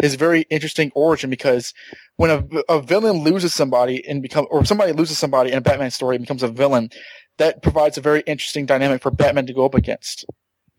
his 0.00 0.14
very 0.16 0.42
interesting 0.50 0.90
origin, 0.94 1.30
because 1.30 1.72
when 2.16 2.30
a, 2.30 2.44
a 2.68 2.82
villain 2.82 3.22
loses 3.22 3.54
somebody 3.54 4.04
and 4.08 4.22
become, 4.22 4.46
or 4.50 4.64
somebody 4.64 4.92
loses 4.92 5.18
somebody 5.18 5.52
in 5.52 5.58
a 5.58 5.60
Batman 5.60 5.90
story 5.90 6.16
and 6.16 6.22
becomes 6.22 6.42
a 6.42 6.48
villain, 6.48 6.90
that 7.38 7.62
provides 7.62 7.96
a 7.96 8.00
very 8.00 8.22
interesting 8.26 8.66
dynamic 8.66 9.02
for 9.02 9.10
Batman 9.10 9.46
to 9.46 9.54
go 9.54 9.64
up 9.64 9.74
against, 9.74 10.24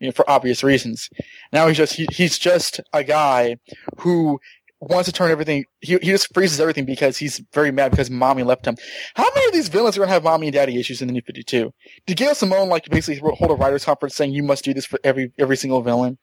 you 0.01 0.07
know, 0.07 0.11
for 0.11 0.29
obvious 0.29 0.63
reasons. 0.63 1.09
Now 1.53 1.67
he's 1.67 1.77
just, 1.77 1.93
he, 1.93 2.07
he's 2.11 2.37
just 2.37 2.81
a 2.91 3.03
guy 3.03 3.57
who 3.99 4.39
wants 4.81 5.07
to 5.07 5.13
turn 5.13 5.31
everything, 5.31 5.65
he, 5.79 5.97
he 5.99 6.09
just 6.09 6.33
freezes 6.33 6.59
everything 6.59 6.85
because 6.85 7.17
he's 7.17 7.41
very 7.53 7.71
mad 7.71 7.91
because 7.91 8.09
mommy 8.09 8.43
left 8.43 8.65
him. 8.65 8.75
How 9.15 9.27
many 9.35 9.47
of 9.47 9.53
these 9.53 9.69
villains 9.69 9.97
are 9.97 10.01
to 10.01 10.07
have 10.07 10.23
mommy 10.23 10.47
and 10.47 10.53
daddy 10.53 10.79
issues 10.79 11.01
in 11.01 11.07
the 11.07 11.13
new 11.13 11.21
52? 11.21 11.71
Did 12.07 12.17
Gail 12.17 12.35
Simone 12.35 12.67
like 12.67 12.89
basically 12.89 13.21
hold 13.35 13.51
a 13.51 13.53
writer's 13.53 13.85
conference 13.85 14.15
saying 14.15 14.33
you 14.33 14.43
must 14.43 14.65
do 14.65 14.73
this 14.73 14.85
for 14.85 14.99
every, 15.03 15.31
every 15.37 15.55
single 15.55 15.81
villain? 15.81 16.17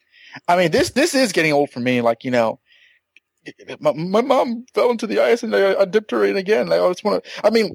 I 0.47 0.57
mean, 0.57 0.71
this 0.71 0.91
this 0.91 1.15
is 1.15 1.33
getting 1.33 1.53
old 1.53 1.71
for 1.71 1.81
me. 1.81 2.01
Like 2.01 2.25
you 2.25 2.31
know, 2.31 2.61
my, 3.81 3.93
my 3.93 4.21
mom 4.21 4.67
fell 4.75 4.91
into 4.91 5.07
the 5.07 5.21
ice 5.21 5.43
and 5.43 5.55
I, 5.55 5.81
I 5.81 5.85
dipped 5.85 6.11
her 6.11 6.25
in 6.25 6.37
again. 6.37 6.73
I 6.73 6.77
just 6.89 7.05
want 7.05 7.25
to. 7.25 7.47
I 7.47 7.51
mean, 7.51 7.73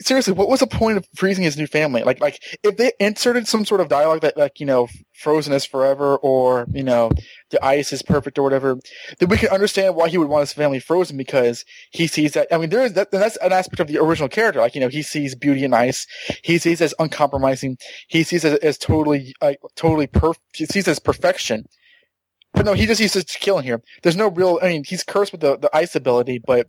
seriously, 0.00 0.32
what 0.32 0.48
was 0.48 0.60
the 0.60 0.66
point 0.66 0.98
of 0.98 1.06
freezing 1.14 1.44
his 1.44 1.56
new 1.56 1.66
family? 1.66 2.02
Like, 2.02 2.20
like 2.20 2.42
if 2.62 2.76
they 2.76 2.92
inserted 2.98 3.46
some 3.46 3.64
sort 3.64 3.80
of 3.80 3.88
dialogue 3.88 4.20
that, 4.22 4.36
like, 4.36 4.60
you 4.60 4.66
know, 4.66 4.88
frozen 5.12 5.52
is 5.52 5.64
forever, 5.64 6.16
or 6.16 6.66
you 6.72 6.82
know, 6.82 7.10
the 7.50 7.64
ice 7.64 7.92
is 7.92 8.02
perfect, 8.02 8.38
or 8.38 8.42
whatever, 8.42 8.78
then 9.18 9.28
we 9.28 9.38
can 9.38 9.50
understand 9.50 9.94
why 9.94 10.08
he 10.08 10.18
would 10.18 10.28
want 10.28 10.42
his 10.42 10.52
family 10.52 10.80
frozen 10.80 11.16
because 11.16 11.64
he 11.90 12.06
sees 12.06 12.32
that. 12.32 12.48
I 12.52 12.58
mean, 12.58 12.70
there 12.70 12.84
is 12.84 12.94
that. 12.94 13.10
That's 13.10 13.36
an 13.36 13.52
aspect 13.52 13.80
of 13.80 13.86
the 13.86 13.98
original 13.98 14.28
character. 14.28 14.60
Like, 14.60 14.74
you 14.74 14.80
know, 14.80 14.88
he 14.88 15.02
sees 15.02 15.34
beauty 15.34 15.64
in 15.64 15.74
ice. 15.74 16.06
He 16.42 16.58
sees 16.58 16.80
as 16.80 16.94
uncompromising. 16.98 17.78
He 18.08 18.22
sees 18.22 18.44
as, 18.44 18.58
as 18.58 18.78
totally, 18.78 19.34
like, 19.40 19.58
totally 19.76 20.06
perfect. 20.06 20.44
He 20.54 20.66
sees 20.66 20.88
as 20.88 20.98
perfection. 20.98 21.66
But 22.52 22.66
no, 22.66 22.74
he 22.74 22.86
just 22.86 23.00
uses 23.00 23.24
killing 23.24 23.64
here. 23.64 23.82
There's 24.02 24.16
no 24.16 24.28
real. 24.28 24.60
I 24.62 24.68
mean, 24.68 24.84
he's 24.84 25.02
cursed 25.02 25.32
with 25.32 25.40
the 25.40 25.58
the 25.58 25.74
ice 25.76 25.96
ability, 25.96 26.40
but 26.44 26.68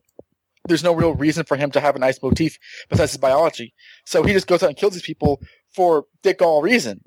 there's 0.68 0.84
no 0.84 0.93
real 0.93 1.13
reason 1.13 1.45
for 1.45 1.57
him 1.57 1.72
to 1.72 1.80
have 1.80 1.95
an 1.95 2.03
ice 2.03 2.20
motif 2.22 2.57
besides 2.89 3.11
his 3.11 3.18
biology. 3.18 3.74
So 4.05 4.24
he 4.24 4.34
just 4.34 4.47
goes 4.47 4.63
out 4.63 4.70
and 4.70 4.78
kills 4.78 4.93
these 4.93 5.01
people 5.01 5.41
for 5.74 6.05
dick 6.24 6.41
all 6.41 6.61
reason. 6.61 7.01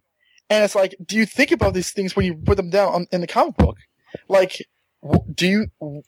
And 0.50 0.64
it's 0.64 0.74
like, 0.74 0.94
do 1.04 1.16
you 1.16 1.26
think 1.26 1.52
about 1.52 1.74
these 1.74 1.90
things 1.90 2.16
when 2.16 2.24
you 2.26 2.34
put 2.34 2.56
them 2.56 2.70
down 2.70 2.94
on, 2.94 3.06
in 3.12 3.20
the 3.20 3.26
comic 3.26 3.56
book? 3.56 3.76
Like, 4.28 4.64
do 5.34 5.46
you, 5.46 6.02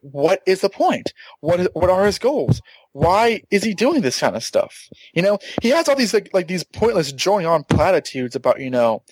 what 0.00 0.42
is 0.46 0.60
the 0.60 0.68
point? 0.68 1.12
What 1.40 1.70
what 1.74 1.90
are 1.90 2.04
his 2.04 2.18
goals? 2.18 2.60
Why 2.96 3.42
is 3.50 3.62
he 3.62 3.74
doing 3.74 4.00
this 4.00 4.18
kind 4.18 4.34
of 4.36 4.42
stuff? 4.42 4.88
You 5.12 5.20
know, 5.20 5.38
he 5.60 5.68
has 5.68 5.86
all 5.86 5.96
these 5.96 6.14
like, 6.14 6.30
like 6.32 6.48
these 6.48 6.64
pointless 6.64 7.12
drawing 7.12 7.44
on 7.44 7.62
platitudes 7.64 8.34
about, 8.34 8.58
you 8.58 8.70
know, 8.70 9.02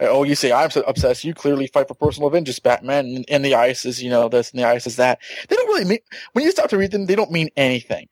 oh, 0.00 0.22
you 0.22 0.34
say 0.34 0.50
I'm 0.50 0.70
so 0.70 0.80
obsessed. 0.80 1.24
You 1.24 1.34
clearly 1.34 1.66
fight 1.66 1.88
for 1.88 1.94
personal 1.94 2.30
vengeance, 2.30 2.58
Batman, 2.58 3.04
and, 3.04 3.24
and 3.28 3.44
the 3.44 3.54
ice 3.54 3.84
is, 3.84 4.02
you 4.02 4.08
know, 4.08 4.30
this 4.30 4.50
and 4.50 4.60
the 4.60 4.66
ice 4.66 4.86
is 4.86 4.96
that. 4.96 5.18
They 5.46 5.56
don't 5.56 5.68
really 5.68 5.84
mean, 5.84 5.98
when 6.32 6.46
you 6.46 6.52
start 6.52 6.70
to 6.70 6.78
read 6.78 6.90
them, 6.90 7.04
they 7.04 7.16
don't 7.16 7.30
mean 7.30 7.50
anything. 7.54 8.08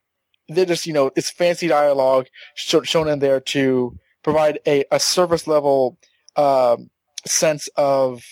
They're 0.51 0.67
just, 0.67 0.87
you 0.87 0.93
know, 0.93 1.11
it's 1.17 1.31
fancy 1.31 1.67
dialogue 1.67 2.27
shown 2.55 3.09
in 3.09 3.21
there 3.21 3.41
to 3.41 3.99
provide 4.23 4.59
a, 4.67 4.85
a 4.93 5.01
surface 5.01 5.47
level, 5.47 5.97
um, 6.37 6.91
sense 7.27 7.71
of, 7.77 8.23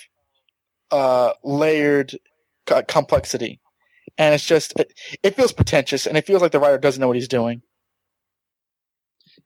uh, 0.91 1.33
layered 1.43 2.19
complexity. 2.89 3.59
And 4.21 4.35
it's 4.35 4.45
just 4.45 4.79
it, 4.79 4.93
it 5.23 5.35
feels 5.35 5.51
pretentious, 5.51 6.07
and 6.07 6.17
it 6.17 6.27
feels 6.27 6.43
like 6.43 6.53
the 6.53 6.61
writer 6.61 6.77
doesn't 6.77 7.01
know 7.01 7.07
what 7.07 7.17
he's 7.17 7.27
doing. 7.27 7.63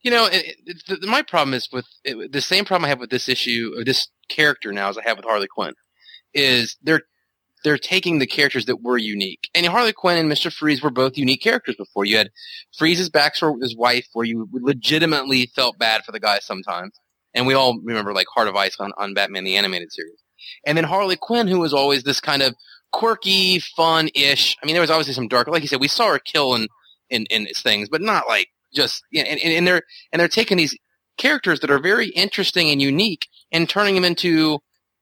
You 0.03 0.11
know, 0.11 0.27
it, 0.31 0.57
it, 0.67 1.05
my 1.05 1.23
problem 1.23 1.55
is 1.55 1.69
with 1.73 1.87
it, 2.03 2.33
the 2.33 2.41
same 2.41 2.65
problem 2.65 2.85
I 2.85 2.89
have 2.89 2.99
with 2.99 3.11
this 3.11 3.29
issue 3.29 3.73
or 3.79 3.85
this 3.85 4.09
character 4.29 4.73
now 4.73 4.89
as 4.89 4.99
I 4.99 5.03
have 5.05 5.17
with 5.17 5.27
Harley 5.27 5.47
Quinn 5.47 5.75
is 6.35 6.77
they're 6.83 7.03
they're 7.63 7.79
taking 7.79 8.19
the 8.19 8.27
characters 8.27 8.67
that 8.67 8.83
were 8.83 8.99
unique. 8.99 9.49
And 9.55 9.65
Harley 9.65 9.93
Quinn 9.93 10.19
and 10.19 10.31
Mr. 10.31 10.53
Freeze 10.53 10.83
were 10.83 10.91
both 10.91 11.17
unique 11.17 11.41
characters 11.41 11.77
before. 11.77 12.05
You 12.05 12.17
had 12.17 12.31
Freeze's 12.77 13.09
backstory 13.09 13.55
with 13.55 13.63
his 13.63 13.77
wife 13.77 14.09
where 14.13 14.27
you 14.27 14.49
legitimately 14.53 15.47
felt 15.55 15.79
bad 15.79 16.05
for 16.05 16.11
the 16.11 16.21
guy 16.21 16.41
sometimes. 16.41 16.99
And 17.33 17.47
we 17.47 17.55
all 17.55 17.79
remember 17.83 18.13
like 18.13 18.27
Heart 18.35 18.49
of 18.49 18.57
Ice 18.57 18.77
on, 18.81 18.93
on 18.99 19.15
Batman 19.15 19.45
the 19.45 19.57
Animated 19.57 19.93
Series. 19.93 20.21
And 20.67 20.77
then 20.77 20.85
Harley 20.85 21.17
Quinn, 21.17 21.47
who 21.47 21.61
was 21.61 21.73
always 21.73 22.03
this 22.03 22.21
kind 22.21 22.43
of 22.43 22.55
quirky, 22.95 23.59
fun-ish. 23.59 24.57
I 24.63 24.67
mean, 24.67 24.75
there 24.75 24.81
was 24.81 24.91
obviously 24.91 25.15
some 25.15 25.29
dark, 25.29 25.49
like 25.49 25.63
you 25.63 25.69
said, 25.69 25.81
we 25.81 25.89
saw 25.89 26.13
her 26.13 26.19
kill 26.19 26.55
in, 26.55 26.69
in, 27.11 27.27
in 27.27 27.47
things, 27.57 27.89
but 27.89 28.01
not 28.01 28.29
like 28.29 28.49
just, 28.73 29.03
you 29.11 29.23
know, 29.23 29.29
and, 29.29 29.41
and 29.41 29.67
they're, 29.67 29.83
and 30.13 30.21
they're 30.21 30.29
taking 30.29 30.57
these 30.57 30.77
characters 31.19 31.61
that 31.61 31.71
are 31.71 31.81
very 31.81 32.09
interesting 32.09 32.71
and 32.71 32.81
unique 32.81 33.27
and 33.53 33.69
turning 33.69 33.95
them 33.95 34.05
into 34.05 34.59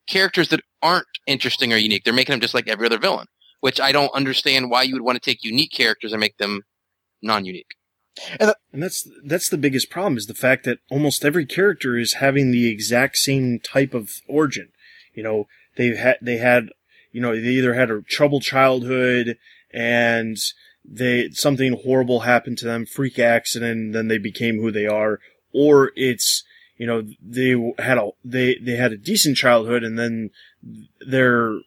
characters 0.07 0.49
that 0.49 0.61
aren't 0.81 1.07
interesting 1.27 1.73
or 1.73 1.77
unique. 1.77 2.05
They're 2.05 2.15
making 2.15 2.33
them 2.33 2.41
just 2.41 2.55
like 2.55 2.69
every 2.69 2.87
other 2.87 2.99
villain, 2.99 3.27
which 3.61 3.81
I 3.81 3.93
don't 3.93 4.15
understand 4.15 4.71
why 4.71 4.83
you 4.83 4.95
would 4.95 5.03
want 5.03 5.23
to 5.23 5.31
take 5.31 5.45
unique 5.45 5.73
characters 5.73 6.13
and 6.13 6.21
make 6.21 6.39
them 6.39 6.63
non-unique. 7.23 7.75
And, 8.41 8.53
that's 8.73 9.09
that's 9.25 9.49
the 9.49 9.59
biggest 9.59 9.91
problem 9.91 10.17
is 10.17 10.27
the 10.27 10.35
fact 10.35 10.65
that 10.65 10.79
almost 10.91 11.25
every 11.25 11.47
character 11.47 11.97
is 11.97 12.15
having 12.15 12.51
the 12.51 12.69
exact 12.69 13.17
same 13.17 13.59
type 13.59 13.95
of 13.95 14.11
origin. 14.29 14.69
You 15.15 15.23
know, 15.23 15.47
they've 15.77 15.97
had 15.97 16.19
they 16.21 16.37
had 16.37 16.71
you 17.13 17.21
know 17.21 17.35
they 17.35 17.49
either 17.49 17.75
had 17.75 17.91
a 17.91 18.03
troubled 18.03 18.43
childhood 18.43 19.39
and 19.73 20.37
they 20.85 21.31
something 21.31 21.79
horrible 21.85 22.21
happened 22.21 22.59
to 22.59 22.65
them, 22.65 22.87
freak 22.87 23.19
accident, 23.19 23.73
and 23.73 23.95
then 23.95 24.09
they 24.09 24.19
became 24.19 24.59
who 24.59 24.71
they 24.71 24.87
are, 24.87 25.21
or 25.53 25.93
it's 25.95 26.45
you 26.77 26.87
know 26.87 27.03
they 27.23 27.55
had 27.79 27.99
a 27.99 28.11
they 28.25 28.57
they 28.57 28.77
had 28.77 28.93
a 28.93 28.97
decent 28.97 29.37
childhood 29.37 29.85
and 29.85 29.99
then 29.99 30.31
they're 31.07 31.59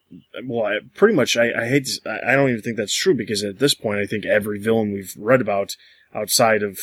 well 0.44 0.66
I, 0.66 0.78
pretty 0.94 1.14
much 1.14 1.36
I, 1.36 1.52
I 1.52 1.68
hate 1.68 1.86
to, 1.86 2.20
I 2.26 2.34
don't 2.34 2.50
even 2.50 2.60
think 2.60 2.76
that's 2.76 2.94
true 2.94 3.14
because 3.14 3.42
at 3.42 3.58
this 3.58 3.74
point 3.74 4.00
I 4.00 4.06
think 4.06 4.26
every 4.26 4.58
villain 4.58 4.92
we've 4.92 5.14
read 5.16 5.40
about 5.40 5.76
outside 6.14 6.62
of 6.62 6.78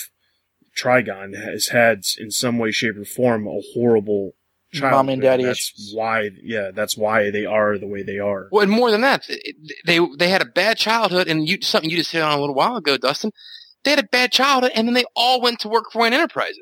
Trigon 0.76 1.36
has 1.36 1.68
had 1.68 2.04
in 2.18 2.32
some 2.32 2.58
way 2.58 2.72
shape 2.72 2.98
or 2.98 3.06
form 3.06 3.48
a 3.48 3.62
horrible. 3.74 4.34
Mom 4.82 5.10
and 5.10 5.22
daddy 5.22 5.44
that's 5.44 5.72
issues. 5.76 5.94
why 5.96 6.30
yeah 6.42 6.72
that's 6.74 6.98
why 6.98 7.30
they 7.32 7.46
are 7.46 7.78
the 7.78 7.88
way 7.88 8.04
they 8.04 8.20
are 8.20 8.48
Well, 8.52 8.64
and 8.64 8.72
more 8.72 8.92
than 8.92 9.02
that, 9.02 9.30
they 9.86 10.00
they 10.18 10.30
had 10.30 10.42
a 10.42 10.46
bad 10.46 10.78
childhood, 10.78 11.28
and 11.28 11.48
you 11.48 11.62
something 11.62 11.90
you 11.90 11.98
just 11.98 12.12
hit 12.12 12.22
on 12.22 12.38
a 12.38 12.40
little 12.40 12.56
while 12.56 12.78
ago, 12.78 12.98
Dustin. 12.98 13.32
They 13.84 13.92
had 13.92 14.00
a 14.00 14.08
bad 14.12 14.32
childhood, 14.32 14.72
and 14.76 14.88
then 14.88 14.94
they 14.96 15.06
all 15.16 15.42
went 15.42 15.60
to 15.60 15.70
work 15.70 15.92
for 15.92 16.02
Wayne 16.02 16.14
Enterprises. 16.14 16.60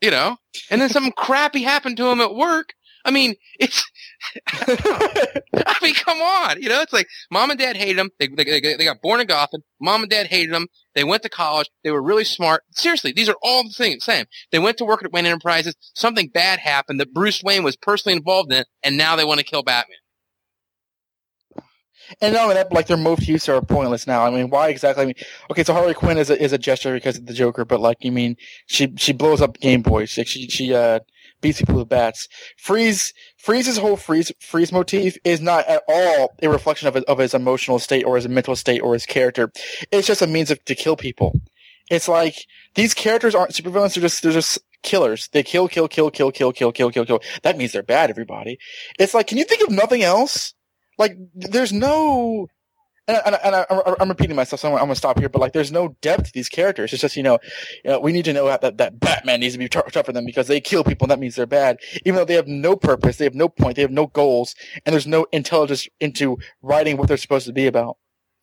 You 0.00 0.10
know, 0.10 0.36
and 0.70 0.80
then 0.80 0.88
something 0.90 1.12
crappy 1.16 1.62
happened 1.62 1.96
to 1.96 2.04
them 2.04 2.20
at 2.20 2.34
work. 2.34 2.74
I 3.04 3.10
mean, 3.10 3.34
it's. 3.58 3.84
I 4.48 5.78
mean, 5.82 5.94
come 5.94 6.20
on. 6.20 6.60
You 6.60 6.68
know, 6.68 6.80
it's 6.80 6.92
like 6.92 7.08
mom 7.30 7.50
and 7.50 7.58
dad 7.58 7.76
hated 7.76 7.98
them. 7.98 8.10
They, 8.18 8.28
they, 8.28 8.60
they, 8.60 8.84
got 8.84 9.00
born 9.00 9.20
in 9.20 9.26
Gotham. 9.26 9.62
Mom 9.80 10.02
and 10.02 10.10
dad 10.10 10.26
hated 10.26 10.52
them. 10.52 10.66
They 10.94 11.04
went 11.04 11.22
to 11.22 11.28
college. 11.28 11.68
They 11.84 11.90
were 11.90 12.02
really 12.02 12.24
smart. 12.24 12.62
Seriously, 12.72 13.12
these 13.12 13.28
are 13.28 13.36
all 13.42 13.62
the 13.62 13.70
things, 13.70 14.04
same. 14.04 14.26
They 14.50 14.58
went 14.58 14.78
to 14.78 14.84
work 14.84 15.04
at 15.04 15.12
Wayne 15.12 15.26
Enterprises. 15.26 15.76
Something 15.94 16.28
bad 16.28 16.58
happened 16.58 17.00
that 17.00 17.14
Bruce 17.14 17.42
Wayne 17.42 17.62
was 17.62 17.76
personally 17.76 18.16
involved 18.16 18.52
in, 18.52 18.64
and 18.82 18.96
now 18.96 19.16
they 19.16 19.24
want 19.24 19.38
to 19.38 19.46
kill 19.46 19.62
Batman. 19.62 19.98
And 22.20 22.32
not 22.34 22.44
only 22.44 22.54
that, 22.54 22.72
like 22.72 22.86
their 22.86 22.96
motifs 22.96 23.48
are 23.48 23.60
pointless 23.60 24.06
now. 24.06 24.24
I 24.24 24.30
mean, 24.30 24.48
why 24.48 24.68
exactly? 24.68 25.02
I 25.02 25.06
mean, 25.06 25.14
okay, 25.50 25.62
so 25.62 25.74
Harley 25.74 25.94
Quinn 25.94 26.16
is 26.16 26.30
a, 26.30 26.42
is 26.42 26.52
a 26.52 26.58
gesture 26.58 26.94
because 26.94 27.18
of 27.18 27.26
the 27.26 27.34
Joker, 27.34 27.64
but 27.64 27.80
like, 27.80 27.98
you 28.00 28.12
mean, 28.12 28.36
she 28.66 28.92
she 28.96 29.12
blows 29.12 29.42
up 29.42 29.60
Game 29.60 29.82
Boys. 29.82 30.08
She 30.10 30.24
she 30.24 30.74
uh 30.74 31.00
people 31.40 31.76
with 31.76 31.88
bats. 31.88 32.28
Freeze 32.56 33.12
Freeze's 33.38 33.78
whole 33.78 33.96
freeze 33.96 34.32
freeze 34.40 34.72
motif 34.72 35.16
is 35.24 35.40
not 35.40 35.66
at 35.66 35.82
all 35.88 36.34
a 36.42 36.48
reflection 36.48 36.88
of 36.88 36.94
his, 36.94 37.04
of 37.04 37.18
his 37.18 37.34
emotional 37.34 37.78
state 37.78 38.04
or 38.04 38.16
his 38.16 38.28
mental 38.28 38.56
state 38.56 38.80
or 38.80 38.92
his 38.94 39.06
character. 39.06 39.50
It's 39.90 40.06
just 40.06 40.22
a 40.22 40.26
means 40.26 40.50
of, 40.50 40.64
to 40.64 40.74
kill 40.74 40.96
people. 40.96 41.40
It's 41.90 42.08
like 42.08 42.46
these 42.74 42.94
characters 42.94 43.34
aren't 43.34 43.52
supervillains; 43.52 43.94
they're 43.94 44.02
just 44.02 44.22
they're 44.22 44.32
just 44.32 44.58
killers. 44.82 45.28
They 45.32 45.42
kill, 45.42 45.68
kill, 45.68 45.88
kill, 45.88 46.10
kill, 46.10 46.32
kill, 46.32 46.52
kill, 46.52 46.72
kill, 46.72 46.90
kill, 46.90 47.04
kill. 47.04 47.20
That 47.42 47.56
means 47.56 47.72
they're 47.72 47.82
bad. 47.82 48.10
Everybody. 48.10 48.58
It's 48.98 49.14
like, 49.14 49.26
can 49.26 49.38
you 49.38 49.44
think 49.44 49.62
of 49.62 49.70
nothing 49.70 50.02
else? 50.02 50.54
Like, 50.98 51.16
there's 51.34 51.72
no. 51.72 52.48
And, 53.08 53.20
and, 53.24 53.38
and 53.42 53.54
I, 53.56 53.94
am 54.00 54.08
repeating 54.08 54.36
myself, 54.36 54.60
so 54.60 54.68
I'm, 54.68 54.74
I'm 54.74 54.80
going 54.80 54.90
to 54.90 54.96
stop 54.96 55.18
here. 55.18 55.30
But 55.30 55.40
like, 55.40 55.54
there's 55.54 55.72
no 55.72 55.96
depth 56.02 56.24
to 56.26 56.32
these 56.32 56.48
characters. 56.48 56.92
It's 56.92 57.00
just 57.00 57.16
you 57.16 57.22
know, 57.22 57.38
you 57.82 57.90
know 57.90 58.00
we 58.00 58.12
need 58.12 58.26
to 58.26 58.32
know 58.32 58.46
that 58.46 58.76
that 58.76 59.00
Batman 59.00 59.40
needs 59.40 59.54
to 59.54 59.58
be 59.58 59.68
tougher 59.68 60.02
for 60.02 60.12
them 60.12 60.26
because 60.26 60.46
they 60.46 60.60
kill 60.60 60.84
people. 60.84 61.06
and 61.06 61.10
That 61.10 61.18
means 61.18 61.34
they're 61.34 61.46
bad, 61.46 61.78
even 62.04 62.16
though 62.16 62.24
they 62.24 62.34
have 62.34 62.46
no 62.46 62.76
purpose, 62.76 63.16
they 63.16 63.24
have 63.24 63.34
no 63.34 63.48
point, 63.48 63.76
they 63.76 63.82
have 63.82 63.90
no 63.90 64.06
goals, 64.06 64.54
and 64.84 64.92
there's 64.92 65.06
no 65.06 65.26
intelligence 65.32 65.88
into 66.00 66.38
writing 66.62 66.96
what 66.96 67.08
they're 67.08 67.16
supposed 67.16 67.46
to 67.46 67.52
be 67.52 67.66
about. 67.66 67.96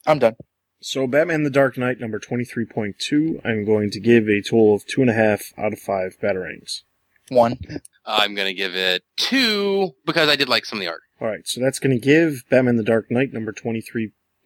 I'm 0.06 0.18
done. 0.18 0.36
So, 0.80 1.06
Batman 1.06 1.42
the 1.42 1.50
Dark 1.50 1.78
Knight 1.78 2.00
number 2.00 2.20
23.2, 2.20 3.40
I'm 3.44 3.64
going 3.64 3.90
to 3.90 4.00
give 4.00 4.28
a 4.28 4.42
total 4.42 4.74
of 4.74 4.86
two 4.86 5.00
and 5.00 5.10
a 5.10 5.14
half 5.14 5.52
out 5.56 5.72
of 5.72 5.78
five 5.78 6.16
batarangs. 6.22 6.82
One. 7.28 7.58
I'm 8.04 8.34
going 8.34 8.46
to 8.46 8.54
give 8.54 8.76
it 8.76 9.02
two 9.16 9.92
because 10.04 10.28
I 10.28 10.36
did 10.36 10.48
like 10.48 10.64
some 10.64 10.78
of 10.78 10.80
the 10.80 10.88
art. 10.88 11.00
Alright, 11.20 11.48
so 11.48 11.60
that's 11.60 11.78
going 11.78 11.98
to 11.98 12.04
give 12.04 12.44
Batman 12.50 12.76
the 12.76 12.84
Dark 12.84 13.10
Knight 13.10 13.32
number 13.32 13.52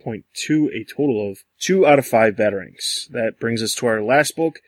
23.2 0.04 0.74
a 0.74 0.84
total 0.84 1.30
of 1.30 1.44
two 1.58 1.86
out 1.86 1.98
of 1.98 2.06
five 2.06 2.34
batarangs. 2.34 3.08
That 3.10 3.38
brings 3.38 3.62
us 3.62 3.74
to 3.76 3.86
our 3.86 4.02
last 4.02 4.36
book, 4.36 4.60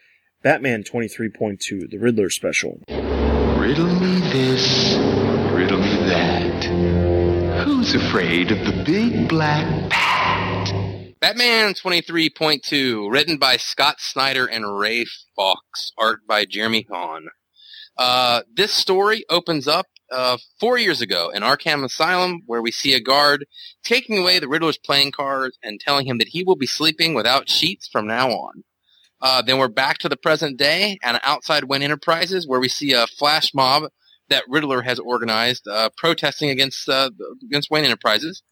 Batman 0.43 0.83
23.2, 0.83 1.91
the 1.91 1.99
Riddler 1.99 2.31
special. 2.31 2.81
Riddle 2.89 3.95
me 4.01 4.21
this, 4.33 4.95
riddle 5.53 5.81
me 5.81 5.97
that. 6.09 6.65
Who's 7.65 7.95
afraid 7.95 8.51
of 8.51 8.59
the 8.67 8.83
big 8.85 9.29
black 9.29 9.91
bat? 9.91 11.13
Batman 11.21 11.75
23.2, 11.75 13.11
written 13.11 13.37
by 13.37 13.57
Scott 13.57 14.01
Snyder 14.01 14.47
and 14.47 14.77
Ray 14.77 15.07
Fawkes, 15.37 15.93
art 15.97 16.27
by 16.27 16.45
Jeremy 16.45 16.87
Haun. 16.91 17.29
Uh, 17.97 18.43
this 18.53 18.73
story 18.73 19.25
opens 19.31 19.69
up 19.69 19.87
uh, 20.13 20.39
four 20.61 20.79
years 20.79 21.01
ago 21.01 21.31
in 21.35 21.43
Arkham 21.43 21.85
Asylum, 21.85 22.43
where 22.47 22.63
we 22.63 22.71
see 22.71 22.95
a 22.95 23.01
guard 23.01 23.47
taking 23.83 24.19
away 24.19 24.39
the 24.39 24.49
Riddler's 24.49 24.79
playing 24.79 25.13
cards 25.13 25.59
and 25.63 25.81
telling 25.81 26.07
him 26.07 26.19
that 26.19 26.29
he 26.29 26.45
will 26.45 26.57
be 26.57 26.67
sleeping 26.67 27.15
without 27.15 27.49
sheets 27.49 27.89
from 27.89 28.07
now 28.07 28.31
on. 28.31 28.65
Uh, 29.21 29.41
then 29.41 29.59
we're 29.59 29.69
back 29.69 29.99
to 29.99 30.09
the 30.09 30.17
present 30.17 30.59
day 30.59 30.99
and 31.03 31.21
outside 31.25 31.65
Wayne 31.65 31.83
Enterprises, 31.83 32.47
where 32.47 32.61
we 32.61 32.69
see 32.69 32.93
a 32.93 33.07
flash 33.07 33.55
mob 33.55 33.85
that 34.29 34.45
Riddler 34.49 34.83
has 34.83 34.99
organized, 34.99 35.69
uh, 35.69 35.91
protesting 35.97 36.51
against 36.51 36.89
uh, 36.89 37.11
against 37.43 37.71
Wayne 37.71 37.85
Enterprises. 37.85 38.43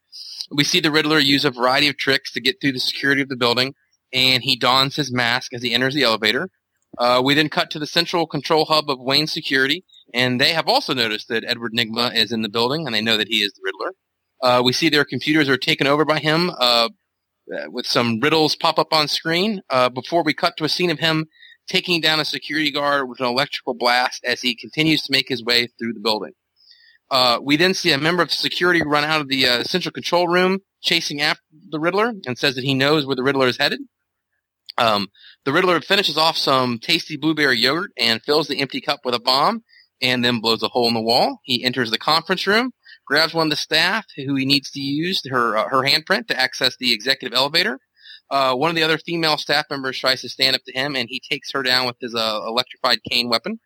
We 0.50 0.64
see 0.64 0.80
the 0.80 0.90
Riddler 0.90 1.18
use 1.18 1.44
a 1.44 1.50
variety 1.50 1.88
of 1.88 1.96
tricks 1.96 2.32
to 2.32 2.40
get 2.40 2.60
through 2.60 2.72
the 2.72 2.80
security 2.80 3.22
of 3.22 3.28
the 3.28 3.36
building, 3.36 3.74
and 4.12 4.42
he 4.42 4.56
dons 4.56 4.96
his 4.96 5.12
mask 5.12 5.52
as 5.52 5.62
he 5.62 5.74
enters 5.74 5.94
the 5.94 6.02
elevator. 6.02 6.50
Uh, 6.98 7.20
we 7.24 7.34
then 7.34 7.48
cut 7.48 7.70
to 7.70 7.78
the 7.78 7.86
central 7.86 8.26
control 8.26 8.64
hub 8.64 8.90
of 8.90 9.00
Wayne 9.00 9.26
Security, 9.26 9.84
and 10.14 10.40
they 10.40 10.52
have 10.52 10.68
also 10.68 10.94
noticed 10.94 11.28
that 11.28 11.44
Edward 11.46 11.72
Nygma 11.72 12.14
is 12.14 12.32
in 12.32 12.42
the 12.42 12.48
building, 12.48 12.86
and 12.86 12.94
they 12.94 13.02
know 13.02 13.16
that 13.16 13.28
he 13.28 13.38
is 13.38 13.52
the 13.52 13.62
Riddler. 13.64 13.94
Uh, 14.42 14.62
we 14.62 14.72
see 14.72 14.88
their 14.88 15.04
computers 15.04 15.48
are 15.48 15.58
taken 15.58 15.86
over 15.86 16.04
by 16.04 16.18
him, 16.18 16.50
uh, 16.58 16.88
with 17.68 17.86
some 17.86 18.20
riddles 18.20 18.54
pop 18.54 18.78
up 18.78 18.92
on 18.92 19.08
screen, 19.08 19.60
uh, 19.70 19.88
before 19.88 20.22
we 20.22 20.32
cut 20.32 20.56
to 20.56 20.64
a 20.64 20.68
scene 20.68 20.90
of 20.90 20.98
him 20.98 21.26
taking 21.68 22.00
down 22.00 22.20
a 22.20 22.24
security 22.24 22.70
guard 22.70 23.08
with 23.08 23.20
an 23.20 23.26
electrical 23.26 23.74
blast 23.74 24.24
as 24.24 24.40
he 24.40 24.56
continues 24.56 25.02
to 25.02 25.12
make 25.12 25.28
his 25.28 25.44
way 25.44 25.68
through 25.78 25.92
the 25.92 26.00
building. 26.00 26.32
Uh, 27.10 27.38
we 27.42 27.56
then 27.56 27.74
see 27.74 27.92
a 27.92 27.98
member 27.98 28.22
of 28.22 28.30
security 28.30 28.82
run 28.82 29.04
out 29.04 29.20
of 29.20 29.28
the 29.28 29.46
uh, 29.46 29.64
central 29.64 29.92
control 29.92 30.28
room 30.28 30.60
chasing 30.80 31.20
after 31.20 31.42
the 31.70 31.80
Riddler 31.80 32.12
and 32.26 32.38
says 32.38 32.54
that 32.54 32.64
he 32.64 32.74
knows 32.74 33.04
where 33.04 33.16
the 33.16 33.22
Riddler 33.22 33.48
is 33.48 33.56
headed. 33.56 33.80
Um, 34.78 35.08
the 35.44 35.52
Riddler 35.52 35.80
finishes 35.80 36.16
off 36.16 36.36
some 36.36 36.78
tasty 36.78 37.16
blueberry 37.16 37.58
yogurt 37.58 37.90
and 37.98 38.22
fills 38.22 38.48
the 38.48 38.60
empty 38.60 38.80
cup 38.80 39.00
with 39.04 39.14
a 39.14 39.20
bomb 39.20 39.64
and 40.02 40.24
then 40.24 40.40
blows 40.40 40.62
a 40.62 40.68
hole 40.68 40.88
in 40.88 40.94
the 40.94 41.00
wall. 41.00 41.40
He 41.44 41.64
enters 41.64 41.90
the 41.90 41.98
conference 41.98 42.46
room, 42.46 42.72
grabs 43.06 43.34
one 43.34 43.46
of 43.46 43.50
the 43.50 43.56
staff 43.56 44.06
who 44.16 44.34
he 44.34 44.44
needs 44.44 44.70
to 44.72 44.80
use 44.80 45.22
her 45.30 45.56
uh, 45.56 45.68
her 45.68 45.82
handprint 45.82 46.28
to 46.28 46.40
access 46.40 46.76
the 46.76 46.92
executive 46.92 47.36
elevator. 47.36 47.78
Uh, 48.30 48.54
one 48.54 48.70
of 48.70 48.76
the 48.76 48.82
other 48.82 48.98
female 48.98 49.36
staff 49.36 49.66
members 49.70 49.98
tries 49.98 50.20
to 50.20 50.28
stand 50.28 50.54
up 50.54 50.62
to 50.64 50.72
him, 50.72 50.94
and 50.94 51.08
he 51.08 51.20
takes 51.28 51.50
her 51.50 51.62
down 51.62 51.86
with 51.86 51.96
his 52.00 52.14
uh, 52.14 52.40
electrified 52.46 52.98
cane 53.08 53.28
weapon. 53.28 53.58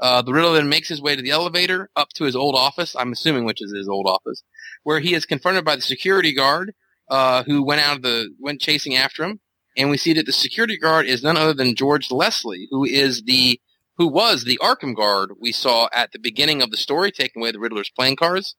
Uh, 0.00 0.22
the 0.22 0.32
Riddler 0.32 0.54
then 0.54 0.68
makes 0.68 0.88
his 0.88 1.02
way 1.02 1.16
to 1.16 1.22
the 1.22 1.30
elevator 1.30 1.90
up 1.96 2.08
to 2.10 2.24
his 2.24 2.36
old 2.36 2.54
office, 2.54 2.94
I'm 2.96 3.12
assuming 3.12 3.44
which 3.44 3.62
is 3.62 3.72
his 3.72 3.88
old 3.88 4.06
office, 4.06 4.42
where 4.84 5.00
he 5.00 5.14
is 5.14 5.26
confronted 5.26 5.64
by 5.64 5.76
the 5.76 5.82
security 5.82 6.32
guard, 6.34 6.72
uh, 7.10 7.42
who 7.44 7.64
went 7.64 7.80
out 7.80 7.96
of 7.96 8.02
the, 8.02 8.28
went 8.38 8.60
chasing 8.60 8.96
after 8.96 9.24
him. 9.24 9.40
And 9.76 9.90
we 9.90 9.96
see 9.96 10.12
that 10.14 10.26
the 10.26 10.32
security 10.32 10.76
guard 10.76 11.06
is 11.06 11.22
none 11.22 11.36
other 11.36 11.54
than 11.54 11.74
George 11.76 12.10
Leslie, 12.10 12.68
who 12.70 12.84
is 12.84 13.22
the, 13.22 13.60
who 13.98 14.06
was 14.06 14.44
the 14.44 14.58
Arkham 14.62 14.94
guard 14.94 15.32
we 15.40 15.52
saw 15.52 15.88
at 15.92 16.12
the 16.12 16.18
beginning 16.18 16.62
of 16.62 16.70
the 16.70 16.76
story, 16.76 17.10
taking 17.10 17.42
away 17.42 17.50
the 17.50 17.58
Riddler's 17.58 17.90
playing 17.90 18.16
cards. 18.16 18.54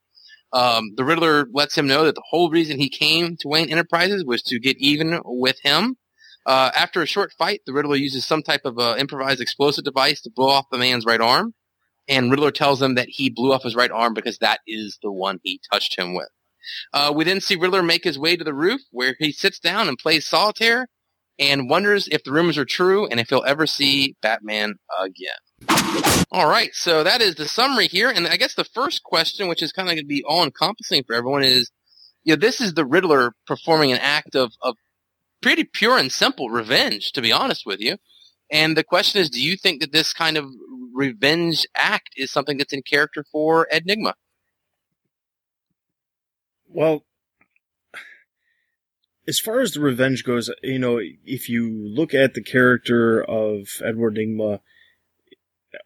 Um, 0.51 0.91
the 0.95 1.05
Riddler 1.05 1.47
lets 1.53 1.77
him 1.77 1.87
know 1.87 2.03
that 2.03 2.15
the 2.15 2.23
whole 2.29 2.49
reason 2.49 2.77
he 2.77 2.89
came 2.89 3.37
to 3.37 3.47
Wayne 3.47 3.69
Enterprises 3.69 4.25
was 4.25 4.41
to 4.43 4.59
get 4.59 4.77
even 4.77 5.21
with 5.23 5.57
him. 5.63 5.95
Uh, 6.45 6.71
after 6.75 7.01
a 7.01 7.07
short 7.07 7.31
fight, 7.37 7.61
the 7.65 7.73
Riddler 7.73 7.95
uses 7.95 8.25
some 8.25 8.41
type 8.41 8.61
of 8.65 8.77
uh, 8.79 8.95
improvised 8.97 9.41
explosive 9.41 9.83
device 9.83 10.21
to 10.21 10.31
blow 10.31 10.49
off 10.49 10.65
the 10.71 10.77
man's 10.77 11.05
right 11.05 11.21
arm. 11.21 11.53
And 12.07 12.31
Riddler 12.31 12.51
tells 12.51 12.81
him 12.81 12.95
that 12.95 13.07
he 13.09 13.29
blew 13.29 13.53
off 13.53 13.63
his 13.63 13.75
right 13.75 13.91
arm 13.91 14.13
because 14.13 14.39
that 14.39 14.59
is 14.65 14.97
the 15.03 15.11
one 15.11 15.39
he 15.43 15.61
touched 15.71 15.97
him 15.97 16.15
with. 16.15 16.29
Uh, 16.91 17.13
we 17.15 17.23
then 17.23 17.39
see 17.39 17.55
Riddler 17.55 17.83
make 17.83 18.03
his 18.03 18.19
way 18.19 18.35
to 18.35 18.43
the 18.43 18.53
roof 18.53 18.81
where 18.91 19.15
he 19.19 19.31
sits 19.31 19.59
down 19.59 19.87
and 19.87 19.97
plays 19.97 20.25
solitaire 20.25 20.87
and 21.39 21.69
wonders 21.69 22.07
if 22.11 22.23
the 22.23 22.31
rumors 22.31 22.57
are 22.57 22.65
true 22.65 23.07
and 23.07 23.19
if 23.19 23.29
he'll 23.29 23.43
ever 23.47 23.65
see 23.65 24.15
Batman 24.21 24.75
again. 24.99 26.25
All 26.31 26.47
right, 26.47 26.73
so 26.73 27.03
that 27.03 27.21
is 27.21 27.35
the 27.35 27.47
summary 27.47 27.87
here, 27.87 28.09
and 28.09 28.27
I 28.27 28.37
guess 28.37 28.53
the 28.53 28.63
first 28.63 29.03
question, 29.03 29.47
which 29.47 29.63
is 29.63 29.71
kind 29.71 29.87
of 29.87 29.95
going 29.95 30.03
to 30.03 30.07
be 30.07 30.23
all 30.27 30.43
encompassing 30.43 31.03
for 31.03 31.15
everyone, 31.15 31.43
is 31.43 31.71
you 32.23 32.33
know 32.33 32.39
this 32.39 32.61
is 32.61 32.73
the 32.73 32.85
Riddler 32.85 33.33
performing 33.47 33.91
an 33.91 33.97
act 33.99 34.35
of 34.35 34.51
of 34.61 34.75
pretty 35.41 35.63
pure 35.63 35.97
and 35.97 36.11
simple 36.11 36.49
revenge, 36.49 37.13
to 37.13 37.21
be 37.21 37.31
honest 37.31 37.65
with 37.65 37.79
you. 37.79 37.97
And 38.51 38.75
the 38.75 38.83
question 38.83 39.21
is, 39.21 39.29
do 39.29 39.41
you 39.41 39.55
think 39.55 39.81
that 39.81 39.91
this 39.91 40.13
kind 40.13 40.37
of 40.37 40.45
revenge 40.93 41.65
act 41.75 42.09
is 42.17 42.31
something 42.31 42.57
that's 42.57 42.73
in 42.73 42.81
character 42.81 43.25
for 43.31 43.67
Enigma? 43.71 44.15
Well, 46.67 47.03
as 49.29 49.39
far 49.39 49.59
as 49.59 49.73
the 49.73 49.79
revenge 49.79 50.23
goes, 50.23 50.49
you 50.63 50.79
know, 50.79 50.99
if 51.23 51.49
you 51.49 51.69
look 51.69 52.15
at 52.15 52.33
the 52.33 52.41
character 52.41 53.23
of 53.23 53.67
Edward 53.85 54.15
Nygma, 54.15 54.59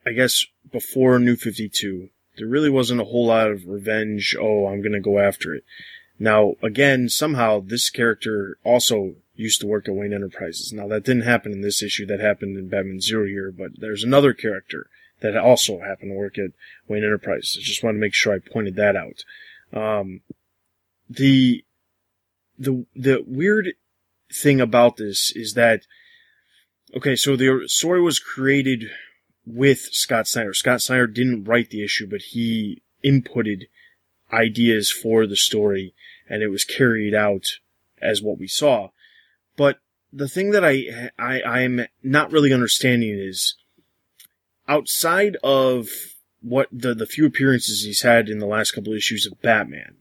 I 0.05 0.11
guess 0.11 0.45
before 0.71 1.19
New 1.19 1.35
52, 1.35 2.07
there 2.37 2.47
really 2.47 2.69
wasn't 2.69 3.01
a 3.01 3.05
whole 3.05 3.27
lot 3.27 3.51
of 3.51 3.67
revenge. 3.67 4.33
Oh, 4.39 4.67
I'm 4.67 4.81
going 4.81 4.93
to 4.93 5.01
go 5.01 5.19
after 5.19 5.53
it. 5.53 5.65
Now, 6.17 6.53
again, 6.63 7.09
somehow 7.09 7.59
this 7.59 7.89
character 7.89 8.57
also 8.63 9.15
used 9.35 9.59
to 9.59 9.67
work 9.67 9.89
at 9.89 9.95
Wayne 9.95 10.13
Enterprises. 10.13 10.71
Now, 10.71 10.87
that 10.87 11.03
didn't 11.03 11.23
happen 11.23 11.51
in 11.51 11.61
this 11.61 11.83
issue. 11.83 12.05
That 12.05 12.21
happened 12.21 12.57
in 12.57 12.69
Batman 12.69 13.01
Zero 13.01 13.25
Year, 13.25 13.51
but 13.51 13.71
there's 13.77 14.05
another 14.05 14.33
character 14.33 14.87
that 15.19 15.35
also 15.35 15.81
happened 15.81 16.11
to 16.11 16.17
work 16.17 16.37
at 16.37 16.51
Wayne 16.87 17.03
Enterprises. 17.03 17.57
I 17.59 17.61
just 17.61 17.83
want 17.83 17.95
to 17.95 17.99
make 17.99 18.13
sure 18.13 18.33
I 18.33 18.39
pointed 18.39 18.77
that 18.77 18.95
out. 18.95 19.25
Um, 19.73 20.21
the 21.09 21.65
the 22.63 22.85
the 22.95 23.23
weird 23.25 23.73
thing 24.31 24.59
about 24.59 24.97
this 24.97 25.31
is 25.35 25.53
that 25.53 25.85
okay, 26.95 27.15
so 27.15 27.35
the 27.35 27.63
story 27.67 28.01
was 28.01 28.19
created 28.19 28.89
with 29.45 29.79
Scott 29.91 30.27
Snyder. 30.27 30.53
Scott 30.53 30.81
Snyder 30.81 31.07
didn't 31.07 31.43
write 31.43 31.69
the 31.69 31.83
issue, 31.83 32.07
but 32.07 32.21
he 32.21 32.81
inputted 33.03 33.63
ideas 34.31 34.91
for 34.91 35.27
the 35.27 35.35
story, 35.35 35.93
and 36.29 36.41
it 36.41 36.47
was 36.47 36.63
carried 36.63 37.13
out 37.13 37.45
as 38.01 38.21
what 38.21 38.39
we 38.39 38.47
saw. 38.47 38.89
But 39.55 39.79
the 40.11 40.29
thing 40.29 40.51
that 40.51 40.63
I 40.63 41.09
I 41.17 41.41
I'm 41.41 41.87
not 42.01 42.31
really 42.31 42.53
understanding 42.53 43.17
is 43.17 43.55
outside 44.67 45.37
of 45.43 45.89
what 46.41 46.67
the 46.71 46.93
the 46.93 47.05
few 47.05 47.25
appearances 47.25 47.83
he's 47.83 48.01
had 48.01 48.29
in 48.29 48.39
the 48.39 48.45
last 48.45 48.71
couple 48.71 48.93
of 48.93 48.97
issues 48.97 49.25
of 49.25 49.41
Batman 49.41 49.97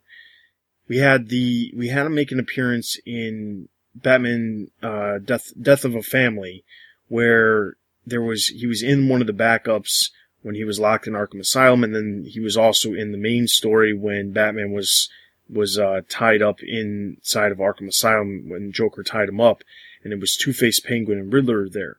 we 0.88 0.98
had 0.98 1.28
the 1.28 1.72
we 1.76 1.88
had 1.88 2.06
him 2.06 2.14
make 2.14 2.32
an 2.32 2.40
appearance 2.40 2.98
in 3.06 3.68
Batman 3.94 4.68
uh, 4.82 5.18
Death 5.18 5.52
Death 5.60 5.84
of 5.84 5.94
a 5.94 6.02
Family, 6.02 6.64
where 7.08 7.76
there 8.06 8.22
was 8.22 8.48
he 8.48 8.66
was 8.66 8.82
in 8.82 9.08
one 9.08 9.20
of 9.20 9.26
the 9.26 9.32
backups 9.32 10.10
when 10.42 10.54
he 10.54 10.64
was 10.64 10.80
locked 10.80 11.06
in 11.06 11.12
Arkham 11.12 11.40
Asylum, 11.40 11.84
and 11.84 11.94
then 11.94 12.24
he 12.28 12.40
was 12.40 12.56
also 12.56 12.94
in 12.94 13.12
the 13.12 13.18
main 13.18 13.46
story 13.46 13.94
when 13.94 14.32
Batman 14.32 14.72
was 14.72 15.08
was 15.48 15.78
uh, 15.78 16.00
tied 16.08 16.42
up 16.42 16.62
inside 16.62 17.52
of 17.52 17.58
Arkham 17.58 17.88
Asylum 17.88 18.48
when 18.48 18.72
Joker 18.72 19.02
tied 19.02 19.28
him 19.28 19.40
up, 19.40 19.62
and 20.02 20.12
it 20.12 20.20
was 20.20 20.36
Two 20.36 20.52
Face, 20.52 20.80
Penguin, 20.80 21.18
and 21.18 21.32
Riddler 21.32 21.68
there. 21.68 21.98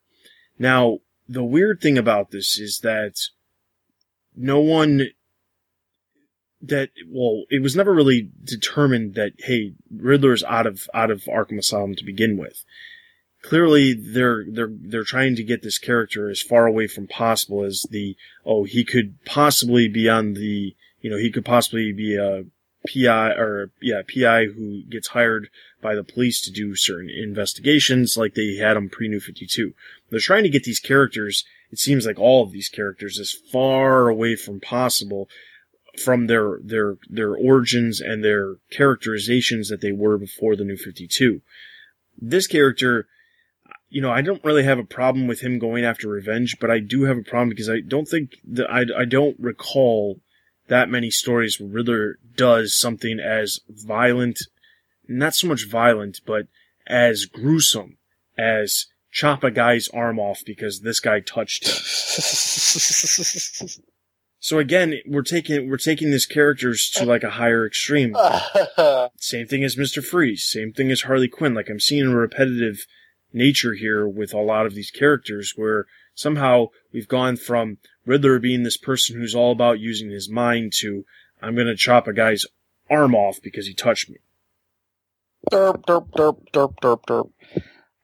Now 0.60 1.00
the 1.28 1.44
weird 1.44 1.82
thing 1.82 1.98
about 1.98 2.32
this 2.32 2.60
is 2.60 2.80
that 2.84 3.16
no 4.36 4.60
one 4.60 5.08
that 6.64 6.90
well, 7.08 7.44
it 7.50 7.62
was 7.62 7.76
never 7.76 7.94
really 7.94 8.30
determined 8.44 9.16
that 9.16 9.34
hey, 9.38 9.74
Riddler's 9.92 10.44
out 10.44 10.66
of 10.66 10.88
out 10.94 11.12
of 11.12 11.24
Arkham 11.24 11.60
Asylum 11.60 11.96
to 11.96 12.06
begin 12.06 12.38
with. 12.38 12.64
Clearly, 13.42 13.94
they're 13.94 14.46
they're 14.50 14.72
they're 14.72 15.04
trying 15.04 15.36
to 15.36 15.44
get 15.44 15.62
this 15.62 15.78
character 15.78 16.30
as 16.30 16.42
far 16.42 16.66
away 16.66 16.88
from 16.88 17.08
possible 17.08 17.64
as 17.64 17.86
the 17.90 18.16
oh 18.46 18.64
he 18.64 18.86
could 18.86 19.24
possibly 19.26 19.90
be 19.90 20.10
on 20.10 20.34
the 20.34 20.76
you 21.02 21.10
know 21.10 21.18
he 21.18 21.30
could 21.30 21.46
possibly 21.46 21.92
be 21.92 22.16
a 22.16 22.46
PI 22.88 23.32
or 23.32 23.72
yeah 23.82 24.02
PI 24.02 24.46
who 24.46 24.84
gets 24.90 25.10
hired 25.10 25.50
by 25.82 25.96
the 25.96 26.04
police 26.04 26.40
to 26.42 26.52
do 26.52 26.76
certain 26.76 27.10
investigations 27.10 28.16
like 28.16 28.34
they 28.34 28.56
had 28.56 28.78
him 28.78 28.90
pre 28.90 29.10
New 29.10 29.20
Fifty 29.20 29.46
Two. 29.46 29.74
They're 30.10 30.22
trying 30.22 30.44
to 30.44 30.50
get 30.50 30.64
these 30.64 30.80
characters. 30.80 31.44
It 31.70 31.80
seems 31.80 32.06
like 32.06 32.20
all 32.20 32.44
of 32.44 32.52
these 32.52 32.70
characters 32.70 33.20
as 33.20 33.34
far 33.34 34.08
away 34.08 34.36
from 34.38 34.62
possible 34.62 35.28
from 35.98 36.28
their 36.28 36.60
their 36.64 36.98
their 37.10 37.36
origins 37.36 38.02
and 38.02 38.24
their 38.24 38.56
characterizations 38.72 39.70
that 39.70 39.82
they 39.82 39.92
were 39.92 40.18
before 40.18 40.56
the 40.56 40.64
new 40.64 40.78
52. 40.78 41.42
This 42.20 42.48
character, 42.48 43.08
you 43.90 44.02
know, 44.02 44.12
I 44.12 44.22
don't 44.22 44.44
really 44.44 44.64
have 44.64 44.80
a 44.80 44.84
problem 44.84 45.28
with 45.28 45.42
him 45.42 45.60
going 45.60 45.86
after 45.86 46.08
revenge, 46.08 46.58
but 46.60 46.72
I 46.72 46.80
do 46.80 47.04
have 47.04 47.18
a 47.18 47.24
problem 47.24 47.50
because 47.50 47.70
I 47.70 47.80
don't 47.80 48.08
think 48.08 48.38
that 48.44 48.70
I 48.70 48.86
I 48.98 49.06
don't 49.06 49.40
recall 49.40 50.20
that 50.68 50.90
many 50.90 51.12
stories 51.12 51.60
where 51.60 51.70
Riddler 51.70 52.18
does 52.36 52.76
something 52.76 53.20
as 53.20 53.60
violent, 53.70 54.40
not 55.08 55.36
so 55.36 55.48
much 55.48 55.70
violent, 55.70 56.22
but 56.26 56.48
as 56.88 57.26
gruesome 57.26 57.98
as 58.38 58.88
chop 59.12 59.44
a 59.44 59.52
guy's 59.52 59.90
arm 59.90 60.18
off 60.20 60.42
because 60.46 60.82
this 60.82 61.00
guy 61.00 61.20
touched 61.20 61.68
him. 61.68 61.76
So 64.44 64.60
again, 64.60 64.96
we're 65.06 65.22
taking 65.22 65.70
we're 65.70 65.78
taking 65.78 66.12
these 66.12 66.26
characters 66.26 66.92
to 66.96 67.06
like 67.06 67.24
a 67.24 67.30
higher 67.30 67.66
extreme. 67.66 68.14
same 69.18 69.48
thing 69.48 69.64
as 69.64 69.78
Mister 69.78 70.02
Freeze. 70.02 70.44
Same 70.44 70.74
thing 70.74 70.92
as 70.92 71.04
Harley 71.04 71.30
Quinn. 71.30 71.54
Like 71.54 71.70
I'm 71.70 71.80
seeing 71.80 72.08
a 72.08 72.16
repetitive 72.16 72.86
nature 73.32 73.74
here 73.74 74.06
with 74.06 74.34
a 74.34 74.42
lot 74.42 74.66
of 74.66 74.76
these 74.76 74.92
characters, 74.92 75.54
where 75.56 75.86
somehow 76.14 76.68
we've 76.92 77.08
gone 77.08 77.38
from 77.38 77.78
Riddler 78.06 78.38
being 78.38 78.64
this 78.64 78.76
person 78.76 79.16
who's 79.16 79.34
all 79.34 79.54
about 79.54 79.80
using 79.80 80.10
his 80.10 80.30
mind 80.30 80.74
to 80.82 81.06
I'm 81.42 81.56
going 81.56 81.68
to 81.68 81.78
chop 81.78 82.06
a 82.10 82.14
guy's 82.14 82.46
arm 82.90 83.16
off 83.16 83.38
because 83.42 83.68
he 83.68 83.74
touched 83.74 84.10
me. 84.10 84.18
Derp, 85.50 85.86
derp, 85.86 86.10
derp, 86.10 86.40
derp, 86.52 86.76
derp, 86.82 87.06
derp. 87.06 87.30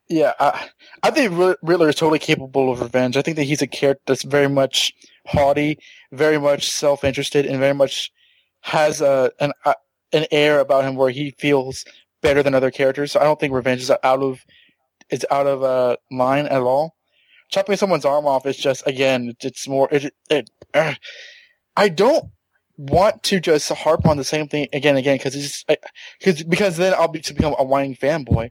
Yeah, 0.10 0.34
I, 0.39 0.70
I 1.03 1.12
think 1.12 1.32
Riddler 1.62 1.89
is 1.89 1.95
totally 1.95 2.18
capable 2.20 2.72
of 2.72 2.82
revenge. 2.82 3.16
I 3.16 3.22
think 3.22 3.38
that 3.38 3.43
he's 3.43 3.62
a 3.62 3.68
character 3.68 4.01
that's 4.07 4.24
very 4.24 4.49
much 4.49 4.91
haughty, 5.27 5.77
very 6.11 6.40
much 6.40 6.69
self-interested, 6.69 7.45
and 7.45 7.60
very 7.60 7.76
much 7.76 8.11
has 8.61 9.02
a 9.02 9.31
an 9.40 9.53
a, 9.65 9.76
an 10.11 10.26
air 10.31 10.60
about 10.60 10.84
him 10.84 10.95
where 10.95 11.11
he 11.11 11.31
feels 11.38 11.86
better 12.23 12.41
than 12.41 12.56
other 12.56 12.72
characters. 12.72 13.11
So 13.11 13.19
I 13.19 13.23
don't 13.23 13.40
think 13.40 13.53
revenge 13.53 13.81
is 13.81 13.91
out 13.91 14.23
of 14.23 14.44
is 15.11 15.26
out 15.30 15.45
of 15.45 15.64
uh, 15.64 15.98
line 16.11 16.48
at 16.48 16.61
all. 16.61 16.95
Chopping 17.49 17.77
someone's 17.77 18.06
arm 18.06 18.26
off 18.26 18.48
is 18.48 18.57
just 18.57 18.86
again, 18.88 19.36
it's 19.41 19.68
more. 19.68 19.88
It, 19.91 20.14
it 20.31 20.49
uh, 20.73 20.95
I 21.77 21.90
don't 21.90 22.26
want 22.77 23.22
to 23.23 23.40
just 23.40 23.69
harp 23.72 24.07
on 24.07 24.18
the 24.18 24.23
same 24.23 24.48
thing 24.48 24.68
again 24.73 24.91
and 24.91 24.99
again 24.99 25.18
because 25.18 25.36
it's 25.36 25.65
because 26.19 26.44
because 26.44 26.77
then 26.77 26.95
I'll 26.95 27.07
be 27.07 27.19
to 27.19 27.34
become 27.34 27.56
a 27.60 27.64
whining 27.64 27.95
fanboy. 27.95 28.49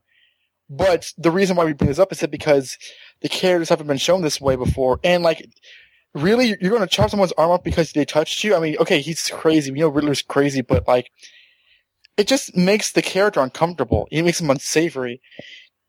But 0.70 1.12
the 1.16 1.30
reason 1.30 1.56
why 1.56 1.64
we 1.64 1.72
bring 1.72 1.88
this 1.88 1.98
up 1.98 2.12
is 2.12 2.20
that 2.20 2.30
because 2.30 2.76
the 3.20 3.28
characters 3.28 3.70
haven't 3.70 3.86
been 3.86 3.96
shown 3.96 4.22
this 4.22 4.40
way 4.40 4.56
before, 4.56 5.00
and 5.02 5.22
like 5.22 5.48
really, 6.14 6.56
you're 6.60 6.70
going 6.70 6.80
to 6.80 6.86
chop 6.86 7.10
someone's 7.10 7.32
arm 7.32 7.50
off 7.50 7.62
because 7.62 7.92
they 7.92 8.04
touched 8.04 8.42
you? 8.44 8.54
I 8.54 8.60
mean, 8.60 8.76
okay, 8.78 9.00
he's 9.00 9.28
crazy. 9.28 9.70
We 9.70 9.80
know 9.80 9.88
Riddler's 9.88 10.22
crazy, 10.22 10.62
but 10.62 10.86
like, 10.86 11.10
it 12.16 12.26
just 12.26 12.56
makes 12.56 12.92
the 12.92 13.02
character 13.02 13.40
uncomfortable. 13.40 14.08
It 14.10 14.22
makes 14.22 14.40
him 14.40 14.50
unsavory. 14.50 15.20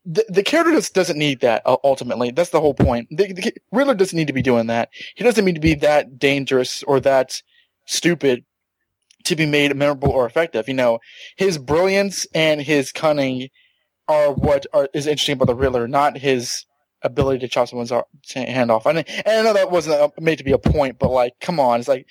The, 0.05 0.25
the 0.29 0.43
character 0.43 0.73
just 0.73 0.93
doesn't 0.93 1.17
need 1.17 1.41
that, 1.41 1.61
ultimately. 1.65 2.31
That's 2.31 2.51
the 2.51 2.61
whole 2.61 2.73
point. 2.73 3.07
The, 3.11 3.33
the, 3.33 3.53
Riddler 3.71 3.95
doesn't 3.95 4.17
need 4.17 4.27
to 4.27 4.33
be 4.33 4.41
doing 4.41 4.67
that. 4.67 4.89
He 5.15 5.23
doesn't 5.23 5.43
need 5.43 5.55
to 5.55 5.61
be 5.61 5.75
that 5.75 6.17
dangerous 6.17 6.83
or 6.83 6.99
that 7.01 7.41
stupid 7.85 8.45
to 9.25 9.35
be 9.35 9.45
made 9.45 9.75
memorable 9.75 10.11
or 10.11 10.25
effective. 10.25 10.67
You 10.67 10.75
know, 10.75 10.99
his 11.35 11.57
brilliance 11.57 12.25
and 12.33 12.61
his 12.61 12.91
cunning 12.91 13.49
are 14.09 14.33
what 14.33 14.65
are, 14.73 14.89
is 14.93 15.07
interesting 15.07 15.33
about 15.33 15.47
the 15.47 15.55
Riddler, 15.55 15.87
not 15.87 16.17
his 16.17 16.65
ability 17.01 17.39
to 17.39 17.47
chop 17.47 17.69
someone's 17.69 17.93
hand 18.35 18.71
off. 18.71 18.85
And, 18.85 18.97
and 19.07 19.27
I 19.27 19.41
know 19.43 19.53
that 19.53 19.71
wasn't 19.71 20.19
made 20.19 20.39
to 20.39 20.43
be 20.43 20.51
a 20.51 20.57
point, 20.57 20.99
but 20.99 21.11
like, 21.11 21.39
come 21.39 21.59
on, 21.59 21.79
it's 21.79 21.87
like, 21.87 22.07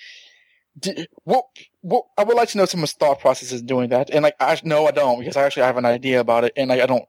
did, 0.79 1.07
what, 1.25 1.45
what, 1.81 2.05
I 2.17 2.23
would 2.23 2.37
like 2.37 2.49
to 2.49 2.57
know 2.57 2.65
someone's 2.65 2.93
thought 2.93 3.19
process 3.19 3.49
processes 3.49 3.61
doing 3.61 3.89
that. 3.89 4.09
And 4.09 4.23
like, 4.23 4.35
I, 4.39 4.59
no, 4.63 4.87
I 4.87 4.91
don't, 4.91 5.19
because 5.19 5.37
I 5.37 5.43
actually 5.43 5.63
have 5.63 5.77
an 5.77 5.85
idea 5.85 6.19
about 6.19 6.45
it, 6.45 6.53
and 6.55 6.69
like, 6.69 6.81
I 6.81 6.87
don't 6.87 7.05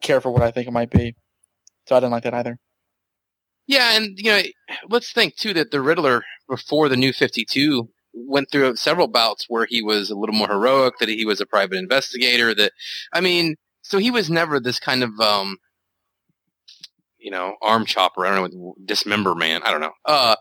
care 0.00 0.20
for 0.20 0.30
what 0.30 0.42
I 0.42 0.50
think 0.50 0.68
it 0.68 0.72
might 0.72 0.90
be. 0.90 1.14
So 1.86 1.96
I 1.96 2.00
didn't 2.00 2.12
like 2.12 2.22
that 2.22 2.34
either. 2.34 2.58
Yeah, 3.66 3.96
and 3.96 4.18
you 4.18 4.30
know, 4.30 4.42
let's 4.88 5.12
think 5.12 5.36
too 5.36 5.52
that 5.54 5.70
the 5.70 5.80
Riddler 5.80 6.24
before 6.48 6.88
the 6.88 6.96
New 6.96 7.12
Fifty 7.12 7.44
Two 7.44 7.90
went 8.12 8.50
through 8.50 8.76
several 8.76 9.08
bouts 9.08 9.46
where 9.48 9.66
he 9.68 9.82
was 9.82 10.10
a 10.10 10.16
little 10.16 10.34
more 10.34 10.48
heroic, 10.48 10.98
that 10.98 11.08
he 11.08 11.24
was 11.24 11.40
a 11.40 11.46
private 11.46 11.76
investigator. 11.76 12.54
That 12.54 12.72
I 13.12 13.20
mean, 13.20 13.56
so 13.92 13.98
he 13.98 14.10
was 14.10 14.30
never 14.30 14.58
this 14.58 14.80
kind 14.80 15.02
of 15.02 15.20
um, 15.20 15.58
you 17.18 17.30
know, 17.30 17.56
arm 17.60 17.84
chopper. 17.84 18.24
I 18.24 18.34
don't 18.34 18.54
know, 18.54 18.74
dismember 18.82 19.34
man. 19.34 19.60
I 19.64 19.70
don't 19.70 19.82
know. 19.82 19.92
Uh, 20.06 20.34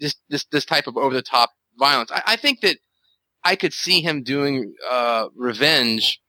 this 0.00 0.16
this 0.28 0.46
this 0.50 0.64
type 0.64 0.88
of 0.88 0.96
over 0.96 1.14
the 1.14 1.22
top 1.22 1.50
violence. 1.78 2.10
I, 2.10 2.22
I 2.26 2.36
think 2.36 2.62
that 2.62 2.78
I 3.44 3.54
could 3.54 3.72
see 3.72 4.00
him 4.00 4.24
doing 4.24 4.74
uh, 4.90 5.28
revenge, 5.36 6.20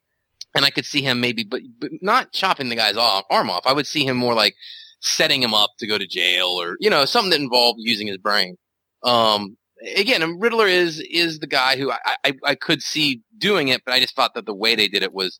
and 0.54 0.64
I 0.64 0.70
could 0.70 0.86
see 0.86 1.02
him 1.02 1.20
maybe, 1.20 1.44
but 1.44 1.62
but 1.80 1.90
not 2.02 2.34
chopping 2.34 2.70
the 2.70 2.76
guy's 2.76 2.98
off, 2.98 3.26
arm 3.32 3.50
off. 3.50 3.66
I 3.66 3.74
would 3.74 3.88
see 3.88 4.06
him 4.06 4.16
more 4.16 4.36
like 4.36 4.54
setting 5.02 5.42
him 5.42 5.56
up 5.56 5.72
to 5.80 5.88
go 5.88 5.98
to 5.98 6.06
jail, 6.06 6.50
or 6.50 6.78
you 6.80 6.92
know, 6.92 7.06
something 7.06 7.32
that 7.32 7.42
involved 7.42 7.80
using 7.82 8.06
his 8.06 8.18
brain. 8.18 8.58
Um, 9.02 9.58
again, 9.96 10.40
Riddler 10.40 10.68
is 10.68 11.00
is 11.00 11.40
the 11.40 11.48
guy 11.48 11.78
who 11.78 11.92
I, 11.92 11.98
I 12.24 12.34
I 12.44 12.54
could 12.54 12.84
see 12.84 13.24
doing 13.40 13.70
it, 13.70 13.82
but 13.84 13.96
I 13.96 14.00
just 14.00 14.16
thought 14.16 14.36
that 14.36 14.46
the 14.46 14.54
way 14.54 14.76
they 14.76 14.88
did 14.88 15.02
it 15.02 15.14
was, 15.14 15.40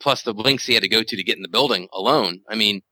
plus 0.00 0.22
the 0.22 0.32
links 0.32 0.66
he 0.66 0.74
had 0.74 0.82
to 0.82 0.88
go 0.88 1.02
to 1.02 1.16
to 1.16 1.24
get 1.24 1.36
in 1.36 1.42
the 1.42 1.48
building 1.48 1.88
alone. 1.92 2.40
I 2.48 2.54
mean, 2.54 2.82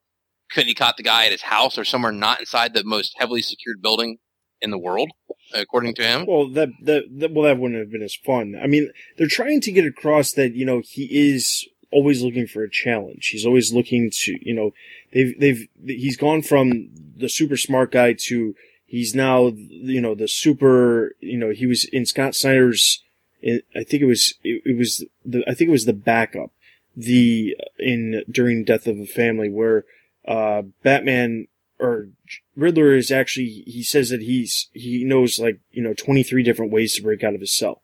couldn't 0.50 0.68
he 0.68 0.74
caught 0.74 0.96
the 0.96 1.02
guy 1.02 1.26
at 1.26 1.32
his 1.32 1.42
house 1.42 1.78
or 1.78 1.84
somewhere 1.84 2.12
not 2.12 2.40
inside 2.40 2.74
the 2.74 2.84
most 2.84 3.14
heavily 3.18 3.42
secured 3.42 3.82
building 3.82 4.18
in 4.60 4.70
the 4.70 4.78
world, 4.78 5.10
according 5.54 5.94
to 5.96 6.02
him? 6.02 6.26
Well, 6.26 6.48
that, 6.50 6.70
that, 6.82 7.04
that 7.18 7.32
well, 7.32 7.44
that 7.44 7.58
wouldn't 7.58 7.80
have 7.80 7.90
been 7.90 8.02
as 8.02 8.14
fun. 8.14 8.58
I 8.60 8.66
mean, 8.66 8.90
they're 9.16 9.26
trying 9.26 9.60
to 9.62 9.72
get 9.72 9.86
across 9.86 10.32
that 10.32 10.54
you 10.54 10.64
know 10.64 10.82
he 10.84 11.32
is 11.32 11.66
always 11.94 12.22
looking 12.22 12.46
for 12.46 12.62
a 12.62 12.70
challenge. 12.70 13.28
He's 13.28 13.46
always 13.46 13.72
looking 13.72 14.10
to 14.10 14.38
you 14.42 14.54
know 14.54 14.72
they've 15.12 15.38
they've 15.38 15.68
he's 15.86 16.16
gone 16.16 16.42
from 16.42 16.90
the 17.16 17.28
super 17.28 17.56
smart 17.56 17.92
guy 17.92 18.14
to 18.24 18.54
he's 18.84 19.14
now 19.14 19.52
you 19.56 20.00
know 20.00 20.14
the 20.14 20.28
super 20.28 21.14
you 21.20 21.38
know 21.38 21.50
he 21.50 21.66
was 21.66 21.84
in 21.84 22.04
Scott 22.04 22.34
Snyder's 22.34 23.02
I 23.44 23.84
think 23.84 24.02
it 24.02 24.06
was 24.06 24.34
it, 24.42 24.62
it 24.64 24.76
was 24.76 25.04
the 25.24 25.44
I 25.48 25.54
think 25.54 25.68
it 25.68 25.72
was 25.72 25.84
the 25.84 25.92
backup 25.92 26.50
the 26.96 27.56
in 27.78 28.22
during 28.30 28.64
Death 28.64 28.86
of 28.86 28.98
a 28.98 29.06
Family 29.06 29.48
where 29.48 29.84
uh 30.26 30.62
Batman 30.82 31.48
or 31.78 32.08
Riddler 32.56 32.94
is 32.94 33.10
actually 33.10 33.64
he 33.66 33.82
says 33.82 34.10
that 34.10 34.22
he's 34.22 34.68
he 34.72 35.04
knows 35.04 35.38
like 35.38 35.60
you 35.70 35.82
know 35.82 35.94
23 35.94 36.42
different 36.42 36.72
ways 36.72 36.94
to 36.94 37.02
break 37.02 37.24
out 37.24 37.34
of 37.34 37.40
his 37.40 37.54
cell 37.54 37.82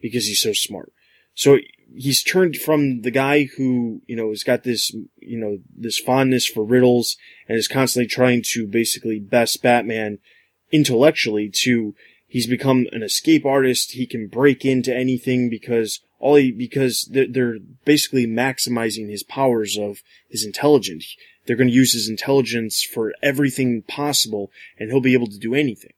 because 0.00 0.26
he's 0.26 0.40
so 0.40 0.52
smart. 0.52 0.92
So 1.34 1.58
he's 1.94 2.22
turned 2.22 2.56
from 2.56 3.02
the 3.02 3.10
guy 3.10 3.44
who 3.56 4.02
you 4.06 4.16
know 4.16 4.30
has 4.30 4.42
got 4.42 4.64
this 4.64 4.94
you 5.18 5.38
know 5.38 5.58
this 5.74 5.98
fondness 5.98 6.46
for 6.46 6.64
riddles 6.64 7.16
and 7.48 7.56
is 7.56 7.68
constantly 7.68 8.08
trying 8.08 8.42
to 8.52 8.66
basically 8.66 9.18
best 9.18 9.62
Batman 9.62 10.18
intellectually 10.70 11.50
to 11.62 11.94
he's 12.32 12.46
become 12.46 12.86
an 12.92 13.02
escape 13.02 13.44
artist. 13.44 13.92
He 13.92 14.06
can 14.06 14.26
break 14.26 14.64
into 14.64 14.94
anything 14.94 15.50
because 15.50 16.00
all 16.18 16.36
he 16.36 16.50
because 16.50 17.06
they're, 17.12 17.28
they're 17.28 17.58
basically 17.84 18.26
maximizing 18.26 19.10
his 19.10 19.22
powers 19.22 19.76
of 19.76 19.98
his 20.30 20.42
intelligence. 20.42 21.14
They're 21.44 21.56
going 21.56 21.68
to 21.68 21.74
use 21.74 21.92
his 21.92 22.08
intelligence 22.08 22.82
for 22.82 23.12
everything 23.22 23.82
possible, 23.82 24.50
and 24.78 24.88
he'll 24.88 25.00
be 25.00 25.12
able 25.12 25.26
to 25.26 25.38
do 25.38 25.54
anything. 25.54 25.92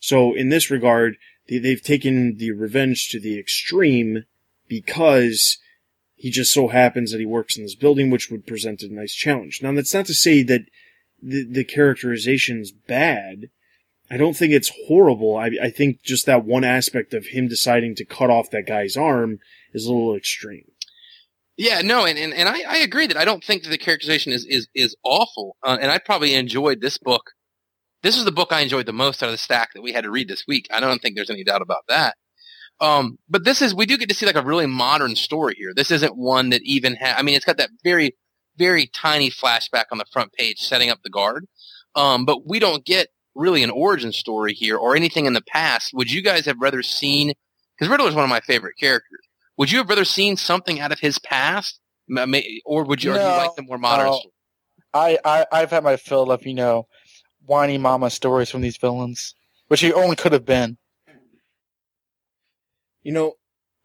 So 0.00 0.34
in 0.34 0.50
this 0.50 0.70
regard, 0.70 1.16
they've 1.48 1.82
taken 1.82 2.36
the 2.36 2.50
revenge 2.50 3.08
to 3.10 3.20
the 3.20 3.38
extreme 3.38 4.24
because 4.68 5.58
he 6.14 6.30
just 6.30 6.52
so 6.52 6.68
happens 6.68 7.10
that 7.10 7.20
he 7.20 7.26
works 7.26 7.56
in 7.56 7.62
this 7.62 7.74
building, 7.74 8.10
which 8.10 8.30
would 8.30 8.46
present 8.46 8.82
a 8.82 8.92
nice 8.92 9.14
challenge. 9.14 9.60
Now, 9.62 9.72
that's 9.72 9.94
not 9.94 10.06
to 10.06 10.14
say 10.14 10.42
that 10.42 10.62
the, 11.22 11.46
the 11.48 11.64
characterization's 11.64 12.70
bad. 12.70 13.48
I 14.10 14.16
don't 14.16 14.36
think 14.36 14.52
it's 14.52 14.72
horrible. 14.88 15.36
I, 15.36 15.50
I 15.62 15.70
think 15.70 16.02
just 16.02 16.26
that 16.26 16.44
one 16.44 16.64
aspect 16.64 17.14
of 17.14 17.26
him 17.26 17.46
deciding 17.46 17.94
to 17.96 18.04
cut 18.04 18.28
off 18.28 18.50
that 18.50 18.66
guy's 18.66 18.96
arm 18.96 19.38
is 19.72 19.86
a 19.86 19.92
little 19.92 20.16
extreme. 20.16 20.72
Yeah, 21.56 21.82
no, 21.82 22.06
and, 22.06 22.18
and, 22.18 22.32
and 22.32 22.48
I, 22.48 22.62
I 22.66 22.76
agree 22.78 23.06
that 23.06 23.16
I 23.16 23.24
don't 23.24 23.44
think 23.44 23.62
that 23.62 23.68
the 23.68 23.78
characterization 23.78 24.32
is, 24.32 24.44
is, 24.46 24.66
is 24.74 24.96
awful. 25.04 25.56
Uh, 25.62 25.76
and 25.80 25.90
I 25.90 25.98
probably 25.98 26.34
enjoyed 26.34 26.80
this 26.80 26.98
book. 26.98 27.32
This 28.02 28.16
is 28.16 28.24
the 28.24 28.32
book 28.32 28.48
I 28.50 28.62
enjoyed 28.62 28.86
the 28.86 28.92
most 28.92 29.22
out 29.22 29.26
of 29.26 29.32
the 29.32 29.38
stack 29.38 29.74
that 29.74 29.82
we 29.82 29.92
had 29.92 30.04
to 30.04 30.10
read 30.10 30.26
this 30.26 30.44
week. 30.48 30.66
I 30.70 30.80
don't 30.80 31.02
think 31.02 31.14
there's 31.14 31.30
any 31.30 31.44
doubt 31.44 31.62
about 31.62 31.84
that. 31.88 32.16
Um, 32.80 33.18
but 33.28 33.44
this 33.44 33.60
is, 33.60 33.74
we 33.74 33.84
do 33.84 33.98
get 33.98 34.08
to 34.08 34.14
see 34.14 34.24
like 34.24 34.36
a 34.36 34.42
really 34.42 34.66
modern 34.66 35.14
story 35.14 35.54
here. 35.56 35.74
This 35.76 35.90
isn't 35.90 36.16
one 36.16 36.48
that 36.48 36.62
even 36.62 36.96
ha- 36.96 37.16
I 37.18 37.22
mean, 37.22 37.34
it's 37.36 37.44
got 37.44 37.58
that 37.58 37.70
very, 37.84 38.16
very 38.56 38.86
tiny 38.86 39.30
flashback 39.30 39.84
on 39.92 39.98
the 39.98 40.06
front 40.10 40.32
page 40.32 40.60
setting 40.60 40.88
up 40.88 41.02
the 41.02 41.10
guard. 41.10 41.46
Um, 41.94 42.24
but 42.24 42.46
we 42.48 42.58
don't 42.58 42.86
get 42.86 43.08
really 43.40 43.62
an 43.62 43.70
origin 43.70 44.12
story 44.12 44.52
here 44.52 44.76
or 44.76 44.94
anything 44.94 45.26
in 45.26 45.32
the 45.32 45.42
past. 45.42 45.92
Would 45.94 46.12
you 46.12 46.22
guys 46.22 46.46
have 46.46 46.60
rather 46.60 46.82
seen, 46.82 47.32
because 47.76 47.90
Riddler 47.90 48.08
is 48.08 48.14
one 48.14 48.24
of 48.24 48.30
my 48.30 48.40
favorite 48.40 48.76
characters. 48.78 49.20
Would 49.56 49.72
you 49.72 49.78
have 49.78 49.88
rather 49.88 50.04
seen 50.04 50.36
something 50.36 50.80
out 50.80 50.92
of 50.92 51.00
his 51.00 51.18
past, 51.18 51.80
or 52.64 52.84
would 52.84 53.02
you, 53.02 53.12
no, 53.12 53.16
or 53.16 53.20
you 53.20 53.36
like 53.36 53.56
the 53.56 53.62
more 53.62 53.78
modern? 53.78 54.06
No. 54.06 54.22
I, 54.92 55.18
I 55.24 55.46
I've 55.52 55.70
had 55.70 55.84
my 55.84 55.96
fill 55.96 56.30
of 56.32 56.46
you 56.46 56.54
know 56.54 56.86
whiny 57.46 57.78
mama 57.78 58.10
stories 58.10 58.50
from 58.50 58.60
these 58.60 58.76
villains, 58.76 59.34
which 59.68 59.80
he 59.80 59.92
only 59.92 60.16
could 60.16 60.32
have 60.32 60.46
been. 60.46 60.78
You 63.02 63.12
know, 63.12 63.34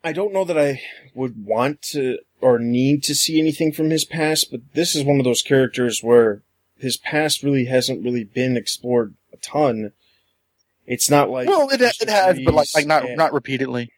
I 0.04 0.14
don't 0.14 0.34
know 0.34 0.46
that 0.46 0.58
I 0.58 0.82
would 1.14 1.46
want 1.46 1.82
to 1.94 2.20
or 2.42 2.60
need 2.60 3.04
to 3.04 3.16
see 3.16 3.40
anything 3.40 3.72
from 3.72 3.90
his 3.90 4.06
past, 4.06 4.52
but 4.52 4.62
this 4.74 4.96
is 4.96 5.04
one 5.04 5.20
of 5.20 5.26
those 5.26 5.42
characters 5.42 6.04
where 6.04 6.44
his 6.78 6.98
past 6.98 7.44
really 7.44 7.66
hasn't 7.66 8.04
really 8.04 8.24
been 8.24 8.58
explored 8.58 9.16
a 9.36 9.42
ton. 9.42 9.92
It's 10.86 11.10
not 11.10 11.30
like 11.30 11.48
well, 11.48 11.70
it, 11.70 11.82
it 11.82 12.10
has, 12.10 12.40
but 12.44 12.54
like 12.54 12.70
like 12.76 12.86
not 12.86 13.06
and, 13.06 13.18
not 13.18 13.34
repeatedly. 13.34 13.92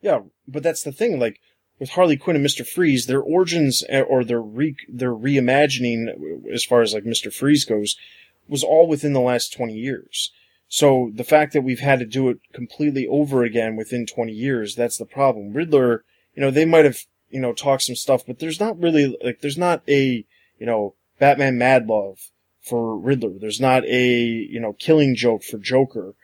Yeah, 0.00 0.20
but 0.46 0.62
that's 0.62 0.82
the 0.82 0.92
thing. 0.92 1.18
Like 1.18 1.40
with 1.78 1.90
Harley 1.90 2.16
Quinn 2.16 2.36
and 2.36 2.42
Mister 2.42 2.64
Freeze, 2.64 3.06
their 3.06 3.22
origins 3.22 3.82
eh, 3.88 4.00
or 4.00 4.24
their 4.24 4.40
re 4.40 4.76
their 4.88 5.12
reimagining, 5.14 6.52
as 6.52 6.64
far 6.64 6.82
as 6.82 6.92
like 6.92 7.04
Mister 7.04 7.30
Freeze 7.30 7.64
goes, 7.64 7.96
was 8.48 8.62
all 8.62 8.86
within 8.86 9.12
the 9.12 9.20
last 9.20 9.52
twenty 9.52 9.74
years. 9.74 10.30
So 10.68 11.12
the 11.14 11.24
fact 11.24 11.52
that 11.52 11.62
we've 11.62 11.80
had 11.80 12.00
to 12.00 12.04
do 12.04 12.28
it 12.30 12.40
completely 12.52 13.06
over 13.06 13.44
again 13.44 13.76
within 13.76 14.06
20 14.06 14.32
years, 14.32 14.74
that's 14.74 14.98
the 14.98 15.04
problem. 15.04 15.52
Riddler, 15.52 16.04
you 16.34 16.40
know, 16.40 16.50
they 16.50 16.64
might 16.64 16.84
have, 16.84 16.98
you 17.30 17.38
know, 17.38 17.52
talked 17.52 17.82
some 17.84 17.94
stuff, 17.94 18.26
but 18.26 18.40
there's 18.40 18.58
not 18.58 18.80
really, 18.80 19.16
like, 19.22 19.40
there's 19.40 19.58
not 19.58 19.82
a, 19.88 20.26
you 20.58 20.66
know, 20.66 20.94
Batman 21.20 21.58
Mad 21.58 21.86
Love 21.86 22.30
for 22.64 22.98
Riddler. 22.98 23.38
There's 23.38 23.60
not 23.60 23.84
a, 23.84 24.16
you 24.16 24.60
know, 24.60 24.72
killing 24.72 25.14
joke 25.14 25.42
for 25.44 25.58
Joker, 25.58 26.14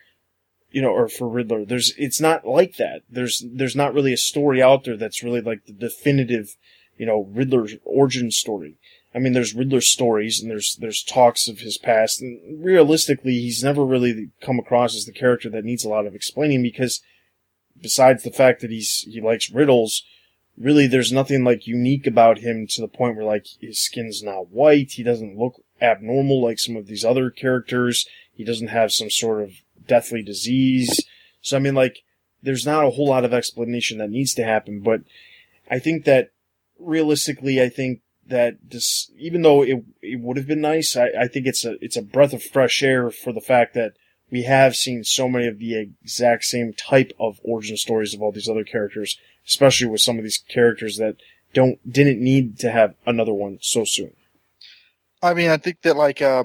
you 0.70 0.82
know, 0.82 0.90
or 0.90 1.08
for 1.08 1.28
Riddler. 1.28 1.64
There's, 1.64 1.92
it's 1.98 2.20
not 2.20 2.46
like 2.46 2.76
that. 2.76 3.02
There's, 3.08 3.44
there's 3.52 3.76
not 3.76 3.94
really 3.94 4.12
a 4.12 4.18
story 4.18 4.62
out 4.62 4.84
there 4.84 4.96
that's 4.96 5.22
really 5.22 5.40
like 5.40 5.66
the 5.66 5.72
definitive, 5.72 6.56
you 6.96 7.06
know, 7.06 7.28
Riddler 7.30 7.66
origin 7.84 8.30
story. 8.30 8.76
I 9.14 9.18
mean, 9.18 9.32
there's 9.32 9.54
Riddler 9.54 9.80
stories 9.80 10.40
and 10.40 10.50
there's 10.50 10.76
there's 10.76 11.02
talks 11.02 11.48
of 11.48 11.58
his 11.58 11.78
past, 11.78 12.22
and 12.22 12.64
realistically, 12.64 13.32
he's 13.32 13.62
never 13.62 13.84
really 13.84 14.30
come 14.40 14.58
across 14.58 14.94
as 14.94 15.04
the 15.04 15.12
character 15.12 15.50
that 15.50 15.64
needs 15.64 15.84
a 15.84 15.88
lot 15.88 16.06
of 16.06 16.14
explaining 16.14 16.62
because, 16.62 17.02
besides 17.80 18.22
the 18.22 18.30
fact 18.30 18.60
that 18.60 18.70
he's 18.70 19.04
he 19.10 19.20
likes 19.20 19.50
riddles, 19.50 20.04
really 20.56 20.86
there's 20.86 21.10
nothing 21.10 21.42
like 21.42 21.66
unique 21.66 22.06
about 22.06 22.38
him 22.38 22.68
to 22.68 22.80
the 22.80 22.88
point 22.88 23.16
where 23.16 23.24
like 23.24 23.46
his 23.60 23.80
skin's 23.80 24.22
not 24.22 24.50
white, 24.50 24.92
he 24.92 25.02
doesn't 25.02 25.36
look 25.36 25.60
abnormal 25.80 26.42
like 26.42 26.58
some 26.58 26.76
of 26.76 26.86
these 26.86 27.04
other 27.04 27.30
characters, 27.30 28.06
he 28.32 28.44
doesn't 28.44 28.68
have 28.68 28.92
some 28.92 29.10
sort 29.10 29.42
of 29.42 29.52
deathly 29.86 30.22
disease. 30.22 31.04
So 31.42 31.56
I 31.56 31.60
mean, 31.60 31.74
like, 31.74 32.02
there's 32.42 32.66
not 32.66 32.84
a 32.84 32.90
whole 32.90 33.08
lot 33.08 33.24
of 33.24 33.34
explanation 33.34 33.98
that 33.98 34.10
needs 34.10 34.34
to 34.34 34.44
happen, 34.44 34.80
but 34.80 35.02
I 35.70 35.78
think 35.78 36.04
that 36.04 36.30
realistically, 36.78 37.62
I 37.62 37.68
think 37.68 38.00
that 38.26 38.56
this, 38.62 39.10
even 39.18 39.42
though 39.42 39.62
it 39.62 39.84
it 40.02 40.20
would 40.20 40.36
have 40.36 40.46
been 40.46 40.60
nice, 40.60 40.96
I, 40.96 41.08
I 41.18 41.28
think 41.28 41.46
it's 41.46 41.64
a 41.64 41.76
it's 41.84 41.96
a 41.96 42.02
breath 42.02 42.32
of 42.32 42.42
fresh 42.42 42.82
air 42.82 43.10
for 43.10 43.32
the 43.32 43.40
fact 43.40 43.74
that 43.74 43.92
we 44.30 44.44
have 44.44 44.76
seen 44.76 45.04
so 45.04 45.28
many 45.28 45.46
of 45.46 45.58
the 45.58 45.76
exact 45.76 46.44
same 46.44 46.72
type 46.72 47.12
of 47.18 47.40
origin 47.42 47.76
stories 47.76 48.14
of 48.14 48.22
all 48.22 48.32
these 48.32 48.48
other 48.48 48.64
characters, 48.64 49.18
especially 49.46 49.88
with 49.88 50.00
some 50.00 50.16
of 50.16 50.22
these 50.22 50.42
characters 50.48 50.96
that 50.98 51.16
don't 51.52 51.78
didn't 51.90 52.20
need 52.20 52.58
to 52.60 52.70
have 52.70 52.94
another 53.06 53.34
one 53.34 53.58
so 53.60 53.84
soon. 53.84 54.12
I 55.22 55.34
mean, 55.34 55.50
I 55.50 55.56
think 55.56 55.82
that 55.82 55.96
like 55.96 56.22
uh, 56.22 56.44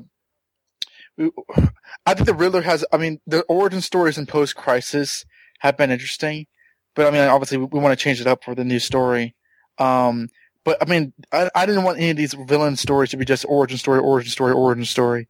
I 2.05 2.13
think 2.13 2.25
the 2.25 2.33
Riddler 2.33 2.61
has. 2.61 2.85
I 2.91 2.97
mean, 2.97 3.19
the 3.25 3.41
origin 3.43 3.81
stories 3.81 4.17
in 4.17 4.25
post 4.25 4.55
Crisis 4.55 5.25
have 5.59 5.77
been 5.77 5.91
interesting, 5.91 6.47
but 6.95 7.07
I 7.07 7.11
mean, 7.11 7.21
obviously, 7.21 7.57
we, 7.57 7.65
we 7.65 7.79
want 7.79 7.97
to 7.97 8.03
change 8.03 8.19
it 8.21 8.27
up 8.27 8.43
for 8.43 8.55
the 8.55 8.65
new 8.65 8.79
story. 8.79 9.35
Um, 9.77 10.29
but 10.63 10.81
I 10.81 10.89
mean, 10.89 11.13
I, 11.31 11.49
I 11.55 11.65
didn't 11.65 11.83
want 11.83 11.99
any 11.99 12.09
of 12.09 12.17
these 12.17 12.33
villain 12.33 12.75
stories 12.75 13.11
to 13.11 13.17
be 13.17 13.25
just 13.25 13.45
origin 13.47 13.77
story, 13.77 13.99
origin 13.99 14.31
story, 14.31 14.51
origin 14.51 14.85
story, 14.85 15.29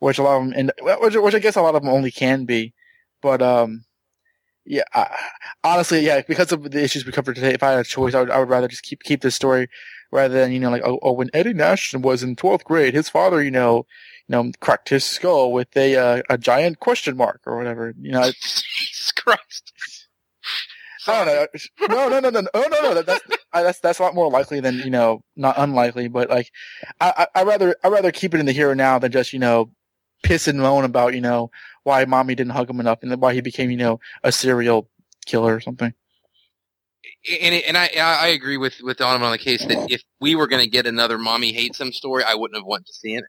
which 0.00 0.18
a 0.18 0.22
lot 0.22 0.36
of 0.36 0.44
them, 0.44 0.52
and 0.56 0.72
which, 1.00 1.16
which 1.16 1.34
I 1.34 1.38
guess 1.38 1.56
a 1.56 1.62
lot 1.62 1.74
of 1.74 1.82
them 1.82 1.92
only 1.92 2.10
can 2.10 2.44
be. 2.44 2.74
But 3.22 3.40
um, 3.40 3.84
yeah, 4.64 4.84
I, 4.94 5.08
honestly, 5.64 6.00
yeah, 6.00 6.22
because 6.26 6.52
of 6.52 6.70
the 6.70 6.82
issues 6.82 7.04
we 7.04 7.12
covered 7.12 7.34
today, 7.34 7.54
if 7.54 7.62
I 7.62 7.70
had 7.72 7.80
a 7.80 7.84
choice, 7.84 8.14
I 8.14 8.20
would, 8.20 8.30
I 8.30 8.38
would 8.38 8.48
rather 8.48 8.68
just 8.68 8.82
keep 8.82 9.02
keep 9.02 9.20
this 9.20 9.34
story 9.34 9.68
rather 10.10 10.34
than 10.34 10.52
you 10.52 10.60
know 10.60 10.70
like 10.70 10.82
oh, 10.84 10.98
oh 11.02 11.12
when 11.12 11.30
Eddie 11.34 11.54
Nash 11.54 11.94
was 11.94 12.22
in 12.22 12.36
twelfth 12.36 12.64
grade, 12.64 12.94
his 12.94 13.08
father, 13.08 13.42
you 13.42 13.50
know, 13.50 13.86
you 14.28 14.32
know, 14.32 14.52
cracked 14.60 14.90
his 14.90 15.04
skull 15.04 15.52
with 15.52 15.76
a 15.76 15.96
uh, 15.96 16.22
a 16.30 16.38
giant 16.38 16.78
question 16.78 17.16
mark 17.16 17.40
or 17.46 17.56
whatever. 17.56 17.92
You 18.00 18.12
know, 18.12 18.30
Jesus 18.40 19.12
Christ. 19.12 19.72
No, 21.08 21.24
no, 21.24 22.20
no, 22.20 22.20
no, 22.20 22.30
no, 22.30 22.40
no, 22.54 22.68
no. 22.68 22.94
That, 22.94 23.06
that's 23.06 23.24
that's 23.52 23.80
that's 23.80 23.98
a 23.98 24.02
lot 24.02 24.14
more 24.14 24.30
likely 24.30 24.60
than 24.60 24.78
you 24.78 24.90
know, 24.90 25.24
not 25.34 25.56
unlikely. 25.58 26.06
But 26.06 26.30
like, 26.30 26.52
I 27.00 27.26
I 27.34 27.42
rather 27.42 27.74
I 27.82 27.88
rather 27.88 28.12
keep 28.12 28.34
it 28.34 28.40
in 28.40 28.46
the 28.46 28.52
here 28.52 28.70
and 28.70 28.78
now 28.78 29.00
than 29.00 29.10
just 29.10 29.32
you 29.32 29.40
know, 29.40 29.72
piss 30.22 30.46
and 30.46 30.60
moan 30.60 30.84
about 30.84 31.14
you 31.14 31.20
know 31.20 31.50
why 31.84 32.04
mommy 32.04 32.34
didn't 32.34 32.52
hug 32.52 32.70
him 32.70 32.80
enough 32.80 32.98
and 33.02 33.20
why 33.20 33.34
he 33.34 33.40
became 33.40 33.70
you 33.70 33.76
know 33.76 34.00
a 34.22 34.32
serial 34.32 34.88
killer 35.26 35.54
or 35.54 35.60
something. 35.60 35.92
And 37.40 37.54
and 37.54 37.76
I 37.76 37.90
I 37.96 38.28
agree 38.28 38.56
with 38.56 38.80
with 38.82 38.98
Donovan 38.98 39.26
on 39.26 39.32
the 39.32 39.38
case 39.38 39.64
that 39.66 39.90
if 39.90 40.02
we 40.20 40.34
were 40.34 40.46
going 40.46 40.62
to 40.62 40.70
get 40.70 40.86
another 40.86 41.18
mommy 41.18 41.52
hates 41.52 41.80
him 41.80 41.92
story, 41.92 42.24
I 42.26 42.34
wouldn't 42.34 42.56
have 42.56 42.66
wanted 42.66 42.86
to 42.86 42.94
see 42.94 43.14
it 43.14 43.24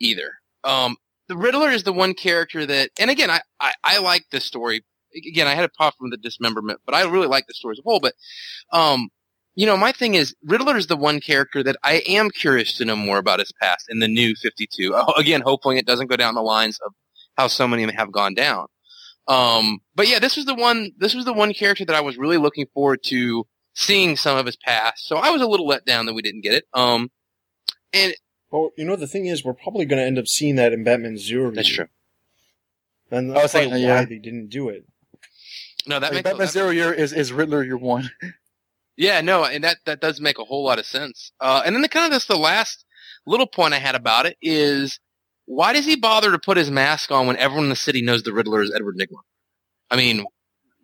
either. 0.00 0.32
Um, 0.64 0.96
the 1.28 1.36
Riddler 1.36 1.70
is 1.70 1.84
the 1.84 1.92
one 1.92 2.14
character 2.14 2.66
that, 2.66 2.90
and 2.98 3.10
again, 3.10 3.30
I, 3.30 3.40
I, 3.60 3.72
I 3.82 3.98
like 3.98 4.24
this 4.30 4.44
story. 4.44 4.84
Again, 5.16 5.46
I 5.46 5.54
had 5.54 5.64
a 5.64 5.68
problem 5.68 6.10
with 6.10 6.20
the 6.20 6.28
dismemberment, 6.28 6.80
but 6.84 6.94
I 6.94 7.02
really 7.04 7.28
like 7.28 7.46
the 7.46 7.54
story 7.54 7.74
as 7.74 7.78
a 7.78 7.82
whole. 7.82 8.00
But, 8.00 8.14
um, 8.72 9.08
you 9.54 9.64
know, 9.64 9.76
my 9.76 9.92
thing 9.92 10.14
is 10.14 10.34
Riddler 10.44 10.76
is 10.76 10.88
the 10.88 10.96
one 10.96 11.20
character 11.20 11.62
that 11.62 11.76
I 11.84 12.02
am 12.08 12.30
curious 12.30 12.76
to 12.78 12.84
know 12.84 12.96
more 12.96 13.18
about 13.18 13.38
his 13.38 13.52
past 13.52 13.86
in 13.88 14.00
the 14.00 14.08
new 14.08 14.34
52. 14.34 14.94
Again, 15.16 15.40
hopefully 15.40 15.78
it 15.78 15.86
doesn't 15.86 16.10
go 16.10 16.16
down 16.16 16.34
the 16.34 16.42
lines 16.42 16.78
of 16.84 16.92
how 17.36 17.46
so 17.48 17.66
many 17.68 17.90
have 17.92 18.12
gone 18.12 18.34
down. 18.34 18.66
Um, 19.26 19.80
but 19.94 20.08
yeah, 20.08 20.18
this 20.18 20.36
was 20.36 20.44
the 20.44 20.54
one, 20.54 20.92
this 20.98 21.14
was 21.14 21.24
the 21.24 21.32
one 21.32 21.54
character 21.54 21.84
that 21.84 21.96
I 21.96 22.00
was 22.00 22.16
really 22.18 22.36
looking 22.36 22.66
forward 22.74 23.02
to 23.04 23.46
seeing 23.74 24.16
some 24.16 24.36
of 24.36 24.46
his 24.46 24.56
past. 24.56 25.06
So 25.06 25.16
I 25.16 25.30
was 25.30 25.42
a 25.42 25.46
little 25.46 25.66
let 25.66 25.84
down 25.86 26.06
that 26.06 26.14
we 26.14 26.22
didn't 26.22 26.42
get 26.42 26.52
it. 26.54 26.64
Um, 26.74 27.10
and 27.92 28.14
well, 28.50 28.70
you 28.76 28.84
know, 28.84 28.96
the 28.96 29.06
thing 29.06 29.26
is, 29.26 29.44
we're 29.44 29.52
probably 29.54 29.84
going 29.84 30.00
to 30.00 30.06
end 30.06 30.18
up 30.18 30.28
seeing 30.28 30.56
that 30.56 30.72
in 30.72 30.84
Batman 30.84 31.16
Zero. 31.18 31.50
That's 31.50 31.68
true. 31.68 31.88
And 33.10 33.30
I 33.32 33.34
was 33.34 33.42
that's 33.42 33.52
saying, 33.52 33.70
why 33.70 33.78
yeah. 33.78 34.04
they 34.04 34.18
didn't 34.18 34.48
do 34.48 34.68
it. 34.68 34.84
No, 35.86 35.98
that 36.00 36.12
Like, 36.12 36.12
makes 36.12 36.22
Batman 36.24 36.46
that- 36.46 36.52
Zero 36.52 36.70
Year 36.70 36.92
is 36.92 37.12
is 37.12 37.32
Riddler 37.32 37.64
Year 37.64 37.76
One. 37.76 38.10
Yeah, 38.96 39.22
no, 39.22 39.44
and 39.44 39.64
that 39.64 39.78
that 39.86 40.00
does 40.00 40.20
make 40.20 40.38
a 40.38 40.44
whole 40.44 40.62
lot 40.64 40.78
of 40.78 40.86
sense. 40.86 41.32
Uh, 41.40 41.62
and 41.66 41.74
then 41.74 41.82
the 41.82 41.88
kind 41.88 42.06
of 42.06 42.12
this 42.12 42.26
the 42.26 42.36
last 42.36 42.84
little 43.26 43.48
point 43.48 43.74
I 43.74 43.78
had 43.80 43.96
about 43.96 44.24
it 44.24 44.36
is 44.40 45.00
why 45.46 45.72
does 45.72 45.84
he 45.84 45.96
bother 45.96 46.30
to 46.32 46.38
put 46.38 46.56
his 46.56 46.70
mask 46.70 47.10
on 47.10 47.26
when 47.26 47.36
everyone 47.36 47.64
in 47.64 47.70
the 47.70 47.76
city 47.76 48.02
knows 48.02 48.22
the 48.22 48.32
Riddler 48.32 48.62
is 48.62 48.72
Edward 48.74 48.96
Nygma? 48.96 49.18
I 49.90 49.96
mean, 49.96 50.24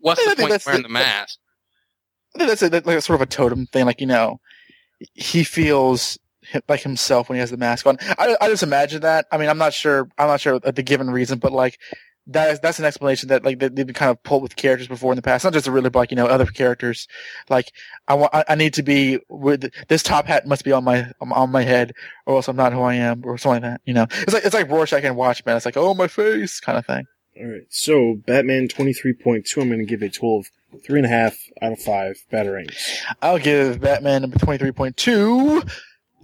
what's 0.01 0.20
I 0.27 0.35
the 0.35 0.43
point 0.43 0.55
of 0.55 0.66
wearing 0.66 0.82
the- 0.82 0.89
the 0.89 0.93
mask? 0.93 1.39
I 2.35 2.39
think 2.39 2.49
that's 2.49 2.62
a, 2.62 2.69
that's 2.69 2.87
like 2.87 2.97
a 2.99 3.01
sort 3.01 3.16
of 3.16 3.23
a 3.23 3.27
totem 3.27 3.66
thing. 3.66 3.87
Like 3.87 4.01
you 4.01 4.07
know, 4.07 4.39
he 5.15 5.43
feels 5.43 6.19
like 6.69 6.81
himself 6.81 7.28
when 7.28 7.37
he 7.37 7.41
has 7.41 7.51
the 7.51 7.57
mask 7.57 7.87
on. 7.87 7.99
I, 8.19 8.37
I 8.41 8.49
just 8.49 8.62
imagine 8.62 9.01
that. 9.03 9.27
I 9.32 9.37
mean, 9.39 9.49
I'm 9.49 9.59
not 9.59 9.73
sure. 9.73 10.09
I'm 10.16 10.28
not 10.28 10.41
sure 10.41 10.61
the 10.61 10.82
given 10.82 11.11
reason, 11.11 11.39
but 11.41 11.51
like 11.53 11.78
that 12.31 12.51
is 12.51 12.61
that's 12.61 12.78
an 12.78 12.85
explanation 12.85 13.28
that 13.28 13.44
like 13.44 13.59
they, 13.59 13.69
they've 13.69 13.86
been 13.86 13.94
kind 13.94 14.11
of 14.11 14.23
pulled 14.23 14.43
with 14.43 14.57
characters 14.57 14.89
before 14.89 15.12
in 15.12 15.16
the 15.16 15.23
past. 15.23 15.44
Not 15.44 15.52
just 15.52 15.66
a 15.66 15.73
really, 15.73 15.90
but 15.90 15.98
like 15.98 16.11
you 16.11 16.16
know, 16.16 16.27
other 16.27 16.47
characters. 16.47 17.09
Like 17.48 17.73
I 18.09 18.15
want, 18.15 18.35
I, 18.35 18.44
I 18.48 18.55
need 18.55 18.74
to 18.74 18.82
be 18.82 19.19
with 19.28 19.73
this 19.89 20.02
top 20.02 20.27
hat 20.27 20.47
must 20.47 20.65
be 20.65 20.73
on 20.73 20.85
my 20.85 21.11
um, 21.20 21.32
on 21.32 21.51
my 21.51 21.62
head, 21.62 21.93
or 22.27 22.36
else 22.36 22.48
I'm 22.48 22.57
not 22.57 22.73
who 22.73 22.81
I 22.82 22.94
am, 22.94 23.23
or 23.24 23.36
something 23.36 23.62
like 23.62 23.73
that. 23.73 23.81
You 23.85 23.94
know, 23.94 24.07
it's 24.11 24.32
like 24.32 24.44
it's 24.44 24.55
like 24.55 24.70
Rorschach 24.70 25.05
and 25.05 25.16
Watchmen. 25.16 25.57
It's 25.57 25.66
like 25.66 25.77
oh 25.77 25.94
my 25.94 26.09
face 26.09 26.61
kind 26.61 26.78
of 26.78 26.86
thing. 26.86 27.07
All 27.39 27.47
right, 27.47 27.66
so 27.69 28.15
Batman 28.27 28.69
twenty 28.69 28.93
three 28.93 29.12
point 29.12 29.47
two. 29.47 29.61
I'm 29.61 29.69
going 29.69 29.81
to 29.81 29.86
give 29.86 30.02
it 30.02 30.15
total 30.15 30.40
of 30.40 30.82
three 30.85 30.98
and 30.98 31.07
a 31.07 31.09
half 31.09 31.36
out 31.62 31.73
of 31.73 31.81
five 31.81 32.16
batarangs. 32.32 32.77
I'll 33.23 33.39
give 33.39 33.81
Batman 33.81 34.23
number 34.23 34.39
twenty 34.39 34.59
three 34.59 34.73
point 34.73 34.97
two 34.97 35.62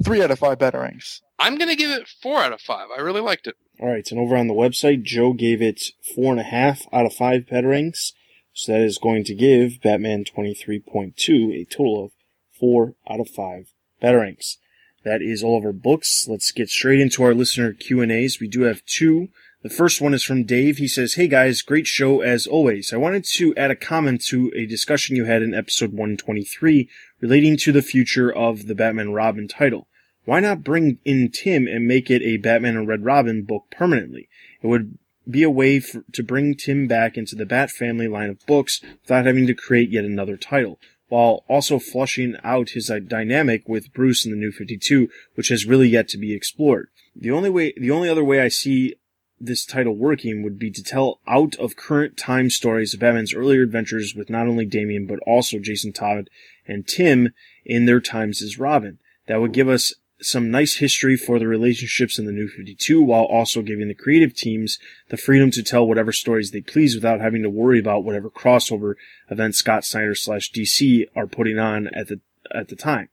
three 0.04 0.22
out 0.22 0.30
of 0.30 0.38
five 0.38 0.58
batarangs. 0.58 1.20
I'm 1.38 1.56
gonna 1.58 1.76
give 1.76 1.90
it 1.90 2.08
four 2.22 2.40
out 2.40 2.52
of 2.52 2.60
five. 2.60 2.88
I 2.96 3.00
really 3.00 3.20
liked 3.20 3.46
it. 3.46 3.56
All 3.78 3.88
right, 3.88 4.10
and 4.10 4.18
over 4.18 4.36
on 4.36 4.46
the 4.46 4.54
website, 4.54 5.02
Joe 5.02 5.34
gave 5.34 5.60
it 5.60 5.92
four 6.14 6.32
and 6.32 6.40
a 6.40 6.44
half 6.44 6.86
out 6.92 7.04
of 7.04 7.12
five 7.12 7.42
batarangs. 7.42 8.12
So 8.54 8.72
that 8.72 8.80
is 8.80 8.96
going 8.96 9.24
to 9.24 9.34
give 9.34 9.82
Batman 9.82 10.24
23.2 10.24 11.54
a 11.54 11.64
total 11.66 12.04
of 12.06 12.12
four 12.58 12.94
out 13.08 13.20
of 13.20 13.28
five 13.28 13.74
batarangs. 14.02 14.56
That 15.04 15.20
is 15.20 15.44
all 15.44 15.58
of 15.58 15.64
our 15.66 15.74
books. 15.74 16.26
Let's 16.26 16.52
get 16.52 16.70
straight 16.70 17.00
into 17.00 17.22
our 17.22 17.34
listener 17.34 17.74
Q&As. 17.74 18.40
We 18.40 18.48
do 18.48 18.62
have 18.62 18.84
two. 18.86 19.28
The 19.62 19.68
first 19.68 20.00
one 20.00 20.14
is 20.14 20.24
from 20.24 20.44
Dave. 20.44 20.78
He 20.78 20.88
says, 20.88 21.14
Hey 21.14 21.28
guys, 21.28 21.60
great 21.60 21.86
show 21.86 22.22
as 22.22 22.46
always. 22.46 22.94
I 22.94 22.96
wanted 22.96 23.24
to 23.34 23.54
add 23.56 23.70
a 23.70 23.76
comment 23.76 24.24
to 24.28 24.50
a 24.56 24.64
discussion 24.64 25.16
you 25.16 25.26
had 25.26 25.42
in 25.42 25.54
episode 25.54 25.90
123 25.90 26.88
relating 27.20 27.56
to 27.58 27.72
the 27.72 27.82
future 27.82 28.32
of 28.32 28.68
the 28.68 28.74
Batman 28.74 29.12
Robin 29.12 29.46
title. 29.46 29.86
Why 30.26 30.40
not 30.40 30.64
bring 30.64 30.98
in 31.04 31.30
Tim 31.30 31.68
and 31.68 31.86
make 31.86 32.10
it 32.10 32.20
a 32.20 32.36
Batman 32.36 32.76
and 32.76 32.88
Red 32.88 33.04
Robin 33.04 33.44
book 33.44 33.66
permanently? 33.70 34.28
It 34.60 34.66
would 34.66 34.98
be 35.30 35.44
a 35.44 35.50
way 35.50 35.78
for, 35.78 36.04
to 36.12 36.22
bring 36.24 36.56
Tim 36.56 36.88
back 36.88 37.16
into 37.16 37.36
the 37.36 37.46
Bat 37.46 37.70
family 37.70 38.08
line 38.08 38.30
of 38.30 38.44
books 38.44 38.82
without 39.02 39.24
having 39.24 39.46
to 39.46 39.54
create 39.54 39.90
yet 39.90 40.04
another 40.04 40.36
title, 40.36 40.80
while 41.08 41.44
also 41.48 41.78
flushing 41.78 42.36
out 42.42 42.70
his 42.70 42.90
uh, 42.90 42.98
dynamic 42.98 43.68
with 43.68 43.92
Bruce 43.92 44.24
in 44.24 44.32
the 44.32 44.36
New 44.36 44.50
52, 44.50 45.08
which 45.36 45.48
has 45.48 45.64
really 45.64 45.88
yet 45.88 46.08
to 46.08 46.18
be 46.18 46.34
explored. 46.34 46.88
The 47.14 47.30
only 47.30 47.48
way, 47.48 47.72
the 47.76 47.92
only 47.92 48.08
other 48.08 48.24
way 48.24 48.40
I 48.40 48.48
see 48.48 48.96
this 49.38 49.64
title 49.64 49.94
working 49.94 50.42
would 50.42 50.58
be 50.58 50.72
to 50.72 50.82
tell 50.82 51.20
out 51.28 51.54
of 51.56 51.76
current 51.76 52.16
time 52.16 52.50
stories 52.50 52.94
of 52.94 53.00
Batman's 53.00 53.34
earlier 53.34 53.62
adventures 53.62 54.14
with 54.16 54.28
not 54.28 54.48
only 54.48 54.64
Damian 54.64 55.06
but 55.06 55.20
also 55.20 55.60
Jason 55.60 55.92
Todd 55.92 56.30
and 56.66 56.86
Tim 56.86 57.32
in 57.64 57.84
their 57.84 58.00
times 58.00 58.42
as 58.42 58.58
Robin. 58.58 58.98
That 59.28 59.40
would 59.40 59.52
give 59.52 59.68
us 59.68 59.94
some 60.26 60.50
nice 60.50 60.76
history 60.76 61.16
for 61.16 61.38
the 61.38 61.46
relationships 61.46 62.18
in 62.18 62.26
the 62.26 62.32
New 62.32 62.48
52 62.48 63.00
while 63.00 63.24
also 63.24 63.62
giving 63.62 63.86
the 63.86 63.94
creative 63.94 64.34
teams 64.34 64.78
the 65.08 65.16
freedom 65.16 65.50
to 65.52 65.62
tell 65.62 65.86
whatever 65.86 66.12
stories 66.12 66.50
they 66.50 66.60
please 66.60 66.94
without 66.94 67.20
having 67.20 67.42
to 67.42 67.50
worry 67.50 67.78
about 67.78 68.04
whatever 68.04 68.28
crossover 68.28 68.94
events 69.30 69.58
Scott 69.58 69.84
Snyder 69.84 70.14
slash 70.14 70.50
DC 70.50 71.06
are 71.14 71.26
putting 71.26 71.58
on 71.58 71.86
at 71.88 72.08
the, 72.08 72.20
at 72.52 72.68
the 72.68 72.76
time. 72.76 73.08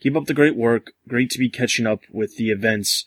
Keep 0.00 0.16
up 0.16 0.24
the 0.24 0.34
great 0.34 0.56
work. 0.56 0.92
Great 1.06 1.30
to 1.30 1.38
be 1.38 1.50
catching 1.50 1.86
up 1.86 2.00
with 2.10 2.36
the 2.36 2.50
events 2.50 3.04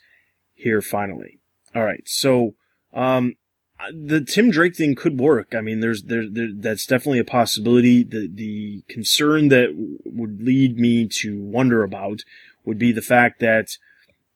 here 0.53 0.81
finally. 0.81 1.39
All 1.73 1.83
right. 1.83 2.07
So, 2.07 2.55
um, 2.93 3.35
the 3.93 4.21
Tim 4.21 4.51
Drake 4.51 4.75
thing 4.75 4.93
could 4.93 5.19
work. 5.19 5.55
I 5.55 5.61
mean, 5.61 5.79
there's, 5.79 6.03
there, 6.03 6.29
there, 6.29 6.49
that's 6.53 6.85
definitely 6.85 7.19
a 7.19 7.25
possibility. 7.25 8.03
The, 8.03 8.29
the 8.31 8.83
concern 8.89 9.47
that 9.49 9.69
would 10.03 10.41
lead 10.41 10.77
me 10.77 11.07
to 11.07 11.41
wonder 11.41 11.83
about 11.83 12.23
would 12.69 12.79
be 12.79 12.93
the 12.93 13.01
fact 13.01 13.41
that 13.41 13.67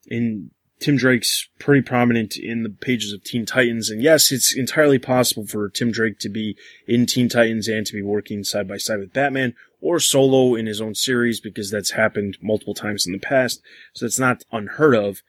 in 0.08 0.52
Tim 0.80 0.98
Drake's 0.98 1.48
pretty 1.60 1.82
prominent 1.82 2.36
in 2.36 2.64
the 2.64 2.70
pages 2.70 3.14
of 3.14 3.24
Teen 3.24 3.46
Titans. 3.46 3.90
And 3.90 4.02
yes, 4.02 4.34
it's 4.34 4.54
entirely 4.54 5.00
possible 5.00 5.48
for 5.48 5.70
Tim 5.70 5.92
Drake 5.92 6.20
to 6.20 6.28
be 6.28 6.58
in 6.86 7.06
Teen 7.06 7.30
Titans 7.30 7.70
and 7.70 7.86
to 7.86 7.94
be 7.94 8.02
working 8.02 8.44
side 8.44 8.68
by 8.68 8.76
side 8.76 9.00
with 9.00 9.14
Batman 9.14 9.54
or 9.80 10.02
solo 10.02 10.56
in 10.56 10.66
his 10.66 10.82
own 10.82 10.94
series 10.94 11.40
because 11.40 11.72
that's 11.72 11.92
happened 11.92 12.38
multiple 12.42 12.74
times 12.74 13.08
in 13.08 13.14
the 13.14 13.20
past. 13.20 13.62
So 13.94 14.06
that's 14.06 14.20
not 14.20 14.44
unheard 14.52 14.96
of. 14.96 15.22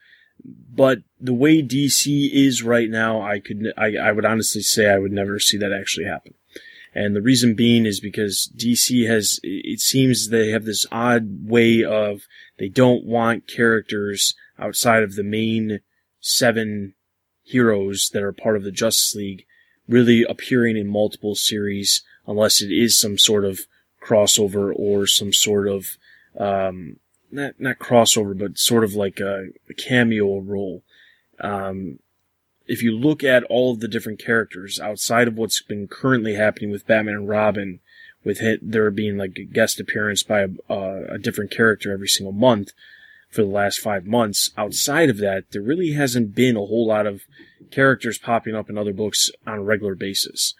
But 0.43 0.99
the 1.21 1.33
way 1.33 1.61
DC 1.61 2.29
is 2.33 2.61
right 2.61 2.89
now, 2.89 3.21
I 3.21 3.39
could, 3.39 3.71
I, 3.77 3.95
I 3.95 4.11
would 4.11 4.25
honestly 4.25 4.61
say 4.61 4.89
I 4.89 4.97
would 4.97 5.13
never 5.13 5.39
see 5.39 5.57
that 5.57 5.71
actually 5.71 6.05
happen. 6.05 6.33
And 6.95 7.13
the 7.13 7.21
reason 7.21 7.55
being 7.55 7.85
is 7.85 7.99
because 7.99 8.49
DC 8.55 9.05
has, 9.07 9.39
it 9.43 9.81
seems 9.81 10.29
they 10.29 10.51
have 10.51 10.63
this 10.63 10.85
odd 10.93 11.49
way 11.49 11.83
of, 11.83 12.21
they 12.57 12.69
don't 12.69 13.03
want 13.03 13.49
characters 13.49 14.33
outside 14.57 15.03
of 15.03 15.15
the 15.15 15.23
main 15.23 15.81
seven 16.21 16.93
heroes 17.43 18.09
that 18.13 18.23
are 18.23 18.31
part 18.31 18.55
of 18.55 18.63
the 18.63 18.71
Justice 18.71 19.13
League 19.13 19.45
really 19.89 20.23
appearing 20.23 20.77
in 20.77 20.87
multiple 20.87 21.35
series 21.35 22.01
unless 22.25 22.61
it 22.61 22.71
is 22.71 22.97
some 22.97 23.17
sort 23.17 23.43
of 23.43 23.59
crossover 24.01 24.73
or 24.73 25.05
some 25.05 25.33
sort 25.33 25.67
of, 25.67 25.97
um, 26.39 26.97
not, 27.29 27.59
not 27.59 27.77
crossover, 27.77 28.37
but 28.37 28.57
sort 28.57 28.85
of 28.85 28.93
like 28.93 29.19
a, 29.19 29.49
a 29.69 29.73
cameo 29.73 30.39
role. 30.39 30.81
Um, 31.41 31.99
if 32.67 32.81
you 32.81 32.91
look 32.91 33.23
at 33.23 33.43
all 33.43 33.73
of 33.73 33.79
the 33.79 33.87
different 33.87 34.19
characters 34.19 34.79
outside 34.79 35.27
of 35.27 35.37
what's 35.37 35.61
been 35.61 35.87
currently 35.87 36.35
happening 36.35 36.71
with 36.71 36.87
Batman 36.87 37.15
and 37.15 37.29
Robin, 37.29 37.79
with 38.23 38.41
it, 38.41 38.59
there 38.61 38.89
being 38.91 39.17
like 39.17 39.37
a 39.37 39.43
guest 39.43 39.79
appearance 39.79 40.23
by 40.23 40.41
a, 40.41 40.47
uh, 40.69 41.03
a 41.09 41.17
different 41.17 41.51
character 41.51 41.91
every 41.91 42.07
single 42.07 42.33
month 42.33 42.71
for 43.29 43.43
the 43.43 43.47
last 43.47 43.79
five 43.79 44.05
months, 44.05 44.51
outside 44.57 45.09
of 45.09 45.17
that, 45.17 45.51
there 45.51 45.61
really 45.61 45.91
hasn't 45.91 46.33
been 46.33 46.55
a 46.55 46.65
whole 46.65 46.87
lot 46.87 47.05
of 47.05 47.23
characters 47.69 48.17
popping 48.17 48.55
up 48.55 48.69
in 48.69 48.77
other 48.77 48.93
books 48.93 49.29
on 49.45 49.59
a 49.59 49.63
regular 49.63 49.93
basis. 49.93 50.55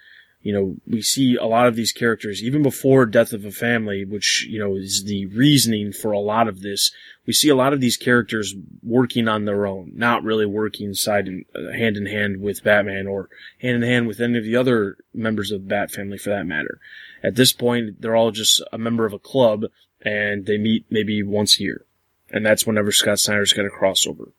You 0.45 0.53
know, 0.53 0.75
we 0.85 1.01
see 1.01 1.35
a 1.35 1.45
lot 1.45 1.65
of 1.65 1.75
these 1.75 1.91
characters, 1.91 2.43
even 2.43 2.61
before 2.61 3.07
Death 3.07 3.33
of 3.33 3.45
a 3.45 3.51
Family, 3.51 4.05
which, 4.05 4.45
you 4.47 4.59
know, 4.59 4.75
is 4.75 5.03
the 5.03 5.25
reasoning 5.25 5.91
for 5.91 6.11
a 6.11 6.19
lot 6.19 6.47
of 6.47 6.61
this. 6.61 6.91
We 7.25 7.33
see 7.33 7.49
a 7.49 7.55
lot 7.55 7.73
of 7.73 7.81
these 7.81 7.97
characters 7.97 8.53
working 8.83 9.27
on 9.27 9.45
their 9.45 9.65
own, 9.65 9.93
not 9.95 10.23
really 10.23 10.45
working 10.45 10.93
side 10.93 11.27
and 11.27 11.45
uh, 11.55 11.71
hand 11.71 11.97
in 11.97 12.05
hand 12.05 12.41
with 12.41 12.63
Batman 12.63 13.07
or 13.07 13.27
hand 13.59 13.77
in 13.77 13.89
hand 13.89 14.07
with 14.07 14.21
any 14.21 14.37
of 14.37 14.43
the 14.43 14.55
other 14.55 14.97
members 15.15 15.49
of 15.49 15.63
the 15.63 15.67
Bat 15.67 15.89
family 15.89 16.19
for 16.19 16.29
that 16.29 16.45
matter. 16.45 16.79
At 17.23 17.33
this 17.33 17.51
point, 17.51 17.99
they're 17.99 18.15
all 18.15 18.29
just 18.29 18.61
a 18.71 18.77
member 18.77 19.07
of 19.07 19.13
a 19.13 19.19
club 19.19 19.63
and 20.03 20.45
they 20.45 20.59
meet 20.59 20.85
maybe 20.91 21.23
once 21.23 21.59
a 21.59 21.63
year. 21.63 21.85
And 22.29 22.45
that's 22.45 22.67
whenever 22.67 22.91
Scott 22.91 23.17
Snyder's 23.17 23.51
got 23.51 23.65
a 23.65 23.69
crossover. 23.69 24.31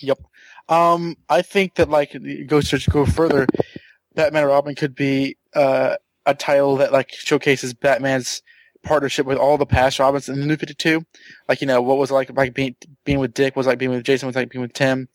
Yep. 0.00 0.20
Um, 0.68 1.16
I 1.30 1.40
think 1.40 1.76
that 1.76 1.88
like 1.88 2.14
it 2.14 2.48
goes 2.48 2.68
to 2.68 2.90
go 2.90 3.06
further. 3.06 3.46
Batman 4.14 4.42
and 4.42 4.50
Robin 4.50 4.74
could 4.74 4.94
be 4.94 5.36
uh, 5.54 5.96
a 6.26 6.34
title 6.34 6.76
that 6.76 6.92
like 6.92 7.10
showcases 7.12 7.74
Batman's 7.74 8.42
partnership 8.82 9.26
with 9.26 9.38
all 9.38 9.58
the 9.58 9.66
past 9.66 9.98
Robins 9.98 10.28
in 10.28 10.40
the 10.40 10.46
New 10.46 10.56
Fifty 10.56 10.74
Two. 10.74 11.04
Like 11.48 11.60
you 11.60 11.66
know 11.66 11.80
what 11.80 11.98
was 11.98 12.10
it 12.10 12.14
like 12.14 12.36
like 12.36 12.54
being 12.54 12.76
being 13.04 13.18
with 13.18 13.34
Dick 13.34 13.56
was 13.56 13.66
like 13.66 13.78
being 13.78 13.90
with 13.90 14.04
Jason 14.04 14.26
was 14.26 14.36
like 14.36 14.50
being 14.50 14.62
with 14.62 14.72
Tim. 14.72 15.08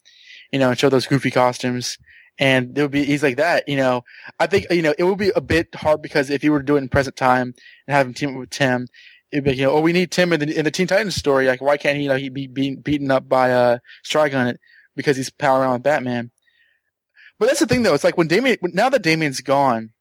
You 0.52 0.60
know, 0.60 0.70
and 0.70 0.80
show 0.80 0.90
those 0.90 1.08
goofy 1.08 1.32
costumes. 1.32 1.98
And 2.40 2.78
it 2.78 2.82
would 2.82 2.92
be 2.92 3.04
he's 3.04 3.24
like 3.24 3.38
that. 3.38 3.68
You 3.68 3.78
know, 3.78 4.04
I 4.40 4.48
think 4.48 4.68
you 4.70 4.82
know 4.82 4.94
it 4.98 5.04
would 5.04 5.18
be 5.18 5.32
a 5.36 5.42
bit 5.42 5.74
hard 5.76 6.02
because 6.02 6.30
if 6.30 6.44
you 6.44 6.52
were 6.52 6.60
to 6.60 6.66
do 6.66 6.76
it 6.76 6.80
in 6.80 6.90
present 6.90 7.16
time 7.16 7.54
and 7.88 7.96
have 7.96 8.08
him 8.08 8.14
team 8.14 8.30
up 8.30 8.38
with 8.38 8.52
Tim, 8.52 8.88
it'd 9.32 9.44
be 9.44 9.56
you 9.56 9.64
know 9.64 9.72
oh 9.72 9.82
we 9.82 9.94
need 9.94 10.12
Tim 10.12 10.32
in 10.34 10.40
the 10.40 10.58
in 10.58 10.66
the 10.66 10.72
Teen 10.72 10.88
Titans 10.88 11.16
story. 11.16 11.48
Like 11.48 11.62
why 11.62 11.78
can't 11.78 11.98
he 11.98 12.04
you 12.04 12.10
know 12.10 12.16
he 12.16 12.30
be 12.30 12.48
being 12.48 12.78
beaten 12.78 13.12
up 13.12 13.28
by 13.28 13.52
uh 13.52 13.80
Trigon 14.06 14.50
it 14.50 14.60
because 14.96 15.18
he's 15.18 15.30
palling 15.30 15.64
around 15.64 15.74
with 15.74 15.84
Batman. 15.84 16.32
But 17.40 17.48
that's 17.48 17.60
the 17.60 17.68
thing, 17.68 17.84
though. 17.84 17.94
It's 17.94 18.04
like 18.04 18.18
when 18.18 18.28
Damian, 18.28 18.58
now 18.62 18.90
that 18.90 19.04
Damian's 19.04 19.42
gone, 19.42 19.92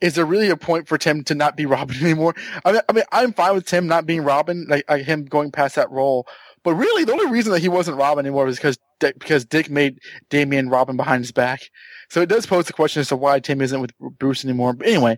is 0.00 0.14
there 0.14 0.24
really 0.24 0.48
a 0.48 0.56
point 0.56 0.88
for 0.88 0.96
Tim 0.96 1.24
to 1.24 1.34
not 1.34 1.56
be 1.56 1.66
Robin 1.66 1.96
anymore? 2.02 2.34
I 2.64 2.72
mean, 2.72 2.80
I 2.88 2.92
mean, 2.92 3.04
I'm 3.12 3.32
fine 3.32 3.54
with 3.54 3.66
Tim 3.66 3.86
not 3.86 4.06
being 4.06 4.22
Robin, 4.22 4.66
like, 4.68 4.84
like 4.88 5.04
him 5.04 5.24
going 5.24 5.52
past 5.52 5.76
that 5.76 5.90
role. 5.90 6.26
But 6.62 6.74
really, 6.74 7.04
the 7.04 7.12
only 7.12 7.30
reason 7.30 7.52
that 7.52 7.60
he 7.60 7.68
wasn't 7.68 7.96
Robin 7.96 8.24
anymore 8.24 8.44
was 8.44 8.56
because 8.56 8.78
because 9.00 9.46
Dick 9.46 9.70
made 9.70 9.98
Damian 10.28 10.68
Robin 10.68 10.94
behind 10.94 11.24
his 11.24 11.32
back. 11.32 11.70
So 12.10 12.20
it 12.20 12.28
does 12.28 12.44
pose 12.44 12.66
the 12.66 12.74
question 12.74 13.00
as 13.00 13.08
to 13.08 13.16
why 13.16 13.40
Tim 13.40 13.62
isn't 13.62 13.80
with 13.80 13.92
Bruce 14.18 14.44
anymore. 14.44 14.74
But 14.74 14.88
anyway, 14.88 15.16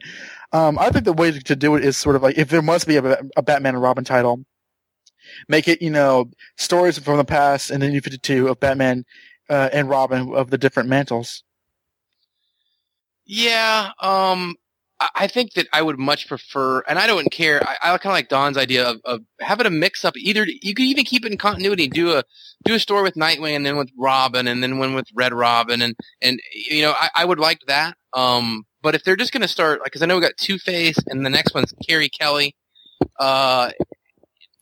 um, 0.52 0.78
I 0.78 0.90
think 0.90 1.04
the 1.04 1.12
way 1.12 1.32
to 1.32 1.56
do 1.56 1.74
it 1.74 1.84
is 1.84 1.96
sort 1.96 2.14
of 2.14 2.22
like 2.22 2.38
if 2.38 2.48
there 2.48 2.62
must 2.62 2.86
be 2.86 2.96
a, 2.96 3.18
a 3.36 3.42
Batman 3.42 3.74
and 3.74 3.82
Robin 3.82 4.04
title, 4.04 4.44
make 5.48 5.66
it 5.66 5.82
you 5.82 5.90
know 5.90 6.30
stories 6.56 6.96
from 6.98 7.16
the 7.16 7.24
past 7.24 7.72
and 7.72 7.82
then 7.82 7.90
New 7.90 8.00
Fifty 8.00 8.18
Two 8.18 8.46
of 8.46 8.60
Batman 8.60 9.04
uh, 9.52 9.68
and 9.72 9.88
Robin 9.88 10.34
of 10.34 10.50
the 10.50 10.58
different 10.58 10.88
mantles. 10.88 11.44
Yeah, 13.26 13.90
um, 14.00 14.56
I 15.14 15.26
think 15.26 15.52
that 15.54 15.68
I 15.72 15.82
would 15.82 15.98
much 15.98 16.26
prefer, 16.26 16.80
and 16.88 16.98
I 16.98 17.06
don't 17.06 17.30
care. 17.30 17.62
I, 17.62 17.76
I 17.82 17.98
kind 17.98 18.06
of 18.06 18.12
like 18.12 18.28
Don's 18.28 18.56
idea 18.56 18.88
of, 18.88 19.00
of 19.04 19.20
having 19.40 19.66
a 19.66 19.70
mix 19.70 20.04
up. 20.04 20.16
Either 20.16 20.46
you 20.46 20.74
could 20.74 20.84
even 20.84 21.04
keep 21.04 21.24
it 21.24 21.32
in 21.32 21.38
continuity, 21.38 21.88
do 21.88 22.16
a 22.16 22.24
do 22.64 22.74
a 22.74 22.78
story 22.78 23.02
with 23.02 23.14
Nightwing, 23.14 23.54
and 23.54 23.66
then 23.66 23.76
with 23.76 23.90
Robin, 23.98 24.48
and 24.48 24.62
then 24.62 24.78
one 24.78 24.94
with 24.94 25.06
Red 25.14 25.34
Robin, 25.34 25.82
and 25.82 25.94
and 26.20 26.40
you 26.54 26.82
know 26.82 26.92
I, 26.92 27.10
I 27.14 27.24
would 27.24 27.38
like 27.38 27.60
that. 27.66 27.96
Um, 28.14 28.64
but 28.82 28.94
if 28.94 29.04
they're 29.04 29.16
just 29.16 29.32
going 29.32 29.42
to 29.42 29.48
start, 29.48 29.80
like, 29.80 29.86
because 29.86 30.02
I 30.02 30.06
know 30.06 30.16
we 30.16 30.22
got 30.22 30.36
Two 30.36 30.58
Face, 30.58 30.98
and 31.06 31.24
the 31.24 31.30
next 31.30 31.54
one's 31.54 31.74
Carrie 31.86 32.08
Kelly, 32.08 32.54
uh, 33.20 33.70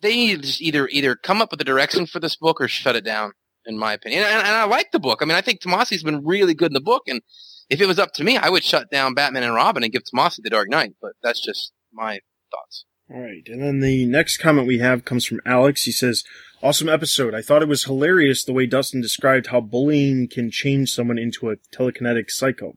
they 0.00 0.16
need 0.16 0.36
to 0.36 0.42
just 0.42 0.60
either 0.60 0.88
either 0.88 1.16
come 1.16 1.40
up 1.40 1.50
with 1.50 1.60
a 1.60 1.64
direction 1.64 2.06
for 2.06 2.18
this 2.18 2.36
book 2.36 2.60
or 2.60 2.68
shut 2.68 2.96
it 2.96 3.04
down. 3.04 3.32
In 3.70 3.78
my 3.78 3.92
opinion, 3.92 4.24
and, 4.24 4.32
and 4.32 4.56
I 4.56 4.64
like 4.64 4.90
the 4.90 4.98
book. 4.98 5.20
I 5.22 5.24
mean, 5.24 5.36
I 5.36 5.40
think 5.40 5.60
Tomasi's 5.60 6.02
been 6.02 6.24
really 6.24 6.55
good 6.55 6.70
in 6.70 6.74
the 6.74 6.80
book, 6.80 7.05
and 7.06 7.22
if 7.68 7.80
it 7.80 7.86
was 7.86 7.98
up 7.98 8.12
to 8.14 8.24
me, 8.24 8.36
I 8.36 8.48
would 8.48 8.64
shut 8.64 8.90
down 8.90 9.14
Batman 9.14 9.44
and 9.44 9.55
Robin 9.55 9.84
and 9.84 9.92
give 9.92 10.02
Tomasi 10.02 10.42
the 10.42 10.51
Dark 10.51 10.68
Knight. 10.68 10.94
But 11.01 11.12
that's 11.22 11.40
just 11.40 11.72
my 11.92 12.18
thoughts. 12.51 12.84
All 13.09 13.20
right, 13.20 13.47
and 13.47 13.62
then 13.62 13.80
the 13.80 14.06
next 14.06 14.38
comment 14.38 14.66
we 14.66 14.78
have 14.78 15.05
comes 15.05 15.24
from 15.24 15.40
Alex. 15.47 15.84
He 15.84 15.92
says, 15.92 16.24
"Awesome 16.62 16.88
episode. 16.88 17.34
I 17.34 17.42
thought 17.42 17.62
it 17.62 17.68
was 17.68 17.84
hilarious 17.84 18.44
the 18.44 18.52
way 18.52 18.66
Dustin 18.66 19.01
described 19.01 19.48
how 19.48 19.60
bullying 19.60 20.28
can 20.28 20.51
change 20.51 20.92
someone 20.92 21.18
into 21.18 21.51
a 21.51 21.56
telekinetic 21.72 22.30
psycho. 22.30 22.76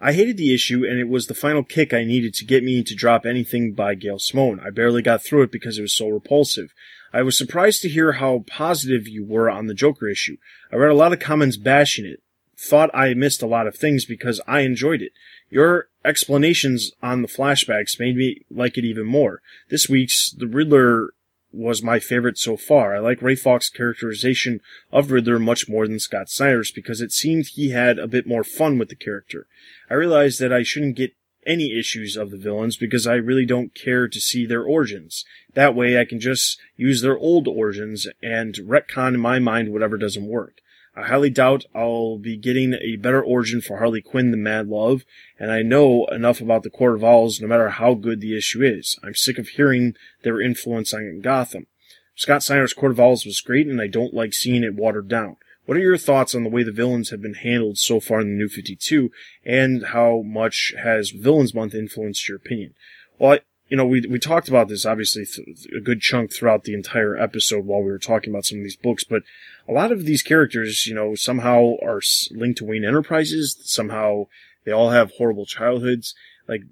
I 0.00 0.12
hated 0.12 0.36
the 0.36 0.54
issue, 0.54 0.84
and 0.84 0.98
it 0.98 1.08
was 1.08 1.28
the 1.28 1.34
final 1.34 1.62
kick 1.62 1.94
I 1.94 2.04
needed 2.04 2.34
to 2.34 2.44
get 2.44 2.64
me 2.64 2.82
to 2.82 2.94
drop 2.94 3.24
anything 3.24 3.72
by 3.72 3.94
Gail 3.94 4.18
Simone. 4.18 4.60
I 4.60 4.70
barely 4.70 5.00
got 5.00 5.22
through 5.22 5.42
it 5.44 5.52
because 5.52 5.78
it 5.78 5.82
was 5.82 5.96
so 5.96 6.08
repulsive. 6.08 6.74
I 7.14 7.22
was 7.22 7.38
surprised 7.38 7.80
to 7.82 7.88
hear 7.88 8.12
how 8.12 8.44
positive 8.46 9.06
you 9.08 9.24
were 9.24 9.48
on 9.48 9.66
the 9.66 9.74
Joker 9.74 10.08
issue. 10.08 10.36
I 10.72 10.76
read 10.76 10.90
a 10.90 10.94
lot 10.94 11.12
of 11.12 11.20
comments 11.20 11.56
bashing 11.56 12.04
it 12.04 12.20
thought 12.56 12.90
I 12.94 13.14
missed 13.14 13.42
a 13.42 13.46
lot 13.46 13.66
of 13.66 13.76
things 13.76 14.04
because 14.04 14.40
I 14.46 14.60
enjoyed 14.60 15.02
it. 15.02 15.12
Your 15.50 15.88
explanations 16.04 16.92
on 17.02 17.22
the 17.22 17.28
flashbacks 17.28 18.00
made 18.00 18.16
me 18.16 18.42
like 18.50 18.78
it 18.78 18.84
even 18.84 19.06
more. 19.06 19.40
This 19.70 19.88
week's 19.88 20.30
The 20.30 20.46
Riddler 20.46 21.10
was 21.52 21.82
my 21.82 22.00
favorite 22.00 22.38
so 22.38 22.56
far. 22.56 22.96
I 22.96 22.98
like 22.98 23.22
Ray 23.22 23.36
Fawkes's 23.36 23.70
characterization 23.70 24.60
of 24.90 25.12
Riddler 25.12 25.38
much 25.38 25.68
more 25.68 25.86
than 25.86 26.00
Scott 26.00 26.28
Snyder's 26.28 26.72
because 26.72 27.00
it 27.00 27.12
seemed 27.12 27.46
he 27.46 27.70
had 27.70 27.98
a 27.98 28.08
bit 28.08 28.26
more 28.26 28.42
fun 28.42 28.78
with 28.78 28.88
the 28.88 28.96
character. 28.96 29.46
I 29.88 29.94
realized 29.94 30.40
that 30.40 30.52
I 30.52 30.64
shouldn't 30.64 30.96
get 30.96 31.14
any 31.46 31.78
issues 31.78 32.16
of 32.16 32.30
the 32.30 32.36
villains 32.36 32.76
because 32.76 33.06
I 33.06 33.14
really 33.14 33.46
don't 33.46 33.74
care 33.74 34.08
to 34.08 34.20
see 34.20 34.46
their 34.46 34.62
origins. 34.62 35.24
That 35.54 35.74
way 35.74 35.98
I 35.98 36.04
can 36.04 36.20
just 36.20 36.58
use 36.76 37.02
their 37.02 37.16
old 37.16 37.48
origins 37.48 38.06
and 38.22 38.54
retcon 38.54 39.14
in 39.14 39.20
my 39.20 39.38
mind 39.38 39.72
whatever 39.72 39.96
doesn't 39.96 40.26
work. 40.26 40.60
I 40.96 41.02
highly 41.02 41.30
doubt 41.30 41.64
I'll 41.74 42.18
be 42.18 42.36
getting 42.36 42.74
a 42.74 42.96
better 42.96 43.22
origin 43.22 43.60
for 43.60 43.78
Harley 43.78 44.00
Quinn 44.00 44.30
than 44.30 44.44
Mad 44.44 44.68
Love, 44.68 45.04
and 45.40 45.50
I 45.50 45.62
know 45.62 46.06
enough 46.06 46.40
about 46.40 46.62
the 46.62 46.70
Court 46.70 46.94
of 46.94 47.02
Owls 47.02 47.40
no 47.40 47.48
matter 47.48 47.68
how 47.68 47.94
good 47.94 48.20
the 48.20 48.36
issue 48.36 48.62
is. 48.62 48.96
I'm 49.02 49.16
sick 49.16 49.38
of 49.38 49.48
hearing 49.48 49.94
their 50.22 50.40
influence 50.40 50.94
on 50.94 51.20
Gotham. 51.20 51.66
Scott 52.14 52.44
Snyder's 52.44 52.72
Court 52.72 52.92
of 52.92 53.00
Owls 53.00 53.26
was 53.26 53.40
great, 53.40 53.66
and 53.66 53.80
I 53.80 53.88
don't 53.88 54.14
like 54.14 54.34
seeing 54.34 54.62
it 54.62 54.74
watered 54.74 55.08
down. 55.08 55.36
What 55.66 55.78
are 55.78 55.80
your 55.80 55.96
thoughts 55.96 56.34
on 56.34 56.44
the 56.44 56.50
way 56.50 56.62
the 56.62 56.72
villains 56.72 57.10
have 57.10 57.22
been 57.22 57.34
handled 57.34 57.78
so 57.78 58.00
far 58.00 58.20
in 58.20 58.28
the 58.28 58.34
New 58.34 58.48
52, 58.48 59.10
and 59.44 59.86
how 59.86 60.22
much 60.22 60.74
has 60.82 61.10
Villains 61.10 61.54
Month 61.54 61.74
influenced 61.74 62.28
your 62.28 62.36
opinion? 62.36 62.74
Well, 63.18 63.32
I, 63.32 63.40
you 63.68 63.76
know, 63.78 63.86
we, 63.86 64.02
we 64.02 64.18
talked 64.18 64.48
about 64.48 64.68
this 64.68 64.84
obviously 64.84 65.24
th- 65.24 65.66
a 65.74 65.80
good 65.80 66.00
chunk 66.00 66.32
throughout 66.32 66.64
the 66.64 66.74
entire 66.74 67.16
episode 67.16 67.64
while 67.64 67.80
we 67.80 67.90
were 67.90 67.98
talking 67.98 68.30
about 68.30 68.44
some 68.44 68.58
of 68.58 68.64
these 68.64 68.76
books, 68.76 69.04
but 69.04 69.22
a 69.66 69.72
lot 69.72 69.90
of 69.90 70.04
these 70.04 70.22
characters, 70.22 70.86
you 70.86 70.94
know, 70.94 71.14
somehow 71.14 71.76
are 71.82 72.00
linked 72.30 72.58
to 72.58 72.64
Wayne 72.66 72.84
Enterprises. 72.84 73.58
Somehow 73.62 74.26
they 74.64 74.72
all 74.72 74.90
have 74.90 75.12
horrible 75.12 75.46
childhoods. 75.46 76.14
Like, 76.46 76.62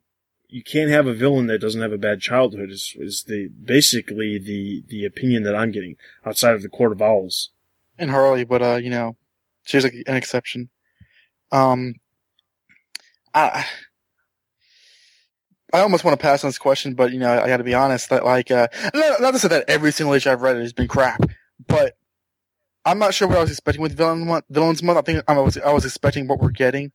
you 0.48 0.62
can't 0.62 0.90
have 0.90 1.06
a 1.06 1.14
villain 1.14 1.46
that 1.46 1.62
doesn't 1.62 1.80
have 1.80 1.92
a 1.92 1.98
bad 1.98 2.20
childhood 2.20 2.70
is, 2.70 2.94
is 2.98 3.24
the, 3.26 3.48
basically 3.48 4.38
the, 4.38 4.84
the 4.86 5.06
opinion 5.06 5.44
that 5.44 5.56
I'm 5.56 5.72
getting 5.72 5.96
outside 6.26 6.54
of 6.54 6.60
the 6.60 6.68
Court 6.68 6.92
of 6.92 7.00
Owls. 7.00 7.51
And 7.98 8.10
Harley, 8.10 8.44
but, 8.44 8.62
uh, 8.62 8.76
you 8.76 8.90
know, 8.90 9.16
she's 9.64 9.84
like 9.84 9.94
an 10.06 10.16
exception. 10.16 10.70
Um, 11.50 11.94
I, 13.34 13.66
I 15.72 15.80
almost 15.80 16.04
want 16.04 16.18
to 16.18 16.22
pass 16.22 16.44
on 16.44 16.48
this 16.48 16.58
question, 16.58 16.94
but 16.94 17.12
you 17.12 17.18
know, 17.18 17.32
I 17.32 17.46
got 17.46 17.58
to 17.58 17.64
be 17.64 17.74
honest 17.74 18.10
that 18.10 18.24
like, 18.24 18.50
uh, 18.50 18.68
not, 18.94 19.20
not 19.20 19.30
to 19.32 19.38
say 19.38 19.48
that 19.48 19.68
every 19.68 19.92
single 19.92 20.14
issue 20.14 20.30
I've 20.30 20.42
read 20.42 20.56
has 20.56 20.72
been 20.72 20.88
crap, 20.88 21.22
but 21.66 21.96
I'm 22.84 22.98
not 22.98 23.14
sure 23.14 23.28
what 23.28 23.38
I 23.38 23.42
was 23.42 23.50
expecting 23.50 23.82
with 23.82 23.96
Villain 23.96 24.26
Month. 24.26 24.44
Villains 24.50 24.82
Month. 24.82 24.98
I 24.98 25.02
think 25.02 25.24
I 25.28 25.38
was 25.38 25.56
I 25.58 25.72
was 25.72 25.84
expecting 25.84 26.26
what 26.26 26.40
we're 26.40 26.50
getting, 26.50 26.92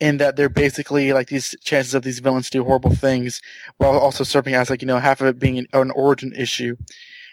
in 0.00 0.16
that 0.16 0.36
they're 0.36 0.48
basically 0.48 1.12
like 1.12 1.28
these 1.28 1.54
chances 1.62 1.94
of 1.94 2.02
these 2.02 2.18
villains 2.18 2.50
do 2.50 2.64
horrible 2.64 2.94
things, 2.94 3.40
while 3.76 3.96
also 3.98 4.24
serving 4.24 4.54
as 4.54 4.70
like 4.70 4.82
you 4.82 4.86
know 4.86 4.98
half 4.98 5.20
of 5.20 5.28
it 5.28 5.38
being 5.38 5.58
an, 5.58 5.66
an 5.72 5.90
origin 5.92 6.32
issue. 6.34 6.76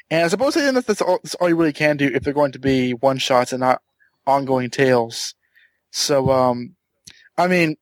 And 0.09 0.23
I 0.23 0.27
suppose 0.29 0.53
that's, 0.53 1.01
all, 1.01 1.19
that's 1.21 1.35
all 1.35 1.49
you 1.49 1.55
really 1.55 1.73
can 1.73 1.97
do 1.97 2.09
if 2.13 2.23
they're 2.23 2.33
going 2.33 2.53
to 2.53 2.59
be 2.59 2.93
one 2.93 3.17
shots 3.17 3.51
and 3.51 3.59
not 3.59 3.81
ongoing 4.25 4.69
tales. 4.69 5.35
So, 5.91 6.29
um, 6.31 6.75
I 7.37 7.47
mean, 7.47 7.75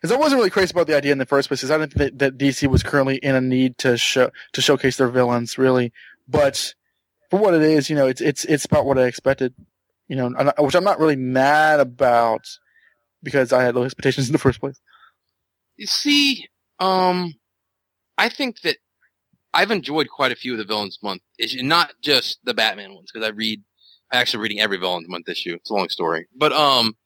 because 0.00 0.12
I 0.14 0.18
wasn't 0.18 0.38
really 0.38 0.50
crazy 0.50 0.72
about 0.72 0.86
the 0.86 0.96
idea 0.96 1.12
in 1.12 1.18
the 1.18 1.26
first 1.26 1.48
place. 1.48 1.60
Because 1.60 1.70
I 1.70 1.78
didn't 1.78 1.92
think 1.92 2.18
that, 2.18 2.38
that 2.38 2.38
DC 2.38 2.68
was 2.68 2.82
currently 2.82 3.16
in 3.16 3.34
a 3.34 3.40
need 3.40 3.78
to 3.78 3.96
show 3.96 4.30
to 4.52 4.62
showcase 4.62 4.96
their 4.96 5.08
villains, 5.08 5.58
really. 5.58 5.92
But 6.28 6.74
for 7.30 7.38
what 7.38 7.54
it 7.54 7.62
is, 7.62 7.90
you 7.90 7.96
know, 7.96 8.06
it's 8.06 8.20
it's 8.20 8.44
it's 8.44 8.64
about 8.64 8.86
what 8.86 8.98
I 8.98 9.04
expected. 9.04 9.54
You 10.08 10.16
know, 10.16 10.52
which 10.58 10.74
I'm 10.74 10.84
not 10.84 10.98
really 10.98 11.16
mad 11.16 11.80
about 11.80 12.46
because 13.22 13.52
I 13.52 13.62
had 13.62 13.74
low 13.74 13.84
expectations 13.84 14.28
in 14.28 14.32
the 14.32 14.38
first 14.38 14.60
place. 14.60 14.80
You 15.76 15.86
see, 15.86 16.48
um, 16.78 17.34
I 18.18 18.28
think 18.28 18.60
that 18.62 18.76
I've 19.54 19.70
enjoyed 19.70 20.08
quite 20.08 20.32
a 20.32 20.36
few 20.36 20.52
of 20.52 20.58
the 20.58 20.64
Villains 20.64 20.98
Month 21.02 21.22
issues, 21.38 21.62
not 21.62 21.92
just 22.00 22.38
the 22.44 22.54
Batman 22.54 22.94
ones, 22.94 23.10
because 23.12 23.26
I 23.26 23.30
read, 23.30 23.62
I'm 24.10 24.20
actually 24.20 24.42
reading 24.42 24.60
every 24.60 24.78
Villains 24.78 25.08
Month 25.08 25.28
issue. 25.28 25.54
It's 25.54 25.70
a 25.70 25.74
long 25.74 25.88
story, 25.88 26.26
but 26.34 26.52
um, 26.52 26.96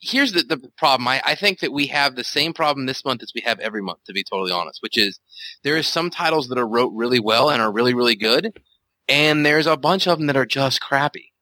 here's 0.00 0.32
the, 0.32 0.42
the 0.42 0.70
problem. 0.76 1.08
I, 1.08 1.20
I 1.24 1.34
think 1.34 1.60
that 1.60 1.72
we 1.72 1.86
have 1.88 2.14
the 2.14 2.24
same 2.24 2.52
problem 2.52 2.86
this 2.86 3.04
month 3.04 3.22
as 3.22 3.32
we 3.34 3.42
have 3.42 3.58
every 3.60 3.82
month, 3.82 4.04
to 4.04 4.12
be 4.12 4.24
totally 4.24 4.52
honest, 4.52 4.82
which 4.82 4.96
is 4.96 5.18
there 5.62 5.76
is 5.76 5.86
some 5.86 6.10
titles 6.10 6.48
that 6.48 6.58
are 6.58 6.68
wrote 6.68 6.92
really 6.94 7.20
well 7.20 7.50
and 7.50 7.60
are 7.60 7.72
really, 7.72 7.94
really 7.94 8.16
good. 8.16 8.60
And 9.08 9.44
there's 9.44 9.66
a 9.66 9.76
bunch 9.76 10.06
of 10.06 10.18
them 10.18 10.26
that 10.26 10.36
are 10.36 10.46
just 10.46 10.80
crappy. 10.80 11.32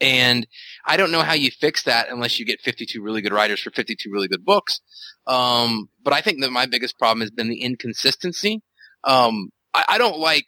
And 0.00 0.46
I 0.84 0.96
don't 0.96 1.12
know 1.12 1.22
how 1.22 1.34
you 1.34 1.50
fix 1.50 1.84
that 1.84 2.08
unless 2.10 2.38
you 2.38 2.46
get 2.46 2.60
52 2.60 3.00
really 3.00 3.22
good 3.22 3.32
writers 3.32 3.60
for 3.60 3.70
52 3.70 4.10
really 4.10 4.28
good 4.28 4.44
books. 4.44 4.80
Um, 5.26 5.88
but 6.02 6.12
I 6.12 6.20
think 6.20 6.40
that 6.40 6.50
my 6.50 6.66
biggest 6.66 6.98
problem 6.98 7.20
has 7.20 7.30
been 7.30 7.48
the 7.48 7.62
inconsistency. 7.62 8.62
Um, 9.06 9.50
I, 9.72 9.84
I 9.90 9.98
don't 9.98 10.18
like, 10.18 10.46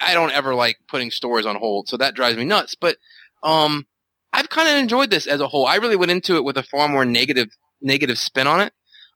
I 0.00 0.14
don't 0.14 0.32
ever 0.32 0.54
like 0.54 0.76
putting 0.88 1.10
stories 1.10 1.46
on 1.46 1.56
hold, 1.56 1.88
so 1.88 1.96
that 1.96 2.14
drives 2.14 2.36
me 2.36 2.44
nuts. 2.44 2.74
But, 2.74 2.96
um, 3.42 3.86
I've 4.32 4.50
kind 4.50 4.68
of 4.68 4.76
enjoyed 4.76 5.10
this 5.10 5.26
as 5.26 5.40
a 5.40 5.48
whole. 5.48 5.66
I 5.66 5.76
really 5.76 5.96
went 5.96 6.10
into 6.10 6.36
it 6.36 6.44
with 6.44 6.58
a 6.58 6.62
far 6.62 6.88
more 6.88 7.04
negative, 7.06 7.48
negative 7.80 8.18
spin 8.18 8.46
on 8.46 8.60
it. 8.60 8.72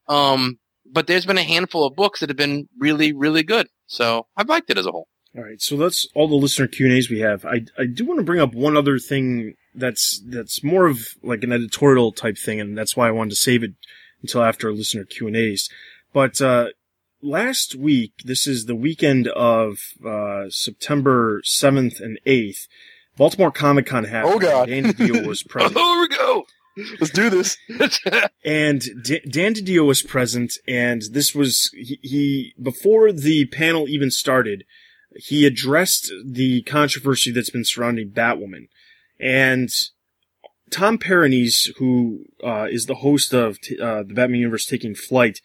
Um, 0.09 0.59
but 0.91 1.07
there's 1.07 1.27
been 1.27 1.39
a 1.39 1.43
handful 1.43 1.85
of 1.85 1.95
books 1.95 2.21
that 2.21 2.31
have 2.31 2.37
been 2.37 2.69
really, 2.79 3.13
really 3.13 3.43
good. 3.43 3.69
So 3.87 4.27
I've 4.37 4.49
liked 4.49 4.71
it 4.71 4.79
as 4.79 4.87
a 4.87 4.93
whole. 4.93 5.09
All 5.37 5.45
right, 5.45 5.61
so 5.61 5.77
that's 5.77 6.09
all 6.15 6.27
the 6.27 6.35
listener 6.35 6.67
Q 6.67 6.87
and 6.87 6.95
A's 6.95 7.09
we 7.09 7.21
have. 7.21 7.45
I 7.45 7.65
I 7.79 7.87
do 7.87 8.05
want 8.05 8.19
to 8.19 8.25
bring 8.25 8.41
up 8.41 8.53
one 8.53 8.77
other 8.77 8.99
thing 8.99 9.55
that's 9.77 10.21
that's 10.27 10.65
more 10.65 10.89
of 10.89 11.15
like 11.23 11.45
an 11.45 11.53
editorial 11.53 12.11
type 12.11 12.37
thing, 12.37 12.61
and 12.61 12.77
that's 12.77 12.97
why 12.97 13.07
I 13.07 13.13
wanted 13.13 13.31
to 13.31 13.37
save 13.37 13.63
it 13.63 13.75
until 14.23 14.43
after 14.43 14.73
listener 14.73 15.05
Q 15.05 15.29
and 15.29 15.37
A's. 15.37 15.69
But 16.13 16.41
uh, 16.41 16.71
last 17.23 17.75
week, 17.75 18.13
this 18.25 18.47
is 18.47 18.67
the 18.67 18.75
weekend 18.75 19.29
of 19.29 19.79
uh, 20.05 20.45
September 20.49 21.41
seventh 21.45 22.01
and 22.01 22.19
eighth. 22.27 22.67
Baltimore 23.17 23.51
Comic 23.51 23.87
Con 23.87 24.05
happened. 24.05 24.35
Oh 24.35 24.39
God, 24.39 24.69
Dan 24.69 24.85
DiDio 24.85 25.27
was 25.27 25.43
present. 25.49 25.77
oh, 25.77 25.95
here 25.95 26.01
we 26.01 26.09
go. 26.09 26.45
Let's 27.01 27.13
do 27.13 27.29
this. 27.29 27.59
and 28.45 28.83
D- 29.03 29.21
Dan 29.29 29.55
DiDio 29.55 29.87
was 29.87 30.03
present, 30.03 30.55
and 30.67 31.03
this 31.13 31.35
was 31.35 31.71
he, 31.75 31.99
he 32.03 32.55
before 32.61 33.13
the 33.13 33.47
panel 33.47 33.89
even 33.89 34.11
started 34.11 34.65
he 35.17 35.47
addressed 35.47 36.13
the 36.25 36.63
controversy 36.63 37.31
that's 37.31 37.51
been 37.51 37.65
surrounding 37.65 38.11
Batwoman. 38.11 38.69
And 39.19 39.71
Tom 40.71 40.99
Paranese, 40.99 41.71
who 41.79 42.27
uh, 42.45 42.67
is 42.71 42.87
the 42.87 42.97
host 42.97 43.35
of 43.35 43.61
t- 43.61 43.81
uh, 43.81 44.05
the 44.05 44.15
Batman 44.15 44.41
Universe 44.41 44.67
Taking 44.67 44.95
Flight, 44.95 45.41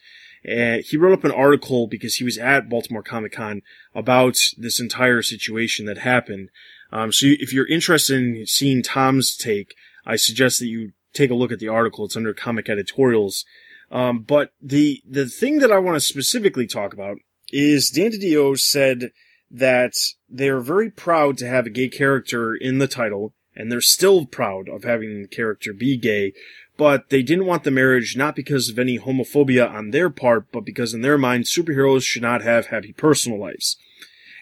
uh, 0.48 0.78
he 0.84 0.96
wrote 0.96 1.12
up 1.12 1.24
an 1.24 1.32
article 1.32 1.86
because 1.86 2.16
he 2.16 2.24
was 2.24 2.38
at 2.38 2.68
Baltimore 2.68 3.02
Comic 3.02 3.32
Con 3.32 3.62
about 3.94 4.36
this 4.56 4.78
entire 4.80 5.22
situation 5.22 5.86
that 5.86 5.98
happened. 5.98 6.50
Um, 6.92 7.12
so 7.12 7.26
if 7.26 7.52
you're 7.52 7.68
interested 7.68 8.18
in 8.18 8.46
seeing 8.46 8.82
Tom's 8.82 9.36
take, 9.36 9.74
I 10.04 10.16
suggest 10.16 10.60
that 10.60 10.66
you 10.66 10.92
take 11.12 11.30
a 11.30 11.34
look 11.34 11.50
at 11.50 11.58
the 11.58 11.68
article. 11.68 12.04
It's 12.04 12.16
under 12.16 12.32
comic 12.32 12.68
editorials. 12.68 13.44
Um, 13.90 14.20
but 14.20 14.50
the 14.60 15.02
the 15.08 15.26
thing 15.26 15.58
that 15.58 15.72
I 15.72 15.78
want 15.78 15.96
to 15.96 16.00
specifically 16.00 16.66
talk 16.66 16.92
about 16.92 17.18
is 17.52 17.90
Dan 17.90 18.10
DiDio 18.12 18.58
said 18.58 19.10
that 19.50 19.92
they're 20.28 20.60
very 20.60 20.90
proud 20.90 21.38
to 21.38 21.48
have 21.48 21.66
a 21.66 21.70
gay 21.70 21.88
character 21.88 22.54
in 22.54 22.78
the 22.78 22.88
title, 22.88 23.32
and 23.54 23.70
they're 23.70 23.80
still 23.80 24.26
proud 24.26 24.68
of 24.68 24.82
having 24.82 25.22
the 25.22 25.28
character 25.28 25.72
be 25.72 25.96
gay, 25.96 26.32
but 26.76 27.08
they 27.10 27.22
didn't 27.22 27.46
want 27.46 27.64
the 27.64 27.70
marriage 27.70 28.16
not 28.16 28.36
because 28.36 28.68
of 28.68 28.78
any 28.78 28.98
homophobia 28.98 29.68
on 29.70 29.90
their 29.90 30.10
part, 30.10 30.50
but 30.52 30.64
because 30.64 30.92
in 30.94 31.00
their 31.02 31.18
mind, 31.18 31.44
superheroes 31.44 32.02
should 32.02 32.22
not 32.22 32.42
have 32.42 32.66
happy 32.66 32.92
personal 32.92 33.40
lives. 33.40 33.76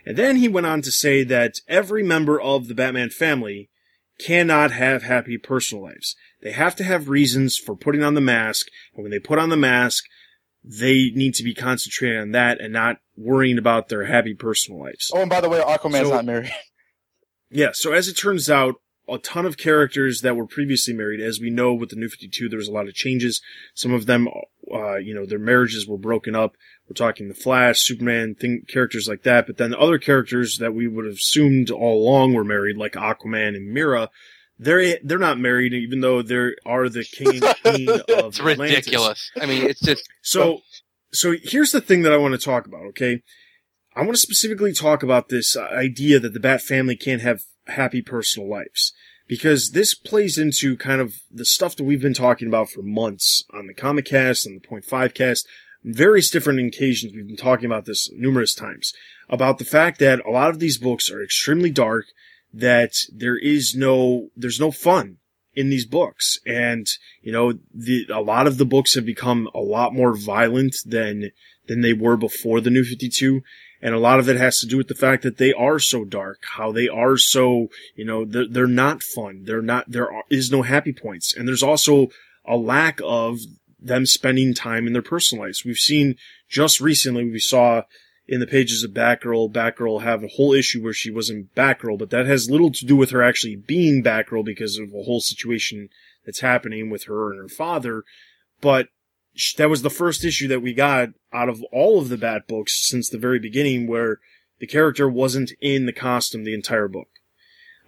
And 0.06 0.16
then 0.16 0.36
he 0.36 0.48
went 0.48 0.66
on 0.66 0.82
to 0.82 0.90
say 0.92 1.24
that 1.24 1.54
every 1.68 2.02
member 2.02 2.40
of 2.40 2.68
the 2.68 2.74
Batman 2.74 3.10
family 3.10 3.70
cannot 4.18 4.70
have 4.70 5.02
happy 5.02 5.38
personal 5.38 5.84
lives. 5.84 6.14
They 6.42 6.52
have 6.52 6.76
to 6.76 6.84
have 6.84 7.08
reasons 7.08 7.56
for 7.56 7.74
putting 7.74 8.02
on 8.02 8.14
the 8.14 8.20
mask, 8.20 8.66
and 8.94 9.02
when 9.02 9.10
they 9.10 9.18
put 9.18 9.38
on 9.38 9.48
the 9.48 9.56
mask, 9.56 10.04
they 10.62 11.10
need 11.14 11.34
to 11.34 11.42
be 11.42 11.54
concentrating 11.54 12.18
on 12.20 12.30
that 12.32 12.60
and 12.60 12.72
not 12.72 12.98
worrying 13.16 13.58
about 13.58 13.88
their 13.88 14.04
happy 14.04 14.34
personal 14.34 14.80
lives. 14.80 15.10
Oh, 15.14 15.20
and 15.20 15.30
by 15.30 15.40
the 15.40 15.48
way, 15.48 15.60
Aquaman's 15.60 16.08
So- 16.08 16.14
not 16.14 16.24
married. 16.24 16.50
Yeah, 17.50 17.70
so 17.72 17.92
as 17.92 18.08
it 18.08 18.14
turns 18.14 18.50
out, 18.50 18.76
a 19.08 19.18
ton 19.18 19.44
of 19.46 19.56
characters 19.56 20.20
that 20.22 20.36
were 20.36 20.46
previously 20.46 20.94
married, 20.94 21.20
as 21.20 21.40
we 21.40 21.50
know 21.50 21.74
with 21.74 21.90
the 21.90 21.96
New 21.96 22.08
52, 22.08 22.48
there 22.48 22.58
was 22.58 22.68
a 22.68 22.72
lot 22.72 22.88
of 22.88 22.94
changes. 22.94 23.42
Some 23.74 23.92
of 23.92 24.06
them, 24.06 24.28
uh, 24.72 24.96
you 24.96 25.14
know, 25.14 25.26
their 25.26 25.38
marriages 25.38 25.86
were 25.86 25.98
broken 25.98 26.34
up. 26.34 26.56
We're 26.88 26.94
talking 26.94 27.28
the 27.28 27.34
Flash, 27.34 27.80
Superman, 27.80 28.34
thing, 28.34 28.62
characters 28.68 29.06
like 29.08 29.22
that. 29.22 29.46
But 29.46 29.56
then 29.58 29.70
the 29.70 29.78
other 29.78 29.98
characters 29.98 30.58
that 30.58 30.74
we 30.74 30.88
would 30.88 31.04
have 31.04 31.16
assumed 31.16 31.70
all 31.70 32.02
along 32.02 32.32
were 32.34 32.44
married, 32.44 32.76
like 32.76 32.92
Aquaman 32.92 33.56
and 33.56 33.72
Mera, 33.72 34.10
they're, 34.58 34.98
they're 35.02 35.18
not 35.18 35.38
married, 35.38 35.72
even 35.74 36.00
though 36.00 36.22
they 36.22 36.52
are 36.64 36.88
the 36.88 37.04
king 37.12 37.42
and 37.44 37.56
queen 37.62 37.88
of 37.88 38.00
It's 38.08 38.40
Atlantis. 38.40 38.76
ridiculous. 38.76 39.30
I 39.40 39.46
mean, 39.46 39.64
it's 39.64 39.80
just 39.80 40.08
So, 40.22 40.60
so 41.12 41.34
here's 41.42 41.72
the 41.72 41.80
thing 41.80 42.02
that 42.02 42.12
I 42.12 42.16
want 42.16 42.32
to 42.32 42.38
talk 42.44 42.66
about, 42.66 42.86
okay? 42.86 43.22
I 43.96 44.00
want 44.00 44.12
to 44.14 44.20
specifically 44.20 44.72
talk 44.72 45.02
about 45.02 45.28
this 45.28 45.56
idea 45.56 46.18
that 46.20 46.32
the 46.34 46.40
Bat 46.40 46.62
family 46.62 46.96
can't 46.96 47.22
have 47.22 47.42
happy 47.66 48.02
personal 48.02 48.48
lives. 48.48 48.92
Because 49.26 49.70
this 49.70 49.94
plays 49.94 50.36
into 50.36 50.76
kind 50.76 51.00
of 51.00 51.14
the 51.30 51.46
stuff 51.46 51.76
that 51.76 51.84
we've 51.84 52.02
been 52.02 52.14
talking 52.14 52.46
about 52.46 52.68
for 52.68 52.82
months 52.82 53.42
on 53.52 53.66
the 53.66 53.74
Comic 53.74 54.04
Cast 54.04 54.46
and 54.46 54.60
the 54.60 54.66
Point 54.66 54.84
Five 54.84 55.14
Cast. 55.14 55.48
Various 55.82 56.30
different 56.30 56.60
occasions 56.60 57.12
we've 57.14 57.26
been 57.26 57.36
talking 57.36 57.66
about 57.66 57.84
this 57.84 58.10
numerous 58.12 58.54
times. 58.54 58.92
About 59.28 59.58
the 59.58 59.64
fact 59.64 59.98
that 60.00 60.24
a 60.26 60.30
lot 60.30 60.50
of 60.50 60.58
these 60.58 60.78
books 60.78 61.10
are 61.10 61.22
extremely 61.22 61.70
dark, 61.70 62.06
that 62.52 62.92
there 63.12 63.36
is 63.36 63.74
no, 63.74 64.28
there's 64.36 64.60
no 64.60 64.70
fun 64.70 65.18
in 65.54 65.70
these 65.70 65.86
books. 65.86 66.38
And, 66.46 66.86
you 67.22 67.32
know, 67.32 67.54
the, 67.72 68.06
a 68.12 68.20
lot 68.20 68.46
of 68.46 68.58
the 68.58 68.64
books 68.64 68.94
have 68.94 69.06
become 69.06 69.48
a 69.54 69.60
lot 69.60 69.94
more 69.94 70.14
violent 70.14 70.76
than, 70.84 71.30
than 71.66 71.80
they 71.80 71.92
were 71.92 72.16
before 72.16 72.60
the 72.60 72.70
New 72.70 72.84
52. 72.84 73.42
And 73.84 73.94
a 73.94 73.98
lot 73.98 74.18
of 74.18 74.30
it 74.30 74.38
has 74.38 74.60
to 74.60 74.66
do 74.66 74.78
with 74.78 74.88
the 74.88 74.94
fact 74.94 75.22
that 75.24 75.36
they 75.36 75.52
are 75.52 75.78
so 75.78 76.06
dark, 76.06 76.42
how 76.56 76.72
they 76.72 76.88
are 76.88 77.18
so, 77.18 77.68
you 77.94 78.06
know, 78.06 78.24
they're, 78.24 78.48
they're 78.48 78.66
not 78.66 79.02
fun. 79.02 79.42
They're 79.44 79.60
not, 79.60 79.84
there 79.86 80.10
are, 80.10 80.24
is 80.30 80.50
no 80.50 80.62
happy 80.62 80.94
points. 80.94 81.36
And 81.36 81.46
there's 81.46 81.62
also 81.62 82.08
a 82.46 82.56
lack 82.56 82.98
of 83.04 83.40
them 83.78 84.06
spending 84.06 84.54
time 84.54 84.86
in 84.86 84.94
their 84.94 85.02
personal 85.02 85.44
lives. 85.44 85.66
We've 85.66 85.76
seen 85.76 86.16
just 86.48 86.80
recently, 86.80 87.30
we 87.30 87.38
saw 87.38 87.82
in 88.26 88.40
the 88.40 88.46
pages 88.46 88.82
of 88.82 88.92
Batgirl, 88.92 89.52
Batgirl 89.52 90.00
have 90.00 90.24
a 90.24 90.28
whole 90.28 90.54
issue 90.54 90.82
where 90.82 90.94
she 90.94 91.10
wasn't 91.10 91.54
Batgirl, 91.54 91.98
but 91.98 92.08
that 92.08 92.24
has 92.24 92.48
little 92.48 92.72
to 92.72 92.86
do 92.86 92.96
with 92.96 93.10
her 93.10 93.22
actually 93.22 93.56
being 93.56 94.02
Batgirl 94.02 94.46
because 94.46 94.78
of 94.78 94.94
a 94.94 95.02
whole 95.02 95.20
situation 95.20 95.90
that's 96.24 96.40
happening 96.40 96.88
with 96.88 97.04
her 97.04 97.30
and 97.30 97.38
her 97.38 97.48
father. 97.48 98.02
But 98.62 98.88
that 99.56 99.70
was 99.70 99.82
the 99.82 99.90
first 99.90 100.24
issue 100.24 100.48
that 100.48 100.62
we 100.62 100.74
got 100.74 101.10
out 101.32 101.48
of 101.48 101.62
all 101.72 101.98
of 101.98 102.08
the 102.08 102.16
Bat 102.16 102.46
books 102.46 102.86
since 102.88 103.08
the 103.08 103.18
very 103.18 103.38
beginning 103.38 103.86
where 103.86 104.18
the 104.60 104.66
character 104.66 105.08
wasn't 105.08 105.52
in 105.60 105.86
the 105.86 105.92
costume 105.92 106.44
the 106.44 106.54
entire 106.54 106.88
book. 106.88 107.08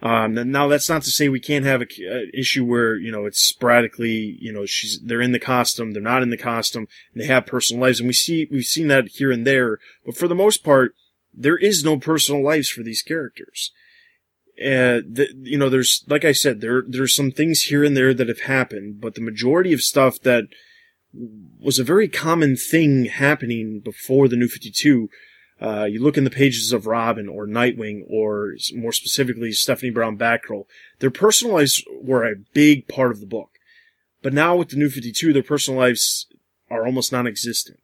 Um, 0.01 0.51
now 0.51 0.67
that's 0.67 0.89
not 0.89 1.01
to 1.03 1.11
say 1.11 1.27
we 1.27 1.39
can't 1.39 1.65
have 1.65 1.81
a, 1.81 1.87
a 2.07 2.29
issue 2.39 2.63
where, 2.63 2.95
you 2.95 3.11
know, 3.11 3.25
it's 3.25 3.39
sporadically, 3.39 4.37
you 4.39 4.53
know, 4.53 4.65
she's, 4.65 4.99
they're 5.03 5.21
in 5.21 5.31
the 5.31 5.39
costume, 5.39 5.93
they're 5.93 6.01
not 6.03 6.21
in 6.21 6.29
the 6.29 6.37
costume, 6.37 6.87
and 7.13 7.23
they 7.23 7.27
have 7.27 7.47
personal 7.47 7.81
lives. 7.81 7.99
And 7.99 8.07
we 8.07 8.13
see, 8.13 8.47
we've 8.51 8.63
seen 8.63 8.89
that 8.89 9.07
here 9.07 9.31
and 9.31 9.45
there. 9.47 9.79
But 10.05 10.15
for 10.15 10.27
the 10.27 10.35
most 10.35 10.63
part, 10.63 10.93
there 11.33 11.57
is 11.57 11.83
no 11.83 11.97
personal 11.97 12.43
lives 12.43 12.69
for 12.69 12.83
these 12.83 13.01
characters. 13.01 13.71
Uh, 14.63 15.01
you 15.41 15.57
know, 15.57 15.69
there's, 15.69 16.03
like 16.07 16.25
I 16.25 16.31
said, 16.31 16.61
there, 16.61 16.83
there's 16.87 17.15
some 17.15 17.31
things 17.31 17.63
here 17.63 17.83
and 17.83 17.97
there 17.97 18.13
that 18.13 18.27
have 18.27 18.41
happened, 18.41 19.01
but 19.01 19.15
the 19.15 19.21
majority 19.21 19.73
of 19.73 19.81
stuff 19.81 20.19
that 20.21 20.45
was 21.13 21.79
a 21.79 21.83
very 21.83 22.07
common 22.07 22.55
thing 22.55 23.05
happening 23.05 23.79
before 23.79 24.27
the 24.27 24.35
New 24.35 24.47
52 24.47 25.09
uh, 25.59 25.85
you 25.85 26.01
look 26.01 26.17
in 26.17 26.23
the 26.23 26.29
pages 26.29 26.71
of 26.71 26.85
Robin 26.85 27.27
or 27.27 27.47
Nightwing 27.47 28.03
or 28.07 28.55
more 28.75 28.91
specifically 28.91 29.51
Stephanie 29.51 29.91
Brown 29.91 30.17
Batgirl, 30.17 30.65
their 30.99 31.09
personal 31.09 31.55
lives 31.55 31.83
were 32.01 32.23
a 32.23 32.35
big 32.53 32.87
part 32.87 33.11
of 33.11 33.19
the 33.19 33.25
book. 33.25 33.51
But 34.21 34.33
now 34.33 34.55
with 34.55 34.69
the 34.69 34.75
New 34.75 34.89
52, 34.89 35.33
their 35.33 35.43
personal 35.43 35.79
lives 35.79 36.27
are 36.69 36.85
almost 36.85 37.11
non-existent. 37.11 37.79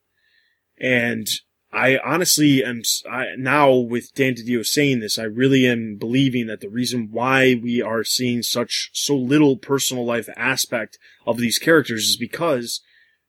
And 0.80 1.28
I 1.72 1.98
honestly 1.98 2.64
am, 2.64 2.84
I, 3.10 3.30
now 3.38 3.74
with 3.74 4.14
Dan 4.14 4.36
DiDio 4.36 4.64
saying 4.64 5.00
this, 5.00 5.18
I 5.18 5.24
really 5.24 5.66
am 5.66 5.96
believing 5.96 6.46
that 6.48 6.62
the 6.62 6.70
reason 6.70 7.10
why 7.12 7.60
we 7.62 7.82
are 7.82 8.04
seeing 8.04 8.44
such, 8.44 8.92
so 8.94 9.16
little 9.16 9.58
personal 9.58 10.06
life 10.06 10.30
aspect 10.36 11.00
of 11.26 11.38
these 11.38 11.58
characters 11.58 12.06
is 12.06 12.18
because 12.18 12.82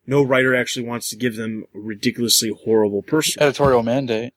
no 0.07 0.23
writer 0.23 0.55
actually 0.55 0.87
wants 0.87 1.09
to 1.11 1.17
give 1.17 1.37
them 1.37 1.65
a 1.75 1.79
ridiculously 1.79 2.53
horrible 2.65 3.03
personal 3.03 3.49
editorial 3.49 3.83
mandate. 3.83 4.35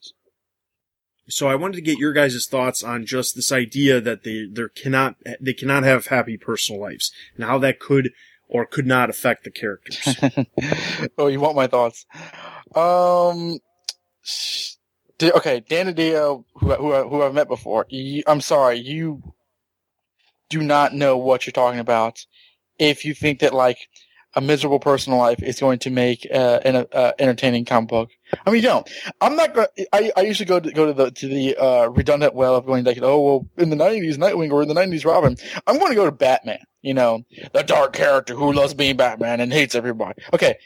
So 1.30 1.48
I 1.50 1.56
wanted 1.56 1.76
to 1.76 1.82
get 1.82 1.98
your 1.98 2.14
guys' 2.14 2.48
thoughts 2.48 2.84
on 2.84 3.06
just 3.06 3.36
this 3.36 3.52
idea 3.52 4.00
that 4.00 4.24
they 4.24 4.48
there 4.52 4.70
cannot 4.70 5.16
they 5.42 5.54
cannot 5.54 5.84
have 5.84 6.08
happy 6.08 6.38
personal 6.38 6.82
lives 6.82 7.12
and 7.36 7.44
how 7.44 7.58
that 7.60 7.80
could 7.80 8.12
or 8.48 8.66
could 8.66 8.88
not 8.88 9.10
affect 9.10 9.44
the 9.44 9.52
characters. 9.52 10.16
oh, 11.18 11.28
you 11.28 11.42
want 11.42 11.58
my 11.58 11.68
thoughts? 11.68 12.06
Um, 12.74 13.60
okay, 15.22 15.60
Dan 15.68 15.94
DiDio, 15.94 16.46
who 16.56 16.74
who 16.76 17.10
who 17.10 17.24
I've 17.24 17.34
met 17.34 17.50
before. 17.50 17.86
You, 17.90 18.24
I'm 18.26 18.42
sorry, 18.42 18.80
you 18.80 19.22
do 20.50 20.62
not 20.62 20.94
know 20.94 21.18
what 21.18 21.46
you're 21.46 21.52
talking 21.52 21.82
about 21.82 22.26
if 22.80 23.04
you 23.04 23.14
think 23.14 23.40
that 23.40 23.54
like 23.54 23.90
a 24.38 24.42
miserable 24.42 24.80
personal 24.80 25.18
life 25.18 25.42
is 25.42 25.60
going 25.60 25.80
to 25.80 25.90
make 25.90 26.28
uh, 26.32 26.60
an 26.64 26.86
uh, 26.94 27.12
entertaining 27.18 27.66
comic 27.66 27.90
book. 27.90 28.10
I 28.46 28.52
mean, 28.52 28.62
you 28.62 28.70
don't. 28.70 28.88
I'm 29.20 29.36
not 29.36 29.56
going. 29.56 29.68
I 29.92 30.12
I 30.16 30.22
usually 30.22 30.46
go 30.46 30.60
to 30.60 30.72
go 30.72 30.86
to 30.86 30.94
the 30.94 31.10
to 31.10 31.28
the 31.28 31.58
uh, 31.58 31.88
redundant 31.88 32.36
well 32.36 32.56
of 32.56 32.68
going 32.68 32.84
like, 32.86 33.00
oh 33.02 33.20
well, 33.20 33.50
in 33.58 33.72
the 33.72 33.76
'90s 33.76 34.18
Nightwing 34.18 34.52
or 34.52 34.62
in 34.62 34.68
the 34.68 34.76
'90s 34.76 35.06
Robin. 35.06 35.36
I'm 35.66 35.80
going 35.80 35.90
to 35.92 35.96
go 35.96 36.06
to 36.06 36.12
Batman. 36.12 36.60
You 36.84 36.94
know, 36.94 37.26
the 37.52 37.64
dark 37.64 37.94
character 37.94 38.36
who 38.36 38.54
loves 38.54 38.76
being 38.76 38.96
Batman 38.96 39.42
and 39.42 39.52
hates 39.52 39.74
everybody. 39.74 40.22
Okay, 40.32 40.60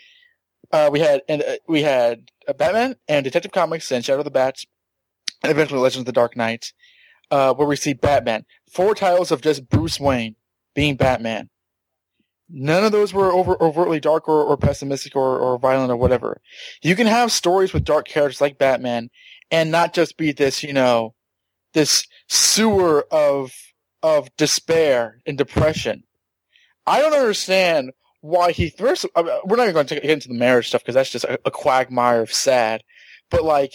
uh, 0.74 0.90
we 0.92 1.00
had 1.00 1.22
and 1.30 1.42
uh, 1.42 1.56
we 1.66 1.82
had 1.82 2.30
uh, 2.50 2.54
Batman 2.54 2.98
and 3.08 3.24
Detective 3.24 3.54
Comics 3.54 3.90
and 3.90 4.04
Shadow 4.04 4.20
of 4.20 4.26
the 4.26 4.32
Bats, 4.32 4.66
and 5.44 5.50
eventually 5.50 5.80
Legends 5.80 6.02
of 6.02 6.06
the 6.08 6.12
Dark 6.12 6.36
Knight, 6.36 6.74
uh, 7.32 7.54
where 7.54 7.68
we 7.68 7.78
see 7.78 7.94
Batman. 7.94 8.44
Four 8.70 8.96
titles 8.96 9.32
of 9.32 9.42
just 9.42 9.70
Bruce 9.70 9.98
Wayne 9.98 10.36
being 10.76 10.98
Batman. 10.98 11.50
None 12.54 12.84
of 12.84 12.92
those 12.92 13.14
were 13.14 13.32
over, 13.32 13.62
overtly 13.64 14.00
dark 14.00 14.28
or, 14.28 14.44
or 14.44 14.58
pessimistic 14.58 15.16
or, 15.16 15.40
or 15.40 15.58
violent 15.58 15.92
or 15.92 15.96
whatever. 15.96 16.42
You 16.82 16.96
can 16.96 17.08
have 17.08 17.32
stories 17.32 17.72
with 17.72 17.86
dark 17.86 18.08
characters 18.08 18.42
like 18.42 18.58
Batman 18.58 19.10
and 19.50 19.72
not 19.72 19.94
just 19.94 20.18
be 20.18 20.34
this, 20.34 20.62
you 20.62 20.74
know, 20.74 21.14
this 21.74 22.06
sewer 22.28 23.08
of, 23.12 23.54
of 24.04 24.36
despair 24.36 25.20
and 25.26 25.38
depression. 25.38 26.04
I 26.86 27.00
don't 27.00 27.14
understand 27.14 27.92
why 28.20 28.52
he 28.52 28.70
first, 28.70 29.06
I 29.16 29.24
mean, 29.24 29.34
we're 29.46 29.56
not 29.56 29.64
even 29.64 29.74
going 29.74 29.88
to 29.88 29.96
get 29.96 30.06
into 30.06 30.28
the 30.28 30.34
marriage 30.34 30.68
stuff 30.68 30.82
because 30.82 30.96
that's 30.96 31.12
just 31.12 31.26
a, 31.26 31.40
a 31.46 31.52
quagmire 31.52 32.22
of 32.22 32.34
sad. 32.34 32.84
But 33.30 33.44
like, 33.44 33.72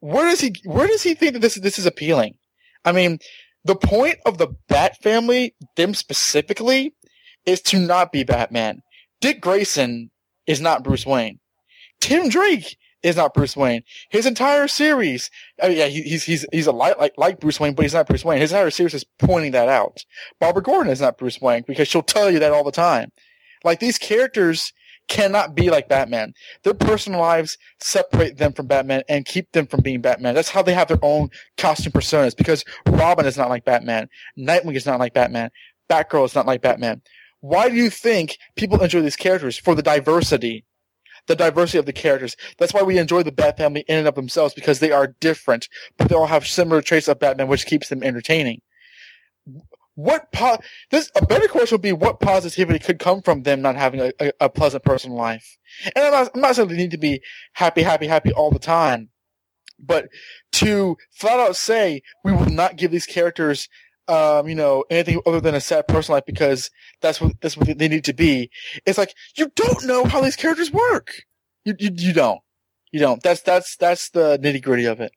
where 0.00 0.24
does 0.24 0.40
he, 0.40 0.54
where 0.64 0.86
does 0.86 1.02
he 1.02 1.14
think 1.14 1.32
that 1.32 1.40
this, 1.40 1.54
this 1.54 1.78
is 1.78 1.86
appealing? 1.86 2.36
I 2.84 2.92
mean, 2.92 3.18
the 3.64 3.74
point 3.74 4.18
of 4.26 4.38
the 4.38 4.48
Bat 4.68 4.98
family, 5.02 5.54
them 5.76 5.94
specifically, 5.94 6.94
is 7.46 7.60
to 7.62 7.78
not 7.78 8.12
be 8.12 8.24
Batman. 8.24 8.82
Dick 9.20 9.40
Grayson 9.40 10.10
is 10.46 10.60
not 10.60 10.84
Bruce 10.84 11.06
Wayne. 11.06 11.38
Tim 12.00 12.28
Drake 12.28 12.76
is 13.02 13.16
not 13.16 13.34
Bruce 13.34 13.56
Wayne. 13.56 13.82
His 14.10 14.26
entire 14.26 14.68
series, 14.68 15.30
I 15.62 15.68
mean, 15.68 15.78
yeah, 15.78 15.86
he's 15.86 16.24
he's 16.24 16.44
he's 16.52 16.66
a 16.66 16.72
light 16.72 16.98
like 16.98 17.14
like 17.16 17.40
Bruce 17.40 17.60
Wayne, 17.60 17.74
but 17.74 17.82
he's 17.82 17.94
not 17.94 18.06
Bruce 18.06 18.24
Wayne. 18.24 18.40
His 18.40 18.52
entire 18.52 18.70
series 18.70 18.94
is 18.94 19.04
pointing 19.18 19.52
that 19.52 19.68
out. 19.68 20.04
Barbara 20.40 20.62
Gordon 20.62 20.92
is 20.92 21.00
not 21.00 21.16
Bruce 21.16 21.40
Wayne 21.40 21.64
because 21.66 21.88
she'll 21.88 22.02
tell 22.02 22.30
you 22.30 22.38
that 22.40 22.52
all 22.52 22.64
the 22.64 22.72
time. 22.72 23.12
Like 23.64 23.80
these 23.80 23.98
characters 23.98 24.72
cannot 25.08 25.54
be 25.54 25.70
like 25.70 25.88
Batman. 25.88 26.34
Their 26.64 26.74
personal 26.74 27.20
lives 27.20 27.58
separate 27.80 28.38
them 28.38 28.52
from 28.52 28.66
Batman 28.66 29.02
and 29.08 29.24
keep 29.24 29.52
them 29.52 29.66
from 29.66 29.80
being 29.80 30.00
Batman. 30.00 30.34
That's 30.34 30.50
how 30.50 30.62
they 30.62 30.74
have 30.74 30.88
their 30.88 30.98
own 31.02 31.30
costume 31.56 31.92
personas 31.92 32.36
because 32.36 32.64
Robin 32.86 33.26
is 33.26 33.36
not 33.36 33.48
like 33.48 33.64
Batman. 33.64 34.08
Nightwing 34.38 34.74
is 34.74 34.86
not 34.86 34.98
like 34.98 35.14
Batman. 35.14 35.50
Batgirl 35.88 36.24
is 36.24 36.34
not 36.34 36.46
like 36.46 36.62
Batman. 36.62 37.02
Why 37.46 37.68
do 37.68 37.76
you 37.76 37.90
think 37.90 38.38
people 38.56 38.82
enjoy 38.82 39.02
these 39.02 39.14
characters? 39.14 39.56
For 39.56 39.76
the 39.76 39.82
diversity. 39.82 40.64
The 41.28 41.36
diversity 41.36 41.78
of 41.78 41.86
the 41.86 41.92
characters. 41.92 42.36
That's 42.58 42.74
why 42.74 42.82
we 42.82 42.98
enjoy 42.98 43.22
the 43.22 43.30
Bat 43.30 43.58
family 43.58 43.84
in 43.86 43.98
and 43.98 44.08
of 44.08 44.16
themselves 44.16 44.52
because 44.52 44.80
they 44.80 44.90
are 44.90 45.14
different, 45.20 45.68
but 45.96 46.08
they 46.08 46.16
all 46.16 46.26
have 46.26 46.46
similar 46.46 46.82
traits 46.82 47.06
of 47.06 47.20
Batman, 47.20 47.46
which 47.46 47.66
keeps 47.66 47.88
them 47.88 48.02
entertaining. 48.02 48.62
What 49.94 50.32
po- 50.32 50.58
this 50.90 51.10
a 51.14 51.24
better 51.24 51.46
question 51.46 51.76
would 51.76 51.82
be 51.82 51.92
what 51.92 52.18
positivity 52.20 52.80
could 52.80 52.98
come 52.98 53.22
from 53.22 53.44
them 53.44 53.62
not 53.62 53.76
having 53.76 54.00
a, 54.00 54.12
a, 54.20 54.32
a 54.40 54.48
pleasant 54.48 54.84
personal 54.84 55.16
life. 55.16 55.56
And 55.94 56.04
I'm 56.04 56.12
not, 56.12 56.30
I'm 56.34 56.40
not 56.40 56.56
saying 56.56 56.68
they 56.68 56.76
need 56.76 56.90
to 56.90 56.98
be 56.98 57.22
happy, 57.52 57.82
happy, 57.82 58.08
happy 58.08 58.32
all 58.32 58.50
the 58.50 58.58
time, 58.58 59.08
but 59.78 60.08
to 60.52 60.96
flat 61.12 61.38
out 61.38 61.56
say 61.56 62.02
we 62.24 62.32
will 62.32 62.46
not 62.50 62.76
give 62.76 62.90
these 62.90 63.06
characters 63.06 63.68
um, 64.08 64.48
you 64.48 64.54
know, 64.54 64.84
anything 64.90 65.20
other 65.26 65.40
than 65.40 65.54
a 65.54 65.60
sad 65.60 65.88
personal 65.88 66.16
life 66.16 66.26
because 66.26 66.70
that's 67.00 67.20
what 67.20 67.40
that's 67.40 67.56
what 67.56 67.78
they 67.78 67.88
need 67.88 68.04
to 68.04 68.12
be. 68.12 68.50
It's 68.84 68.98
like 68.98 69.14
you 69.36 69.50
don't 69.54 69.84
know 69.84 70.04
how 70.04 70.20
these 70.20 70.36
characters 70.36 70.70
work. 70.70 71.22
You 71.64 71.74
you, 71.78 71.90
you 71.92 72.12
don't. 72.12 72.40
You 72.92 73.00
don't. 73.00 73.22
That's 73.22 73.42
that's 73.42 73.76
that's 73.76 74.10
the 74.10 74.38
nitty 74.38 74.62
gritty 74.62 74.84
of 74.84 75.00
it. 75.00 75.12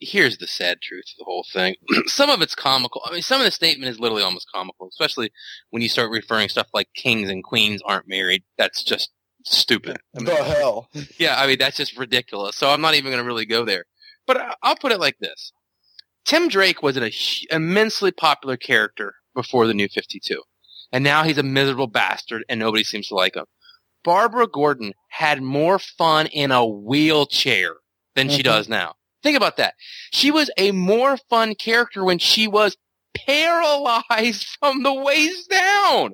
Here's 0.00 0.38
the 0.38 0.46
sad 0.46 0.80
truth 0.80 1.06
of 1.12 1.18
the 1.18 1.24
whole 1.24 1.44
thing. 1.52 1.74
some 2.06 2.30
of 2.30 2.40
it's 2.40 2.54
comical. 2.54 3.02
I 3.04 3.12
mean, 3.12 3.22
some 3.22 3.40
of 3.40 3.44
the 3.44 3.50
statement 3.50 3.90
is 3.90 3.98
literally 3.98 4.22
almost 4.22 4.46
comical, 4.52 4.88
especially 4.88 5.32
when 5.70 5.82
you 5.82 5.88
start 5.88 6.10
referring 6.10 6.48
stuff 6.48 6.68
like 6.72 6.88
kings 6.94 7.28
and 7.30 7.42
queens 7.42 7.82
aren't 7.84 8.08
married. 8.08 8.44
That's 8.56 8.84
just 8.84 9.10
stupid. 9.44 9.98
I 10.14 10.18
mean, 10.22 10.26
the 10.26 10.36
hell. 10.36 10.88
Yeah, 11.18 11.40
I 11.40 11.46
mean 11.46 11.58
that's 11.58 11.76
just 11.76 11.96
ridiculous. 11.96 12.56
So 12.56 12.70
I'm 12.70 12.80
not 12.80 12.94
even 12.94 13.10
going 13.10 13.22
to 13.22 13.26
really 13.26 13.46
go 13.46 13.64
there. 13.64 13.84
But 14.26 14.56
I'll 14.62 14.76
put 14.76 14.92
it 14.92 15.00
like 15.00 15.18
this: 15.20 15.52
Tim 16.28 16.48
Drake 16.48 16.82
was 16.82 16.98
an 16.98 17.10
immensely 17.50 18.12
popular 18.12 18.58
character 18.58 19.14
before 19.34 19.66
the 19.66 19.72
New 19.72 19.88
52. 19.88 20.42
And 20.92 21.02
now 21.02 21.22
he's 21.22 21.38
a 21.38 21.42
miserable 21.42 21.86
bastard 21.86 22.44
and 22.50 22.60
nobody 22.60 22.84
seems 22.84 23.08
to 23.08 23.14
like 23.14 23.34
him. 23.34 23.46
Barbara 24.04 24.46
Gordon 24.46 24.92
had 25.08 25.40
more 25.42 25.78
fun 25.78 26.26
in 26.26 26.50
a 26.50 26.66
wheelchair 26.66 27.76
than 28.14 28.26
mm-hmm. 28.26 28.36
she 28.36 28.42
does 28.42 28.68
now. 28.68 28.96
Think 29.22 29.38
about 29.38 29.56
that. 29.56 29.72
She 30.12 30.30
was 30.30 30.50
a 30.58 30.70
more 30.72 31.16
fun 31.30 31.54
character 31.54 32.04
when 32.04 32.18
she 32.18 32.46
was 32.46 32.76
paralyzed 33.14 34.46
from 34.60 34.82
the 34.82 34.92
waist 34.92 35.48
down. 35.48 36.12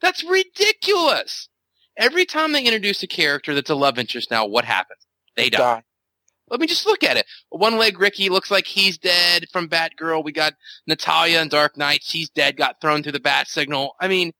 That's 0.00 0.24
ridiculous. 0.24 1.50
Every 1.98 2.24
time 2.24 2.52
they 2.52 2.64
introduce 2.64 3.02
a 3.02 3.06
character 3.06 3.54
that's 3.54 3.68
a 3.68 3.74
love 3.74 3.98
interest 3.98 4.30
now, 4.30 4.46
what 4.46 4.64
happens? 4.64 5.06
They 5.36 5.50
die. 5.50 5.58
die. 5.58 5.82
I 6.50 6.56
mean, 6.58 6.68
just 6.68 6.86
look 6.86 7.02
at 7.02 7.16
it. 7.16 7.26
One 7.48 7.76
leg 7.76 7.98
Ricky 7.98 8.28
looks 8.28 8.50
like 8.50 8.66
he's 8.66 8.98
dead 8.98 9.46
from 9.52 9.68
Batgirl. 9.68 10.24
We 10.24 10.32
got 10.32 10.54
Natalia 10.86 11.40
in 11.40 11.48
Dark 11.48 11.76
Knight. 11.76 12.00
She's 12.02 12.30
dead, 12.30 12.56
got 12.56 12.80
thrown 12.80 13.02
through 13.02 13.12
the 13.12 13.20
bat 13.20 13.48
signal. 13.48 13.94
I 14.00 14.08
mean, 14.08 14.32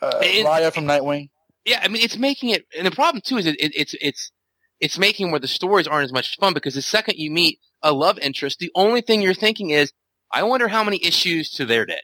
uh, 0.00 0.20
Raya 0.20 0.72
from 0.72 0.86
Nightwing. 0.86 1.28
Yeah, 1.66 1.80
I 1.82 1.88
mean, 1.88 2.02
it's 2.02 2.16
making 2.16 2.50
it, 2.50 2.64
and 2.76 2.86
the 2.86 2.90
problem 2.90 3.20
too 3.22 3.36
is 3.36 3.46
it, 3.46 3.60
it, 3.60 3.72
it's, 3.74 3.94
it's, 4.00 4.32
it's 4.80 4.98
making 4.98 5.30
where 5.30 5.40
the 5.40 5.48
stories 5.48 5.86
aren't 5.86 6.06
as 6.06 6.12
much 6.12 6.36
fun 6.38 6.54
because 6.54 6.74
the 6.74 6.80
second 6.82 7.18
you 7.18 7.30
meet 7.30 7.58
a 7.82 7.92
love 7.92 8.18
interest, 8.18 8.58
the 8.58 8.72
only 8.74 9.02
thing 9.02 9.20
you're 9.20 9.34
thinking 9.34 9.70
is, 9.70 9.92
I 10.32 10.44
wonder 10.44 10.68
how 10.68 10.84
many 10.84 11.04
issues 11.04 11.50
to 11.52 11.66
their 11.66 11.84
dead. 11.84 12.02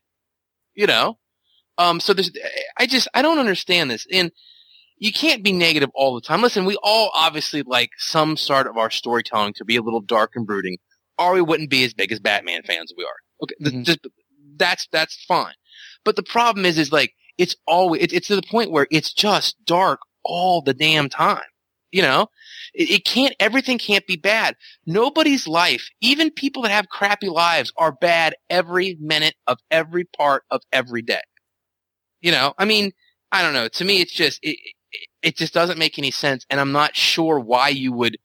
You 0.75 0.87
know? 0.87 1.19
Um, 1.79 2.01
so 2.01 2.13
there's, 2.13 2.31
I 2.77 2.87
just, 2.87 3.09
I 3.15 3.23
don't 3.23 3.39
understand 3.39 3.91
this. 3.91 4.07
And, 4.13 4.31
you 4.99 5.13
can't 5.13 5.43
be 5.43 5.53
negative 5.53 5.91
all 5.95 6.15
the 6.15 6.21
time. 6.21 6.43
Listen, 6.43 6.65
we 6.65 6.79
all 6.83 7.11
obviously 7.15 7.63
like 7.63 7.91
some 7.99 8.37
sort 8.37 8.67
of 8.67 8.77
our 8.77 8.91
storytelling 8.91 9.55
to 9.55 9.65
be 9.65 9.77
a 9.77 9.83
little 9.83 10.01
dark 10.01 10.33
and 10.35 10.47
brooding, 10.47 10.79
or 11.19 11.35
we 11.35 11.43
wouldn't 11.43 11.71
be 11.71 11.85
as 11.85 11.95
big 11.95 12.13
as 12.13 12.21
Batman 12.21 12.63
fans 12.63 12.93
we 12.97 13.05
are. 13.05 13.43
Okay, 13.43 13.55
mm-hmm. 13.63 13.83
just 13.83 14.07
that's 14.57 14.89
that's 14.93 15.23
fine. 15.27 15.55
But 16.05 16.17
the 16.17 16.23
problem 16.23 16.65
is, 16.65 16.79
is 16.79 16.93
like 16.93 17.13
it's 17.39 17.57
always 17.67 18.03
it, 18.03 18.13
it's 18.13 18.29
to 18.29 18.37
the 18.37 18.43
point 18.43 18.71
where 18.71 18.87
it's 18.91 19.13
just 19.13 19.57
dark 19.65 20.01
all 20.25 20.63
the 20.63 20.75
damn 20.75 21.09
time. 21.09 21.43
You 21.93 22.03
know, 22.03 22.29
it, 22.75 22.91
it 22.91 23.05
can't. 23.05 23.35
Everything 23.39 23.79
can't 23.79 24.07
be 24.07 24.17
bad. 24.17 24.57
Nobody's 24.87 25.47
life, 25.47 25.89
even 26.01 26.31
people 26.31 26.63
that 26.63 26.71
have 26.71 26.89
crappy 26.89 27.29
lives, 27.29 27.73
are 27.77 27.93
bad 27.93 28.35
every 28.49 28.97
minute 29.01 29.35
of 29.47 29.59
every 29.71 30.05
part 30.05 30.45
of 30.51 30.63
every 30.73 31.03
day. 31.03 31.21
You 32.23 32.33
know, 32.33 32.55
I 32.59 32.65
mean, 32.65 32.93
I 33.31 33.43
don't 33.43 33.53
know. 33.53 33.69
To 33.69 33.85
me, 33.85 34.01
it's 34.01 34.13
just 34.13 34.41
it, 34.43 34.57
it 35.27 35.37
just 35.37 35.53
doesn't 35.53 35.77
make 35.77 35.99
any 35.99 36.13
sense. 36.13 36.47
And 36.49 36.61
I'm 36.61 36.71
not 36.71 36.95
sure 36.95 37.41
why 37.41 37.71
you 37.71 37.93
would, 37.93 38.17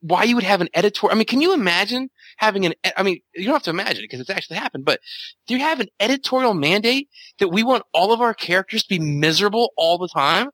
why 0.00 0.22
you 0.22 0.36
would 0.36 0.44
have 0.44 0.60
an 0.60 0.68
editor. 0.72 1.10
I 1.10 1.16
mean, 1.16 1.24
can 1.24 1.40
you 1.40 1.52
imagine 1.52 2.10
having 2.36 2.64
an, 2.64 2.74
I 2.96 3.02
mean, 3.02 3.18
you 3.34 3.46
don't 3.46 3.54
have 3.54 3.64
to 3.64 3.70
imagine 3.70 4.04
it 4.04 4.06
because 4.06 4.20
it's 4.20 4.30
actually 4.30 4.58
happened, 4.58 4.84
but 4.84 5.00
do 5.48 5.54
you 5.54 5.60
have 5.60 5.80
an 5.80 5.88
editorial 5.98 6.54
mandate 6.54 7.08
that 7.40 7.48
we 7.48 7.64
want 7.64 7.82
all 7.92 8.12
of 8.12 8.20
our 8.20 8.34
characters 8.34 8.84
to 8.84 8.88
be 8.88 9.00
miserable 9.00 9.72
all 9.76 9.98
the 9.98 10.06
time? 10.06 10.50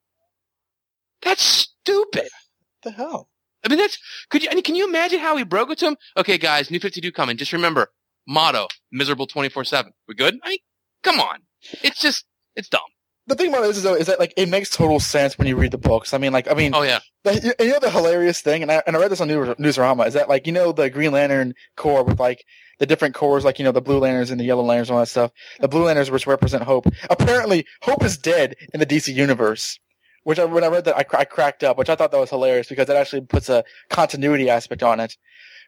That's 1.21 1.43
stupid. 1.43 2.31
What 2.31 2.83
the 2.85 2.91
hell? 2.93 3.29
I 3.63 3.69
mean, 3.69 3.79
that's, 3.79 3.99
could 4.31 4.43
you, 4.43 4.49
I 4.51 4.55
mean, 4.55 4.65
can 4.65 4.77
you 4.77 4.89
imagine 4.89 5.19
how 5.19 5.37
he 5.37 5.45
broke 5.45 5.71
it 5.71 5.77
to 5.81 5.89
him? 5.89 5.97
Okay, 6.17 6.39
guys, 6.39 6.71
new 6.71 6.81
52 6.81 7.13
coming. 7.13 7.37
Just 7.37 7.53
remember, 7.53 7.89
motto, 8.27 8.69
miserable 8.91 9.27
24-7. 9.27 9.91
We 10.09 10.15
good? 10.15 10.39
I 10.43 10.49
mean, 10.49 10.59
come 11.03 11.21
on. 11.21 11.41
It's 11.83 12.01
just, 12.01 12.25
it's 12.57 12.71
dumb 12.71 12.81
the 13.27 13.35
thing 13.35 13.49
about 13.49 13.63
this 13.63 13.77
is 13.79 13.83
though 13.83 13.95
is 13.95 14.07
that 14.07 14.19
like 14.19 14.35
it 14.37 14.49
makes 14.49 14.71
total 14.71 15.01
sense 15.01 15.39
when 15.39 15.47
you 15.47 15.57
read 15.57 15.71
the 15.71 15.79
books. 15.79 16.13
I 16.13 16.19
mean, 16.19 16.33
like 16.33 16.51
I 16.51 16.55
mean, 16.55 16.75
oh 16.75 16.83
yeah, 16.83 17.01
the, 17.23 17.55
you 17.59 17.69
know 17.69 17.79
the 17.79 17.91
hilarious 17.91 18.41
thing, 18.41 18.63
and 18.63 18.71
I 18.71 18.83
and 18.87 18.97
I 18.97 19.01
read 19.01 19.11
this 19.11 19.21
on 19.21 19.29
News, 19.29 19.49
Newsarama 19.57 20.07
is 20.07 20.15
that 20.15 20.29
like 20.29 20.47
you 20.47 20.53
know 20.53 20.73
the 20.73 20.91
Green 20.91 21.13
Lantern 21.13 21.55
Corps 21.77 22.05
with 22.05 22.21
like 22.21 22.45
the 22.79 22.87
different 22.87 23.15
Corps, 23.15 23.41
like 23.41 23.59
you 23.59 23.65
know 23.65 23.73
the 23.73 23.81
Blue 23.81 23.99
Lanterns 23.99 24.31
and 24.31 24.39
the 24.39 24.45
Yellow 24.45 24.63
Lanterns 24.63 24.91
and 24.91 24.97
all 24.97 25.03
that 25.03 25.09
stuff. 25.09 25.31
The 25.61 25.69
Blue 25.69 25.85
Lanterns 25.85 26.11
which 26.11 26.27
represent 26.27 26.65
Hope. 26.65 26.87
Apparently, 27.09 27.67
Hope 27.83 28.05
is 28.05 28.19
dead 28.19 28.57
in 28.73 28.81
the 28.81 28.87
DC 28.87 29.15
universe. 29.15 29.79
Which 30.25 30.39
I, 30.39 30.47
when 30.47 30.65
I 30.65 30.69
read 30.69 30.87
that, 30.87 30.97
I, 30.97 31.05
I 31.19 31.25
cracked 31.27 31.63
up, 31.63 31.77
which 31.77 31.91
I 31.91 31.97
thought 31.97 32.11
that 32.11 32.19
was 32.19 32.31
hilarious 32.31 32.67
because 32.67 32.89
it 32.89 32.97
actually 32.97 33.21
puts 33.21 33.51
a 33.51 33.63
continuity 33.91 34.49
aspect 34.49 34.83
on 34.83 34.99
it. 34.99 35.19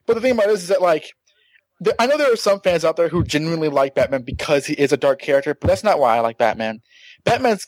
But 0.07 0.15
the 0.15 0.23
thing 0.23 0.33
about 0.33 0.47
this 0.47 0.63
is 0.63 0.69
that 0.69 0.81
like 0.81 1.13
I 1.99 2.07
know 2.07 2.17
there 2.17 2.33
are 2.33 2.37
some 2.37 2.61
fans 2.61 2.85
out 2.85 2.97
there 2.97 3.09
who 3.09 3.23
genuinely 3.23 3.69
like 3.69 3.95
Batman 3.95 4.23
because 4.23 4.65
he 4.65 4.73
is 4.75 4.93
a 4.93 4.97
dark 4.97 5.21
character, 5.21 5.55
but 5.55 5.69
that's 5.69 5.85
not 5.85 5.99
why 5.99 6.17
I 6.17 6.21
like 6.21 6.39
Batman. 6.39 6.81
Batman's 7.27 7.67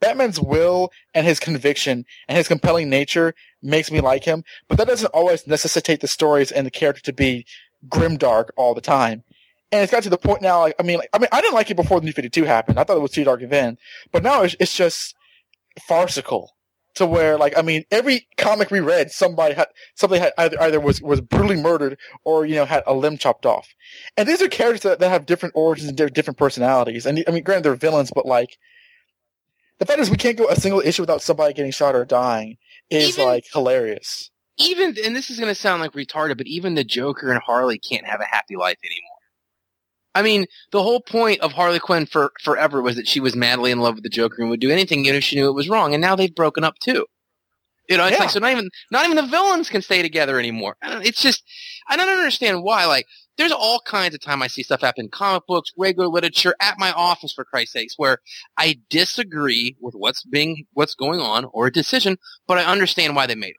Batman's 0.00 0.38
will 0.38 0.92
and 1.14 1.26
his 1.26 1.40
conviction 1.40 2.04
and 2.28 2.38
his 2.38 2.46
compelling 2.48 2.88
nature 2.88 3.34
makes 3.62 3.90
me 3.90 4.00
like 4.00 4.24
him, 4.24 4.44
but 4.68 4.78
that 4.78 4.86
doesn't 4.86 5.10
always 5.12 5.46
necessitate 5.46 6.00
the 6.00 6.06
stories 6.08 6.52
and 6.52 6.64
the 6.66 6.70
character 6.70 7.02
to 7.02 7.12
be 7.12 7.44
grimdark 7.88 8.50
all 8.56 8.74
the 8.74 8.80
time. 8.80 9.24
and 9.72 9.82
it's 9.82 9.92
got 9.92 10.02
to 10.02 10.10
the 10.10 10.18
point 10.18 10.42
now. 10.42 10.60
Like, 10.60 10.74
I 10.78 10.82
mean, 10.82 10.98
like, 10.98 11.08
I 11.12 11.18
mean, 11.18 11.28
I 11.32 11.40
didn't 11.40 11.54
like 11.54 11.70
it 11.70 11.76
before 11.76 12.00
the 12.00 12.06
New 12.06 12.12
Fifty 12.12 12.30
Two 12.30 12.44
happened. 12.44 12.78
I 12.78 12.84
thought 12.84 12.96
it 12.96 13.00
was 13.02 13.12
too 13.12 13.24
dark 13.24 13.40
then, 13.48 13.78
but 14.12 14.22
now 14.22 14.42
it's, 14.42 14.56
it's 14.60 14.76
just 14.76 15.14
farcical 15.88 16.50
to 16.96 17.06
where, 17.06 17.38
like, 17.38 17.56
I 17.56 17.62
mean, 17.62 17.84
every 17.90 18.26
comic 18.36 18.70
we 18.70 18.80
read, 18.80 19.12
somebody 19.12 19.54
had 19.54 19.68
somebody 19.94 20.20
had 20.20 20.32
either 20.36 20.60
either 20.60 20.80
was 20.80 21.00
was 21.00 21.20
brutally 21.20 21.60
murdered 21.60 21.98
or 22.24 22.44
you 22.44 22.56
know 22.56 22.64
had 22.64 22.82
a 22.86 22.94
limb 22.94 23.16
chopped 23.16 23.46
off, 23.46 23.68
and 24.16 24.28
these 24.28 24.42
are 24.42 24.48
characters 24.48 24.82
that, 24.82 24.98
that 24.98 25.08
have 25.10 25.26
different 25.26 25.54
origins 25.56 25.88
and 25.88 26.14
different 26.14 26.38
personalities. 26.38 27.06
And 27.06 27.22
I 27.26 27.30
mean, 27.30 27.44
granted, 27.44 27.64
they're 27.64 27.76
villains, 27.76 28.10
but 28.14 28.26
like. 28.26 28.58
The 29.80 29.86
fact 29.86 29.98
is, 29.98 30.10
we 30.10 30.16
can't 30.16 30.36
go 30.36 30.48
a 30.48 30.56
single 30.56 30.80
issue 30.80 31.02
without 31.02 31.22
somebody 31.22 31.54
getting 31.54 31.72
shot 31.72 31.94
or 31.96 32.04
dying 32.04 32.58
is 32.90 33.14
Even- 33.18 33.24
like 33.24 33.44
hilarious. 33.52 34.30
Even 34.58 34.94
and 35.04 35.16
this 35.16 35.30
is 35.30 35.38
going 35.38 35.48
to 35.48 35.54
sound 35.54 35.80
like 35.80 35.92
retarded, 35.92 36.36
but 36.36 36.46
even 36.46 36.74
the 36.74 36.84
Joker 36.84 37.30
and 37.32 37.40
Harley 37.40 37.78
can't 37.78 38.04
have 38.06 38.20
a 38.20 38.26
happy 38.26 38.56
life 38.56 38.76
anymore. 38.84 39.16
I 40.14 40.20
mean, 40.22 40.44
the 40.70 40.82
whole 40.82 41.00
point 41.00 41.40
of 41.40 41.52
Harley 41.52 41.78
Quinn 41.78 42.04
for 42.04 42.32
forever 42.42 42.82
was 42.82 42.96
that 42.96 43.08
she 43.08 43.20
was 43.20 43.34
madly 43.34 43.70
in 43.70 43.80
love 43.80 43.94
with 43.94 44.02
the 44.04 44.10
Joker 44.10 44.42
and 44.42 44.50
would 44.50 44.60
do 44.60 44.70
anything 44.70 45.00
even 45.06 45.16
if 45.16 45.24
she 45.24 45.36
knew 45.36 45.48
it 45.48 45.54
was 45.54 45.70
wrong, 45.70 45.94
and 45.94 46.02
now 46.02 46.14
they've 46.14 46.34
broken 46.34 46.62
up 46.62 46.78
too. 46.78 47.06
You 47.88 47.96
know, 47.96 48.04
it's 48.04 48.16
Yeah. 48.18 48.24
like 48.24 48.30
so 48.30 48.38
not 48.40 48.52
even 48.52 48.68
not 48.90 49.04
even 49.06 49.16
the 49.16 49.26
villains 49.30 49.70
can 49.70 49.80
stay 49.80 50.02
together 50.02 50.38
anymore. 50.38 50.76
It's 50.82 51.22
just 51.22 51.42
I 51.88 51.96
don't 51.96 52.08
understand 52.10 52.62
why. 52.62 52.84
Like, 52.84 53.06
there's 53.40 53.52
all 53.52 53.80
kinds 53.80 54.14
of 54.14 54.20
time 54.20 54.42
I 54.42 54.48
see 54.48 54.62
stuff 54.62 54.82
happen 54.82 55.06
in 55.06 55.10
comic 55.10 55.46
books, 55.46 55.72
regular 55.78 56.08
literature, 56.08 56.54
at 56.60 56.78
my 56.78 56.92
office 56.92 57.32
for 57.32 57.42
Christ's 57.42 57.72
sakes, 57.72 57.94
where 57.96 58.18
I 58.58 58.80
disagree 58.90 59.76
with 59.80 59.94
what's 59.94 60.22
being 60.24 60.66
what's 60.74 60.94
going 60.94 61.20
on 61.20 61.46
or 61.54 61.66
a 61.66 61.72
decision, 61.72 62.18
but 62.46 62.58
I 62.58 62.64
understand 62.64 63.16
why 63.16 63.26
they 63.26 63.34
made 63.34 63.50
it. 63.50 63.56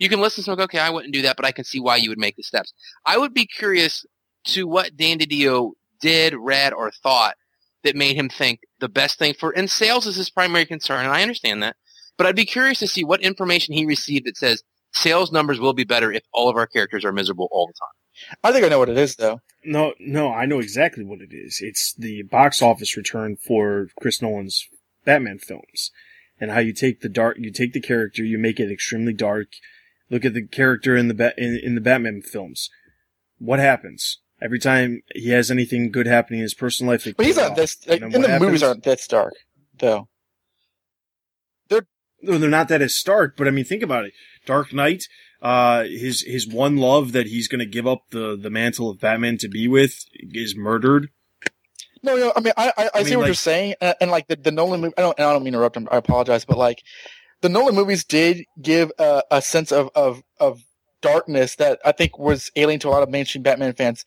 You 0.00 0.08
can 0.08 0.20
listen 0.20 0.42
to 0.44 0.50
them, 0.50 0.60
okay, 0.64 0.80
I 0.80 0.90
wouldn't 0.90 1.14
do 1.14 1.22
that, 1.22 1.36
but 1.36 1.44
I 1.44 1.52
can 1.52 1.64
see 1.64 1.78
why 1.78 1.96
you 1.96 2.08
would 2.08 2.18
make 2.18 2.34
the 2.34 2.42
steps. 2.42 2.72
I 3.06 3.18
would 3.18 3.32
be 3.32 3.46
curious 3.46 4.04
to 4.46 4.66
what 4.66 4.96
Dan 4.96 5.18
DiDio 5.18 5.72
did, 6.00 6.34
read, 6.34 6.72
or 6.72 6.90
thought 6.90 7.36
that 7.84 7.94
made 7.94 8.16
him 8.16 8.28
think 8.28 8.60
the 8.80 8.88
best 8.88 9.16
thing 9.18 9.34
for, 9.34 9.56
and 9.56 9.70
sales 9.70 10.06
is 10.06 10.16
his 10.16 10.30
primary 10.30 10.66
concern, 10.66 11.04
and 11.04 11.14
I 11.14 11.22
understand 11.22 11.62
that, 11.62 11.76
but 12.18 12.26
I'd 12.26 12.34
be 12.34 12.46
curious 12.46 12.80
to 12.80 12.88
see 12.88 13.04
what 13.04 13.22
information 13.22 13.74
he 13.74 13.86
received 13.86 14.26
that 14.26 14.36
says 14.36 14.64
sales 14.92 15.30
numbers 15.30 15.60
will 15.60 15.72
be 15.72 15.84
better 15.84 16.10
if 16.12 16.24
all 16.32 16.48
of 16.48 16.56
our 16.56 16.66
characters 16.66 17.04
are 17.04 17.12
miserable 17.12 17.48
all 17.52 17.68
the 17.68 17.74
time. 17.74 17.99
I 18.42 18.52
think 18.52 18.64
I 18.64 18.68
know 18.68 18.78
what 18.78 18.88
it 18.88 18.98
is 18.98 19.16
though. 19.16 19.40
No, 19.64 19.94
no, 19.98 20.32
I 20.32 20.46
know 20.46 20.58
exactly 20.58 21.04
what 21.04 21.20
it 21.20 21.32
is. 21.32 21.60
It's 21.62 21.92
the 21.92 22.22
box 22.22 22.62
office 22.62 22.96
return 22.96 23.36
for 23.36 23.88
Chris 24.00 24.22
Nolan's 24.22 24.68
Batman 25.04 25.38
films, 25.38 25.90
and 26.40 26.50
how 26.50 26.60
you 26.60 26.72
take 26.72 27.00
the 27.00 27.08
dark, 27.08 27.36
you 27.38 27.50
take 27.52 27.72
the 27.72 27.80
character, 27.80 28.24
you 28.24 28.38
make 28.38 28.58
it 28.58 28.72
extremely 28.72 29.12
dark. 29.12 29.48
Look 30.08 30.24
at 30.24 30.34
the 30.34 30.46
character 30.46 30.96
in 30.96 31.08
the 31.08 31.14
ba- 31.14 31.34
in, 31.36 31.60
in 31.62 31.74
the 31.74 31.80
Batman 31.80 32.22
films. 32.22 32.70
What 33.38 33.58
happens 33.58 34.18
every 34.42 34.58
time 34.58 35.02
he 35.14 35.30
has 35.30 35.50
anything 35.50 35.90
good 35.90 36.06
happening 36.06 36.40
in 36.40 36.44
his 36.44 36.54
personal 36.54 36.92
life? 36.92 37.06
But 37.16 37.26
he's 37.26 37.36
not 37.36 37.56
this. 37.56 37.76
Like, 37.86 38.02
And 38.02 38.14
in 38.14 38.22
the 38.22 38.28
what 38.28 38.40
movies 38.40 38.62
aren't 38.62 38.82
that 38.84 39.00
dark, 39.08 39.34
though. 39.78 40.08
They're 41.68 41.86
no, 42.22 42.38
they're 42.38 42.50
not 42.50 42.68
that 42.68 42.82
as 42.82 42.96
stark, 42.96 43.36
but 43.36 43.46
I 43.46 43.50
mean, 43.50 43.64
think 43.64 43.82
about 43.82 44.06
it. 44.06 44.12
Dark 44.46 44.72
Knight, 44.72 45.04
uh, 45.42 45.84
his, 45.84 46.22
his 46.22 46.46
one 46.46 46.76
love 46.76 47.12
that 47.12 47.26
he's 47.26 47.48
gonna 47.48 47.66
give 47.66 47.86
up 47.86 48.02
the, 48.10 48.36
the 48.40 48.50
mantle 48.50 48.90
of 48.90 49.00
Batman 49.00 49.38
to 49.38 49.48
be 49.48 49.68
with 49.68 50.04
is 50.14 50.56
murdered. 50.56 51.10
No, 52.02 52.16
no. 52.16 52.32
I 52.34 52.40
mean, 52.40 52.52
I 52.56 52.72
I, 52.76 52.84
I, 52.84 52.90
I 52.94 53.02
see 53.02 53.10
mean, 53.10 53.18
what 53.18 53.26
you're 53.26 53.34
saying, 53.34 53.74
and, 53.80 53.94
and 54.00 54.10
like 54.10 54.28
the, 54.28 54.36
the 54.36 54.50
Nolan 54.50 54.80
movie. 54.80 54.94
I 54.96 55.02
don't. 55.02 55.18
and 55.18 55.26
I 55.26 55.32
don't 55.32 55.42
mean 55.42 55.52
to 55.52 55.58
interrupt 55.58 55.76
him. 55.76 55.88
I 55.90 55.96
apologize, 55.96 56.44
but 56.44 56.56
like 56.56 56.82
the 57.42 57.48
Nolan 57.48 57.74
movies 57.74 58.04
did 58.04 58.44
give 58.60 58.90
a, 58.98 59.22
a 59.30 59.42
sense 59.42 59.72
of, 59.72 59.90
of 59.94 60.22
of 60.38 60.62
darkness 61.02 61.56
that 61.56 61.78
I 61.84 61.92
think 61.92 62.18
was 62.18 62.50
alien 62.56 62.80
to 62.80 62.88
a 62.88 62.90
lot 62.90 63.02
of 63.02 63.10
mainstream 63.10 63.42
Batman 63.42 63.72
fans. 63.74 64.04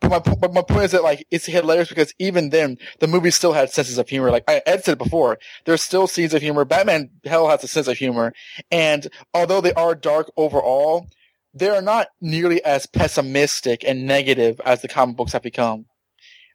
But 0.00 0.10
my 0.10 0.34
but 0.34 0.54
my 0.54 0.62
point 0.62 0.84
is 0.84 0.92
that 0.92 1.02
like 1.02 1.26
it's 1.30 1.46
hilarious 1.46 1.88
because 1.88 2.14
even 2.18 2.50
then 2.50 2.78
the 3.00 3.08
movie 3.08 3.30
still 3.30 3.52
had 3.52 3.70
senses 3.70 3.98
of 3.98 4.08
humor. 4.08 4.30
Like 4.30 4.44
I 4.48 4.62
Ed 4.64 4.84
said 4.84 4.96
before, 4.98 5.38
there's 5.64 5.82
still 5.82 6.06
scenes 6.06 6.34
of 6.34 6.42
humor. 6.42 6.64
Batman 6.64 7.10
hell 7.24 7.48
has 7.48 7.64
a 7.64 7.68
sense 7.68 7.88
of 7.88 7.98
humor, 7.98 8.32
and 8.70 9.08
although 9.34 9.60
they 9.60 9.72
are 9.72 9.94
dark 9.94 10.30
overall, 10.36 11.08
they 11.52 11.68
are 11.68 11.82
not 11.82 12.08
nearly 12.20 12.62
as 12.64 12.86
pessimistic 12.86 13.82
and 13.84 14.06
negative 14.06 14.60
as 14.64 14.82
the 14.82 14.88
comic 14.88 15.16
books 15.16 15.32
have 15.32 15.42
become. 15.42 15.86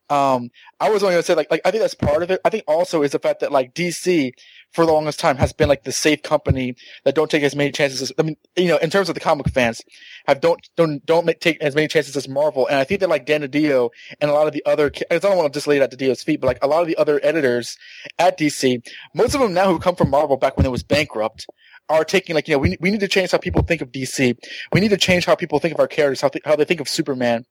Um, 0.10 0.52
I 0.80 0.90
was 0.90 1.04
only 1.04 1.14
gonna 1.16 1.24
say 1.24 1.36
like 1.36 1.52
like 1.52 1.62
I 1.66 1.72
think 1.72 1.82
that's 1.82 1.96
part 1.96 2.24
of 2.24 2.32
it. 2.32 2.40
I 2.46 2.50
think 2.50 2.64
also 2.68 3.04
is 3.04 3.12
the 3.12 3.20
fact 3.20 3.42
that 3.42 3.52
like 3.52 3.74
DC 3.74 4.34
for 4.74 4.86
the 4.86 4.92
longest 4.92 5.20
time 5.20 5.38
has 5.38 5.54
been 5.54 5.70
like 5.70 5.84
the 5.84 5.92
safe 5.92 6.22
company 6.24 6.76
that 7.06 7.16
don't 7.16 7.32
take 7.32 7.44
as 7.44 7.56
many 7.56 7.72
chances 7.72 8.02
as 8.02 8.12
I 8.20 8.24
mean 8.24 8.38
you 8.56 8.68
know 8.68 8.78
in 8.78 8.90
terms 8.90 9.10
of 9.10 9.16
the 9.16 9.22
comic 9.22 9.50
fans 9.50 9.82
have 10.26 10.42
don't 10.42 10.68
don't 10.76 11.06
don't 11.06 11.26
make, 11.26 11.40
take 11.40 11.62
as 11.62 11.76
many 11.76 11.88
chances 11.88 12.16
as 12.16 12.28
Marvel. 12.28 12.68
And 12.68 12.78
I 12.78 12.84
think 12.84 13.00
that 13.02 13.10
like 13.10 13.26
Dan 13.26 13.42
DiDio 13.42 13.90
and 14.20 14.30
a 14.30 14.34
lot 14.34 14.48
of 14.48 14.54
the 14.54 14.64
other 14.66 14.92
I 15.10 15.18
don't 15.20 15.38
want 15.38 15.52
to 15.52 15.58
just 15.58 15.68
lay 15.68 15.78
it 15.78 15.82
at 15.82 15.92
DiDio's 15.92 16.24
feet, 16.24 16.42
but 16.42 16.48
like 16.48 16.64
a 16.64 16.68
lot 16.68 16.82
of 16.82 16.88
the 16.88 16.98
other 16.98 17.20
editors 17.24 17.78
at 18.20 18.38
DC, 18.38 18.86
most 19.14 19.34
of 19.36 19.42
them 19.42 19.54
now 19.54 19.72
who 19.72 19.80
come 19.80 19.96
from 19.96 20.10
Marvel 20.10 20.38
back 20.38 20.58
when 20.58 20.66
it 20.66 20.72
was 20.72 20.84
bankrupt 20.84 21.48
are 21.90 22.06
taking 22.06 22.34
like 22.34 22.48
you 22.48 22.56
know 22.56 22.60
we 22.60 22.78
we 22.80 22.92
need 22.92 23.00
to 23.02 23.08
change 23.08 23.32
how 23.32 23.38
people 23.38 23.62
think 23.62 23.82
of 23.82 23.92
DC. 23.92 24.36
We 24.72 24.80
need 24.80 24.90
to 24.90 24.98
change 24.98 25.26
how 25.26 25.36
people 25.36 25.60
think 25.60 25.74
of 25.74 25.80
our 25.80 25.88
characters, 25.88 26.22
how 26.22 26.30
th- 26.30 26.44
how 26.46 26.56
they 26.56 26.66
think 26.66 26.80
of 26.80 26.90
Superman. 26.90 27.46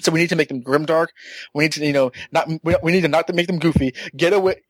So 0.00 0.12
we 0.12 0.20
need 0.20 0.28
to 0.28 0.36
make 0.36 0.48
them 0.48 0.62
grimdark. 0.62 1.08
We 1.54 1.64
need 1.64 1.72
to, 1.72 1.86
you 1.86 1.92
know, 1.92 2.12
not 2.32 2.48
we, 2.62 2.76
we 2.82 2.92
need 2.92 3.02
to 3.02 3.08
not 3.08 3.26
to 3.28 3.32
make 3.32 3.46
them 3.46 3.58
goofy. 3.58 3.94
Get 4.16 4.32
away, 4.32 4.62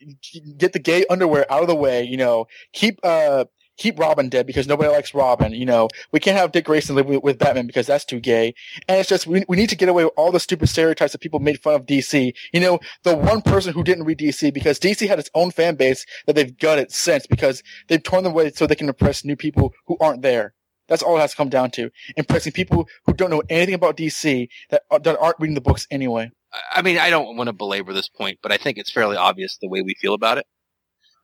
get 0.56 0.72
the 0.72 0.78
gay 0.78 1.04
underwear 1.10 1.50
out 1.50 1.62
of 1.62 1.68
the 1.68 1.74
way. 1.74 2.04
You 2.04 2.16
know, 2.16 2.46
keep 2.72 3.00
uh 3.02 3.46
keep 3.76 3.98
Robin 3.98 4.28
dead 4.28 4.46
because 4.46 4.66
nobody 4.66 4.90
likes 4.90 5.14
Robin. 5.14 5.52
You 5.52 5.66
know, 5.66 5.88
we 6.12 6.20
can't 6.20 6.36
have 6.36 6.52
Dick 6.52 6.64
Grayson 6.64 6.96
live 6.96 7.06
with, 7.06 7.22
with 7.22 7.38
Batman 7.38 7.66
because 7.66 7.86
that's 7.86 8.04
too 8.04 8.20
gay. 8.20 8.54
And 8.88 8.98
it's 8.98 9.08
just 9.08 9.26
we 9.26 9.44
we 9.48 9.56
need 9.56 9.68
to 9.70 9.76
get 9.76 9.88
away 9.88 10.04
with 10.04 10.14
all 10.16 10.32
the 10.32 10.40
stupid 10.40 10.68
stereotypes 10.68 11.12
that 11.12 11.20
people 11.20 11.40
made 11.40 11.60
fun 11.60 11.74
of 11.74 11.86
DC. 11.86 12.32
You 12.52 12.60
know, 12.60 12.78
the 13.02 13.16
one 13.16 13.42
person 13.42 13.72
who 13.72 13.84
didn't 13.84 14.04
read 14.04 14.18
DC 14.18 14.52
because 14.52 14.78
DC 14.78 15.06
had 15.08 15.18
its 15.18 15.30
own 15.34 15.50
fan 15.50 15.76
base 15.76 16.06
that 16.26 16.34
they've 16.34 16.56
gutted 16.56 16.92
since 16.92 17.26
because 17.26 17.62
they've 17.88 18.02
torn 18.02 18.24
them 18.24 18.32
away 18.32 18.52
so 18.52 18.66
they 18.66 18.74
can 18.74 18.88
impress 18.88 19.24
new 19.24 19.36
people 19.36 19.72
who 19.86 19.96
aren't 20.00 20.22
there. 20.22 20.54
That's 20.88 21.02
all 21.02 21.16
it 21.16 21.20
has 21.20 21.32
to 21.32 21.36
come 21.36 21.48
down 21.48 21.70
to. 21.72 21.90
Impressing 22.16 22.52
people 22.52 22.88
who 23.06 23.12
don't 23.12 23.30
know 23.30 23.42
anything 23.48 23.74
about 23.74 23.96
DC 23.96 24.48
that, 24.70 24.82
that 25.02 25.18
aren't 25.18 25.40
reading 25.40 25.54
the 25.54 25.60
books 25.60 25.86
anyway. 25.90 26.30
I 26.72 26.82
mean, 26.82 26.98
I 26.98 27.10
don't 27.10 27.36
want 27.36 27.48
to 27.48 27.52
belabor 27.52 27.92
this 27.92 28.08
point, 28.08 28.38
but 28.42 28.52
I 28.52 28.56
think 28.56 28.78
it's 28.78 28.92
fairly 28.92 29.16
obvious 29.16 29.58
the 29.60 29.68
way 29.68 29.82
we 29.82 29.94
feel 29.94 30.14
about 30.14 30.38
it. 30.38 30.46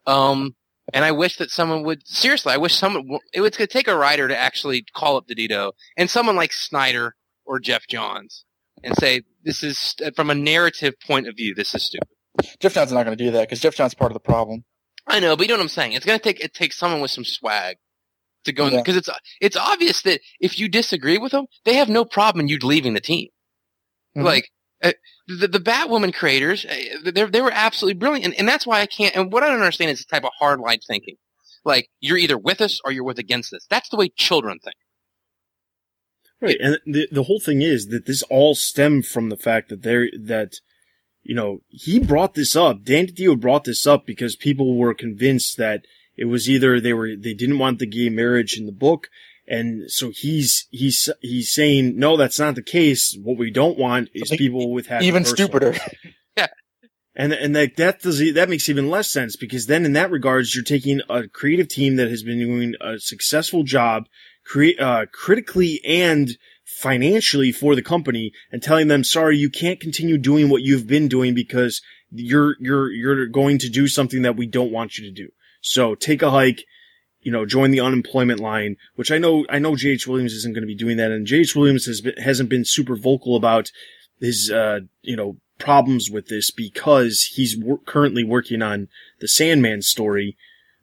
Um, 0.07 0.57
and 0.93 1.05
I 1.05 1.13
wish 1.13 1.37
that 1.37 1.51
someone 1.51 1.85
would 1.85 2.07
seriously. 2.07 2.53
I 2.53 2.57
wish 2.57 2.75
someone 2.75 3.19
it 3.33 3.41
would 3.41 3.53
take 3.53 3.89
a 3.89 3.97
writer 3.97 4.29
to 4.29 4.37
actually 4.37 4.85
call 4.95 5.17
up 5.17 5.29
DiDio 5.29 5.73
and 5.97 6.11
someone 6.11 6.37
like 6.37 6.53
Snyder 6.53 7.15
or 7.45 7.61
Geoff 7.61 7.87
Johns 7.89 8.45
and 8.83 8.97
say 8.97 9.23
this 9.45 9.63
is 9.63 9.95
from 10.17 10.31
a 10.31 10.35
narrative 10.35 10.95
point 11.07 11.29
of 11.29 11.37
view. 11.37 11.55
This 11.55 11.75
is 11.75 11.85
stupid. 11.85 12.09
Geoff 12.61 12.75
Johns 12.75 12.89
is 12.89 12.95
not 12.95 13.05
going 13.05 13.17
to 13.17 13.25
do 13.25 13.31
that 13.31 13.43
because 13.43 13.61
Geoff 13.61 13.77
Johns 13.77 13.93
is 13.93 13.95
part 13.95 14.11
of 14.11 14.15
the 14.15 14.21
problem. 14.21 14.65
I 15.07 15.21
know, 15.21 15.37
but 15.37 15.47
you 15.47 15.49
know 15.49 15.59
what 15.59 15.63
I'm 15.63 15.69
saying. 15.69 15.93
It's 15.93 16.07
going 16.07 16.19
to 16.19 16.23
take 16.23 16.41
it 16.41 16.55
takes 16.55 16.77
someone 16.77 17.01
with 17.01 17.11
some 17.11 17.25
swag 17.25 17.77
to 18.45 18.53
go 18.53 18.67
in 18.67 18.73
Yeah. 18.75 18.81
because 18.81 18.97
it's 18.97 19.09
it's 19.41 19.57
obvious 19.57 20.03
that 20.03 20.21
if 20.41 20.59
you 20.59 20.69
disagree 20.69 21.19
with 21.19 21.33
them, 21.33 21.47
they 21.65 21.75
have 21.75 21.89
no 21.89 22.05
problem 22.05 22.41
in 22.41 22.49
you 22.49 22.59
leaving 22.63 22.95
the 22.95 23.01
team. 23.01 23.29
Mhm. 24.17 24.25
Like 24.25 24.51
uh, 24.83 24.93
the 25.29 25.47
the 25.49 25.61
Batwoman 25.61 26.13
creators, 26.13 26.65
uh, 26.65 26.75
they 27.05 27.25
they 27.25 27.41
were 27.41 27.53
absolutely 27.53 27.99
brilliant, 27.99 28.25
and, 28.27 28.35
and 28.35 28.49
that's 28.49 28.67
why 28.67 28.81
I 28.81 28.87
can't. 28.87 29.15
And 29.15 29.33
what 29.33 29.43
I 29.43 29.47
don't 29.49 29.61
understand 29.61 29.91
is 29.91 30.01
the 30.05 30.13
type 30.13 30.25
of 30.25 30.33
hard 30.39 30.61
line 30.61 30.81
thinking. 30.87 31.17
Like 31.65 31.89
you're 32.01 32.19
either 32.19 32.37
with 32.37 32.61
us 32.61 32.81
or 32.85 32.91
you're 32.91 33.05
with 33.05 33.19
against 33.19 33.53
us. 33.55 33.65
That's 33.71 33.89
the 33.89 33.97
way 33.97 34.09
children 34.09 34.59
think. 34.59 34.75
Right, 36.41 36.57
and 36.61 36.79
the 36.85 37.07
the 37.13 37.23
whole 37.25 37.39
thing 37.39 37.63
is 37.63 37.87
that 37.89 38.07
this 38.07 38.25
all 38.25 38.57
stemmed 38.57 39.07
from 39.07 39.29
the 39.29 39.37
fact 39.37 39.69
that 39.69 39.83
there 39.83 40.09
that 40.21 40.55
you 41.23 41.37
know 41.37 41.63
he 41.69 42.01
brought 42.01 42.35
this 42.35 42.57
up. 42.57 42.83
Dan 42.83 43.07
DiDio 43.07 43.39
brought 43.41 43.63
this 43.63 43.87
up 43.87 44.05
because 44.07 44.35
people 44.35 44.77
were 44.77 44.93
convinced 44.93 45.57
that 45.59 45.85
it 46.17 46.27
was 46.27 46.49
either 46.49 46.81
they 46.81 46.93
were 46.93 47.11
they 47.17 47.35
didn't 47.35 47.59
want 47.59 47.79
the 47.79 47.87
gay 47.87 48.09
marriage 48.09 48.59
in 48.59 48.67
the 48.67 48.73
book, 48.73 49.09
and 49.47 49.91
so 49.91 50.11
he's 50.15 50.67
he's 50.71 51.09
he's 51.21 51.53
saying 51.53 51.99
no, 51.99 52.17
that's 52.17 52.39
not 52.39 52.55
the 52.55 52.63
case. 52.63 53.17
What 53.23 53.39
we 53.39 53.51
don't 53.51 53.79
want 53.79 54.11
is 54.15 54.29
Something 54.29 54.39
people 54.39 54.73
with 54.73 54.87
happy 54.87 55.07
Even 55.07 55.25
personal 55.25 55.49
stupider. 55.49 55.77
and 57.17 57.33
and 57.33 57.57
that 57.57 57.77
that 57.77 58.01
does 58.01 58.33
that 58.35 58.49
makes 58.49 58.69
even 58.69 58.91
less 58.91 59.11
sense 59.11 59.37
because 59.37 59.67
then 59.67 59.85
in 59.85 59.95
that 59.95 60.11
regards 60.11 60.55
you're 60.55 60.65
taking 60.65 61.01
a 61.09 61.29
creative 61.29 61.69
team 61.69 61.97
that 61.97 62.09
has 62.09 62.23
been 62.23 62.39
doing 62.39 62.75
a 62.81 62.99
successful 62.99 63.63
job, 63.63 64.05
create 64.45 64.79
uh, 64.81 65.07
critically 65.13 65.81
and 65.85 66.37
financially 66.65 67.53
for 67.53 67.75
the 67.75 67.83
company, 67.83 68.33
and 68.51 68.63
telling 68.63 68.89
them 68.89 69.05
sorry 69.05 69.37
you 69.39 69.51
can't 69.51 69.81
continue 69.81 70.19
doing 70.19 70.49
what 70.49 70.63
you've 70.63 70.87
been 70.87 71.09
doing 71.09 71.35
because 71.35 71.83
you're 72.11 72.57
you're 72.61 72.91
you're 72.91 73.27
going 73.27 73.59
to 73.59 73.69
do 73.69 73.89
something 73.89 74.23
that 74.23 74.37
we 74.37 74.47
don't 74.47 74.73
want 74.73 74.99
you 74.99 75.05
to 75.05 75.13
do. 75.13 75.29
So 75.63 75.95
take 75.95 76.21
a 76.21 76.31
hike. 76.31 76.65
You 77.23 77.31
know, 77.31 77.47
join 77.47 77.71
the 77.71 77.81
unemployment 77.81 78.41
line, 78.41 78.77
which 78.97 79.13
I 79.13 79.19
know, 79.19 79.47
I 79.49 79.61
know 79.61 79.77
J.H. 79.77 80.09
Williams 80.09 80.33
isn't 80.33 80.55
going 80.55 80.63
to 80.63 80.67
be 80.67 80.75
doing 80.75 80.97
that, 80.97 81.13
and 81.13 81.25
J.H. 81.25 81.55
Williams 81.55 81.87
has 81.87 82.01
been, 82.01 82.17
hasn't 82.17 82.49
been 82.49 82.65
super 82.65 82.97
vocal 82.97 83.37
about 83.37 83.71
his, 84.19 84.51
uh, 84.51 84.81
you 85.03 85.15
know, 85.15 85.37
problems 85.59 86.11
with 86.11 86.27
this 86.27 86.51
because 86.51 87.31
he's 87.35 87.57
wor- 87.57 87.79
currently 87.87 88.25
working 88.25 88.61
on 88.61 88.89
the 89.21 89.29
Sandman 89.29 89.83
story, 89.83 90.37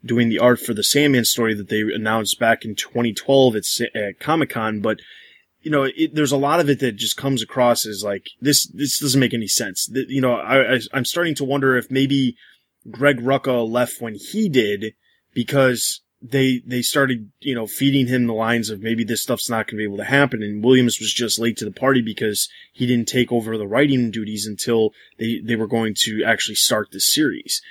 doing 0.05 0.29
the 0.29 0.39
art 0.39 0.61
for 0.61 0.73
the 0.73 0.83
Sandman 0.83 1.25
story 1.25 1.53
that 1.53 1.67
they 1.67 1.81
announced 1.81 2.39
back 2.39 2.63
in 2.63 2.73
2012 2.73 3.57
at, 3.57 3.65
at 3.93 4.19
Comic 4.21 4.51
Con. 4.51 4.79
But 4.79 5.01
you 5.61 5.71
know, 5.71 5.83
it, 5.83 6.15
there's 6.15 6.31
a 6.31 6.37
lot 6.37 6.59
of 6.61 6.69
it 6.69 6.79
that 6.79 6.95
just 6.95 7.17
comes 7.17 7.43
across 7.43 7.85
as 7.85 8.03
like 8.03 8.27
this. 8.39 8.67
This 8.67 8.99
doesn't 8.99 9.19
make 9.19 9.33
any 9.33 9.47
sense. 9.47 9.87
That, 9.87 10.09
you 10.09 10.21
know, 10.21 10.35
I, 10.35 10.75
I 10.75 10.79
I'm 10.93 11.05
starting 11.05 11.35
to 11.35 11.43
wonder 11.43 11.77
if 11.77 11.91
maybe 11.91 12.37
Greg 12.89 13.19
Rucka 13.19 13.69
left 13.69 14.01
when 14.01 14.15
he 14.15 14.49
did 14.49 14.93
because 15.33 16.01
they 16.21 16.61
they 16.65 16.81
started 16.81 17.31
you 17.39 17.55
know 17.55 17.65
feeding 17.65 18.07
him 18.07 18.27
the 18.27 18.33
lines 18.33 18.69
of 18.69 18.81
maybe 18.81 19.03
this 19.03 19.23
stuff's 19.23 19.49
not 19.49 19.67
going 19.67 19.77
to 19.77 19.77
be 19.77 19.83
able 19.83 19.97
to 19.97 20.03
happen. 20.03 20.43
And 20.43 20.63
Williams 20.63 20.99
was 20.99 21.13
just 21.13 21.39
late 21.39 21.57
to 21.57 21.65
the 21.65 21.71
party 21.71 22.01
because 22.01 22.49
he 22.73 22.85
didn't 22.85 23.07
take 23.07 23.31
over 23.31 23.57
the 23.57 23.67
writing 23.67 24.11
duties 24.11 24.45
until 24.45 24.91
they 25.17 25.39
they 25.43 25.55
were 25.55 25.67
going 25.67 25.93
to 25.99 26.23
actually 26.25 26.55
start 26.55 26.91
the 26.91 26.99
series. 26.99 27.61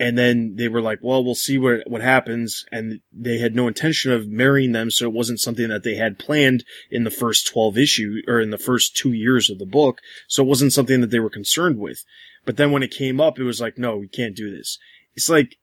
And 0.00 0.18
then 0.18 0.56
they 0.56 0.66
were 0.66 0.82
like 0.82 0.98
well 1.02 1.24
we'll 1.24 1.36
see 1.36 1.56
what 1.56 1.88
what 1.88 2.02
happens. 2.02 2.64
And 2.72 3.00
they 3.12 3.38
had 3.38 3.54
no 3.54 3.68
intention 3.68 4.10
of 4.10 4.26
marrying 4.26 4.72
them 4.72 4.90
so 4.90 5.06
it 5.06 5.14
wasn't 5.14 5.40
something 5.40 5.68
that 5.68 5.84
they 5.84 5.94
had 5.94 6.18
planned 6.18 6.64
in 6.90 7.04
the 7.04 7.12
first 7.12 7.46
12 7.46 7.78
issue 7.78 8.22
or 8.26 8.40
in 8.40 8.50
the 8.50 8.58
first 8.58 8.96
2 8.96 9.12
years 9.12 9.48
of 9.50 9.58
the 9.58 9.66
book. 9.66 10.00
So 10.26 10.42
it 10.42 10.48
wasn't 10.48 10.72
something 10.72 11.00
that 11.00 11.10
they 11.10 11.20
were 11.20 11.30
concerned 11.30 11.78
with 11.78 12.04
but 12.44 12.56
then 12.56 12.70
when 12.72 12.82
it 12.82 12.90
came 12.90 13.20
up 13.20 13.38
it 13.38 13.44
was 13.44 13.60
like 13.60 13.78
no 13.78 13.96
we 13.96 14.08
can't 14.08 14.36
do 14.36 14.54
this 14.54 14.78
it's 15.14 15.28
like 15.28 15.56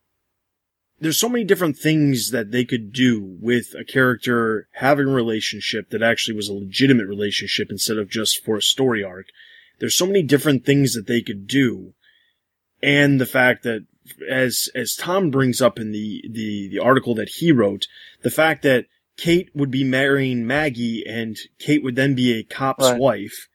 there's 1.01 1.19
so 1.19 1.27
many 1.27 1.43
different 1.43 1.77
things 1.77 2.29
that 2.29 2.51
they 2.51 2.63
could 2.63 2.93
do 2.93 3.37
with 3.41 3.73
a 3.77 3.83
character 3.83 4.67
having 4.73 5.07
a 5.07 5.11
relationship 5.11 5.89
that 5.89 6.03
actually 6.03 6.35
was 6.35 6.47
a 6.47 6.53
legitimate 6.53 7.07
relationship 7.07 7.69
instead 7.71 7.97
of 7.97 8.07
just 8.07 8.45
for 8.45 8.55
a 8.55 8.61
story 8.61 9.03
arc. 9.03 9.25
There's 9.79 9.95
so 9.95 10.05
many 10.05 10.21
different 10.21 10.63
things 10.63 10.93
that 10.93 11.07
they 11.07 11.23
could 11.23 11.47
do. 11.47 11.95
And 12.83 13.19
the 13.19 13.25
fact 13.25 13.63
that 13.63 13.87
as, 14.29 14.69
as 14.75 14.95
Tom 14.95 15.31
brings 15.31 15.59
up 15.59 15.79
in 15.79 15.91
the, 15.91 16.23
the, 16.29 16.69
the 16.69 16.79
article 16.79 17.15
that 17.15 17.29
he 17.29 17.51
wrote, 17.51 17.87
the 18.21 18.29
fact 18.29 18.61
that 18.61 18.85
Kate 19.17 19.49
would 19.55 19.71
be 19.71 19.83
marrying 19.83 20.45
Maggie 20.45 21.03
and 21.07 21.35
Kate 21.57 21.83
would 21.83 21.95
then 21.95 22.13
be 22.13 22.33
a 22.33 22.43
cop's 22.43 22.85
Right. 22.85 22.99
wife. 22.99 23.47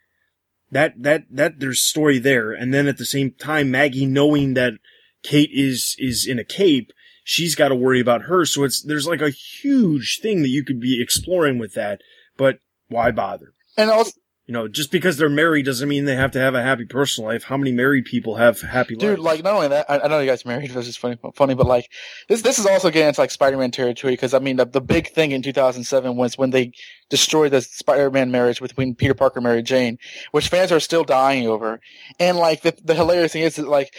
That, 0.71 0.95
that, 1.03 1.25
that 1.31 1.61
there's 1.61 1.81
story 1.81 2.19
there. 2.19 2.53
And 2.53 2.75
then 2.75 2.87
at 2.87 2.99
the 2.99 3.07
same 3.07 3.33
time, 3.33 3.71
Maggie 3.71 4.07
knowing 4.07 4.55
that 4.55 4.75
Kate 5.23 5.51
is, 5.53 5.95
is 5.99 6.27
in 6.27 6.39
a 6.39 6.45
cape, 6.45 6.93
she's 7.25 7.55
got 7.55 7.69
to 7.69 7.75
worry 7.75 8.01
about 8.01 8.23
her. 8.23 8.45
So 8.45 8.65
it's, 8.65 8.83
there's 8.83 9.07
like 9.07 9.21
a 9.21 9.31
huge 9.31 10.21
thing 10.21 10.43
that 10.43 10.49
you 10.49 10.65
could 10.65 10.81
be 10.81 11.01
exploring 11.03 11.59
with 11.59 11.75
that, 11.75 12.01
but 12.37 12.59
why 12.89 13.11
bother? 13.11 13.55
And 13.77 13.91
also, 13.91 14.13
You 14.47 14.53
know, 14.53 14.69
just 14.69 14.93
because 14.93 15.17
they're 15.17 15.29
married 15.29 15.67
doesn't 15.67 15.89
mean 15.89 16.05
they 16.05 16.15
have 16.15 16.31
to 16.31 16.39
have 16.39 16.55
a 16.55 16.63
happy 16.63 16.85
personal 16.85 17.29
life. 17.31 17.43
How 17.43 17.57
many 17.57 17.73
married 17.73 18.05
people 18.05 18.37
have 18.37 18.61
happy 18.61 18.95
life? 18.95 19.01
dude, 19.01 19.19
lives? 19.19 19.23
like 19.23 19.43
not 19.43 19.55
only 19.55 19.69
that, 19.69 19.91
I, 19.91 19.99
I 19.99 20.07
know 20.09 20.21
you 20.21 20.27
guys 20.27 20.45
married. 20.45 20.71
This 20.71 20.87
is 20.87 20.97
funny, 20.97 21.19
funny, 21.35 21.55
but 21.55 21.67
like 21.67 21.91
this, 22.29 22.43
this 22.43 22.61
is 22.61 22.65
also 22.65 22.91
getting 22.91 23.09
into 23.09 23.21
like 23.21 23.33
Spider-Man 23.33 23.73
territory 23.73 24.13
because 24.13 24.35
I 24.35 24.39
mean 24.39 24.57
the, 24.57 24.65
the 24.65 24.81
big 24.81 25.09
thing 25.09 25.33
in 25.33 25.43
2007 25.43 26.15
was 26.15 26.39
when 26.39 26.51
they 26.51 26.71
destroyed 27.11 27.51
the 27.51 27.61
Spider-Man 27.61 28.31
marriage 28.31 28.61
between 28.61 28.95
Peter 28.95 29.15
Parker 29.15 29.41
and 29.41 29.45
Mary 29.45 29.63
Jane, 29.63 29.99
which 30.31 30.49
fans 30.49 30.71
are 30.71 30.79
still 30.79 31.03
dying 31.03 31.49
over. 31.49 31.81
And 32.21 32.39
like 32.39 32.63
the, 32.63 32.77
the 32.85 32.95
hilarious 32.95 33.33
thing 33.33 33.43
is 33.43 33.57
that 33.57 33.67
like 33.67 33.95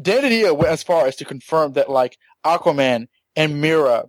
Dan 0.00 0.22
DiDio 0.22 0.56
went 0.56 0.72
as 0.72 0.82
far 0.82 1.06
as 1.06 1.14
to 1.16 1.24
confirm 1.24 1.74
that 1.74 1.88
like 1.88 2.18
Aquaman 2.44 3.06
and 3.36 3.60
Mera 3.60 4.06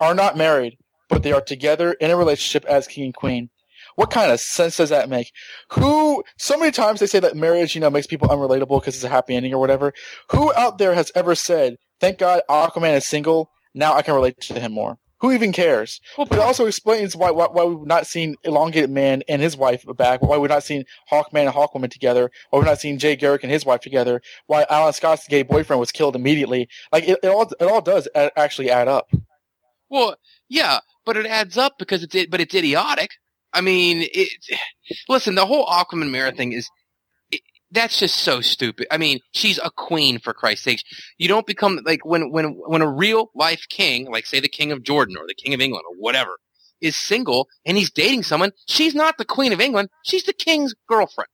are 0.00 0.14
not 0.14 0.36
married, 0.38 0.78
but 1.08 1.22
they 1.22 1.32
are 1.32 1.40
together 1.40 1.92
in 1.92 2.10
a 2.10 2.16
relationship 2.16 2.64
as 2.64 2.86
king 2.86 3.04
and 3.04 3.14
queen. 3.14 3.50
What 3.96 4.10
kind 4.10 4.32
of 4.32 4.40
sense 4.40 4.76
does 4.76 4.90
that 4.90 5.08
make? 5.08 5.32
Who, 5.72 6.24
so 6.38 6.56
many 6.56 6.72
times 6.72 7.00
they 7.00 7.06
say 7.06 7.20
that 7.20 7.36
marriage, 7.36 7.74
you 7.74 7.80
know, 7.80 7.90
makes 7.90 8.06
people 8.06 8.28
unrelatable 8.28 8.80
because 8.80 8.94
it's 8.94 9.04
a 9.04 9.08
happy 9.08 9.34
ending 9.34 9.52
or 9.52 9.58
whatever. 9.58 9.92
Who 10.30 10.52
out 10.54 10.78
there 10.78 10.94
has 10.94 11.12
ever 11.14 11.34
said, 11.34 11.76
thank 12.00 12.18
God 12.18 12.42
Aquaman 12.48 12.96
is 12.96 13.06
single, 13.06 13.50
now 13.74 13.94
I 13.94 14.02
can 14.02 14.14
relate 14.14 14.40
to 14.42 14.60
him 14.60 14.72
more? 14.72 14.98
Who 15.22 15.30
even 15.30 15.52
cares? 15.52 16.00
but 16.16 16.32
it 16.32 16.40
also 16.40 16.66
explains 16.66 17.14
why, 17.14 17.30
why, 17.30 17.46
why 17.46 17.62
we've 17.64 17.86
not 17.86 18.08
seen 18.08 18.34
Elongated 18.42 18.90
Man 18.90 19.22
and 19.28 19.40
his 19.40 19.56
wife 19.56 19.84
back, 19.96 20.20
why 20.20 20.36
we've 20.36 20.50
not 20.50 20.64
seen 20.64 20.84
Hawkman 21.12 21.46
and 21.46 21.54
Hawkwoman 21.54 21.92
together, 21.92 22.28
why 22.50 22.58
we've 22.58 22.66
not 22.66 22.80
seen 22.80 22.98
Jay 22.98 23.14
Garrick 23.14 23.44
and 23.44 23.52
his 23.52 23.64
wife 23.64 23.82
together, 23.82 24.20
why 24.46 24.66
Alan 24.68 24.92
Scott's 24.92 25.28
gay 25.28 25.44
boyfriend 25.44 25.78
was 25.78 25.92
killed 25.92 26.16
immediately. 26.16 26.68
Like, 26.90 27.08
it, 27.08 27.20
it 27.22 27.28
all, 27.28 27.42
it 27.42 27.62
all 27.62 27.80
does 27.80 28.08
actually 28.16 28.68
add 28.68 28.88
up. 28.88 29.12
Well, 29.88 30.16
yeah, 30.48 30.80
but 31.06 31.16
it 31.16 31.26
adds 31.26 31.56
up 31.56 31.74
because 31.78 32.02
it's 32.02 32.14
it, 32.16 32.28
but 32.28 32.40
it's 32.40 32.54
idiotic. 32.54 33.10
I 33.52 33.60
mean, 33.60 34.08
it, 34.12 34.28
listen, 35.08 35.34
the 35.34 35.46
whole 35.46 35.66
Aquaman 35.66 36.10
Mera 36.10 36.32
thing 36.32 36.52
is 36.52 36.68
it, 37.30 37.40
that's 37.70 37.98
just 37.98 38.16
so 38.16 38.40
stupid. 38.40 38.86
I 38.90 38.96
mean, 38.98 39.20
she's 39.32 39.58
a 39.58 39.70
queen 39.70 40.18
for 40.18 40.32
Christ's 40.32 40.64
sakes. 40.64 40.82
You 41.18 41.28
don't 41.28 41.46
become 41.46 41.80
like 41.84 42.04
when 42.04 42.30
when 42.30 42.46
when 42.66 42.82
a 42.82 42.90
real 42.90 43.30
life 43.34 43.64
king, 43.68 44.10
like 44.10 44.26
say 44.26 44.40
the 44.40 44.48
king 44.48 44.72
of 44.72 44.82
Jordan 44.82 45.16
or 45.18 45.26
the 45.26 45.34
king 45.34 45.54
of 45.54 45.60
England 45.60 45.84
or 45.88 45.96
whatever, 45.96 46.38
is 46.80 46.96
single 46.96 47.48
and 47.66 47.76
he's 47.76 47.90
dating 47.90 48.22
someone. 48.22 48.52
She's 48.68 48.94
not 48.94 49.18
the 49.18 49.24
queen 49.24 49.52
of 49.52 49.60
England. 49.60 49.88
She's 50.04 50.24
the 50.24 50.32
king's 50.32 50.74
girlfriend, 50.88 51.28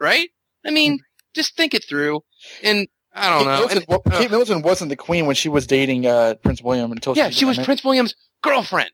right? 0.00 0.28
I 0.64 0.70
mean, 0.70 1.00
just 1.34 1.56
think 1.56 1.74
it 1.74 1.84
through. 1.84 2.22
And 2.62 2.88
I 3.12 3.28
don't 3.30 3.38
Kate 3.38 3.44
know. 3.46 3.52
Middleton, 3.52 3.76
And- 3.78 3.86
well, 3.88 4.02
Kate 4.18 4.30
Middleton 4.30 4.62
wasn't 4.62 4.90
the 4.90 4.96
queen 4.96 5.26
when 5.26 5.36
she 5.36 5.48
was 5.48 5.66
dating 5.66 6.06
uh, 6.06 6.34
Prince 6.42 6.62
William 6.62 6.92
until 6.92 7.16
yeah, 7.16 7.30
she 7.30 7.44
was 7.44 7.58
I 7.58 7.60
mean- 7.60 7.64
Prince 7.66 7.84
William's 7.84 8.14
girlfriend. 8.42 8.90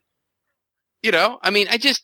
You 1.01 1.11
know, 1.11 1.37
I 1.43 1.49
mean, 1.49 1.67
I 1.69 1.77
just 1.77 2.01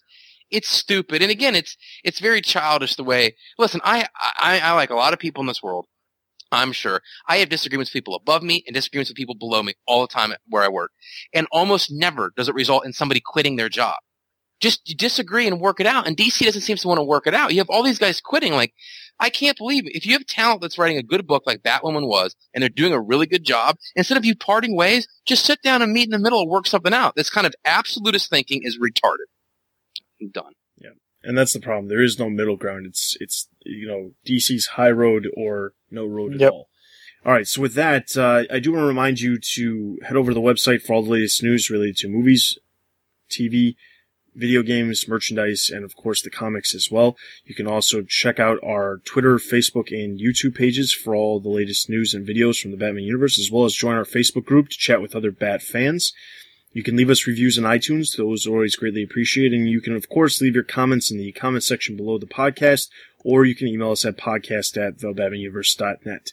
it's 0.51 0.69
stupid, 0.69 1.21
and 1.21 1.31
again, 1.31 1.55
it's 1.55 1.77
it's 2.03 2.19
very 2.19 2.41
childish 2.41 2.95
the 2.95 3.03
way. 3.03 3.35
Listen, 3.57 3.81
I 3.83 4.07
I, 4.15 4.59
I 4.59 4.71
like 4.73 4.89
a 4.89 4.95
lot 4.95 5.13
of 5.13 5.19
people 5.19 5.41
in 5.41 5.47
this 5.47 5.63
world. 5.63 5.85
I'm 6.51 6.71
sure 6.71 7.01
I 7.27 7.37
have 7.37 7.49
disagreements 7.49 7.89
with 7.89 8.01
people 8.01 8.15
above 8.15 8.41
me 8.43 8.63
and 8.65 8.73
disagreements 8.73 9.09
with 9.09 9.17
people 9.17 9.35
below 9.35 9.61
me 9.61 9.73
all 9.87 10.01
the 10.01 10.07
time 10.07 10.33
where 10.47 10.63
I 10.63 10.69
work, 10.69 10.91
and 11.33 11.47
almost 11.51 11.91
never 11.91 12.31
does 12.35 12.49
it 12.49 12.55
result 12.55 12.85
in 12.85 12.93
somebody 12.93 13.21
quitting 13.23 13.55
their 13.55 13.69
job. 13.69 13.95
Just 14.59 14.83
disagree 14.97 15.47
and 15.47 15.61
work 15.61 15.79
it 15.79 15.87
out. 15.87 16.05
And 16.05 16.17
DC 16.17 16.43
doesn't 16.43 16.61
seem 16.61 16.75
to 16.75 16.87
want 16.87 16.97
to 16.97 17.03
work 17.03 17.27
it 17.27 17.33
out. 17.33 17.53
You 17.53 17.59
have 17.59 17.69
all 17.69 17.81
these 17.81 17.99
guys 17.99 18.19
quitting. 18.19 18.51
Like, 18.51 18.73
I 19.17 19.29
can't 19.29 19.57
believe 19.57 19.85
it. 19.85 19.95
If 19.95 20.05
you 20.05 20.13
have 20.13 20.25
talent 20.25 20.61
that's 20.61 20.77
writing 20.77 20.97
a 20.97 21.03
good 21.03 21.25
book 21.25 21.43
like 21.45 21.61
Batwoman 21.61 22.07
was, 22.07 22.35
and 22.53 22.61
they're 22.61 22.69
doing 22.69 22.91
a 22.91 22.99
really 22.99 23.25
good 23.25 23.45
job, 23.45 23.77
instead 23.95 24.17
of 24.17 24.25
you 24.25 24.35
parting 24.35 24.75
ways, 24.75 25.07
just 25.25 25.45
sit 25.45 25.61
down 25.61 25.81
and 25.81 25.93
meet 25.93 26.05
in 26.05 26.11
the 26.11 26.19
middle 26.19 26.41
and 26.41 26.49
work 26.49 26.67
something 26.67 26.93
out. 26.93 27.15
This 27.15 27.29
kind 27.29 27.47
of 27.47 27.53
absolutist 27.63 28.29
thinking 28.29 28.61
is 28.63 28.77
retarded. 28.77 29.27
I'm 30.21 30.29
done. 30.29 30.53
Yeah. 30.77 30.89
And 31.23 31.37
that's 31.37 31.53
the 31.53 31.59
problem. 31.59 31.87
There 31.89 32.01
is 32.03 32.17
no 32.19 32.29
middle 32.29 32.55
ground. 32.57 32.85
It's, 32.87 33.17
it's, 33.19 33.49
you 33.65 33.87
know, 33.87 34.11
DC's 34.25 34.67
high 34.67 34.91
road 34.91 35.27
or 35.35 35.73
no 35.91 36.05
road 36.05 36.35
at 36.35 36.41
Yep. 36.41 36.51
all. 36.51 36.69
All 37.25 37.33
right. 37.33 37.47
So 37.47 37.61
with 37.61 37.73
that, 37.73 38.15
uh, 38.15 38.43
I 38.49 38.59
do 38.59 38.71
want 38.71 38.83
to 38.83 38.87
remind 38.87 39.19
you 39.19 39.37
to 39.55 39.99
head 40.03 40.15
over 40.15 40.31
to 40.31 40.35
the 40.35 40.39
website 40.41 40.81
for 40.81 40.93
all 40.93 41.03
the 41.03 41.11
latest 41.11 41.43
news 41.43 41.69
related 41.69 41.97
to 41.97 42.07
movies, 42.07 42.57
TV, 43.29 43.75
video 44.35 44.63
games, 44.63 45.05
merchandise, 45.07 45.69
and 45.69 45.83
of 45.83 45.95
course 45.97 46.21
the 46.21 46.29
comics 46.29 46.73
as 46.73 46.89
well. 46.89 47.17
You 47.43 47.53
can 47.55 47.67
also 47.67 48.03
check 48.03 48.39
out 48.39 48.57
our 48.63 48.99
Twitter, 49.03 49.35
Facebook, 49.37 49.91
and 49.91 50.17
YouTube 50.19 50.55
pages 50.55 50.93
for 50.93 51.13
all 51.13 51.41
the 51.41 51.49
latest 51.49 51.89
news 51.89 52.13
and 52.13 52.25
videos 52.25 52.61
from 52.61 52.71
the 52.71 52.77
Batman 52.77 53.03
universe, 53.03 53.37
as 53.37 53.51
well 53.51 53.65
as 53.65 53.73
join 53.73 53.95
our 53.95 54.05
Facebook 54.05 54.45
group 54.45 54.69
to 54.69 54.77
chat 54.77 55.01
with 55.01 55.15
other 55.15 55.31
Bat 55.31 55.61
fans. 55.61 56.13
You 56.71 56.83
can 56.83 56.95
leave 56.95 57.09
us 57.09 57.25
reviews 57.25 57.57
on 57.57 57.63
iTunes. 57.63 58.15
Those 58.15 58.45
are 58.45 58.51
always 58.51 58.75
greatly 58.75 59.03
appreciated. 59.03 59.59
And 59.59 59.69
you 59.69 59.81
can, 59.81 59.95
of 59.95 60.07
course, 60.09 60.39
leave 60.39 60.53
your 60.53 60.63
comments 60.63 61.09
in 61.09 61.17
the 61.17 61.31
comment 61.31 61.63
section 61.63 61.97
below 61.97 62.17
the 62.17 62.27
podcast, 62.27 62.89
or 63.23 63.45
you 63.45 63.55
can 63.55 63.67
email 63.67 63.91
us 63.91 64.05
at 64.05 64.17
podcast 64.17 64.77
at 64.77 64.97
thebatmanuniverse.net. 64.99 66.31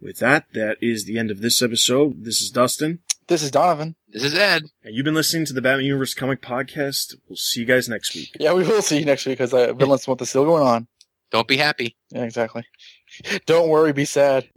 With 0.00 0.18
that, 0.18 0.46
that 0.54 0.76
is 0.80 1.04
the 1.04 1.18
end 1.18 1.30
of 1.30 1.40
this 1.40 1.60
episode. 1.60 2.24
This 2.24 2.40
is 2.40 2.50
Dustin. 2.50 3.00
This 3.26 3.42
is 3.42 3.50
Donovan. 3.50 3.96
This 4.08 4.22
is 4.22 4.34
Ed. 4.34 4.62
And 4.82 4.94
you've 4.94 5.04
been 5.04 5.14
listening 5.14 5.44
to 5.46 5.52
the 5.52 5.60
Batman 5.60 5.84
Universe 5.84 6.14
Comic 6.14 6.40
Podcast. 6.40 7.14
We'll 7.28 7.36
see 7.36 7.60
you 7.60 7.66
guys 7.66 7.88
next 7.88 8.14
week. 8.14 8.34
Yeah, 8.40 8.54
we 8.54 8.62
will 8.62 8.80
see 8.80 9.00
you 9.00 9.04
next 9.04 9.26
week 9.26 9.36
because 9.36 9.52
uh, 9.52 9.74
villains 9.74 10.06
want 10.06 10.20
this 10.20 10.30
still 10.30 10.44
going 10.46 10.62
on. 10.62 10.86
Don't 11.30 11.48
be 11.48 11.58
happy. 11.58 11.96
Yeah, 12.10 12.22
exactly. 12.22 12.64
Don't 13.46 13.68
worry, 13.68 13.92
be 13.92 14.06
sad. 14.06 14.48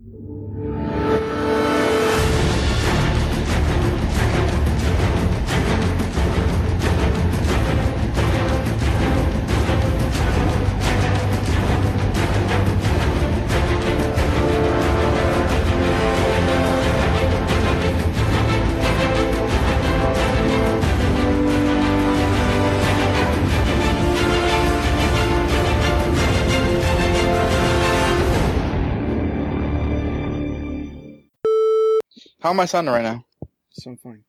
How 32.42 32.50
am 32.50 32.60
I 32.60 32.66
sounding 32.66 32.94
right 32.94 33.04
now? 33.04 33.26
Sound 33.72 34.00
fine. 34.02 34.24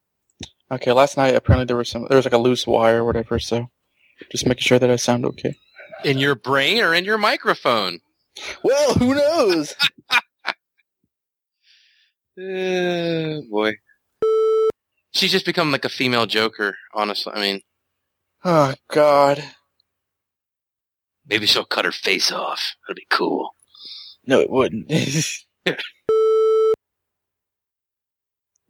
Okay, 0.70 0.92
last 0.92 1.16
night 1.16 1.34
apparently 1.34 1.64
there 1.64 1.76
was 1.76 1.88
some 1.88 2.06
there 2.08 2.16
was 2.16 2.26
like 2.26 2.34
a 2.34 2.38
loose 2.38 2.66
wire 2.66 3.02
or 3.02 3.04
whatever, 3.04 3.38
so 3.38 3.70
just 4.30 4.46
making 4.46 4.62
sure 4.62 4.78
that 4.78 4.90
I 4.90 4.96
sound 4.96 5.24
okay. 5.26 5.54
In 6.04 6.18
your 6.18 6.34
brain 6.34 6.82
or 6.82 6.94
in 6.94 7.04
your 7.04 7.18
microphone? 7.18 8.00
Well, 8.62 8.94
who 8.94 9.14
knows? 9.14 9.74
Uh, 12.38 13.40
boy. 13.50 13.74
She's 15.14 15.32
just 15.32 15.44
become 15.44 15.70
like 15.70 15.84
a 15.84 15.90
female 15.90 16.26
Joker, 16.26 16.76
honestly. 16.94 17.32
I 17.34 17.40
mean, 17.40 17.62
Oh 18.44 18.74
God. 18.88 19.42
Maybe 21.26 21.46
she'll 21.46 21.64
cut 21.64 21.84
her 21.84 21.92
face 21.92 22.32
off. 22.32 22.74
That'd 22.86 22.96
be 22.96 23.06
cool. 23.10 23.54
No, 24.26 24.40
it 24.40 24.50
wouldn't. 24.50 24.90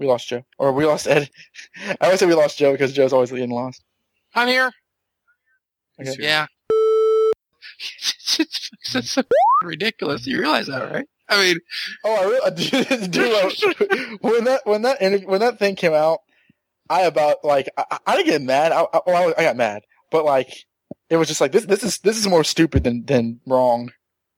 we 0.03 0.09
lost 0.09 0.29
Joe, 0.29 0.45
or 0.59 0.73
we 0.73 0.85
lost 0.85 1.07
Ed. 1.07 1.31
I 2.01 2.07
always 2.07 2.21
say 2.21 2.27
we 2.27 2.35
lost 2.35 2.59
Joe 2.59 2.73
because 2.73 2.93
Joe's 2.93 3.13
always 3.13 3.31
getting 3.31 3.51
lost. 3.51 3.83
I'm 4.35 4.49
here. 4.49 4.71
Okay. 6.01 6.17
Yeah. 6.19 6.47
it's, 6.71 8.41
it's, 8.41 8.71
it's 8.95 9.11
so 9.11 9.23
ridiculous. 9.63 10.27
You 10.27 10.41
realize 10.41 10.67
that, 10.67 10.93
right? 10.93 11.07
I 11.29 11.37
mean, 11.41 11.61
oh, 12.05 12.15
I 12.15 12.25
really 12.25 12.51
do. 12.97 13.07
do 13.09 13.35
uh, 13.37 14.17
when 14.21 14.45
that 14.45 14.63
when 14.65 14.83
that 14.83 15.01
interview, 15.01 15.29
when 15.29 15.41
that 15.41 15.59
thing 15.59 15.77
came 15.77 15.93
out, 15.93 16.21
I 16.91 17.03
about 17.03 17.45
like 17.45 17.69
I, 17.77 17.99
I 18.07 18.17
didn't 18.17 18.33
get 18.33 18.43
mad. 18.43 18.73
I, 18.73 18.83
I, 18.93 19.01
well, 19.07 19.35
I 19.39 19.43
got 19.43 19.57
mad, 19.57 19.83
but 20.11 20.25
like 20.25 20.67
it 21.09 21.17
was 21.17 21.29
just 21.29 21.41
like 21.41 21.53
this. 21.53 21.65
This 21.65 21.85
is 21.85 21.99
this 21.99 22.19
is 22.19 22.27
more 22.27 22.45
stupid 22.45 22.85
than 22.85 23.05
than 23.05 23.41
wrong. 23.47 23.93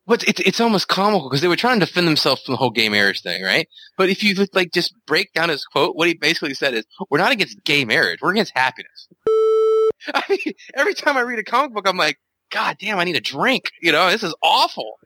But 0.07 0.23
it's 0.25 0.41
it's 0.41 0.61
almost 0.61 0.89
comical 0.89 1.29
because 1.29 1.41
they 1.41 1.49
were 1.49 1.57
trying 1.57 1.81
to 1.81 1.87
defend 1.87 2.07
themselves 2.07 2.43
from 2.43 2.53
the 2.53 2.59
whole 2.59 2.71
gay 2.71 2.91
marriage 2.91 3.23
thing, 3.23 3.43
right? 3.43 3.67
But 3.97 4.11
if 4.11 4.23
you 4.23 4.47
like 4.53 4.71
just 4.73 4.95
break 5.07 5.33
down 5.33 5.49
his 5.49 5.65
quote, 5.65 5.97
what 5.97 6.09
he 6.09 6.15
basically 6.15 6.53
said 6.53 6.75
is, 6.75 6.85
"We're 7.09 7.19
not 7.19 7.33
against 7.33 7.65
gay 7.65 7.87
marriage. 7.87 8.21
We're 8.21 8.33
against 8.33 8.53
happiness." 8.55 9.09
I 10.15 10.23
mean, 10.29 10.55
every 10.75 10.93
time 10.93 11.17
I 11.17 11.23
read 11.23 11.39
a 11.39 11.45
comic 11.45 11.73
book, 11.73 11.89
I'm 11.89 11.97
like, 11.97 12.19
"God 12.51 12.77
damn, 12.79 12.99
I 12.99 13.05
need 13.05 13.17
a 13.17 13.21
drink." 13.21 13.71
You 13.81 13.93
know, 13.93 14.11
this 14.11 14.23
is 14.23 14.35
awful. 14.43 14.99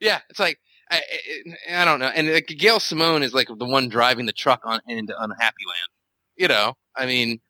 Yeah, 0.00 0.20
it's 0.30 0.40
like 0.40 0.58
I, 0.90 1.02
I, 1.68 1.82
I 1.82 1.84
don't 1.84 2.00
know. 2.00 2.06
And 2.06 2.32
like, 2.32 2.46
Gail 2.46 2.80
Simone 2.80 3.22
is 3.22 3.34
like 3.34 3.48
the 3.48 3.66
one 3.66 3.88
driving 3.88 4.26
the 4.26 4.32
truck 4.32 4.60
on 4.64 4.80
into 4.86 5.14
Unhappy 5.20 5.64
Land. 5.66 5.88
You 6.36 6.48
know, 6.48 6.74
I 6.96 7.06
mean, 7.06 7.40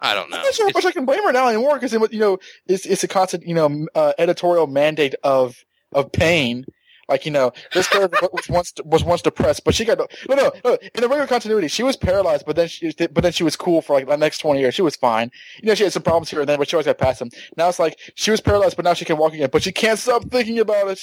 I 0.00 0.14
don't 0.14 0.30
know. 0.30 0.36
I'm 0.36 0.44
not 0.44 0.54
sure 0.54 0.68
if 0.68 0.76
I 0.76 0.92
can 0.92 1.06
blame 1.06 1.24
her 1.24 1.32
now 1.32 1.48
anymore 1.48 1.78
because 1.78 1.92
you 2.12 2.20
know 2.20 2.38
it's 2.66 2.86
it's 2.86 3.02
a 3.02 3.08
constant 3.08 3.46
you 3.46 3.54
know 3.54 3.86
uh, 3.94 4.12
editorial 4.18 4.66
mandate 4.66 5.14
of 5.22 5.56
of 5.92 6.12
pain. 6.12 6.64
Like 7.08 7.24
you 7.24 7.30
know, 7.30 7.52
this 7.72 7.88
girl 7.88 8.08
was 8.32 8.48
once 8.48 8.72
was 8.84 9.04
once 9.04 9.22
depressed, 9.22 9.64
but 9.64 9.74
she 9.74 9.84
got 9.84 9.98
no, 9.98 10.06
no, 10.28 10.50
no. 10.64 10.78
In 10.94 11.00
the 11.00 11.08
regular 11.08 11.26
continuity, 11.26 11.68
she 11.68 11.84
was 11.84 11.96
paralyzed, 11.96 12.44
but 12.46 12.56
then 12.56 12.66
she, 12.66 12.92
but 12.92 13.22
then 13.22 13.32
she 13.32 13.44
was 13.44 13.54
cool 13.54 13.80
for 13.80 13.94
like 13.94 14.08
the 14.08 14.16
next 14.16 14.38
twenty 14.38 14.60
years. 14.60 14.74
She 14.74 14.82
was 14.82 14.96
fine. 14.96 15.30
You 15.62 15.68
know, 15.68 15.74
she 15.74 15.84
had 15.84 15.92
some 15.92 16.02
problems 16.02 16.30
here 16.30 16.40
and 16.40 16.48
then, 16.48 16.58
but 16.58 16.68
she 16.68 16.74
always 16.74 16.86
got 16.86 16.98
past 16.98 17.20
them. 17.20 17.30
Now 17.56 17.68
it's 17.68 17.78
like 17.78 17.98
she 18.16 18.32
was 18.32 18.40
paralyzed, 18.40 18.76
but 18.76 18.84
now 18.84 18.94
she 18.94 19.04
can 19.04 19.18
walk 19.18 19.34
again, 19.34 19.50
but 19.52 19.62
she 19.62 19.70
can't 19.70 19.98
stop 19.98 20.24
thinking 20.30 20.58
about 20.58 20.88
it. 20.88 21.00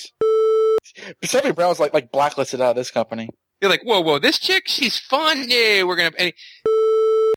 Stephanie 1.24 1.54
Brown's 1.54 1.80
like 1.80 1.94
like 1.94 2.12
blacklisted 2.12 2.60
out 2.60 2.72
of 2.72 2.76
this 2.76 2.92
company. 2.92 3.30
You're 3.62 3.72
like, 3.72 3.84
whoa, 3.84 4.02
whoa, 4.02 4.20
this 4.20 4.40
chick, 4.40 4.64
she's 4.68 5.00
fun. 5.00 5.46
Yeah, 5.48 5.84
we're 5.84 5.96
gonna. 5.96 6.34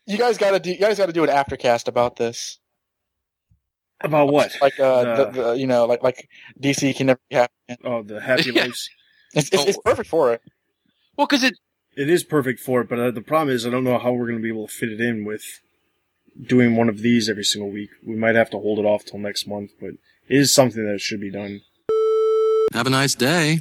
You 0.09 0.18
guys 0.18 0.39
gotta 0.39 0.59
do. 0.59 0.70
You 0.70 0.78
guys 0.78 0.98
gotta 0.98 1.12
do 1.12 1.23
an 1.23 1.31
aftercast 1.31 1.86
about 1.86 2.16
this. 2.16 2.59
About 4.02 4.28
what? 4.28 4.55
Like 4.60 4.78
uh, 4.78 5.16
the, 5.16 5.24
the, 5.31 5.52
you 5.55 5.66
know, 5.66 5.86
like 5.86 6.02
like 6.02 6.28
DC 6.60 6.94
can 6.97 7.06
never 7.09 7.20
be 7.31 7.36
happy. 7.36 7.52
Oh, 7.85 8.02
the 8.02 8.20
happy 8.20 8.51
Yeah. 8.55 8.64
lives. 8.64 8.89
It's, 9.32 9.48
it's, 9.52 9.64
it's 9.64 9.78
perfect 9.85 10.09
for 10.09 10.32
it. 10.32 10.40
Well, 11.16 11.27
because 11.27 11.43
it 11.43 11.55
It 11.97 12.09
is 12.10 12.23
perfect 12.24 12.60
for 12.60 12.82
it, 12.82 12.89
but 12.89 12.98
uh, 12.98 13.10
the 13.10 13.23
problem 13.23 13.55
is 13.55 13.66
I 13.66 13.70
don't 13.70 13.85
know 13.85 13.98
how 13.98 14.12
we're 14.12 14.27
going 14.27 14.39
to 14.39 14.43
be 14.43 14.51
able 14.51 14.66
to 14.68 14.73
fit 14.73 14.90
it 14.90 15.01
in 15.01 15.24
with 15.24 15.44
doing 16.40 16.77
one 16.77 16.89
of 16.90 16.98
these 16.98 17.28
every 17.31 17.44
single 17.44 17.70
week. 17.70 17.90
We 18.06 18.16
might 18.16 18.35
have 18.35 18.51
to 18.51 18.59
hold 18.59 18.78
it 18.78 18.85
off 18.85 19.05
till 19.06 19.18
next 19.18 19.47
month, 19.48 19.70
but 19.81 19.90
it 19.90 20.36
is 20.43 20.52
something 20.52 20.85
that 20.86 21.01
should 21.01 21.20
be 21.20 21.31
done. 21.31 21.62
Have 22.74 22.86
a 22.86 22.90
nice 22.90 23.14
day. 23.14 23.55